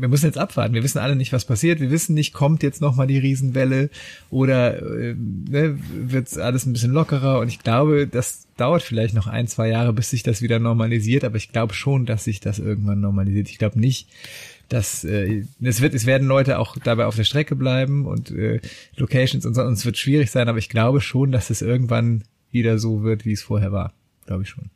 wir 0.00 0.08
müssen 0.08 0.26
jetzt 0.26 0.38
abwarten. 0.38 0.74
Wir 0.74 0.82
wissen 0.82 0.98
alle 0.98 1.16
nicht, 1.16 1.32
was 1.32 1.46
passiert. 1.46 1.80
Wir 1.80 1.90
wissen 1.90 2.14
nicht, 2.14 2.34
kommt 2.34 2.62
jetzt 2.62 2.82
nochmal 2.82 3.06
die 3.06 3.18
Riesenwelle 3.18 3.88
oder 4.28 4.80
äh, 4.80 5.14
ne, 5.14 5.78
wird 5.94 6.36
alles 6.36 6.66
ein 6.66 6.74
bisschen 6.74 6.92
lockerer. 6.92 7.38
Und 7.40 7.48
ich 7.48 7.60
glaube, 7.60 8.06
das 8.06 8.46
dauert 8.60 8.82
vielleicht 8.82 9.14
noch 9.14 9.26
ein, 9.26 9.46
zwei 9.46 9.68
Jahre, 9.68 9.92
bis 9.92 10.10
sich 10.10 10.22
das 10.22 10.42
wieder 10.42 10.58
normalisiert. 10.58 11.24
Aber 11.24 11.36
ich 11.36 11.50
glaube 11.50 11.74
schon, 11.74 12.06
dass 12.06 12.24
sich 12.24 12.40
das 12.40 12.58
irgendwann 12.58 13.00
normalisiert. 13.00 13.48
Ich 13.48 13.58
glaube 13.58 13.80
nicht, 13.80 14.08
dass 14.68 15.04
äh, 15.04 15.44
es 15.62 15.80
wird, 15.80 15.94
es 15.94 16.06
werden 16.06 16.28
Leute 16.28 16.58
auch 16.58 16.76
dabei 16.76 17.06
auf 17.06 17.16
der 17.16 17.24
Strecke 17.24 17.56
bleiben 17.56 18.06
und 18.06 18.30
äh, 18.30 18.60
Locations 18.96 19.46
und 19.46 19.54
so. 19.54 19.62
Und 19.62 19.72
es 19.72 19.86
wird 19.86 19.98
schwierig 19.98 20.30
sein. 20.30 20.48
Aber 20.48 20.58
ich 20.58 20.68
glaube 20.68 21.00
schon, 21.00 21.32
dass 21.32 21.50
es 21.50 21.62
irgendwann 21.62 22.22
wieder 22.50 22.78
so 22.78 23.02
wird, 23.02 23.24
wie 23.24 23.32
es 23.32 23.42
vorher 23.42 23.72
war. 23.72 23.92
Glaube 24.26 24.42
ich 24.42 24.50
schon. 24.50 24.70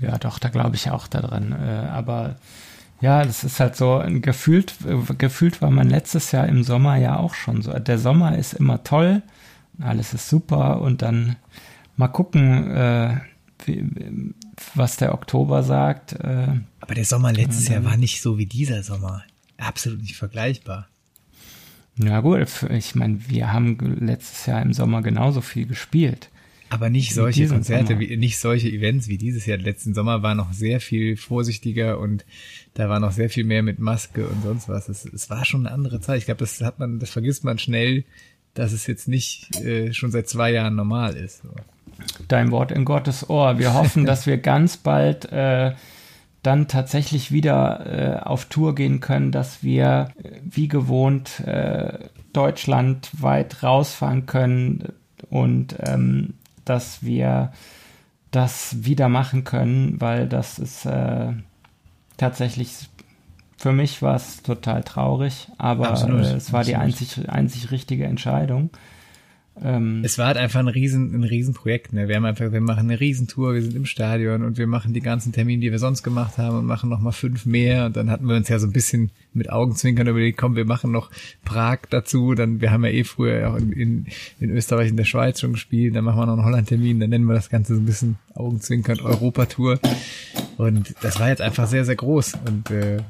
Ja, 0.00 0.18
doch, 0.18 0.38
da 0.38 0.48
glaube 0.48 0.76
ich 0.76 0.90
auch 0.90 1.06
daran. 1.06 1.52
Äh, 1.52 1.88
aber 1.90 2.36
ja, 3.00 3.24
das 3.24 3.42
ist 3.42 3.58
halt 3.58 3.74
so, 3.76 4.02
gefühlt, 4.20 4.74
gefühlt 5.18 5.60
war 5.60 5.70
man 5.70 5.90
letztes 5.90 6.30
Jahr 6.30 6.48
im 6.48 6.62
Sommer 6.62 6.96
ja 6.96 7.18
auch 7.18 7.34
schon 7.34 7.60
so. 7.60 7.72
Der 7.72 7.98
Sommer 7.98 8.38
ist 8.38 8.52
immer 8.52 8.84
toll, 8.84 9.22
alles 9.80 10.14
ist 10.14 10.28
super 10.28 10.80
und 10.80 11.02
dann 11.02 11.36
mal 11.96 12.08
gucken, 12.08 12.70
äh, 12.70 13.20
wie, 13.64 13.84
was 14.74 14.96
der 14.96 15.14
Oktober 15.14 15.62
sagt. 15.62 16.12
Äh, 16.14 16.60
Aber 16.80 16.94
der 16.94 17.04
Sommer 17.04 17.32
letztes 17.32 17.68
Jahr 17.68 17.84
war 17.84 17.96
nicht 17.96 18.22
so 18.22 18.38
wie 18.38 18.46
dieser 18.46 18.82
Sommer. 18.82 19.24
Absolut 19.58 20.00
nicht 20.00 20.16
vergleichbar. 20.16 20.88
Ja 21.96 22.20
gut, 22.20 22.48
ich 22.70 22.94
meine, 22.94 23.28
wir 23.28 23.52
haben 23.52 23.76
letztes 24.00 24.46
Jahr 24.46 24.62
im 24.62 24.72
Sommer 24.72 25.02
genauso 25.02 25.40
viel 25.40 25.66
gespielt. 25.66 26.30
Aber 26.70 26.88
nicht 26.88 27.12
solche 27.12 27.48
Konzerte, 27.48 27.98
wie, 27.98 28.16
nicht 28.16 28.38
solche 28.38 28.70
Events 28.70 29.06
wie 29.06 29.18
dieses 29.18 29.44
Jahr. 29.44 29.58
Letzten 29.58 29.92
Sommer 29.92 30.22
war 30.22 30.34
noch 30.34 30.54
sehr 30.54 30.80
viel 30.80 31.18
vorsichtiger 31.18 31.98
und 31.98 32.24
da 32.72 32.88
war 32.88 32.98
noch 32.98 33.12
sehr 33.12 33.28
viel 33.28 33.44
mehr 33.44 33.62
mit 33.62 33.78
Maske 33.78 34.26
und 34.26 34.42
sonst 34.42 34.70
was. 34.70 34.88
Es, 34.88 35.04
es 35.04 35.28
war 35.28 35.44
schon 35.44 35.66
eine 35.66 35.74
andere 35.74 36.00
Zeit. 36.00 36.20
Ich 36.20 36.24
glaube, 36.24 36.38
das 36.38 36.62
hat 36.62 36.78
man, 36.78 36.98
das 36.98 37.10
vergisst 37.10 37.44
man 37.44 37.58
schnell, 37.58 38.04
dass 38.54 38.72
es 38.72 38.86
jetzt 38.86 39.08
nicht 39.08 39.56
äh, 39.56 39.92
schon 39.92 40.10
seit 40.10 40.28
zwei 40.28 40.52
Jahren 40.52 40.76
normal 40.76 41.16
ist. 41.16 41.42
So. 41.42 41.48
Dein 42.28 42.50
Wort 42.50 42.72
in 42.72 42.84
Gottes 42.84 43.28
Ohr. 43.28 43.58
Wir 43.58 43.74
hoffen, 43.74 44.04
dass 44.06 44.26
wir 44.26 44.38
ganz 44.38 44.76
bald 44.76 45.30
äh, 45.32 45.72
dann 46.42 46.66
tatsächlich 46.68 47.30
wieder 47.30 47.86
äh, 47.86 48.20
auf 48.20 48.46
Tour 48.46 48.74
gehen 48.74 49.00
können, 49.00 49.30
dass 49.30 49.62
wir 49.62 50.12
äh, 50.22 50.40
wie 50.44 50.68
gewohnt 50.68 51.40
äh, 51.40 51.98
deutschlandweit 52.32 53.62
rausfahren 53.62 54.26
können 54.26 54.92
und 55.30 55.76
ähm, 55.80 56.34
dass 56.64 57.02
wir 57.02 57.52
das 58.30 58.84
wieder 58.84 59.08
machen 59.08 59.44
können, 59.44 60.00
weil 60.00 60.26
das 60.26 60.58
ist 60.58 60.86
äh, 60.86 61.32
tatsächlich 62.16 62.88
für 63.62 63.72
mich 63.72 64.02
war 64.02 64.16
es 64.16 64.42
total 64.42 64.82
traurig, 64.82 65.46
aber 65.56 65.90
absolut, 65.90 66.24
äh, 66.24 66.34
es 66.34 66.52
war 66.52 66.60
absolut. 66.60 66.66
die 66.66 66.74
einzig, 66.74 67.28
einzig 67.28 67.70
richtige 67.70 68.06
Entscheidung. 68.06 68.70
Ähm, 69.62 70.02
es 70.02 70.18
war 70.18 70.26
halt 70.26 70.36
einfach 70.36 70.58
ein 70.58 70.66
riesen, 70.66 71.14
ein 71.14 71.22
Riesenprojekt. 71.22 71.92
Ne? 71.92 72.08
Wir 72.08 72.16
haben 72.16 72.24
einfach, 72.24 72.50
wir 72.50 72.60
machen 72.60 72.90
eine 72.90 72.98
Riesentour, 72.98 73.54
wir 73.54 73.62
sind 73.62 73.76
im 73.76 73.86
Stadion 73.86 74.42
und 74.42 74.58
wir 74.58 74.66
machen 74.66 74.94
die 74.94 75.00
ganzen 75.00 75.30
Termine, 75.30 75.60
die 75.60 75.70
wir 75.70 75.78
sonst 75.78 76.02
gemacht 76.02 76.38
haben 76.38 76.58
und 76.58 76.66
machen 76.66 76.90
noch 76.90 76.98
mal 76.98 77.12
fünf 77.12 77.46
mehr. 77.46 77.86
Und 77.86 77.96
dann 77.96 78.10
hatten 78.10 78.26
wir 78.26 78.34
uns 78.34 78.48
ja 78.48 78.58
so 78.58 78.66
ein 78.66 78.72
bisschen 78.72 79.12
mit 79.32 79.48
Augenzwinkern 79.48 80.08
überlegt, 80.08 80.38
komm, 80.38 80.56
wir 80.56 80.64
machen 80.64 80.90
noch 80.90 81.12
Prag 81.44 81.82
dazu. 81.88 82.34
Dann, 82.34 82.60
wir 82.60 82.72
haben 82.72 82.84
ja 82.84 82.90
eh 82.90 83.04
früher 83.04 83.48
auch 83.48 83.56
in, 83.56 83.70
in, 83.70 84.06
in 84.40 84.50
Österreich 84.50 84.90
und 84.90 84.96
der 84.96 85.04
Schweiz 85.04 85.38
schon 85.38 85.52
gespielt. 85.52 85.94
Dann 85.94 86.02
machen 86.02 86.18
wir 86.18 86.26
noch 86.26 86.32
einen 86.32 86.46
Holland-Termin. 86.46 86.98
Dann 86.98 87.10
nennen 87.10 87.26
wir 87.26 87.34
das 87.34 87.48
Ganze 87.48 87.76
so 87.76 87.80
ein 87.80 87.86
bisschen 87.86 88.16
Augenzwinkern 88.34 88.98
Europatour. 88.98 89.78
Und 90.56 90.96
das 91.00 91.20
war 91.20 91.28
jetzt 91.28 91.42
einfach 91.42 91.68
sehr, 91.68 91.84
sehr 91.84 91.94
groß. 91.94 92.38
Und 92.44 92.68
äh, 92.72 93.02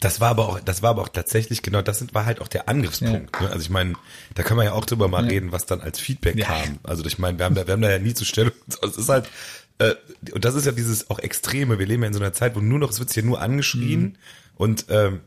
das 0.00 0.20
war 0.20 0.30
aber 0.30 0.48
auch, 0.48 0.60
das 0.60 0.82
war 0.82 0.90
aber 0.90 1.02
auch 1.02 1.08
tatsächlich 1.08 1.62
genau, 1.62 1.82
das 1.82 2.04
war 2.14 2.26
halt 2.26 2.40
auch 2.40 2.48
der 2.48 2.68
Angriffspunkt. 2.68 3.36
Ja. 3.36 3.42
Ne? 3.42 3.50
Also 3.50 3.60
ich 3.62 3.70
meine, 3.70 3.94
da 4.34 4.42
kann 4.42 4.56
man 4.56 4.66
ja 4.66 4.72
auch 4.72 4.84
drüber 4.84 5.08
mal 5.08 5.24
ja. 5.24 5.30
reden, 5.30 5.52
was 5.52 5.66
dann 5.66 5.80
als 5.80 5.98
Feedback 5.98 6.36
ja. 6.36 6.46
kam. 6.46 6.78
Also 6.82 7.04
ich 7.04 7.18
meine, 7.18 7.38
wir 7.38 7.44
haben 7.44 7.54
da, 7.54 7.66
wir 7.66 7.72
haben 7.72 7.82
da 7.82 7.90
ja 7.90 7.98
nie 7.98 8.14
zu 8.14 8.24
Stellung. 8.24 8.52
Es 8.82 8.96
ist 8.96 9.08
halt, 9.08 9.28
äh, 9.78 9.94
und 10.32 10.44
das 10.44 10.54
ist 10.54 10.66
ja 10.66 10.72
dieses 10.72 11.10
auch 11.10 11.18
Extreme. 11.18 11.78
Wir 11.78 11.86
leben 11.86 12.02
ja 12.02 12.08
in 12.08 12.14
so 12.14 12.20
einer 12.20 12.32
Zeit, 12.32 12.56
wo 12.56 12.60
nur 12.60 12.78
noch, 12.78 12.90
es 12.90 12.98
wird 12.98 13.14
ja 13.14 13.22
nur 13.22 13.40
angeschrien 13.40 14.00
mhm. 14.00 14.16
und 14.56 14.86
ähm, 14.88 15.20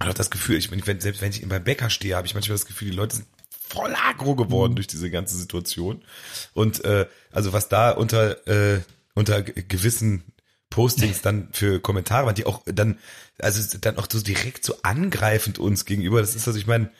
habe 0.00 0.14
das 0.14 0.30
Gefühl, 0.30 0.56
ich, 0.56 0.70
wenn, 0.70 1.00
selbst 1.00 1.20
wenn 1.20 1.30
ich 1.30 1.46
beim 1.48 1.64
Bäcker 1.64 1.90
stehe, 1.90 2.16
habe 2.16 2.26
ich 2.26 2.34
manchmal 2.34 2.56
das 2.56 2.66
Gefühl, 2.66 2.90
die 2.90 2.96
Leute 2.96 3.16
sind 3.16 3.26
voll 3.50 3.94
aggro 3.94 4.34
geworden 4.34 4.72
mhm. 4.72 4.76
durch 4.76 4.86
diese 4.86 5.10
ganze 5.10 5.36
Situation. 5.36 6.02
Und 6.54 6.84
äh, 6.84 7.06
also 7.30 7.52
was 7.52 7.68
da 7.68 7.90
unter 7.90 8.46
äh, 8.46 8.80
unter 9.14 9.42
gewissen 9.42 10.24
Postings 10.72 11.22
dann 11.22 11.48
für 11.52 11.80
Kommentare 11.80 12.26
waren, 12.26 12.34
die 12.34 12.46
auch 12.46 12.62
dann, 12.64 12.98
also 13.38 13.78
dann 13.78 13.98
auch 13.98 14.08
so 14.10 14.20
direkt 14.20 14.64
so 14.64 14.74
angreifend 14.82 15.58
uns 15.58 15.84
gegenüber. 15.84 16.20
Das 16.20 16.34
ist 16.34 16.46
also, 16.48 16.58
ich 16.58 16.66
meine, 16.66 16.90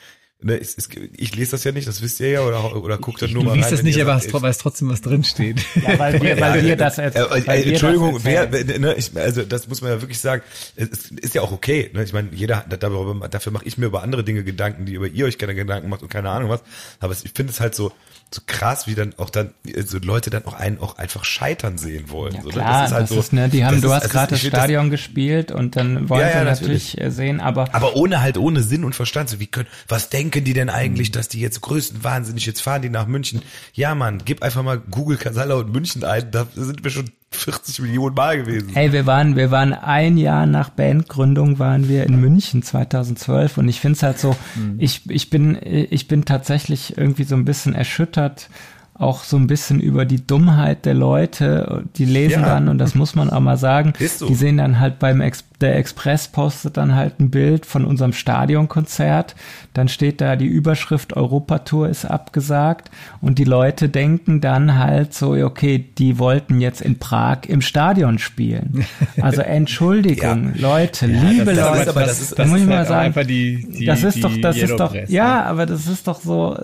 Ne, 0.45 0.57
ich, 0.57 0.75
ich 1.17 1.37
lese 1.37 1.53
das 1.53 1.63
ja 1.63 1.71
nicht, 1.71 1.87
das 1.87 2.03
wisst 2.03 2.19
ihr 2.19 2.29
ja, 2.29 2.41
oder, 2.41 2.75
oder 2.75 2.99
guckt 2.99 3.23
dann 3.23 3.33
nur 3.33 3.45
mal 3.45 3.51
rein. 3.51 3.61
Ich 3.61 3.65
lese 3.67 3.77
das 3.77 3.85
nicht, 3.85 4.01
aber 4.01 4.17
es 4.17 4.33
weiß 4.33 4.59
trotzdem, 4.59 4.89
was 4.89 5.01
drin 5.01 5.23
steht. 5.23 5.65
Ja, 5.77 5.97
weil 6.01 6.21
wir, 6.21 6.41
weil 6.41 6.65
wir 6.65 6.77
das 6.77 6.97
jetzt, 6.97 7.17
äh, 7.17 7.23
äh, 7.23 7.71
Entschuldigung, 7.71 8.15
das 8.15 8.25
wer, 8.25 8.49
ne, 8.49 8.95
ich, 8.95 9.17
also 9.17 9.45
das 9.45 9.69
muss 9.69 9.83
man 9.83 9.93
ja 9.93 10.01
wirklich 10.03 10.19
sagen, 10.19 10.43
es 10.75 11.13
ist 11.13 11.37
ja 11.37 11.43
auch 11.43 11.53
okay. 11.53 11.91
Ne? 11.93 12.03
Ich 12.03 12.13
meine, 12.13 12.31
jeder, 12.33 12.65
darüber, 12.69 13.29
dafür 13.29 13.53
mache 13.53 13.67
ich 13.67 13.79
mir 13.79 13.87
über 13.87 14.03
andere 14.03 14.25
Dinge 14.25 14.43
Gedanken, 14.43 14.85
die 14.85 14.95
über 14.95 15.07
ihr 15.07 15.27
euch 15.27 15.39
gerne 15.39 15.55
Gedanken 15.55 15.89
macht 15.89 16.03
und 16.03 16.09
keine 16.09 16.31
Ahnung 16.31 16.49
was. 16.49 16.63
Aber 16.99 17.13
ich 17.13 17.33
finde 17.37 17.53
es 17.53 17.61
halt 17.61 17.77
so, 17.77 17.93
so 18.35 18.41
krass, 18.47 18.87
wie 18.87 18.95
dann 18.95 19.15
auch 19.19 19.31
dann 19.31 19.53
so 19.85 19.99
Leute 19.99 20.31
dann 20.31 20.45
auch 20.47 20.55
einen 20.55 20.79
auch 20.79 20.97
einfach 20.97 21.25
scheitern 21.25 21.79
sehen 21.79 22.11
wollen. 22.11 22.35
Ja, 22.35 22.43
so, 22.43 22.49
klar, 22.49 22.83
das 22.83 22.91
ist 22.91 22.95
halt 22.95 23.03
das 23.03 23.11
so. 23.11 23.21
Ist, 23.21 23.33
ne, 23.33 23.49
die 23.49 23.65
haben, 23.65 23.81
du 23.81 23.89
ist, 23.89 23.95
hast 23.95 24.11
gerade 24.11 24.31
das 24.31 24.41
Stadion 24.41 24.91
das, 24.91 24.93
gespielt 24.93 25.53
und 25.53 25.77
dann 25.77 26.09
wollen 26.09 26.21
ja, 26.23 26.29
ja, 26.29 26.39
sie 26.39 26.45
natürlich, 26.45 26.95
natürlich 26.97 27.15
sehen, 27.15 27.41
aber 27.41 27.75
aber 27.75 27.97
ohne 27.97 28.21
halt 28.21 28.39
ohne 28.39 28.63
Sinn 28.63 28.85
und 28.85 28.95
Verstand. 28.95 29.29
So 29.29 29.41
wie 29.41 29.47
können, 29.47 29.69
was 29.89 30.09
denken 30.09 30.45
die 30.45 30.55
denn 30.55 30.71
eigentlich, 30.71 31.11
mhm. 31.11 31.13
dass 31.13 31.29
die 31.29 31.41
jetzt 31.41 31.61
größten 31.61 32.03
wahnsinnig 32.05 32.47
jetzt 32.47 32.63
fahren 32.63 32.83
die 32.83 32.91
nach 32.91 33.07
München? 33.07 33.43
Ja, 33.75 33.95
Mann, 33.95 34.23
gib 34.25 34.43
einfach 34.43 34.63
mal 34.63 34.79
Google 34.79 35.19
Casalla 35.19 35.55
und 35.57 35.73
München 35.73 36.05
ein, 36.05 36.31
da 36.31 36.47
sind 36.55 36.85
wir 36.85 36.91
schon 36.91 37.11
40 37.37 37.81
Millionen 37.81 38.15
Mal 38.15 38.39
gewesen. 38.39 38.71
Ey, 38.75 38.93
wir 38.93 39.07
waren, 39.07 39.37
wir 39.37 39.51
waren 39.51 39.73
ein 39.73 40.17
Jahr 40.17 40.47
nach 40.47 40.71
Bandgründung 40.71 41.59
waren 41.59 41.89
wir 41.89 42.05
in 42.05 42.21
München 42.21 42.63
2012 42.63 43.59
und 43.59 43.69
ich 43.69 43.81
finde 43.81 43.97
es 43.97 44.03
halt 44.03 44.19
so, 44.19 44.37
mhm. 44.55 44.77
ich, 44.79 45.09
ich 45.11 45.31
bin, 45.31 45.59
ich 45.63 46.09
bin 46.09 46.25
tatsächlich 46.25 46.97
irgendwie 46.97 47.25
so 47.25 47.35
ein 47.35 47.45
bisschen 47.45 47.75
erschüttert, 47.75 48.49
auch 48.95 49.25
so 49.25 49.37
ein 49.37 49.47
bisschen 49.47 49.81
über 49.81 50.05
die 50.05 50.27
Dummheit 50.27 50.85
der 50.85 50.95
Leute. 50.95 51.85
Die 51.97 52.05
lesen 52.05 52.43
ja. 52.43 52.47
dann, 52.47 52.69
und 52.69 52.79
das 52.79 52.95
muss 52.95 53.15
man 53.15 53.31
auch 53.31 53.41
mal 53.41 53.57
sagen, 53.57 53.95
so. 53.99 54.27
die 54.27 54.35
sehen 54.35 54.59
dann 54.59 54.79
halt 54.79 54.99
beim 54.99 55.21
Ex 55.21 55.45
der 55.63 55.77
Express 55.77 56.29
postet 56.29 56.77
dann 56.77 56.95
halt 56.95 57.21
ein 57.21 57.31
Bild 57.31 57.65
von 57.65 57.85
unserem 57.85 58.13
Stadionkonzert. 58.13 59.35
Dann 59.73 59.89
steht 59.89 60.21
da 60.21 60.37
die 60.37 60.47
Überschrift 60.47 61.17
Europatour 61.17 61.89
ist 61.89 62.05
abgesagt 62.05 62.91
und 63.21 63.39
die 63.39 63.45
Leute 63.45 63.89
denken 63.89 64.41
dann 64.41 64.79
halt 64.79 65.15
so, 65.15 65.33
okay, 65.33 65.85
die 65.97 66.19
wollten 66.19 66.61
jetzt 66.61 66.83
in 66.83 66.99
Prag 66.99 67.41
im 67.47 67.63
Stadion 67.63 68.19
spielen. 68.19 68.85
Also 69.21 69.43
Entschuldigung, 69.43 70.53
ja. 70.55 70.61
Leute, 70.61 71.07
ja, 71.07 71.23
liebe 71.23 71.55
das, 71.55 71.57
Leute, 71.57 71.85
das, 71.85 71.95
das, 71.95 72.21
ist, 72.21 72.39
das 72.39 72.49
muss 72.49 72.61
ich 72.61 72.67
mal 72.67 72.87
sagen, 72.87 73.15
die, 73.29 73.67
die, 73.71 73.85
das 73.85 74.03
ist 74.03 74.25
doch, 74.25 74.33
das 74.41 74.57
ist 74.57 74.77
doch, 74.77 74.95
ja, 75.09 75.45
aber 75.45 75.67
das 75.67 75.87
ist 75.87 76.09
doch 76.09 76.21
so, 76.21 76.59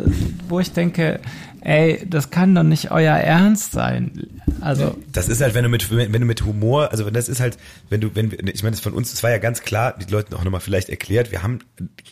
wo 0.49 0.59
ich 0.59 0.73
denke, 0.73 1.21
ey, 1.61 2.05
das 2.09 2.31
kann 2.31 2.55
doch 2.55 2.63
nicht 2.63 2.91
euer 2.91 3.15
Ernst 3.15 3.73
sein. 3.73 4.11
Also 4.61 4.97
das 5.13 5.29
ist 5.29 5.41
halt, 5.41 5.55
wenn 5.55 5.65
du 5.65 5.69
mit 5.69 5.91
wenn 5.91 6.13
du 6.13 6.27
mit 6.27 6.45
Humor, 6.45 6.91
also 6.91 7.07
wenn 7.07 7.15
das 7.15 7.29
ist 7.29 7.41
halt, 7.41 7.59
wenn 7.91 8.01
du 8.01 8.15
wenn 8.15 8.33
ich 8.33 8.63
meine, 8.63 8.77
das 8.77 8.81
von 8.89 8.97
uns, 8.97 9.11
das 9.11 9.23
war 9.23 9.31
ja 9.31 9.39
ganz 9.39 9.63
klar, 9.63 9.95
die 9.99 10.11
Leute 10.11 10.35
auch 10.37 10.45
nochmal 10.45 10.61
vielleicht 10.61 10.89
erklärt, 10.89 11.31
wir 11.31 11.43
haben 11.43 11.61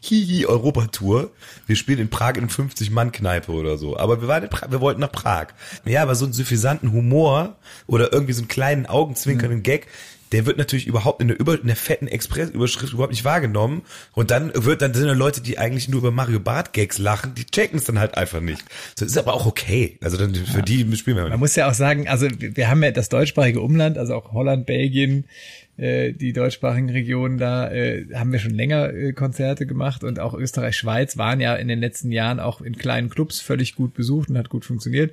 Hihi 0.02 0.46
Europatour, 0.46 1.30
wir 1.66 1.76
spielen 1.76 1.98
in 1.98 2.10
Prag 2.10 2.34
in 2.36 2.48
50 2.48 2.90
Mann 2.90 3.12
Kneipe 3.12 3.52
oder 3.52 3.78
so, 3.78 3.96
aber 3.96 4.20
wir 4.20 4.28
waren 4.28 4.44
in 4.44 4.50
Prag, 4.50 4.70
wir 4.70 4.80
wollten 4.80 5.00
nach 5.00 5.12
Prag. 5.12 5.48
Ja, 5.84 6.02
aber 6.02 6.14
so 6.14 6.26
einen 6.26 6.34
suffisanten 6.34 6.92
Humor 6.92 7.56
oder 7.86 8.12
irgendwie 8.12 8.34
so 8.34 8.42
einen 8.42 8.48
kleinen 8.48 8.86
augenzwinkernden 8.86 9.62
Gag, 9.62 9.86
der 10.32 10.44
wird 10.44 10.58
natürlich 10.58 10.86
überhaupt 10.86 11.20
in 11.20 11.28
der, 11.28 11.38
über, 11.38 11.58
in 11.58 11.66
der 11.66 11.76
fetten 11.76 12.08
Express-Überschrift 12.08 12.92
überhaupt 12.92 13.12
nicht 13.12 13.24
wahrgenommen. 13.24 13.82
Und 14.12 14.30
dann 14.30 14.52
wird 14.54 14.82
dann 14.82 14.92
sind 14.92 15.06
da 15.06 15.12
Leute, 15.12 15.40
die 15.40 15.58
eigentlich 15.58 15.88
nur 15.88 16.00
über 16.00 16.10
Mario 16.10 16.40
Bart 16.40 16.72
Gags 16.72 16.98
lachen, 16.98 17.34
die 17.34 17.46
checken 17.46 17.78
es 17.78 17.84
dann 17.84 17.98
halt 17.98 18.16
einfach 18.16 18.40
nicht. 18.40 18.64
Das 18.98 19.08
ist 19.08 19.18
aber 19.18 19.34
auch 19.34 19.46
okay. 19.46 19.98
Also 20.02 20.16
dann 20.16 20.34
für 20.34 20.58
ja. 20.58 20.62
die 20.62 20.96
spielen 20.96 21.16
wir. 21.16 21.22
Man 21.22 21.32
nicht. 21.32 21.38
muss 21.38 21.54
ja 21.54 21.68
auch 21.68 21.74
sagen, 21.74 22.08
also 22.08 22.28
wir 22.38 22.68
haben 22.68 22.82
ja 22.82 22.90
das 22.90 23.08
deutschsprachige 23.08 23.60
Umland, 23.60 23.98
also 23.98 24.14
auch 24.14 24.32
Holland, 24.32 24.66
Belgien, 24.66 25.26
äh, 25.76 26.12
die 26.12 26.32
deutschsprachigen 26.32 26.90
Regionen 26.90 27.38
da 27.38 27.70
äh, 27.70 28.06
haben 28.14 28.32
wir 28.32 28.38
schon 28.38 28.54
länger 28.54 28.92
äh, 28.92 29.12
Konzerte 29.12 29.66
gemacht 29.66 30.04
und 30.04 30.18
auch 30.18 30.34
Österreich, 30.34 30.76
Schweiz 30.76 31.16
waren 31.16 31.40
ja 31.40 31.54
in 31.54 31.68
den 31.68 31.80
letzten 31.80 32.12
Jahren 32.12 32.40
auch 32.40 32.60
in 32.60 32.76
kleinen 32.76 33.10
Clubs 33.10 33.40
völlig 33.40 33.74
gut 33.74 33.94
besucht 33.94 34.30
und 34.30 34.38
hat 34.38 34.48
gut 34.48 34.64
funktioniert 34.64 35.12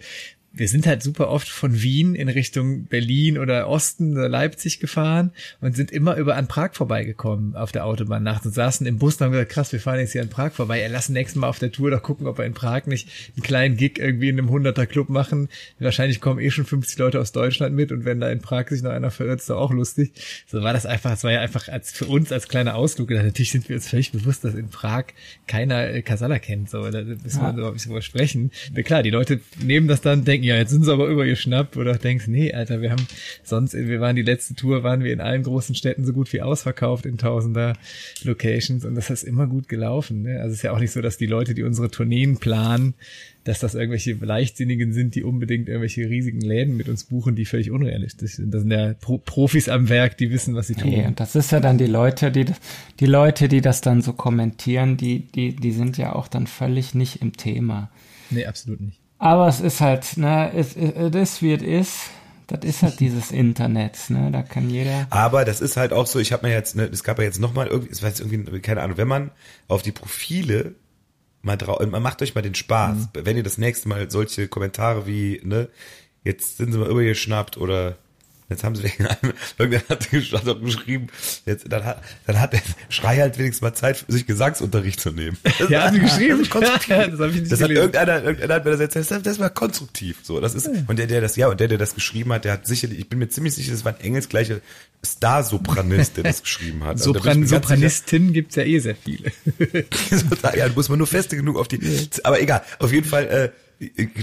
wir 0.56 0.68
sind 0.68 0.86
halt 0.86 1.02
super 1.02 1.30
oft 1.30 1.50
von 1.50 1.82
Wien 1.82 2.14
in 2.14 2.30
Richtung 2.30 2.86
Berlin 2.86 3.40
oder 3.40 3.68
Osten 3.68 4.14
oder 4.14 4.30
Leipzig 4.30 4.80
gefahren 4.80 5.32
und 5.62 5.76
sind 5.76 5.92
immer 5.92 6.16
über 6.16 6.36
an 6.36 6.48
Prag 6.48 6.74
vorbeigekommen 6.74 7.56
auf 7.56 7.72
der 7.72 7.86
Autobahn 7.86 8.22
nachts 8.22 8.46
und 8.46 8.54
saßen 8.54 8.86
im 8.86 9.00
Bus 9.00 9.16
und 9.16 9.26
haben 9.26 9.32
gesagt, 9.32 9.52
krass, 9.52 9.72
wir 9.74 9.80
fahren 9.80 10.00
jetzt 10.00 10.12
hier 10.12 10.22
an 10.22 10.30
Prag 10.30 10.52
vorbei. 10.52 10.80
Ja, 10.80 10.88
lass 10.90 11.10
nächstes 11.10 11.40
Mal 11.40 11.48
auf 11.48 11.58
der 11.58 11.72
Tour 11.72 11.90
doch 11.90 12.04
gucken, 12.04 12.28
ob 12.28 12.38
wir 12.38 12.46
in 12.46 12.54
Prag 12.54 12.86
nicht 12.86 13.10
einen 13.36 13.42
kleinen 13.42 13.78
Gig 13.78 13.98
irgendwie 13.98 14.30
in 14.30 14.38
einem 14.38 14.50
100er 14.50 14.86
Club 14.86 15.10
machen. 15.10 15.50
Wahrscheinlich 15.80 16.22
kommen 16.22 16.40
eh 16.40 16.52
schon 16.52 16.66
50 16.66 17.00
Leute 17.00 17.20
aus 17.20 17.32
Deutschland 17.32 17.76
mit 17.76 17.92
und 17.92 18.06
wenn 18.06 18.20
da 18.20 18.30
in 18.30 18.40
Prag 18.40 18.68
sich 18.70 18.84
noch 18.84 18.92
einer 18.92 19.10
verirrt, 19.10 19.40
ist 19.40 19.50
doch 19.50 19.58
auch 19.58 19.72
lustig. 19.72 20.12
So 20.46 20.62
war 20.62 20.74
das 20.74 20.86
einfach, 20.86 21.14
es 21.14 21.24
war 21.24 21.32
ja 21.32 21.42
einfach 21.42 21.68
als 21.68 21.92
für 21.92 22.06
uns 22.06 22.32
als 22.32 22.48
kleiner 22.48 22.76
Ausflug. 22.76 23.10
Natürlich 23.10 23.52
sind 23.52 23.70
wir 23.70 23.76
uns 23.76 23.88
völlig 23.88 24.12
bewusst, 24.12 24.44
dass 24.44 24.54
in 24.54 24.70
Prag 24.70 25.06
keiner 25.48 25.90
äh, 25.90 26.04
Kasala 26.04 26.38
kennt. 26.38 26.70
So, 26.70 26.92
da 26.92 27.02
müssen 27.02 27.42
wir 27.42 27.48
ja. 27.48 27.54
überhaupt 27.54 27.76
nicht 27.76 27.88
drüber 27.88 28.04
sprechen. 28.04 28.52
Na 28.72 28.84
klar, 28.84 29.02
die 29.02 29.10
Leute 29.10 29.40
nehmen 29.60 29.88
das 29.88 30.02
dann, 30.02 30.24
denken, 30.26 30.43
denken, 30.44 30.50
ja, 30.50 30.58
jetzt 30.58 30.72
sind 30.72 30.84
sie 30.84 30.92
aber 30.92 31.08
übergeschnappt 31.08 31.78
oder 31.78 31.98
denkst, 31.98 32.28
nee, 32.28 32.54
Alter, 32.54 32.82
wir 32.82 32.92
haben 32.92 33.08
sonst, 33.44 33.74
wir 33.74 34.00
waren 34.00 34.16
die 34.16 34.22
letzte 34.22 34.56
Tour, 34.56 34.84
waren 34.84 35.04
wir 35.04 35.14
in 35.14 35.22
allen 35.22 35.44
großen 35.44 35.76
Städten 35.76 36.06
so 36.06 36.14
gut 36.14 36.32
wie 36.34 36.42
ausverkauft 36.42 37.06
in 37.06 37.18
tausender 37.18 37.74
Locations 38.24 38.86
und 38.86 38.96
das 38.96 39.10
ist 39.10 39.24
immer 39.24 39.48
gut 39.48 39.68
gelaufen. 39.68 40.24
Ne? 40.24 40.40
Also 40.40 40.50
es 40.50 40.56
ist 40.58 40.64
ja 40.64 40.72
auch 40.72 40.80
nicht 40.80 40.92
so, 40.92 41.02
dass 41.02 41.18
die 41.18 41.26
Leute, 41.26 41.54
die 41.54 41.64
unsere 41.64 41.90
Tourneen 41.90 42.38
planen, 42.38 42.94
dass 43.44 43.60
das 43.60 43.76
irgendwelche 43.76 44.14
Leichtsinnigen 44.14 44.94
sind, 44.94 45.16
die 45.16 45.24
unbedingt 45.24 45.68
irgendwelche 45.68 46.10
riesigen 46.10 46.40
Läden 46.40 46.78
mit 46.78 46.88
uns 46.88 47.04
buchen, 47.04 47.36
die 47.36 47.46
völlig 47.46 47.72
unrealistisch 47.72 48.36
sind. 48.36 48.54
Das 48.54 48.62
sind 48.62 48.72
ja 48.72 48.94
Pro 48.94 49.18
Profis 49.18 49.68
am 49.68 49.90
Werk, 49.90 50.18
die 50.18 50.32
wissen, 50.32 50.56
was 50.56 50.68
sie 50.68 50.76
tun. 50.76 50.92
Nee, 50.92 51.06
und 51.06 51.20
das 51.20 51.36
ist 51.36 51.52
ja 51.52 51.60
dann 51.60 51.78
die 51.78 51.88
Leute, 51.88 52.32
die 52.32 52.46
die 53.00 53.06
Leute, 53.06 53.50
die 53.50 53.60
das 53.60 53.82
dann 53.82 54.02
so 54.02 54.14
kommentieren, 54.14 54.96
die 54.96 55.20
die 55.20 55.56
die 55.56 55.72
sind 55.72 55.98
ja 55.98 56.14
auch 56.14 56.30
dann 56.30 56.48
völlig 56.48 56.96
nicht 56.96 57.22
im 57.22 57.36
Thema. 57.36 57.92
Nee, 58.30 58.46
absolut 58.46 58.80
nicht. 58.80 59.03
Aber 59.24 59.48
es 59.48 59.62
ist 59.62 59.80
halt, 59.80 60.18
ne, 60.18 60.52
es 60.54 60.76
ist 60.76 61.42
wie 61.42 61.54
es 61.54 61.62
ist. 61.62 62.10
Das 62.48 62.60
ist 62.66 62.84
halt 62.84 63.00
dieses 63.00 63.32
Internet, 63.32 64.10
ne? 64.10 64.30
Da 64.34 64.44
kann 64.44 64.70
jeder. 64.70 65.08
Aber 65.12 65.46
das 65.46 65.62
ist 65.62 65.78
halt 65.78 65.94
auch 65.94 66.08
so, 66.08 66.20
ich 66.20 66.34
habe 66.34 66.46
mir 66.46 66.54
jetzt, 66.54 66.76
ne, 66.76 66.90
es 66.92 67.06
gab 67.06 67.20
ja 67.20 67.24
jetzt 67.24 67.40
nochmal 67.40 67.68
irgendwie, 67.68 67.90
es 67.90 68.02
war 68.02 68.10
jetzt 68.10 68.20
irgendwie, 68.20 68.60
keine 68.60 68.82
Ahnung, 68.82 68.98
wenn 68.98 69.08
man 69.08 69.32
auf 69.70 69.82
die 69.82 69.94
Profile 69.94 70.76
mal 71.42 71.56
drauf, 71.56 71.80
macht 71.88 72.22
euch 72.22 72.36
mal 72.36 72.42
den 72.42 72.54
Spaß, 72.54 72.98
mhm. 72.98 73.08
wenn 73.14 73.38
ihr 73.38 73.44
das 73.44 73.58
nächste 73.58 73.88
Mal 73.88 74.12
solche 74.12 74.50
Kommentare 74.50 75.08
wie, 75.08 75.40
ne, 75.46 75.70
jetzt 76.26 76.58
sind 76.58 76.74
sie 76.74 76.78
mal 76.78 76.90
übergeschnappt 76.90 77.56
oder 77.56 77.96
Jetzt 78.54 78.64
haben 78.64 78.76
sie 78.76 78.84
einem, 79.00 79.34
irgendwer 79.58 79.82
hat, 79.90 80.12
hat 80.46 80.62
geschrieben, 80.62 81.08
jetzt, 81.46 81.66
dann 81.72 81.84
hat, 81.84 82.04
dann 82.28 82.40
hat 82.40 82.54
der 82.54 82.62
Schrei 82.90 83.18
halt 83.18 83.38
wenigstens 83.40 83.62
mal 83.62 83.74
Zeit, 83.74 84.06
sich 84.08 84.28
Gesangsunterricht 84.28 85.00
zu 85.00 85.12
nehmen. 85.12 85.38
Das 85.44 85.70
ja, 85.70 85.86
haben 85.86 85.96
sie 85.96 86.02
geschrieben. 86.02 86.48
Das, 86.48 86.50
das, 86.88 87.20
hab 87.20 87.30
ich 87.30 87.42
nicht 87.42 87.52
das 87.52 87.62
hat 87.62 87.72
irgendeiner, 87.72 88.24
irgendeiner 88.24 88.54
hat 88.54 88.66
mir 88.66 88.72
das 88.72 88.80
erzählt, 88.80 89.10
das, 89.10 89.24
das 89.24 89.40
war 89.40 89.50
konstruktiv, 89.50 90.18
so, 90.22 90.40
das 90.40 90.54
ist, 90.54 90.70
und 90.88 91.00
der, 91.00 91.08
der 91.08 91.22
das, 91.22 91.36
ja, 91.36 91.48
und 91.48 91.60
der, 91.60 91.68
der 91.68 91.80
das 91.80 91.96
geschrieben 91.96 92.32
hat, 92.32 92.46
der 92.46 92.54
hat 92.54 92.68
sicherlich, 92.68 93.00
ich 93.00 93.10
bin 93.10 93.18
mir 93.18 93.30
ziemlich 93.30 93.56
sicher, 93.56 93.72
das 93.72 93.84
war 93.84 93.96
ein 93.96 94.02
engelsgleicher 94.02 94.60
Star-Sopranist, 95.04 96.18
der 96.18 96.24
das 96.24 96.44
geschrieben 96.44 96.84
hat. 96.84 97.00
Sopran 97.00 97.42
also 97.42 97.56
Sopranistin 97.56 98.34
gibt's 98.34 98.56
ja 98.56 98.64
eh 98.64 98.80
sehr 98.80 98.96
viele. 98.96 99.32
ja, 100.56 100.70
muss 100.76 100.90
man 100.90 101.00
nur 101.00 101.08
feste 101.08 101.36
genug 101.36 101.58
auf 101.58 101.68
die, 101.68 101.80
aber 102.24 102.40
egal, 102.40 102.62
auf 102.80 102.92
jeden 102.92 103.08
Fall, 103.08 103.26
äh, 103.26 103.50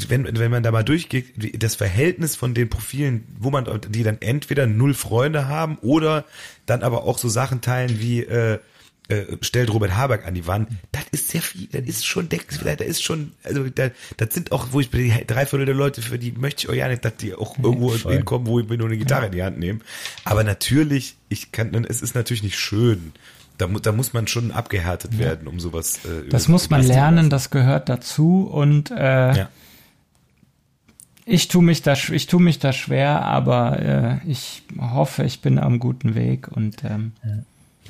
wenn, 0.09 0.39
wenn 0.39 0.51
man 0.51 0.63
da 0.63 0.71
mal 0.71 0.85
durchgeht, 0.85 1.63
das 1.63 1.75
Verhältnis 1.75 2.37
von 2.37 2.55
den 2.55 2.69
Profilen, 2.69 3.27
wo 3.39 3.51
man, 3.51 3.67
die 3.89 4.03
dann 4.03 4.19
entweder 4.21 4.67
null 4.67 4.95
Freunde 4.95 5.49
haben 5.49 5.79
oder 5.83 6.25
dann 6.67 6.83
aber 6.83 7.05
auch 7.05 7.19
so 7.19 7.29
Sachen 7.29 7.61
teilen 7.61 8.01
wie, 8.01 8.21
äh, 8.21 8.59
äh, 9.11 9.39
stellt 9.41 9.73
Robert 9.73 9.97
Habeck 9.97 10.25
an 10.25 10.35
die 10.35 10.47
Wand, 10.47 10.69
das 10.93 11.03
ist 11.11 11.29
sehr 11.31 11.43
viel, 11.43 11.67
das 11.73 11.83
ist 11.83 12.07
schon, 12.07 12.29
da 12.29 12.73
ist 12.73 13.03
schon, 13.03 13.33
also 13.43 13.69
da, 13.69 13.91
das 14.17 14.33
sind 14.33 14.53
auch, 14.53 14.69
wo 14.71 14.79
ich 14.79 14.91
die 14.91 15.13
drei 15.27 15.47
Viertel 15.47 15.67
der 15.67 15.75
Leute, 15.75 16.01
für 16.01 16.19
die 16.19 16.31
möchte 16.31 16.63
ich 16.63 16.71
auch 16.71 16.75
ja 16.75 16.87
nicht, 16.89 17.05
dass 17.05 17.17
die 17.17 17.35
auch 17.35 17.59
irgendwo 17.59 17.91
Voll. 17.91 18.15
hinkommen, 18.15 18.47
wo 18.47 18.61
ich 18.61 18.69
mir 18.69 18.79
nur 18.79 18.87
eine 18.87 18.99
Gitarre 18.99 19.27
in 19.27 19.33
die 19.33 19.43
Hand 19.43 19.59
nehme. 19.59 19.81
Aber 20.25 20.45
natürlich, 20.45 21.17
ich 21.29 21.51
kann, 21.51 21.75
es 21.89 22.03
ist 22.03 22.15
natürlich 22.15 22.45
nicht 22.45 22.59
schön, 22.59 23.13
da, 23.61 23.67
da 23.67 23.93
muss 23.93 24.13
man 24.13 24.27
schon 24.27 24.51
abgehärtet 24.51 25.19
werden, 25.19 25.47
um 25.49 25.61
sowas. 25.61 26.01
Äh, 26.05 26.29
das 26.29 26.49
muss 26.49 26.71
man 26.71 26.83
lernen, 26.83 27.31
das 27.31 27.51
gehört 27.51 27.89
dazu 27.89 28.49
und 28.51 28.91
äh, 28.91 29.37
ja. 29.37 29.49
ich 31.25 31.49
tue 31.49 31.63
mich 31.63 31.83
da, 31.83 31.95
ich 31.95 32.27
tue 32.27 32.41
mich 32.41 32.59
da 32.59 32.73
schwer, 32.73 33.25
aber 33.25 34.21
äh, 34.25 34.31
ich 34.31 34.63
hoffe, 34.79 35.25
ich 35.25 35.41
bin 35.41 35.59
am 35.59 35.79
guten 35.79 36.15
Weg 36.15 36.49
und 36.49 36.85
ähm, 36.85 37.13
ja. 37.25 37.31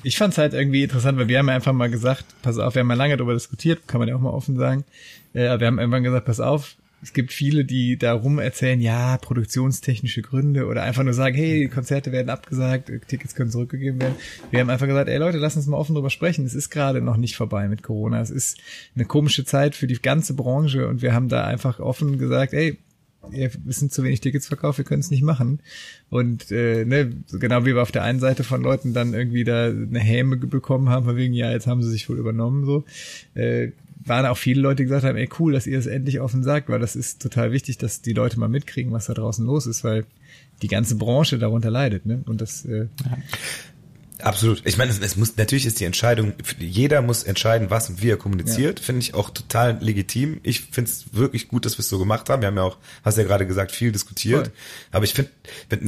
Ich 0.03 0.17
fand 0.17 0.33
es 0.33 0.39
halt 0.39 0.55
irgendwie 0.55 0.83
interessant, 0.83 1.19
weil 1.19 1.29
wir 1.29 1.39
haben 1.39 1.49
ja 1.49 1.55
einfach 1.55 1.75
mal 1.75 1.91
gesagt, 1.91 2.25
pass 2.41 2.59
auf, 2.59 2.75
wir 2.75 2.81
haben 2.81 2.89
ja 2.89 2.97
lange 2.97 3.19
darüber 3.19 3.35
diskutiert, 3.35 3.87
kann 3.87 3.99
man 3.99 4.09
ja 4.09 4.17
auch 4.17 4.21
mal 4.21 4.31
offen 4.31 4.57
sagen. 4.57 4.85
Äh, 5.35 5.61
wir 5.61 5.67
haben 5.67 5.79
irgendwann 5.79 6.03
gesagt, 6.03 6.25
pass 6.25 6.41
auf, 6.41 6.77
es 7.03 7.13
gibt 7.13 7.33
viele, 7.33 7.65
die 7.65 7.97
darum 7.97 8.39
erzählen, 8.39 8.81
ja, 8.81 9.17
produktionstechnische 9.19 10.23
Gründe 10.23 10.67
oder 10.67 10.83
einfach 10.83 11.03
nur 11.03 11.15
sagen, 11.15 11.35
hey, 11.35 11.69
Konzerte 11.69 12.13
werden 12.13 12.29
abgesagt, 12.29 12.93
Tickets 13.09 13.35
können 13.35 13.51
zurückgegeben 13.51 14.01
werden. 14.01 14.17
Wir 14.51 14.61
haben 14.61 14.71
einfach 14.71 14.87
gesagt, 14.87 15.09
ey 15.09 15.19
Leute, 15.19 15.39
lass 15.39 15.57
uns 15.57 15.67
mal 15.67 15.79
offen 15.79 15.95
drüber 15.95 16.11
sprechen. 16.11 16.45
Es 16.45 16.55
ist 16.55 16.71
gerade 16.71 17.01
noch 17.01 17.17
nicht 17.17 17.37
vorbei 17.37 17.69
mit 17.69 17.83
Corona. 17.83 18.21
Es 18.21 18.31
ist 18.31 18.59
eine 18.95 19.07
komische 19.07 19.45
Zeit 19.45 19.75
für 19.75 19.87
die 19.87 20.01
ganze 20.01 20.35
Branche 20.35 20.89
und 20.89 21.01
wir 21.01 21.15
haben 21.15 21.29
da 21.29 21.45
einfach 21.45 21.81
offen 21.81 22.19
gesagt, 22.19 22.53
ey, 22.53 22.79
wir 23.31 23.51
sind 23.67 23.93
zu 23.93 24.03
wenig 24.03 24.21
Tickets 24.21 24.47
verkauft, 24.47 24.79
wir 24.79 24.85
können 24.85 25.01
es 25.01 25.11
nicht 25.11 25.23
machen. 25.23 25.61
Und 26.09 26.51
äh, 26.51 26.85
ne, 26.85 27.13
genau 27.33 27.65
wie 27.65 27.75
wir 27.75 27.83
auf 27.83 27.93
der 27.93 28.03
einen 28.03 28.21
Seite 28.21 28.45
von 28.45 28.63
Leuten 28.63 28.95
dann 28.95 29.15
irgendwie 29.15 29.45
da 29.45 29.67
eine 29.67 30.01
Häme 30.01 30.37
bekommen 30.37 30.89
haben, 30.89 31.05
von 31.05 31.17
wegen, 31.17 31.35
ja, 31.35 31.51
jetzt 31.51 31.67
haben 31.67 31.83
sie 31.83 31.91
sich 31.91 32.09
wohl 32.09 32.19
übernommen, 32.19 32.65
so, 32.65 32.85
äh, 33.35 33.73
waren 34.11 34.27
auch 34.27 34.37
viele 34.37 34.61
Leute, 34.61 34.77
die 34.79 34.85
gesagt 34.85 35.05
haben, 35.05 35.17
ey 35.17 35.29
cool, 35.39 35.53
dass 35.53 35.67
ihr 35.67 35.79
es 35.79 35.87
endlich 35.87 36.21
offen 36.21 36.43
sagt, 36.43 36.69
weil 36.69 36.81
das 36.81 36.97
ist 36.97 37.23
total 37.23 37.53
wichtig, 37.53 37.79
dass 37.79 38.03
die 38.03 38.13
Leute 38.13 38.39
mal 38.39 38.49
mitkriegen, 38.49 38.93
was 38.93 39.07
da 39.07 39.15
draußen 39.15 39.47
los 39.47 39.67
ist, 39.67 39.85
weil 39.85 40.05
die 40.61 40.69
ganze 40.69 40.97
Branche 40.97 41.39
darunter 41.39 41.71
leidet, 41.71 42.05
ne? 42.05 42.23
Und 42.27 42.41
das 42.41 42.65
äh, 42.67 42.89
ja. 43.05 43.19
Absolut. 44.23 44.63
Ich 44.65 44.77
meine, 44.77 44.91
es, 44.91 44.99
es, 45.01 45.17
muss 45.17 45.37
natürlich 45.37 45.67
ist 45.67 45.81
die 45.81 45.85
Entscheidung, 45.85 46.35
jeder 46.59 47.03
muss 47.03 47.23
entscheiden, 47.23 47.71
was 47.71 47.89
und 47.89 48.03
wie 48.03 48.11
er 48.11 48.17
kommuniziert. 48.17 48.79
Ja. 48.81 48.85
Finde 48.85 49.01
ich 49.01 49.15
auch 49.15 49.31
total 49.31 49.79
legitim. 49.81 50.41
Ich 50.43 50.61
finde 50.63 50.91
es 50.91 51.13
wirklich 51.13 51.49
gut, 51.49 51.65
dass 51.65 51.79
wir 51.79 51.81
es 51.81 51.89
so 51.89 51.99
gemacht 51.99 52.29
haben. 52.29 52.43
Wir 52.43 52.49
haben 52.49 52.57
ja 52.57 52.63
auch, 52.63 52.79
hast 53.05 53.19
ja 53.19 53.25
gerade 53.25 53.47
gesagt, 53.47 53.73
viel 53.73 53.93
diskutiert. 53.93 54.47
Voll. 54.47 54.57
Aber 54.93 55.05
ich 55.05 55.15
finde, 55.15 55.31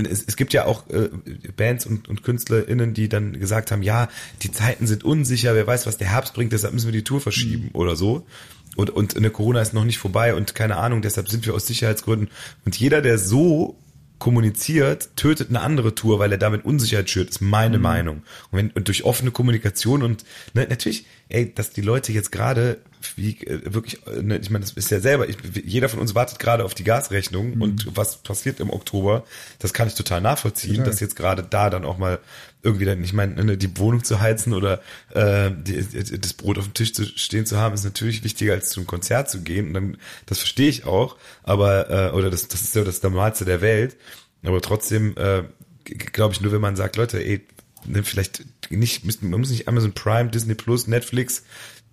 es, 0.08 0.24
es, 0.26 0.36
gibt 0.36 0.52
ja 0.52 0.64
auch 0.64 0.88
äh, 0.90 1.08
Bands 1.56 1.86
und, 1.86 2.08
und 2.08 2.22
KünstlerInnen, 2.22 2.94
die 2.94 3.08
dann 3.08 3.38
gesagt 3.38 3.70
haben, 3.70 3.82
ja, 3.82 4.08
die 4.42 4.50
Zeiten 4.50 4.86
sind 4.86 5.04
unsicher, 5.04 5.54
wer 5.54 5.66
weiß, 5.66 5.86
was 5.86 5.98
der 5.98 6.08
Herbst 6.08 6.34
bringt, 6.34 6.52
deshalb 6.52 6.74
müssen 6.74 6.86
wir 6.86 6.92
die 6.92 7.04
Tour 7.04 7.20
verschieben 7.20 7.64
mhm. 7.64 7.80
oder 7.80 7.96
so. 7.96 8.26
Und, 8.74 8.90
und 8.90 9.16
eine 9.16 9.30
Corona 9.30 9.60
ist 9.60 9.74
noch 9.74 9.84
nicht 9.84 9.98
vorbei 9.98 10.34
und 10.34 10.54
keine 10.54 10.78
Ahnung, 10.78 11.02
deshalb 11.02 11.28
sind 11.28 11.44
wir 11.44 11.54
aus 11.54 11.66
Sicherheitsgründen. 11.66 12.30
Und 12.64 12.78
jeder, 12.78 13.02
der 13.02 13.18
so 13.18 13.76
kommuniziert, 14.22 15.16
tötet 15.16 15.48
eine 15.48 15.62
andere 15.62 15.96
Tour, 15.96 16.20
weil 16.20 16.30
er 16.30 16.38
damit 16.38 16.64
Unsicherheit 16.64 17.10
schürt, 17.10 17.30
ist 17.30 17.40
meine 17.40 17.78
mhm. 17.78 17.82
Meinung. 17.82 18.16
Und, 18.52 18.58
wenn, 18.58 18.70
und 18.70 18.86
durch 18.86 19.02
offene 19.02 19.32
Kommunikation 19.32 20.00
und 20.00 20.24
ne, 20.54 20.64
natürlich, 20.70 21.06
ey, 21.32 21.52
dass 21.52 21.70
die 21.70 21.80
Leute 21.80 22.12
jetzt 22.12 22.30
gerade 22.30 22.78
wie 23.16 23.38
äh, 23.46 23.72
wirklich, 23.72 24.06
äh, 24.06 24.22
ne, 24.22 24.38
ich 24.38 24.50
meine, 24.50 24.64
das 24.64 24.72
ist 24.72 24.90
ja 24.90 25.00
selber, 25.00 25.28
ich, 25.28 25.36
jeder 25.64 25.88
von 25.88 25.98
uns 25.98 26.14
wartet 26.14 26.38
gerade 26.38 26.64
auf 26.64 26.74
die 26.74 26.84
Gasrechnung 26.84 27.56
mhm. 27.56 27.62
und 27.62 27.96
was 27.96 28.18
passiert 28.18 28.60
im 28.60 28.70
Oktober, 28.70 29.24
das 29.58 29.72
kann 29.72 29.88
ich 29.88 29.94
total 29.94 30.20
nachvollziehen, 30.20 30.76
total. 30.76 30.90
dass 30.90 31.00
jetzt 31.00 31.16
gerade 31.16 31.42
da 31.42 31.70
dann 31.70 31.84
auch 31.84 31.98
mal 31.98 32.18
irgendwie 32.62 32.84
dann, 32.84 33.02
ich 33.02 33.12
meine, 33.12 33.44
ne, 33.44 33.56
die 33.56 33.76
Wohnung 33.78 34.04
zu 34.04 34.20
heizen 34.20 34.52
oder 34.52 34.80
äh, 35.14 35.50
die, 35.50 35.84
das 36.20 36.34
Brot 36.34 36.58
auf 36.58 36.64
dem 36.64 36.74
Tisch 36.74 36.92
zu 36.92 37.04
stehen 37.06 37.46
zu 37.46 37.56
haben, 37.58 37.74
ist 37.74 37.84
natürlich 37.84 38.22
wichtiger 38.24 38.52
als 38.52 38.70
zum 38.70 38.86
Konzert 38.86 39.30
zu 39.30 39.40
gehen. 39.40 39.68
Und 39.68 39.74
dann, 39.74 39.96
das 40.26 40.38
verstehe 40.38 40.68
ich 40.68 40.84
auch, 40.84 41.16
aber 41.42 41.90
äh, 41.90 42.10
oder 42.12 42.30
das, 42.30 42.48
das 42.48 42.62
ist 42.62 42.76
ja 42.76 42.84
das 42.84 43.02
Normalste 43.02 43.44
der 43.44 43.60
Welt. 43.62 43.96
Aber 44.44 44.60
trotzdem 44.60 45.16
äh, 45.16 45.42
glaube 45.84 46.34
ich 46.34 46.40
nur, 46.40 46.52
wenn 46.52 46.60
man 46.60 46.76
sagt, 46.76 46.96
Leute, 46.96 47.24
ey, 47.24 47.40
ne, 47.86 48.02
vielleicht 48.02 48.44
nicht, 48.70 49.22
man 49.22 49.40
muss 49.40 49.50
nicht 49.50 49.68
Amazon 49.68 49.92
Prime, 49.92 50.30
Disney 50.30 50.54
Plus, 50.54 50.86
Netflix, 50.86 51.44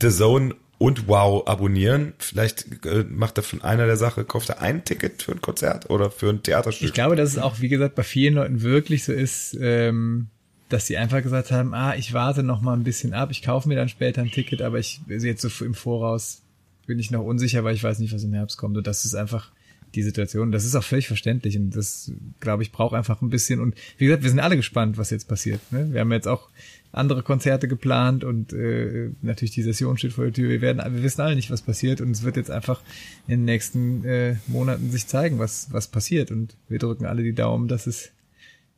The 0.02 0.10
Zone 0.10 0.56
und 0.78 1.08
Wow 1.08 1.48
abonnieren. 1.48 2.14
Vielleicht 2.18 2.86
äh, 2.86 3.04
macht 3.10 3.38
er 3.38 3.44
von 3.44 3.62
einer 3.62 3.86
der 3.86 3.98
Sache, 3.98 4.24
kauft 4.24 4.50
er 4.50 4.62
ein 4.62 4.86
Ticket 4.86 5.22
für 5.22 5.34
ein 5.34 5.42
Konzert 5.42 5.90
oder 5.90 6.10
für 6.10 6.30
ein 6.30 6.42
Theaterstück. 6.42 6.88
Ich 6.88 6.94
glaube, 6.94 7.16
dass 7.16 7.30
es 7.30 7.38
auch, 7.38 7.60
wie 7.60 7.70
gesagt, 7.70 7.96
bei 7.96 8.04
vielen 8.04 8.36
Leuten 8.36 8.62
wirklich 8.62 9.04
so 9.04 9.12
ist, 9.12 9.58
ähm, 9.60 10.28
dass 10.70 10.88
sie 10.88 10.98
einfach 10.98 11.22
gesagt 11.22 11.52
haben, 11.52 11.74
ah, 11.74 11.96
ich 11.96 12.14
warte 12.14 12.44
noch 12.44 12.62
mal 12.62 12.74
ein 12.74 12.84
bisschen 12.84 13.14
ab, 13.14 13.30
ich 13.32 13.42
kaufe 13.42 13.68
mir 13.68 13.76
dann 13.76 13.90
später 13.90 14.22
ein 14.22 14.32
Ticket, 14.32 14.62
aber 14.62 14.80
ich 14.80 15.02
jetzt 15.08 15.42
so 15.42 15.66
im 15.66 15.74
Voraus 15.74 16.44
bin 16.88 16.98
ich 16.98 17.12
noch 17.12 17.24
unsicher, 17.24 17.64
weil 17.64 17.76
ich 17.76 17.84
weiß 17.84 18.00
nicht, 18.00 18.14
was 18.14 18.24
im 18.24 18.34
Herbst 18.34 18.58
kommt. 18.58 18.78
Und 18.78 18.88
das 18.88 19.06
ist 19.06 19.16
einfach 19.16 19.52
die 19.96 20.04
Situation. 20.04 20.52
Das 20.52 20.66
ist 20.66 20.76
auch 20.76 20.84
völlig 20.84 21.08
verständlich 21.08 21.58
und 21.58 21.76
das, 21.76 22.12
glaube 22.40 22.64
ich, 22.64 22.72
braucht 22.72 22.96
einfach 22.96 23.22
ein 23.22 23.30
bisschen. 23.30 23.60
Und 23.60 23.76
wie 23.98 24.06
gesagt, 24.06 24.24
wir 24.24 24.30
sind 24.30 24.40
alle 24.40 24.58
gespannt, 24.58 24.98
was 24.98 25.10
jetzt 25.10 25.28
passiert. 25.28 25.60
Ne? 25.72 25.92
Wir 25.92 26.02
haben 26.02 26.12
jetzt 26.12 26.28
auch 26.28 26.50
andere 26.92 27.22
Konzerte 27.22 27.68
geplant 27.68 28.24
und 28.24 28.52
äh, 28.54 29.12
natürlich 29.22 29.52
die 29.52 29.62
Session 29.62 29.98
steht 29.98 30.14
vor 30.14 30.24
der 30.26 30.34
Tür. 30.34 30.50
Wir 30.50 30.62
werden, 30.62 30.82
wir 30.96 31.04
wissen 31.04 31.22
alle 31.22 31.36
nicht, 31.36 31.52
was 31.52 31.62
passiert 31.62 32.02
und 32.02 32.12
es 32.12 32.24
wird 32.24 32.36
jetzt 32.36 32.50
einfach 32.50 32.82
in 33.28 33.40
den 33.40 33.46
nächsten 33.46 34.04
äh, 34.06 34.36
Monaten 34.48 34.90
sich 34.90 35.08
zeigen, 35.08 35.38
was 35.38 35.68
was 35.72 35.88
passiert 35.88 36.32
und 36.32 36.56
wir 36.68 36.80
drücken 36.80 37.06
alle 37.06 37.22
die 37.22 37.34
Daumen, 37.34 37.68
dass 37.68 37.86
es 37.86 38.12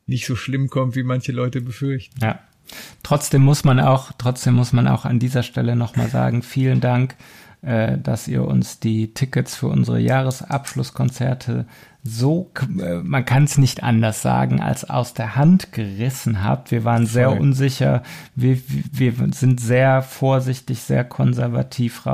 nicht 0.07 0.25
so 0.25 0.35
schlimm 0.35 0.69
kommt, 0.69 0.95
wie 0.95 1.03
manche 1.03 1.31
Leute 1.31 1.61
befürchten. 1.61 2.19
Ja. 2.21 2.39
Trotzdem 3.03 3.41
muss 3.41 3.63
man 3.63 3.79
auch, 3.79 4.11
trotzdem 4.17 4.53
muss 4.53 4.71
man 4.71 4.87
auch 4.87 5.05
an 5.05 5.19
dieser 5.19 5.43
Stelle 5.43 5.75
nochmal 5.75 6.09
sagen, 6.09 6.41
vielen 6.41 6.79
Dank, 6.79 7.15
äh, 7.61 7.97
dass 7.97 8.27
ihr 8.27 8.45
uns 8.45 8.79
die 8.79 9.13
Tickets 9.13 9.55
für 9.55 9.67
unsere 9.67 9.99
Jahresabschlusskonzerte 9.99 11.65
so, 12.03 12.51
äh, 12.79 12.95
man 12.95 13.25
kann 13.25 13.43
es 13.43 13.57
nicht 13.57 13.83
anders 13.83 14.21
sagen, 14.21 14.59
als 14.59 14.89
aus 14.89 15.13
der 15.13 15.35
Hand 15.35 15.71
gerissen 15.71 16.43
habt. 16.43 16.71
Wir 16.71 16.83
waren 16.83 17.05
sehr 17.05 17.29
Voll. 17.29 17.39
unsicher, 17.39 18.01
wir, 18.35 18.57
wir 18.91 19.13
sind 19.33 19.61
sehr 19.61 20.01
vorsichtig, 20.01 20.81
sehr 20.81 21.03
konservativ 21.03 22.07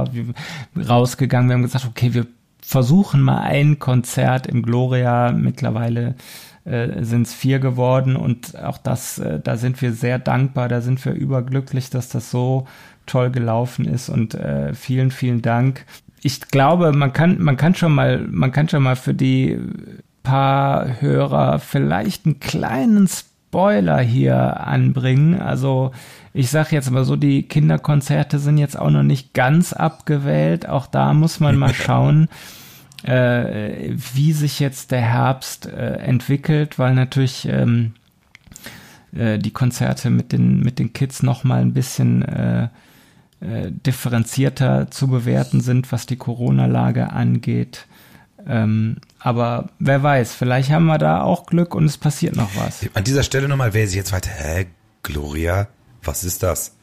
rausgegangen. 0.76 1.50
Wir 1.50 1.56
haben 1.56 1.64
gesagt, 1.64 1.88
okay, 1.88 2.14
wir 2.14 2.28
versuchen 2.62 3.22
mal 3.22 3.40
ein 3.40 3.80
Konzert 3.80 4.46
im 4.48 4.64
Gloria. 4.64 5.32
Mittlerweile 5.32 6.16
äh, 6.66 7.02
sind 7.06 7.22
es 7.22 7.34
vier 7.34 7.60
geworden 7.60 8.18
und 8.18 8.62
auch 8.62 8.78
das, 8.78 9.20
äh, 9.20 9.40
da 9.40 9.56
sind 9.56 9.82
wir 9.82 9.94
sehr 9.94 10.20
dankbar, 10.20 10.68
da 10.68 10.82
sind 10.82 11.04
wir 11.06 11.14
überglücklich, 11.14 11.90
dass 11.90 12.10
das 12.10 12.30
so 12.30 12.68
toll 13.08 13.32
gelaufen 13.32 13.86
ist 13.86 14.10
und 14.10 14.36
äh, 14.36 14.74
vielen, 14.74 15.10
vielen 15.12 15.42
Dank. 15.42 15.86
Ich 16.22 16.42
glaube, 16.42 16.92
man 16.92 17.14
kann, 17.14 17.42
man 17.42 17.58
kann 17.58 17.74
schon 17.74 17.94
mal, 17.94 18.20
man 18.30 18.52
kann 18.52 18.70
schon 18.70 18.84
mal 18.84 18.96
für 18.96 19.14
die 19.14 19.60
paar 20.24 21.02
Hörer 21.02 21.60
vielleicht 21.60 22.26
einen 22.26 22.40
kleinen 22.40 23.08
Spoiler 23.08 24.00
hier 24.00 24.68
anbringen. 24.68 25.42
Also 25.42 25.92
ich 26.34 26.50
sage 26.52 26.76
jetzt 26.76 26.92
mal 26.92 27.06
so, 27.06 27.16
die 27.16 27.44
Kinderkonzerte 27.44 28.38
sind 28.38 28.58
jetzt 28.58 28.78
auch 28.78 28.90
noch 28.90 29.04
nicht 29.04 29.34
ganz 29.34 29.74
abgewählt. 29.74 30.70
Auch 30.70 30.86
da 30.86 31.14
muss 31.14 31.40
man 31.40 31.58
mal 31.58 31.74
schauen 31.74 32.28
äh, 33.04 33.94
wie 33.96 34.34
sich 34.34 34.60
jetzt 34.60 34.92
der 34.92 35.02
Herbst 35.02 35.66
äh, 35.68 35.98
entwickelt, 35.98 36.80
weil 36.80 36.94
natürlich 36.94 37.48
ähm, 37.48 37.94
äh, 39.16 39.38
die 39.38 39.52
Konzerte 39.52 40.10
mit 40.10 40.32
den, 40.32 40.60
mit 40.62 40.80
den 40.80 40.94
Kids 40.94 41.24
noch 41.24 41.44
mal 41.44 41.62
ein 41.62 41.74
bisschen 41.74 42.24
äh, 43.40 43.72
differenzierter 43.72 44.90
zu 44.90 45.08
bewerten 45.08 45.62
sind, 45.62 45.92
was 45.92 46.06
die 46.06 46.18
Corona-Lage 46.18 47.12
angeht. 47.12 47.88
Ähm, 48.48 48.98
aber 49.20 49.70
wer 49.80 50.02
weiß, 50.04 50.34
vielleicht 50.34 50.70
haben 50.70 50.86
wir 50.86 50.98
da 50.98 51.22
auch 51.22 51.46
Glück 51.46 51.76
und 51.76 51.86
es 51.86 51.98
passiert 51.98 52.36
noch 52.36 52.56
was. 52.56 52.86
An 52.94 53.04
dieser 53.04 53.24
Stelle 53.24 53.48
nochmal, 53.48 53.74
wer 53.74 53.88
sich 53.88 53.98
jetzt 53.98 54.14
weiter, 54.14 54.30
hä, 54.30 54.68
Gloria, 55.04 55.68
was 56.04 56.24
ist 56.24 56.44
das? 56.44 56.78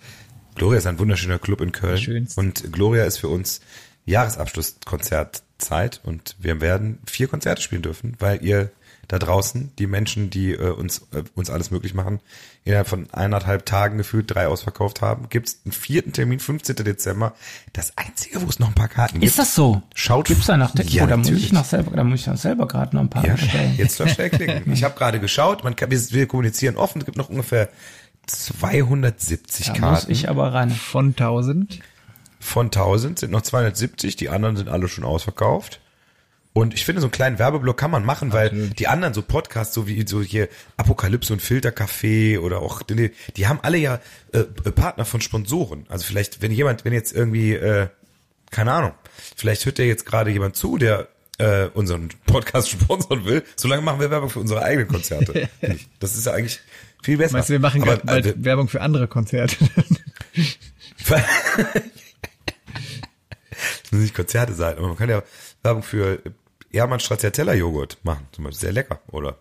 Gloria 0.55 0.79
ist 0.79 0.87
ein 0.87 0.99
wunderschöner 0.99 1.39
Club 1.39 1.61
in 1.61 1.73
Köln. 1.73 1.99
Schönst. 1.99 2.39
Und 2.39 2.73
Gloria 2.73 3.05
ist 3.05 3.19
für 3.19 3.29
uns 3.29 3.61
Jahresabschlusskonzert 4.07 5.43
Zeit 5.59 6.01
und 6.05 6.37
wir 6.39 6.61
werden 6.61 6.99
vier 7.07 7.29
Konzerte 7.29 7.63
spielen 7.63 7.83
dürfen, 7.83 8.17
weil 8.19 8.45
ihr 8.45 8.71
da 9.09 9.19
draußen, 9.19 9.73
die 9.79 9.87
Menschen, 9.87 10.31
die 10.31 10.53
äh, 10.53 10.71
uns, 10.71 11.07
äh, 11.13 11.23
uns 11.35 11.51
alles 11.51 11.71
möglich 11.71 11.95
machen, 11.95 12.21
innerhalb 12.65 12.89
von 12.89 13.09
eineinhalb 13.13 13.67
Tagen 13.67 13.99
gefühlt 13.99 14.35
drei 14.35 14.49
ausverkauft 14.49 15.03
haben, 15.03 15.29
gibt's 15.29 15.61
einen 15.65 15.73
vierten 15.73 16.13
Termin, 16.13 16.41
15. 16.41 16.77
Dezember. 16.77 17.35
Das 17.73 17.97
einzige, 17.97 18.43
wo 18.43 18.49
es 18.49 18.59
noch 18.59 18.69
ein 18.69 18.75
paar 18.75 18.89
Karten 18.89 19.21
gibt. 19.21 19.25
Ist 19.25 19.39
das 19.39 19.55
so? 19.55 19.83
Schaut. 19.95 20.27
Gibt's 20.27 20.47
da 20.47 20.57
noch, 20.57 20.75
ja, 20.75 21.05
oh, 21.05 21.07
da 21.07 21.17
muss 21.17 21.31
ich 21.31 21.53
noch 21.53 21.65
selber, 21.65 21.97
da 21.97 22.05
muss 22.05 22.21
ich 22.21 22.27
noch 22.27 22.37
selber 22.37 22.67
gerade 22.67 22.97
noch 22.97 23.03
ein 23.03 23.11
paar 23.11 23.27
ja, 23.27 23.35
bestellen. 23.35 23.75
Jetzt 23.79 23.99
doch 24.01 24.09
schnell 24.09 24.31
klicken. 24.31 24.73
Ich 24.73 24.85
habe 24.85 24.97
gerade 24.97 25.21
geschaut, 25.21 25.65
man 25.65 25.77
kann, 25.77 25.91
wir, 25.91 26.01
wir 26.11 26.27
kommunizieren 26.27 26.77
offen, 26.77 27.01
es 27.01 27.05
gibt 27.05 27.17
noch 27.17 27.29
ungefähr 27.29 27.69
270 28.27 29.67
da 29.67 29.73
Karten. 29.73 29.91
muss 29.91 30.09
ich 30.09 30.29
aber 30.29 30.53
ran. 30.53 30.71
Von 30.71 31.09
1000? 31.09 31.81
von 32.45 32.67
1000 32.67 33.19
sind 33.19 33.33
noch 33.33 33.41
270, 33.41 34.17
die 34.17 34.29
anderen 34.29 34.57
sind 34.57 34.69
alle 34.69 34.87
schon 34.87 35.05
ausverkauft. 35.05 35.81
Und 36.57 36.73
ich 36.73 36.85
finde, 36.85 37.01
so 37.01 37.09
einen 37.09 37.13
kleinen 37.13 37.41
Werbeblock 37.41 37.77
kann 37.77 37.91
man 37.91 38.05
machen, 38.05 38.33
weil 38.33 38.47
Absolut. 38.47 38.79
die 38.79 38.87
anderen 38.87 39.13
so 39.13 39.23
Podcasts, 39.23 39.75
so 39.75 39.89
wie 39.89 40.07
so 40.07 40.23
hier 40.23 40.49
Apokalypse 40.77 41.33
und 41.33 41.43
Filtercafé 41.43 42.39
oder 42.39 42.61
auch, 42.61 42.83
die, 42.83 43.11
die 43.37 43.49
haben 43.49 43.59
alle 43.63 43.77
ja 43.77 44.01
äh, 44.33 44.45
Partner 44.45 45.05
von 45.05 45.21
Sponsoren. 45.21 45.85
Also 45.89 46.05
vielleicht, 46.05 46.43
wenn 46.43 46.53
jemand, 46.53 46.85
wenn 46.85 46.93
jetzt 46.93 47.13
irgendwie, 47.13 47.55
äh, 47.55 47.89
keine 48.53 48.71
Ahnung, 48.71 48.93
vielleicht 49.37 49.67
hört 49.67 49.81
ja 49.81 49.85
jetzt 49.85 50.07
gerade 50.07 50.31
jemand 50.31 50.55
zu, 50.55 50.79
der 50.79 51.09
äh, 51.39 51.67
unseren 51.75 52.11
Podcast 52.25 52.69
sponsern 52.71 53.25
will, 53.25 53.43
solange 53.57 53.83
machen 53.83 53.99
wir 53.99 54.13
Werbung 54.13 54.31
für 54.31 54.39
unsere 54.39 54.63
eigenen 54.63 54.87
Konzerte. 54.87 55.49
das 55.99 56.15
ist 56.15 56.25
ja 56.25 56.35
eigentlich 56.35 56.61
viel 57.03 57.19
besser. 57.19 57.33
Meinst 57.33 57.49
du, 57.49 57.55
wir 57.55 57.59
machen 57.59 57.83
Aber, 57.83 57.97
bald 57.97 58.27
äh, 58.27 58.35
Werbung 58.37 58.69
für 58.69 58.81
andere 58.81 59.09
Konzerte? 59.09 59.57
Es 63.85 63.93
müssen 63.93 64.03
nicht 64.03 64.15
Konzerte 64.15 64.55
sein, 64.55 64.77
aber 64.77 64.89
man 64.89 64.97
kann 64.97 65.09
ja 65.09 65.23
Werbung 65.63 65.83
für 65.83 66.21
Ehrmann 66.75 67.01
Stracciatella 67.01 67.55
Joghurt 67.55 67.99
machen, 68.03 68.27
zum 68.33 68.45
Beispiel 68.45 68.61
sehr 68.61 68.73
lecker. 68.73 69.01
Oder 69.09 69.39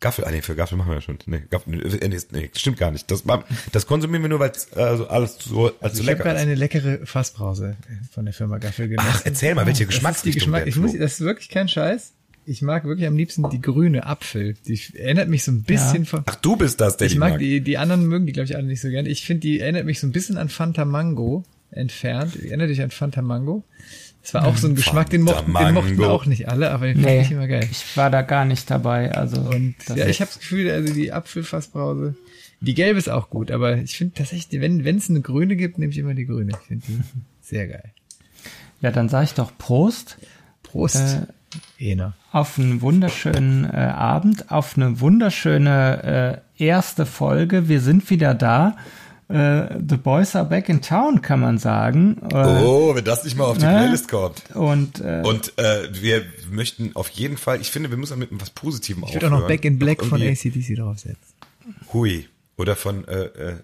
Gaffel, 0.00 0.24
ah 0.24 0.30
nee, 0.30 0.42
für 0.42 0.54
Gaffel 0.54 0.76
machen 0.76 0.92
wir 0.92 1.00
schon. 1.00 1.18
Nee, 1.26 1.44
Gaffel, 1.48 1.76
nee, 1.76 2.08
nee, 2.08 2.18
nee 2.32 2.50
stimmt 2.54 2.76
gar 2.78 2.90
nicht. 2.90 3.10
Das, 3.10 3.24
das 3.72 3.86
konsumieren 3.86 4.22
wir 4.22 4.28
nur, 4.28 4.38
weil 4.40 4.52
also 4.76 5.06
alles 5.08 5.38
so, 5.40 5.66
als 5.66 5.82
Also 5.82 5.96
so 5.96 6.02
ich 6.02 6.08
habe 6.08 6.12
lecker 6.18 6.24
gerade 6.24 6.36
ist. 6.36 6.42
eine 6.42 6.54
leckere 6.54 7.06
Fassbrause 7.06 7.76
von 8.12 8.24
der 8.26 8.34
Firma 8.34 8.58
Gaffel 8.58 8.88
genossen. 8.88 9.08
Ach, 9.10 9.22
erzähl 9.24 9.54
mal, 9.54 9.64
welche 9.66 9.84
die 9.84 9.86
Geschmacksrichtung 9.86 10.40
Geschmack, 10.52 10.66
ich 10.66 10.76
muss, 10.76 10.92
das 10.92 11.14
ist 11.14 11.20
wirklich 11.20 11.48
kein 11.48 11.68
Scheiß. 11.68 12.12
Ich 12.46 12.60
mag 12.60 12.84
wirklich 12.84 13.06
am 13.08 13.16
liebsten 13.16 13.48
die 13.48 13.62
grüne 13.62 14.04
Apfel. 14.04 14.54
Die 14.66 14.78
erinnert 14.98 15.30
mich 15.30 15.44
so 15.44 15.52
ein 15.52 15.62
bisschen 15.62 16.02
Ja. 16.02 16.08
von. 16.10 16.22
Ach, 16.26 16.34
du 16.34 16.56
bist 16.56 16.78
das, 16.82 16.98
der 16.98 17.06
ich 17.06 17.14
die 17.14 17.18
mag, 17.18 17.30
mag. 17.30 17.38
die, 17.38 17.62
die 17.62 17.78
anderen 17.78 18.06
mögen 18.06 18.26
die, 18.26 18.32
glaube 18.32 18.44
ich, 18.44 18.54
alle 18.56 18.66
nicht 18.66 18.82
so 18.82 18.90
gerne. 18.90 19.08
Ich 19.08 19.24
finde, 19.24 19.40
die 19.40 19.60
erinnert 19.60 19.86
mich 19.86 19.98
so 20.00 20.06
ein 20.06 20.12
bisschen 20.12 20.36
an 20.36 20.50
Fanta 20.50 20.84
Mango 20.84 21.44
entfernt. 21.70 22.36
Erinnert 22.44 22.68
dich 22.68 22.82
an 22.82 22.90
Fanta 22.90 23.22
Mango? 23.22 23.64
Das 24.24 24.32
war 24.34 24.46
auch 24.46 24.56
so 24.56 24.66
ein 24.68 24.74
Geschmack, 24.74 25.10
den 25.10 25.20
mochten, 25.22 25.52
den 25.52 25.74
mochten 25.74 26.02
auch 26.04 26.24
nicht 26.24 26.48
alle, 26.48 26.70
aber 26.70 26.86
den 26.86 26.94
fand 26.96 27.06
Nee, 27.06 27.20
ich 27.20 27.30
immer 27.30 27.46
geil. 27.46 27.68
ich 27.70 27.96
war 27.96 28.08
da 28.10 28.22
gar 28.22 28.44
nicht 28.46 28.70
dabei. 28.70 29.12
Also 29.14 29.38
Und 29.40 29.74
das 29.86 29.96
ja, 29.98 30.06
ich 30.06 30.20
habe 30.20 30.30
das 30.30 30.40
Gefühl, 30.40 30.70
also 30.70 30.92
die 30.94 31.12
Apfelfassbrause, 31.12 32.16
die 32.60 32.74
gelbe 32.74 32.98
ist 32.98 33.08
auch 33.10 33.28
gut, 33.28 33.50
aber 33.50 33.76
ich 33.76 33.96
finde 33.98 34.14
tatsächlich, 34.14 34.60
wenn 34.62 34.82
wenn 34.84 34.96
es 34.96 35.10
eine 35.10 35.20
grüne 35.20 35.56
gibt, 35.56 35.76
nehme 35.78 35.92
ich 35.92 35.98
immer 35.98 36.14
die 36.14 36.24
grüne. 36.26 36.52
Ich 36.52 36.66
finde 36.66 36.84
die 36.88 37.00
sehr 37.42 37.68
geil. 37.68 37.92
ja, 38.80 38.90
dann 38.90 39.08
sage 39.10 39.24
ich 39.26 39.34
doch 39.34 39.52
Prost 39.58 40.16
Prost. 40.62 40.96
Äh, 40.96 41.26
Ena. 41.78 42.14
auf 42.32 42.58
einen 42.58 42.80
wunderschönen 42.80 43.64
äh, 43.64 43.76
Abend, 43.76 44.50
auf 44.50 44.76
eine 44.76 44.98
wunderschöne 45.00 46.42
äh, 46.58 46.64
erste 46.64 47.06
Folge. 47.06 47.68
Wir 47.68 47.80
sind 47.80 48.08
wieder 48.10 48.34
da. 48.34 48.76
Äh, 49.28 49.78
The 49.88 49.96
Boys 49.96 50.36
are 50.36 50.44
back 50.44 50.68
in 50.68 50.82
town, 50.82 51.22
kann 51.22 51.40
man 51.40 51.58
sagen. 51.58 52.18
Äh, 52.30 52.36
Oh, 52.62 52.94
wenn 52.94 53.04
das 53.04 53.24
nicht 53.24 53.36
mal 53.36 53.44
auf 53.44 53.56
die 53.58 53.64
Ne? 53.64 53.70
Playlist 53.78 54.08
kommt. 54.08 54.42
Und 54.54 55.00
äh, 55.00 55.22
Und 55.24 55.56
äh, 55.58 55.88
wir 55.92 56.24
möchten 56.50 56.94
auf 56.94 57.08
jeden 57.08 57.36
Fall, 57.38 57.60
ich 57.60 57.70
finde, 57.70 57.90
wir 57.90 57.96
müssen 57.96 58.18
mit 58.18 58.28
was 58.32 58.50
Positivem 58.50 59.04
Ich 59.08 59.14
würde 59.14 59.26
auch 59.28 59.30
noch 59.40 59.46
Back 59.46 59.64
in 59.64 59.78
Black 59.78 60.04
von 60.04 60.20
AC. 60.20 60.28
ACDC 60.44 60.76
draufsetzen. 60.76 61.16
Hui. 61.92 62.28
Oder 62.56 62.76
von, 62.76 63.08
äh, 63.08 63.24
äh, 63.24 63.56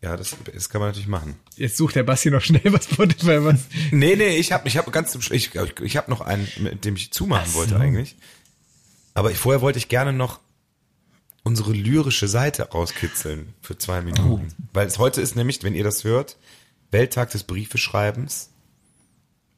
ja, 0.00 0.16
das, 0.16 0.36
das 0.54 0.68
kann 0.70 0.80
man 0.80 0.90
natürlich 0.90 1.08
machen. 1.08 1.34
Jetzt 1.56 1.76
sucht 1.76 1.96
der 1.96 2.04
Basti 2.04 2.30
noch 2.30 2.40
schnell 2.40 2.62
was 2.66 2.84
Spotify 2.84 3.44
was. 3.44 3.60
Nee, 3.90 4.14
nee, 4.16 4.36
ich 4.36 4.52
habe 4.52 4.68
ich 4.68 4.76
hab 4.76 4.90
ganz 4.92 5.10
zum 5.10 5.20
Schluss, 5.20 5.36
ich, 5.36 5.54
ich, 5.54 5.80
ich 5.80 5.96
habe 5.96 6.10
noch 6.10 6.20
einen, 6.20 6.46
mit 6.60 6.84
dem 6.84 6.94
ich 6.94 7.10
zumachen 7.12 7.52
wollte 7.54 7.74
so. 7.74 7.76
eigentlich. 7.80 8.16
Aber 9.14 9.32
ich, 9.32 9.36
vorher 9.38 9.60
wollte 9.60 9.78
ich 9.80 9.88
gerne 9.88 10.12
noch 10.12 10.38
unsere 11.48 11.72
lyrische 11.72 12.28
Seite 12.28 12.68
rauskitzeln 12.70 13.54
für 13.62 13.78
zwei 13.78 14.02
Minuten. 14.02 14.48
Weil 14.74 14.86
es 14.86 14.98
heute 14.98 15.22
ist 15.22 15.34
nämlich, 15.34 15.62
wenn 15.62 15.74
ihr 15.74 15.82
das 15.82 16.04
hört, 16.04 16.36
Welttag 16.90 17.30
des 17.30 17.42
Briefeschreibens. 17.44 18.50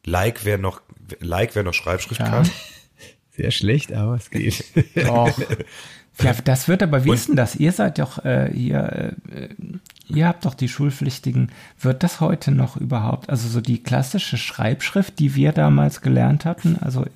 Like, 0.04 0.44
wer 0.44 0.56
noch, 0.56 0.80
like, 1.18 1.56
wer 1.56 1.64
noch 1.64 1.74
Schreibschrift 1.74 2.20
Ja. 2.20 2.28
kann. 2.30 2.48
Sehr 3.36 3.50
schlecht, 3.50 3.92
aber 3.92 4.14
es 4.14 4.30
geht. 4.30 4.64
Ja, 6.22 6.34
das 6.44 6.68
wird 6.68 6.82
aber, 6.82 7.06
wie 7.06 7.12
ist 7.12 7.28
denn 7.28 7.36
das? 7.36 7.56
Ihr 7.56 7.72
seid 7.72 7.98
doch, 7.98 8.22
äh, 8.26 8.52
ihr, 8.52 9.14
äh, 9.32 9.48
ihr 10.06 10.28
habt 10.28 10.44
doch 10.44 10.52
die 10.52 10.68
Schulpflichtigen. 10.68 11.50
Wird 11.80 12.02
das 12.02 12.20
heute 12.20 12.50
noch 12.50 12.76
überhaupt, 12.76 13.30
also 13.30 13.48
so 13.48 13.62
die 13.62 13.82
klassische 13.82 14.36
Schreibschrift, 14.36 15.18
die 15.18 15.34
wir 15.34 15.52
damals 15.52 16.02
gelernt 16.02 16.44
hatten, 16.44 16.76
also 16.78 17.06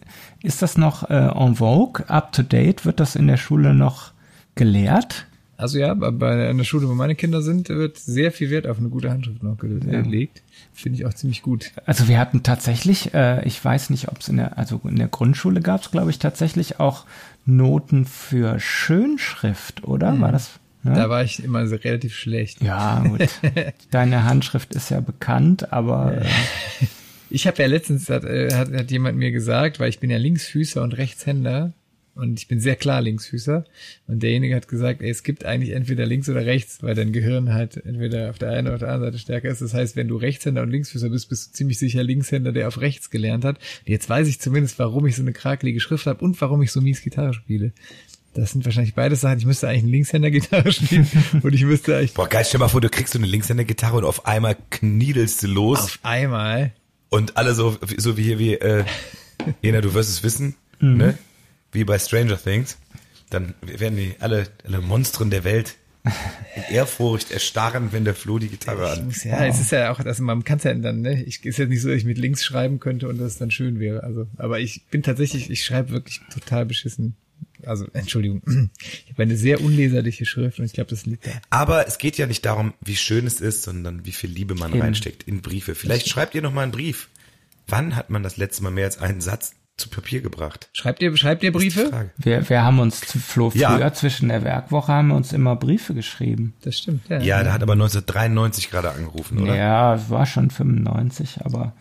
ist 0.42 0.62
das 0.62 0.78
noch 0.78 1.10
äh, 1.10 1.28
en 1.36 1.56
vogue, 1.56 2.08
up 2.08 2.32
to 2.32 2.42
date? 2.42 2.86
Wird 2.86 2.98
das 2.98 3.14
in 3.14 3.26
der 3.26 3.36
Schule 3.36 3.74
noch 3.74 4.13
gelehrt? 4.54 5.26
Also 5.56 5.78
ja, 5.78 5.94
bei- 5.94 6.52
der 6.52 6.64
Schule, 6.64 6.88
wo 6.88 6.94
meine 6.94 7.14
Kinder 7.14 7.40
sind, 7.40 7.68
wird 7.68 7.96
sehr 7.96 8.32
viel 8.32 8.50
Wert 8.50 8.66
auf 8.66 8.78
eine 8.78 8.88
gute 8.88 9.10
Handschrift 9.10 9.42
noch 9.44 9.56
ge- 9.56 9.78
gelegt. 9.78 10.42
Finde 10.72 10.98
ich 10.98 11.06
auch 11.06 11.14
ziemlich 11.14 11.42
gut. 11.42 11.70
Also 11.86 12.08
wir 12.08 12.18
hatten 12.18 12.42
tatsächlich, 12.42 13.14
äh, 13.14 13.46
ich 13.46 13.64
weiß 13.64 13.90
nicht, 13.90 14.08
ob 14.08 14.18
es 14.18 14.28
in 14.28 14.38
der, 14.38 14.58
also 14.58 14.80
in 14.84 14.96
der 14.96 15.06
Grundschule 15.06 15.60
gab 15.60 15.82
es, 15.82 15.92
glaube 15.92 16.10
ich, 16.10 16.18
tatsächlich 16.18 16.80
auch 16.80 17.04
Noten 17.46 18.04
für 18.04 18.58
Schönschrift, 18.58 19.84
oder? 19.84 20.18
War 20.20 20.32
das? 20.32 20.58
Ne? 20.82 20.94
Da 20.94 21.08
war 21.08 21.22
ich 21.22 21.42
immer 21.42 21.66
so 21.68 21.76
relativ 21.76 22.14
schlecht. 22.16 22.60
Ja, 22.60 23.04
gut. 23.06 23.28
Deine 23.92 24.24
Handschrift 24.24 24.74
ist 24.74 24.90
ja 24.90 25.00
bekannt, 25.00 25.72
aber 25.72 26.18
äh, 26.22 26.24
Ich 27.30 27.46
habe 27.46 27.62
ja 27.62 27.68
letztens, 27.68 28.08
hat, 28.10 28.24
äh, 28.24 28.52
hat, 28.54 28.72
hat 28.72 28.90
jemand 28.90 29.16
mir 29.18 29.30
gesagt, 29.30 29.78
weil 29.80 29.88
ich 29.88 30.00
bin 30.00 30.10
ja 30.10 30.18
Linksfüßer 30.18 30.82
und 30.82 30.96
Rechtshänder 30.96 31.72
und 32.14 32.38
ich 32.38 32.48
bin 32.48 32.60
sehr 32.60 32.76
klar 32.76 33.02
Linksfüßer 33.02 33.64
und 34.06 34.22
derjenige 34.22 34.54
hat 34.54 34.68
gesagt, 34.68 35.02
ey, 35.02 35.10
es 35.10 35.22
gibt 35.22 35.44
eigentlich 35.44 35.70
entweder 35.70 36.06
links 36.06 36.28
oder 36.28 36.46
rechts, 36.46 36.82
weil 36.82 36.94
dein 36.94 37.12
Gehirn 37.12 37.52
halt 37.52 37.76
entweder 37.84 38.30
auf 38.30 38.38
der 38.38 38.50
einen 38.50 38.68
oder 38.68 38.74
auf 38.74 38.80
der 38.80 38.90
anderen 38.90 39.12
Seite 39.12 39.18
stärker 39.18 39.48
ist. 39.48 39.62
Das 39.62 39.74
heißt, 39.74 39.96
wenn 39.96 40.08
du 40.08 40.16
Rechtshänder 40.16 40.62
und 40.62 40.70
Linksfüßer 40.70 41.08
bist, 41.10 41.28
bist 41.28 41.48
du 41.48 41.52
ziemlich 41.52 41.78
sicher 41.78 42.02
Linkshänder, 42.02 42.52
der 42.52 42.68
auf 42.68 42.80
rechts 42.80 43.10
gelernt 43.10 43.44
hat. 43.44 43.56
Und 43.56 43.88
jetzt 43.88 44.08
weiß 44.08 44.28
ich 44.28 44.40
zumindest, 44.40 44.78
warum 44.78 45.06
ich 45.06 45.16
so 45.16 45.22
eine 45.22 45.32
krakelige 45.32 45.80
Schrift 45.80 46.06
habe 46.06 46.24
und 46.24 46.40
warum 46.40 46.62
ich 46.62 46.70
so 46.70 46.80
mies 46.80 47.02
Gitarre 47.02 47.34
spiele. 47.34 47.72
Das 48.34 48.52
sind 48.52 48.64
wahrscheinlich 48.64 48.94
beide 48.94 49.16
Sachen. 49.16 49.38
Ich 49.38 49.46
müsste 49.46 49.68
eigentlich 49.68 49.84
eine 49.84 49.92
Linkshänder-Gitarre 49.92 50.72
spielen 50.72 51.08
und 51.42 51.52
ich 51.54 51.64
müsste 51.64 51.96
eigentlich 51.96 52.14
Boah, 52.14 52.28
geil, 52.28 52.44
stell 52.46 52.60
mal 52.60 52.68
vor, 52.68 52.80
du 52.80 52.90
kriegst 52.90 53.12
so 53.12 53.18
eine 53.18 53.28
Linkshänder-Gitarre 53.28 53.96
und 53.96 54.04
auf 54.04 54.26
einmal 54.26 54.56
kniedelst 54.70 55.42
du 55.42 55.46
los 55.48 55.78
auf 55.78 55.98
einmal 56.02 56.72
und 57.10 57.36
alle 57.36 57.54
so, 57.54 57.76
so 57.96 58.16
wie 58.16 58.22
hier, 58.22 58.38
wie, 58.38 58.54
äh, 58.54 58.84
Jena, 59.62 59.80
du 59.80 59.94
wirst 59.94 60.10
es 60.10 60.22
wissen, 60.24 60.56
ne? 60.80 61.18
Wie 61.74 61.84
bei 61.84 61.98
Stranger 61.98 62.42
Things. 62.42 62.78
Dann 63.30 63.54
werden 63.60 63.96
die 63.96 64.14
alle, 64.20 64.46
alle 64.64 64.80
Monstren 64.80 65.30
der 65.30 65.44
Welt 65.44 65.76
in 66.54 66.74
Ehrfurcht 66.74 67.30
erstarren, 67.30 67.92
wenn 67.92 68.04
der 68.04 68.14
Flo 68.14 68.38
die 68.38 68.48
Gitarre 68.48 68.90
an. 68.90 69.06
Muss 69.06 69.24
ja, 69.24 69.46
es 69.46 69.58
ist 69.58 69.72
ja 69.72 69.90
auch, 69.90 69.98
also 70.00 70.22
man 70.22 70.44
kann 70.44 70.58
es 70.58 70.64
ja 70.64 70.74
dann, 70.74 71.00
ne, 71.00 71.22
ich 71.24 71.44
ist 71.44 71.58
ja 71.58 71.66
nicht 71.66 71.80
so, 71.80 71.88
dass 71.88 71.96
ich 71.96 72.04
mit 72.04 72.18
links 72.18 72.44
schreiben 72.44 72.78
könnte 72.78 73.08
und 73.08 73.18
das 73.18 73.38
dann 73.38 73.50
schön 73.50 73.80
wäre. 73.80 74.02
Also, 74.02 74.26
aber 74.36 74.60
ich 74.60 74.84
bin 74.90 75.02
tatsächlich, 75.02 75.50
ich 75.50 75.64
schreibe 75.64 75.90
wirklich 75.90 76.20
total 76.32 76.66
beschissen. 76.66 77.16
Also, 77.64 77.86
Entschuldigung, 77.94 78.42
ich 79.06 79.12
habe 79.12 79.22
eine 79.22 79.36
sehr 79.38 79.62
unleserliche 79.62 80.26
Schrift 80.26 80.58
und 80.58 80.66
ich 80.66 80.74
glaube, 80.74 80.90
das 80.90 81.06
liegt 81.06 81.26
da. 81.26 81.30
Aber 81.48 81.88
es 81.88 81.96
geht 81.96 82.18
ja 82.18 82.26
nicht 82.26 82.44
darum, 82.44 82.74
wie 82.84 82.96
schön 82.96 83.26
es 83.26 83.40
ist, 83.40 83.62
sondern 83.62 84.04
wie 84.04 84.12
viel 84.12 84.30
Liebe 84.30 84.54
man 84.54 84.72
Eben. 84.72 84.82
reinsteckt 84.82 85.22
in 85.22 85.40
Briefe. 85.40 85.74
Vielleicht 85.74 86.08
schreibt 86.08 86.34
ihr 86.34 86.42
noch 86.42 86.52
mal 86.52 86.62
einen 86.62 86.72
Brief. 86.72 87.08
Wann 87.66 87.96
hat 87.96 88.10
man 88.10 88.22
das 88.22 88.36
letzte 88.36 88.62
Mal 88.62 88.70
mehr 88.70 88.84
als 88.84 88.98
einen 88.98 89.22
Satz 89.22 89.54
zu 89.76 89.88
Papier 89.88 90.20
gebracht? 90.20 90.68
Schreibt 90.72 91.02
ihr, 91.02 91.16
schreibt 91.16 91.42
ihr 91.42 91.50
Briefe? 91.52 92.10
Wir, 92.16 92.48
wir 92.48 92.62
haben 92.62 92.78
uns 92.78 93.00
Flo 93.00 93.50
Ja. 93.54 93.70
früher 93.76 93.92
zwischen 93.92 94.28
der 94.28 94.44
Werkwoche 94.44 94.92
haben 94.92 95.08
wir 95.08 95.16
uns 95.16 95.32
immer 95.32 95.56
Briefe 95.56 95.94
geschrieben. 95.94 96.54
Das 96.62 96.78
stimmt, 96.78 97.08
ja. 97.08 97.18
Ja, 97.20 97.42
der 97.42 97.52
hat 97.52 97.62
aber 97.62 97.72
1993 97.72 98.70
gerade 98.70 98.90
angerufen, 98.92 99.38
oder? 99.42 99.56
Ja, 99.56 99.94
es 99.94 100.10
war 100.10 100.26
schon 100.26 100.50
95, 100.50 101.44
aber 101.44 101.72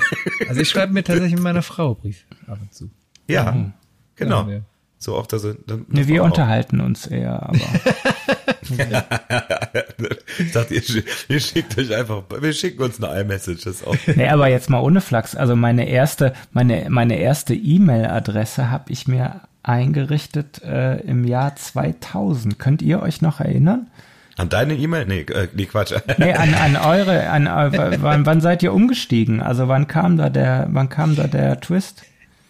Also 0.48 0.60
ich 0.62 0.70
schreibe 0.70 0.92
mir 0.94 1.04
tatsächlich 1.04 1.34
mit 1.34 1.42
meiner 1.42 1.62
Frau 1.62 1.94
Briefe 1.94 2.24
ab 2.46 2.58
und 2.60 2.72
zu. 2.72 2.90
Ja, 3.28 3.72
genau. 4.16 4.46
Ja, 4.48 4.54
ja. 4.54 4.60
So 4.98 5.16
auch, 5.16 5.26
dass 5.26 5.44
er, 5.44 5.54
dann, 5.66 5.84
ne, 5.88 6.06
wir 6.06 6.22
auch. 6.22 6.26
unterhalten 6.26 6.80
uns 6.80 7.06
eher, 7.06 7.42
aber 7.42 7.58
Ich 10.38 10.52
dachte, 10.52 10.74
ihr, 10.74 10.82
ihr 11.28 11.40
schickt 11.40 11.76
euch 11.78 11.94
einfach, 11.94 12.22
wir 12.40 12.52
schicken 12.52 12.82
uns 12.82 13.02
eine 13.02 13.20
iMessage, 13.20 13.64
das 13.64 13.84
auch. 13.84 13.96
Nee, 14.06 14.28
aber 14.28 14.48
jetzt 14.48 14.70
mal 14.70 14.80
ohne 14.80 15.00
Flachs. 15.00 15.34
Also 15.34 15.56
meine 15.56 15.88
erste, 15.88 16.32
meine, 16.52 16.86
meine 16.88 17.18
erste 17.18 17.54
E-Mail-Adresse 17.54 18.70
habe 18.70 18.90
ich 18.92 19.06
mir 19.06 19.42
eingerichtet 19.62 20.62
äh, 20.62 21.00
im 21.00 21.24
Jahr 21.24 21.56
2000. 21.56 22.58
Könnt 22.58 22.82
ihr 22.82 23.02
euch 23.02 23.22
noch 23.22 23.40
erinnern? 23.40 23.88
An 24.36 24.48
deine 24.48 24.74
E-Mail? 24.74 25.06
Nee, 25.06 25.20
äh, 25.20 25.48
nee, 25.54 25.66
Quatsch. 25.66 25.92
Nee, 26.18 26.32
an, 26.32 26.54
an 26.60 26.76
eure, 26.76 27.28
an, 27.28 27.46
äh, 27.46 27.98
wann, 28.00 28.26
wann 28.26 28.40
seid 28.40 28.62
ihr 28.62 28.72
umgestiegen? 28.72 29.40
Also 29.40 29.68
wann 29.68 29.86
kam 29.86 30.16
da 30.16 30.30
der, 30.30 30.68
wann 30.70 30.88
kam 30.88 31.16
da 31.16 31.26
der 31.26 31.60
Twist? 31.60 32.04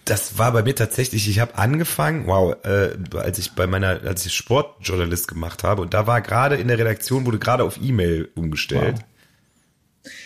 Das 0.05 0.37
war 0.37 0.53
bei 0.53 0.63
mir 0.65 0.75
tatsächlich, 0.75 1.29
ich 1.29 1.39
habe 1.39 1.57
angefangen, 1.57 2.27
wow, 2.27 2.57
äh, 2.65 2.91
als 3.17 3.39
ich 3.39 3.53
bei 3.53 3.69
meiner, 3.69 4.01
als 4.05 4.27
ich 4.27 4.35
Sportjournalist 4.35 5.29
gemacht 5.29 5.63
habe 5.63 5.81
und 5.83 5.95
da 5.95 6.07
war 6.09 6.21
gerade 6.21 6.57
in 6.57 6.67
der 6.69 6.79
Redaktion, 6.79 7.25
wurde 7.25 7.39
gerade 7.39 7.63
auf 7.63 7.79
E-Mail 7.81 8.29
umgestellt. 8.35 8.97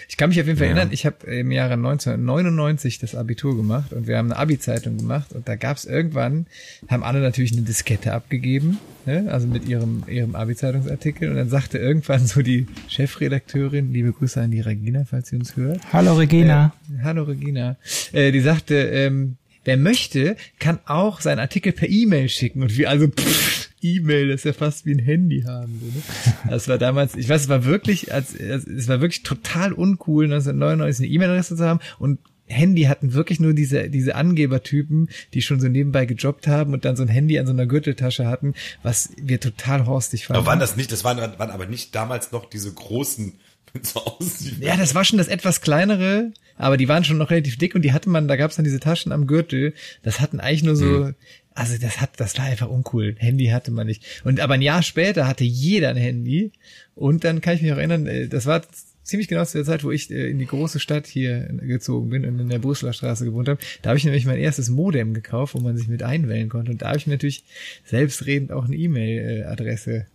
Ich 0.09 0.17
kann 0.17 0.31
mich 0.31 0.41
auf 0.41 0.47
jeden 0.47 0.59
Fall 0.59 0.69
Ja. 0.69 0.73
erinnern, 0.75 0.93
ich 0.95 1.05
habe 1.05 1.27
im 1.27 1.51
Jahre 1.53 1.75
1999 1.75 2.99
das 2.99 3.15
Abitur 3.15 3.55
gemacht 3.55 3.93
und 3.93 4.07
wir 4.07 4.17
haben 4.17 4.31
eine 4.33 4.41
Abi-Zeitung 4.41 4.97
gemacht 4.97 5.33
und 5.35 5.47
da 5.47 5.57
gab 5.57 5.77
es 5.77 5.85
irgendwann, 5.85 6.47
haben 6.89 7.03
alle 7.03 7.21
natürlich 7.21 7.53
eine 7.53 7.61
Diskette 7.61 8.15
abgegeben, 8.15 8.79
ne? 9.05 9.27
also 9.31 9.47
mit 9.47 9.69
ihrem, 9.69 10.05
ihrem 10.09 10.35
Abi-Zeitungsartikel 10.35 11.29
und 11.29 11.37
dann 11.37 11.51
sagte 11.51 11.77
irgendwann 11.77 12.27
so 12.27 12.41
die 12.41 12.67
Chefredakteurin, 12.89 13.93
liebe 13.93 14.13
Grüße 14.13 14.41
an 14.41 14.51
die 14.53 14.61
Regina, 14.61 15.05
falls 15.05 15.29
sie 15.29 15.37
uns 15.37 15.57
hört, 15.57 15.81
Hallo 15.93 16.15
Regina. 16.15 16.73
äh, 16.99 17.03
hallo 17.03 17.25
Regina, 17.25 17.77
äh, 18.13 18.33
die 18.33 18.41
sagte, 18.41 18.77
ähm, 18.77 19.37
wer 19.67 19.77
möchte, 19.77 20.37
kann 20.59 20.79
auch 20.87 21.21
seinen 21.21 21.41
Artikel 21.41 21.73
per 21.73 21.89
E-Mail 21.89 22.29
schicken 22.29 22.63
und 22.63 22.77
wir 22.77 22.89
also 22.89 23.09
pff, 23.09 23.71
E-Mail, 23.83 24.29
das 24.29 24.37
ist 24.41 24.45
ja 24.45 24.53
fast 24.53 24.87
wie 24.87 24.93
ein 24.93 24.99
Handy 24.99 25.43
haben. 25.43 25.73
Ne? 25.73 26.03
Das 26.49 26.69
war 26.69 26.79
damals, 26.79 27.15
ich 27.15 27.29
weiß, 27.29 27.43
es 27.43 27.49
war 27.49 27.65
wirklich, 27.65 28.13
als, 28.13 28.35
es 28.35 28.89
war 28.89 29.01
wirklich 29.01 29.23
total 29.23 29.73
uncool, 29.73 30.25
1999 30.25 31.05
eine 31.05 31.15
E-Mail-Adresse 31.15 31.57
zu 31.57 31.65
haben 31.65 31.81
und 31.99 32.19
Handy 32.49 32.83
hatten 32.83 33.13
wirklich 33.13 33.41
nur 33.41 33.55
diese, 33.55 33.91
diese 33.91 34.15
Angebertypen, 34.15 35.11
die 35.35 35.43
schon 35.43 35.61
so 35.61 35.67
nebenbei 35.67 36.07
gejobbt 36.07 36.47
haben 36.47 36.75
und 36.75 36.85
dann 36.85 36.97
so 36.97 37.03
ein 37.03 37.09
Handy 37.09 37.39
an 37.39 37.47
so 37.47 37.53
einer 37.53 37.67
Gürteltasche 37.67 38.27
hatten, 38.27 38.55
was 38.85 39.11
wir 39.21 39.41
total 39.41 39.87
horstig 39.87 40.27
fanden. 40.27 40.39
Aber 40.39 40.47
waren 40.47 40.61
das 40.61 40.77
nicht, 40.77 40.93
das 40.93 41.03
waren, 41.03 41.19
waren 41.19 41.51
aber 41.51 41.67
nicht 41.67 41.95
damals 41.95 42.31
noch 42.31 42.49
diese 42.49 42.73
großen, 42.73 43.33
so 43.83 44.01
aussieht. 44.05 44.61
Ja, 44.61 44.77
das 44.77 44.95
war 44.95 45.05
schon 45.05 45.19
das 45.19 45.27
etwas 45.27 45.61
kleinere, 45.61 46.33
aber 46.57 46.77
die 46.77 46.89
waren 46.89 47.05
schon 47.05 47.19
noch 47.19 47.31
relativ 47.31 47.59
dick 47.59 47.75
und 47.75 47.83
die 47.83 47.93
hatte 47.93 48.09
man, 48.09 48.29
da 48.29 48.37
gab 48.37 48.51
es 48.51 48.57
dann 48.57 48.65
diese 48.65 48.81
Taschen 48.81 49.13
am 49.13 49.27
Gürtel. 49.27 49.75
Das 50.03 50.21
hatten 50.21 50.41
eigentlich 50.41 50.63
nur 50.63 50.77
so, 50.77 50.87
Mhm. 50.87 51.15
also 51.55 51.77
das 51.79 52.01
hat, 52.01 52.11
das 52.19 52.37
war 52.39 52.45
einfach 52.47 52.69
uncool. 52.69 53.15
Handy 53.19 53.47
hatte 53.47 53.71
man 53.71 53.87
nicht. 53.87 54.05
Und 54.25 54.41
aber 54.41 54.55
ein 54.55 54.63
Jahr 54.63 54.83
später 54.83 55.27
hatte 55.27 55.45
jeder 55.45 55.91
ein 55.91 55.97
Handy. 55.97 56.53
Und 56.95 57.25
dann 57.25 57.41
kann 57.41 57.57
ich 57.57 57.63
mich 57.63 57.73
auch 57.73 57.77
erinnern, 57.79 58.07
äh, 58.07 58.29
das 58.29 58.47
war 58.47 58.63
ziemlich 59.03 59.29
genau 59.29 59.45
zu 59.45 59.59
der 59.59 59.65
Zeit, 59.65 59.85
wo 59.85 59.91
ich 59.93 60.11
äh, 60.11 60.29
in 60.31 60.39
die 60.39 60.47
große 60.47 60.81
Stadt 60.81 61.07
hier 61.07 61.41
gezogen 61.61 62.11
bin 62.11 62.25
und 62.25 62.41
in 62.41 62.49
der 62.49 62.59
Brüsseler 62.59 62.93
Straße 62.93 63.25
gewohnt 63.25 63.49
habe. 63.49 63.61
Da 63.83 63.91
habe 63.91 63.99
ich 63.99 64.05
nämlich 64.05 64.27
mein 64.27 64.39
erstes 64.39 64.69
Modem 64.69 65.15
gekauft, 65.15 65.55
wo 65.55 65.61
man 65.61 65.77
sich 65.77 65.87
mit 65.89 66.03
einwählen 66.03 66.49
konnte. 66.49 66.73
Und 66.73 66.83
da 66.83 66.89
habe 66.89 66.99
ich 66.99 67.07
mir 67.07 67.13
natürlich 67.13 67.45
selbstredend 67.85 68.51
auch 68.51 68.65
eine 68.65 68.75
E-Mail-Adresse 68.75 70.07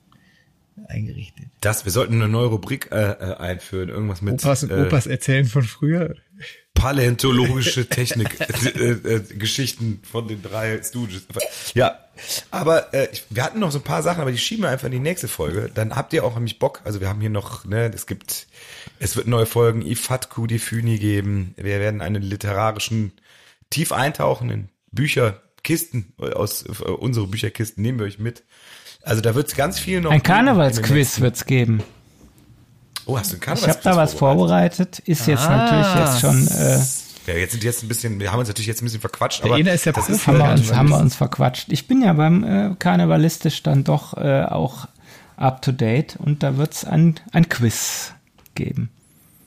eingerichtet. 0.88 1.46
Das, 1.62 1.86
wir 1.86 1.92
sollten 1.92 2.16
eine 2.16 2.28
neue 2.28 2.48
Rubrik 2.48 2.90
äh, 2.92 3.12
äh, 3.12 3.36
einführen, 3.36 3.90
irgendwas 3.90 4.22
mit 4.22 4.34
Opas 4.34 4.64
und 4.64 4.72
äh, 4.72 4.82
Opas 4.86 5.08
erzählen 5.08 5.46
von 5.46 5.64
früher. 5.64 6.16
Paläontologische 6.74 7.88
Technik, 7.88 8.40
äh, 8.40 8.90
äh, 8.92 9.20
Geschichten 9.38 10.02
von 10.10 10.28
den 10.28 10.42
drei 10.42 10.82
Stooges. 10.82 11.28
Ja, 11.74 12.00
aber 12.50 12.94
äh, 12.94 13.08
wir 13.30 13.44
hatten 13.44 13.60
noch 13.60 13.72
so 13.72 13.80
ein 13.80 13.84
paar 13.84 14.04
Sachen, 14.04 14.22
aber 14.22 14.32
die 14.32 14.38
schieben 14.38 14.64
wir 14.64 14.70
einfach 14.70 14.86
in 14.88 14.92
die 14.94 15.00
nächste 15.00 15.28
Folge. 15.28 15.70
Dann 15.74 15.96
habt 15.96 16.14
ihr 16.14 16.24
auch 16.24 16.36
nämlich 16.36 16.60
Bock. 16.60 16.82
Also 16.84 17.02
wir 17.02 17.10
haben 17.10 17.22
hier 17.22 17.30
noch, 17.30 17.66
ne, 17.66 17.92
es 17.94 18.08
gibt, 18.08 18.48
es 19.00 19.16
wird 19.16 19.28
neue 19.28 19.46
Folgen 19.46 19.82
Ifatku 19.82 20.48
die 20.48 20.60
Füni 20.60 20.98
geben. 20.98 21.54
Wir 21.58 21.80
werden 21.80 22.02
einen 22.02 22.22
literarischen 22.24 23.12
tief 23.70 23.92
eintauchen 23.92 24.50
in 24.50 24.70
Bücherkisten 24.92 26.14
aus 26.34 26.64
äh, 26.64 26.84
unsere 26.90 27.28
Bücherkisten 27.28 27.82
nehmen 27.84 28.00
wir 28.00 28.06
euch 28.06 28.20
mit. 28.20 28.44
Also 29.04 29.22
da 29.22 29.34
wird 29.36 29.48
es 29.48 29.56
ganz 29.56 29.80
viel 29.80 30.02
noch. 30.02 30.12
Ein 30.12 30.22
Karnevalsquiz 30.24 30.90
nächsten- 30.94 31.22
wird's 31.24 31.46
geben. 31.46 31.84
Oh, 33.12 33.20
hast 33.20 33.32
du 33.32 33.36
ein 33.36 33.38
Ich 33.38 33.42
Karnevalsquiz 33.42 33.86
habe 33.86 33.96
da 33.96 34.02
was 34.02 34.14
vorbereitet. 34.14 35.00
Ist 35.00 35.28
jetzt 35.28 35.46
Ah. 35.48 35.58
natürlich 35.58 35.96
jetzt 35.96 36.20
schon, 36.22 36.48
äh, 36.48 36.80
Ja, 37.28 37.34
jetzt 37.40 37.52
sind 37.52 37.64
jetzt 37.64 37.84
ein 37.84 37.88
bisschen, 37.88 38.20
wir 38.20 38.32
haben 38.32 38.40
uns 38.40 38.48
natürlich 38.48 38.68
jetzt 38.68 38.82
ein 38.82 38.86
bisschen 38.86 39.02
verquatscht, 39.02 39.44
Der 39.44 39.52
aber 39.52 39.60
Ina 39.60 39.72
ist 39.74 39.86
ja 39.86 39.92
Profi. 39.92 40.14
haben, 40.18 40.38
wir 40.38 40.46
Ja, 40.46 40.52
uns, 40.54 40.74
haben 40.74 40.90
wir 40.90 40.98
uns 40.98 41.16
verquatscht. 41.16 41.72
Ich 41.72 41.88
bin 41.88 42.02
ja 42.02 42.14
beim 42.14 42.44
äh, 42.44 42.76
Karnevalistisch 42.80 43.62
dann 43.64 43.84
doch 43.84 44.18
äh, 44.18 44.44
auch 44.44 44.88
up 45.38 45.62
to 45.62 45.72
date 45.72 46.16
und 46.18 46.44
da 46.44 46.58
wird's 46.58 46.86
ein, 46.86 47.16
ein 47.32 47.50
Quiz 47.50 48.14
geben. 48.56 48.90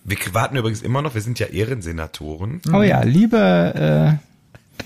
Wir 0.05 0.19
warten 0.33 0.57
übrigens 0.57 0.83
immer 0.83 1.03
noch, 1.03 1.15
wir 1.15 1.23
sind 1.23 1.39
ja 1.39 1.47
Ehrensenatoren. 1.47 2.61
Oh 2.73 2.83
ja, 2.83 3.03
liebe, 3.03 4.19
äh, 4.21 4.85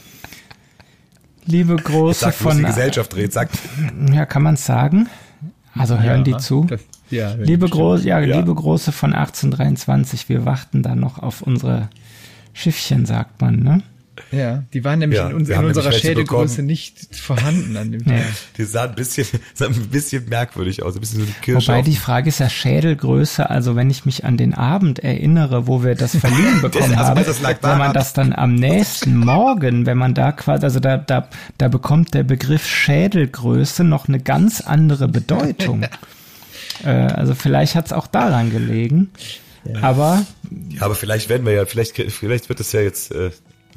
liebe 1.50 1.74
Jetzt 1.74 1.84
große 1.84 2.20
sagt, 2.20 2.44
wo 2.44 2.48
es 2.48 2.54
von, 2.54 2.58
die 2.58 2.64
Gesellschaft 2.68 3.12
dreht, 3.14 3.32
sagt, 3.32 3.58
ja, 4.12 4.26
kann 4.26 4.42
man 4.42 4.56
sagen? 4.56 5.08
Also 5.76 5.98
hören 5.98 6.24
die 6.24 6.36
zu? 6.36 6.64
Das, 6.64 6.80
ja, 7.10 7.34
Liebe 7.34 7.68
Große, 7.68 8.06
ja, 8.06 8.20
Ja. 8.20 8.36
liebe 8.38 8.54
Große 8.54 8.92
von 8.92 9.12
1823, 9.14 10.28
wir 10.28 10.44
warten 10.44 10.82
da 10.82 10.94
noch 10.94 11.18
auf 11.18 11.42
unsere 11.42 11.88
Schiffchen, 12.52 13.06
sagt 13.06 13.40
man, 13.40 13.60
ne? 13.60 13.82
Ja, 14.32 14.64
die 14.72 14.82
waren 14.82 14.98
nämlich 14.98 15.16
Ja, 15.20 15.28
in, 15.28 15.36
uns, 15.36 15.48
in 15.48 15.64
unserer 15.64 15.92
Schädelgröße 15.92 16.64
nicht 16.64 17.14
vorhanden 17.14 17.76
an 17.76 17.92
dem 17.92 18.04
Tag. 18.04 18.24
die 18.56 18.64
sah 18.64 18.86
ein 18.86 18.96
bisschen, 18.96 19.28
sah 19.54 19.66
ein 19.66 19.74
bisschen 19.92 20.28
merkwürdig 20.28 20.82
aus, 20.82 20.96
ein 20.96 21.00
bisschen 21.00 21.20
so 21.20 21.24
eine 21.26 21.34
Kirsche. 21.40 21.68
Wobei 21.68 21.78
auf- 21.78 21.84
die 21.84 21.94
Frage 21.94 22.28
ist 22.28 22.40
ja 22.40 22.48
Schädelgröße, 22.48 23.48
also 23.48 23.76
wenn 23.76 23.90
ich 23.90 24.06
mich 24.06 24.24
an 24.24 24.36
den 24.36 24.54
Abend 24.54 24.98
erinnere, 24.98 25.68
wo 25.68 25.84
wir 25.84 25.94
das 25.94 26.16
verliehen 26.20 26.60
bekommen 26.60 26.94
also 26.94 26.96
haben, 26.96 27.24
das 27.24 27.40
wenn 27.62 27.78
man 27.78 27.92
das 27.92 28.12
dann 28.12 28.32
am 28.32 28.56
nächsten 28.56 29.16
Morgen, 29.16 29.86
wenn 29.86 29.98
man 29.98 30.14
da 30.14 30.32
quasi, 30.32 30.64
also 30.64 30.80
da, 30.80 30.96
da, 30.96 31.28
da 31.56 31.68
bekommt 31.68 32.12
der 32.12 32.24
Begriff 32.24 32.66
Schädelgröße 32.66 33.84
noch 33.84 34.08
eine 34.08 34.18
ganz 34.18 34.60
andere 34.60 35.06
Bedeutung. 35.06 35.82
äh, 36.84 36.88
also 36.88 37.34
vielleicht 37.34 37.74
hat 37.74 37.86
es 37.86 37.92
auch 37.92 38.06
daran 38.06 38.50
gelegen. 38.50 39.10
Aber 39.82 40.24
ja, 40.70 40.82
aber 40.82 40.94
vielleicht 40.94 41.28
werden 41.28 41.46
wir 41.46 41.52
ja, 41.52 41.66
vielleicht, 41.66 41.96
vielleicht 41.96 42.48
wird 42.48 42.60
es 42.60 42.72
ja 42.72 42.80
jetzt, 42.80 43.12
äh, 43.12 43.30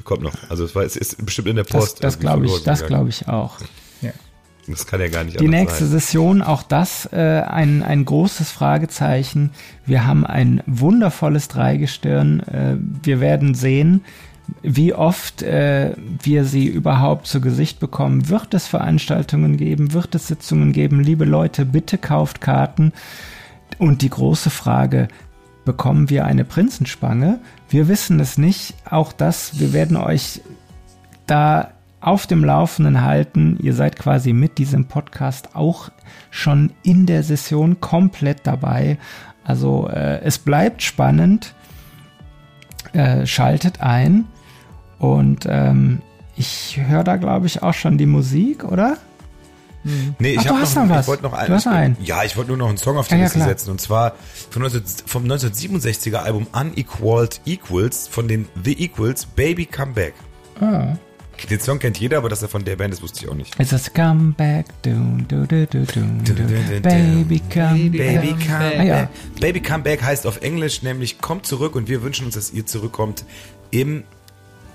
kommt 0.04 0.22
noch. 0.22 0.34
Also 0.48 0.64
es 0.64 0.74
war, 0.74 0.84
es 0.84 0.96
ist 0.96 1.24
bestimmt 1.24 1.48
in 1.48 1.56
der 1.56 1.64
das, 1.64 1.72
Post. 1.72 2.04
das 2.04 2.14
irgendwie 2.14 2.26
glaube 2.26 2.46
ich, 2.46 2.64
das 2.64 2.86
glaube 2.86 3.08
ich 3.10 3.28
auch. 3.28 3.58
Ja. 4.00 4.12
Das 4.68 4.86
kann 4.86 5.00
ja 5.00 5.08
gar 5.08 5.24
nicht 5.24 5.40
Die 5.40 5.48
nächste 5.48 5.86
sein. 5.86 6.00
Session, 6.00 6.42
auch 6.42 6.62
das 6.62 7.08
äh, 7.12 7.16
ein, 7.16 7.82
ein 7.82 8.04
großes 8.04 8.50
Fragezeichen. 8.50 9.50
Wir 9.86 10.06
haben 10.06 10.24
ein 10.24 10.62
wundervolles 10.66 11.48
Dreigestirn. 11.48 12.40
Äh, 12.40 12.76
wir 13.04 13.20
werden 13.20 13.54
sehen, 13.54 14.04
wie 14.62 14.94
oft 14.94 15.42
äh, 15.42 15.94
wir 16.22 16.44
sie 16.44 16.66
überhaupt 16.66 17.26
zu 17.26 17.40
Gesicht 17.40 17.80
bekommen. 17.80 18.28
Wird 18.28 18.54
es 18.54 18.66
Veranstaltungen 18.66 19.56
geben? 19.56 19.92
Wird 19.92 20.14
es 20.14 20.28
Sitzungen 20.28 20.72
geben? 20.72 21.00
Liebe 21.00 21.24
Leute, 21.24 21.64
bitte 21.64 21.98
kauft 21.98 22.40
Karten. 22.40 22.92
Und 23.78 24.02
die 24.02 24.10
große 24.10 24.50
Frage, 24.50 25.08
bekommen 25.64 26.10
wir 26.10 26.24
eine 26.26 26.44
Prinzenspange? 26.44 27.40
Wir 27.68 27.88
wissen 27.88 28.20
es 28.20 28.38
nicht. 28.38 28.74
Auch 28.88 29.12
das, 29.12 29.58
wir 29.58 29.72
werden 29.72 29.96
euch 29.96 30.40
da 31.26 31.72
auf 32.00 32.26
dem 32.26 32.44
Laufenden 32.44 33.02
halten. 33.02 33.58
Ihr 33.60 33.74
seid 33.74 33.98
quasi 33.98 34.32
mit 34.32 34.58
diesem 34.58 34.86
Podcast 34.86 35.54
auch 35.54 35.90
schon 36.30 36.72
in 36.82 37.06
der 37.06 37.22
Session 37.22 37.80
komplett 37.80 38.40
dabei. 38.44 38.98
Also 39.44 39.88
äh, 39.88 40.20
es 40.22 40.38
bleibt 40.38 40.82
spannend. 40.82 41.54
Äh, 42.92 43.26
schaltet 43.26 43.80
ein 43.80 44.26
und 45.02 45.46
ähm, 45.48 46.00
ich 46.36 46.78
höre 46.86 47.04
da 47.04 47.16
glaube 47.16 47.46
ich 47.46 47.62
auch 47.62 47.74
schon 47.74 47.98
die 47.98 48.06
Musik, 48.06 48.64
oder? 48.64 48.96
Nee, 50.20 50.34
ich 50.34 50.38
Ach, 50.48 50.60
hast 50.60 50.76
noch, 50.76 50.84
noch 50.84 50.90
ich 50.92 50.96
was. 50.98 51.08
wollte 51.08 51.22
noch 51.24 51.32
einen, 51.32 51.48
Du 51.48 51.54
hast 51.54 51.66
einen. 51.66 51.96
Ja, 52.00 52.22
ich 52.22 52.36
wollte 52.36 52.50
nur 52.50 52.56
noch 52.56 52.68
einen 52.68 52.78
Song 52.78 52.96
auf 52.96 53.08
die 53.08 53.14
Ja, 53.14 53.18
ja, 53.18 53.24
Liste 53.24 53.38
klar. 53.40 53.48
setzen 53.48 53.70
und 53.72 53.80
zwar 53.80 54.14
von 54.50 54.62
19, 54.62 54.82
vom 55.06 55.24
1967er 55.24 56.18
Album 56.18 56.46
Unequaled 56.52 57.40
Equals 57.46 58.06
von 58.06 58.28
den 58.28 58.48
The 58.64 58.80
Equals 58.80 59.26
Baby 59.26 59.66
Come 59.66 59.92
Back. 59.92 60.14
Ah. 60.60 60.96
Den 61.50 61.58
Song 61.58 61.80
kennt 61.80 61.98
jeder, 61.98 62.18
aber 62.18 62.28
dass 62.28 62.42
er 62.42 62.48
von 62.48 62.64
der 62.64 62.76
Band 62.76 62.94
ist, 62.94 63.02
wusste 63.02 63.24
ich 63.24 63.28
auch 63.28 63.34
nicht. 63.34 63.58
It's 63.58 63.72
a 63.74 63.78
comeback, 63.92 64.66
do, 64.82 64.90
do, 65.26 65.44
do, 65.46 65.66
do, 65.66 65.84
do, 65.84 66.32
do. 66.32 66.80
Baby 66.80 67.42
come 67.52 67.90
Baby 67.90 67.98
back. 67.98 68.50
Ah, 68.50 68.82
ja. 68.84 68.94
back. 69.00 69.08
Baby 69.40 69.60
come 69.60 69.82
back 69.82 70.02
heißt 70.04 70.28
auf 70.28 70.42
Englisch 70.42 70.82
nämlich 70.82 71.20
kommt 71.20 71.44
zurück 71.44 71.74
und 71.74 71.88
wir 71.88 72.04
wünschen 72.04 72.26
uns, 72.26 72.36
dass 72.36 72.52
ihr 72.52 72.66
zurückkommt 72.66 73.24
im 73.72 74.04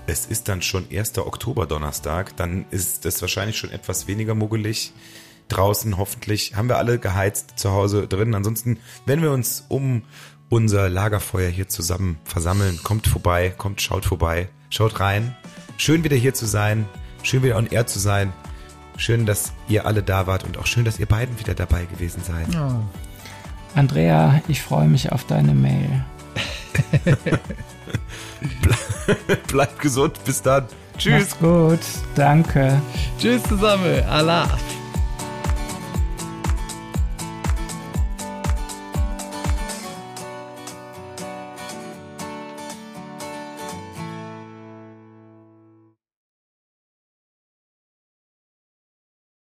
es 0.08 0.26
ist 0.26 0.48
dann 0.48 0.62
schon 0.62 0.88
1. 0.90 1.18
Oktober 1.20 1.68
Donnerstag, 1.68 2.36
dann 2.38 2.66
ist 2.72 3.06
es 3.06 3.22
wahrscheinlich 3.22 3.58
schon 3.58 3.72
etwas 3.72 4.08
weniger 4.08 4.36
muggelig. 4.36 4.94
Draußen 5.50 5.98
hoffentlich 5.98 6.56
haben 6.56 6.70
wir 6.70 6.78
alle 6.78 6.98
geheizt 6.98 7.54
zu 7.60 7.72
Hause 7.72 8.08
drin. 8.08 8.34
Ansonsten, 8.34 8.80
wenn 9.06 9.22
wir 9.22 9.32
uns 9.32 9.66
um 9.68 10.04
unser 10.50 10.90
Lagerfeuer 10.90 11.50
hier 11.50 11.68
zusammen 11.68 12.18
versammeln, 12.24 12.80
kommt 12.84 13.08
vorbei, 13.08 13.54
kommt, 13.56 13.82
schaut 13.82 14.06
vorbei, 14.06 14.50
schaut 14.70 15.00
rein. 15.00 15.36
Schön 15.78 16.04
wieder 16.04 16.16
hier 16.16 16.34
zu 16.34 16.46
sein, 16.46 16.86
schön 17.22 17.44
wieder 17.44 17.58
on 17.58 17.68
air 17.68 17.86
zu 17.86 18.00
sein. 18.00 18.34
Schön, 18.96 19.26
dass 19.26 19.52
ihr 19.68 19.86
alle 19.86 20.04
da 20.04 20.26
wart 20.26 20.44
und 20.44 20.58
auch 20.58 20.66
schön, 20.66 20.86
dass 20.86 21.00
ihr 21.00 21.06
beiden 21.06 21.38
wieder 21.40 21.54
dabei 21.54 21.86
gewesen 21.86 22.24
seid. 22.24 22.48
Andrea, 23.76 24.42
ich 24.48 24.62
freue 24.62 24.88
mich 24.88 25.12
auf 25.12 25.26
deine 25.26 25.54
Mail. 25.54 26.04
Bleibt 29.48 29.80
gesund, 29.82 30.24
bis 30.26 30.42
dann. 30.42 30.66
Tschüss. 30.98 31.30
Mach's 31.30 31.40
gut. 31.40 31.80
Danke. 32.16 32.82
Tschüss 33.20 33.44
zusammen. 33.44 34.04
Allah. 34.10 34.48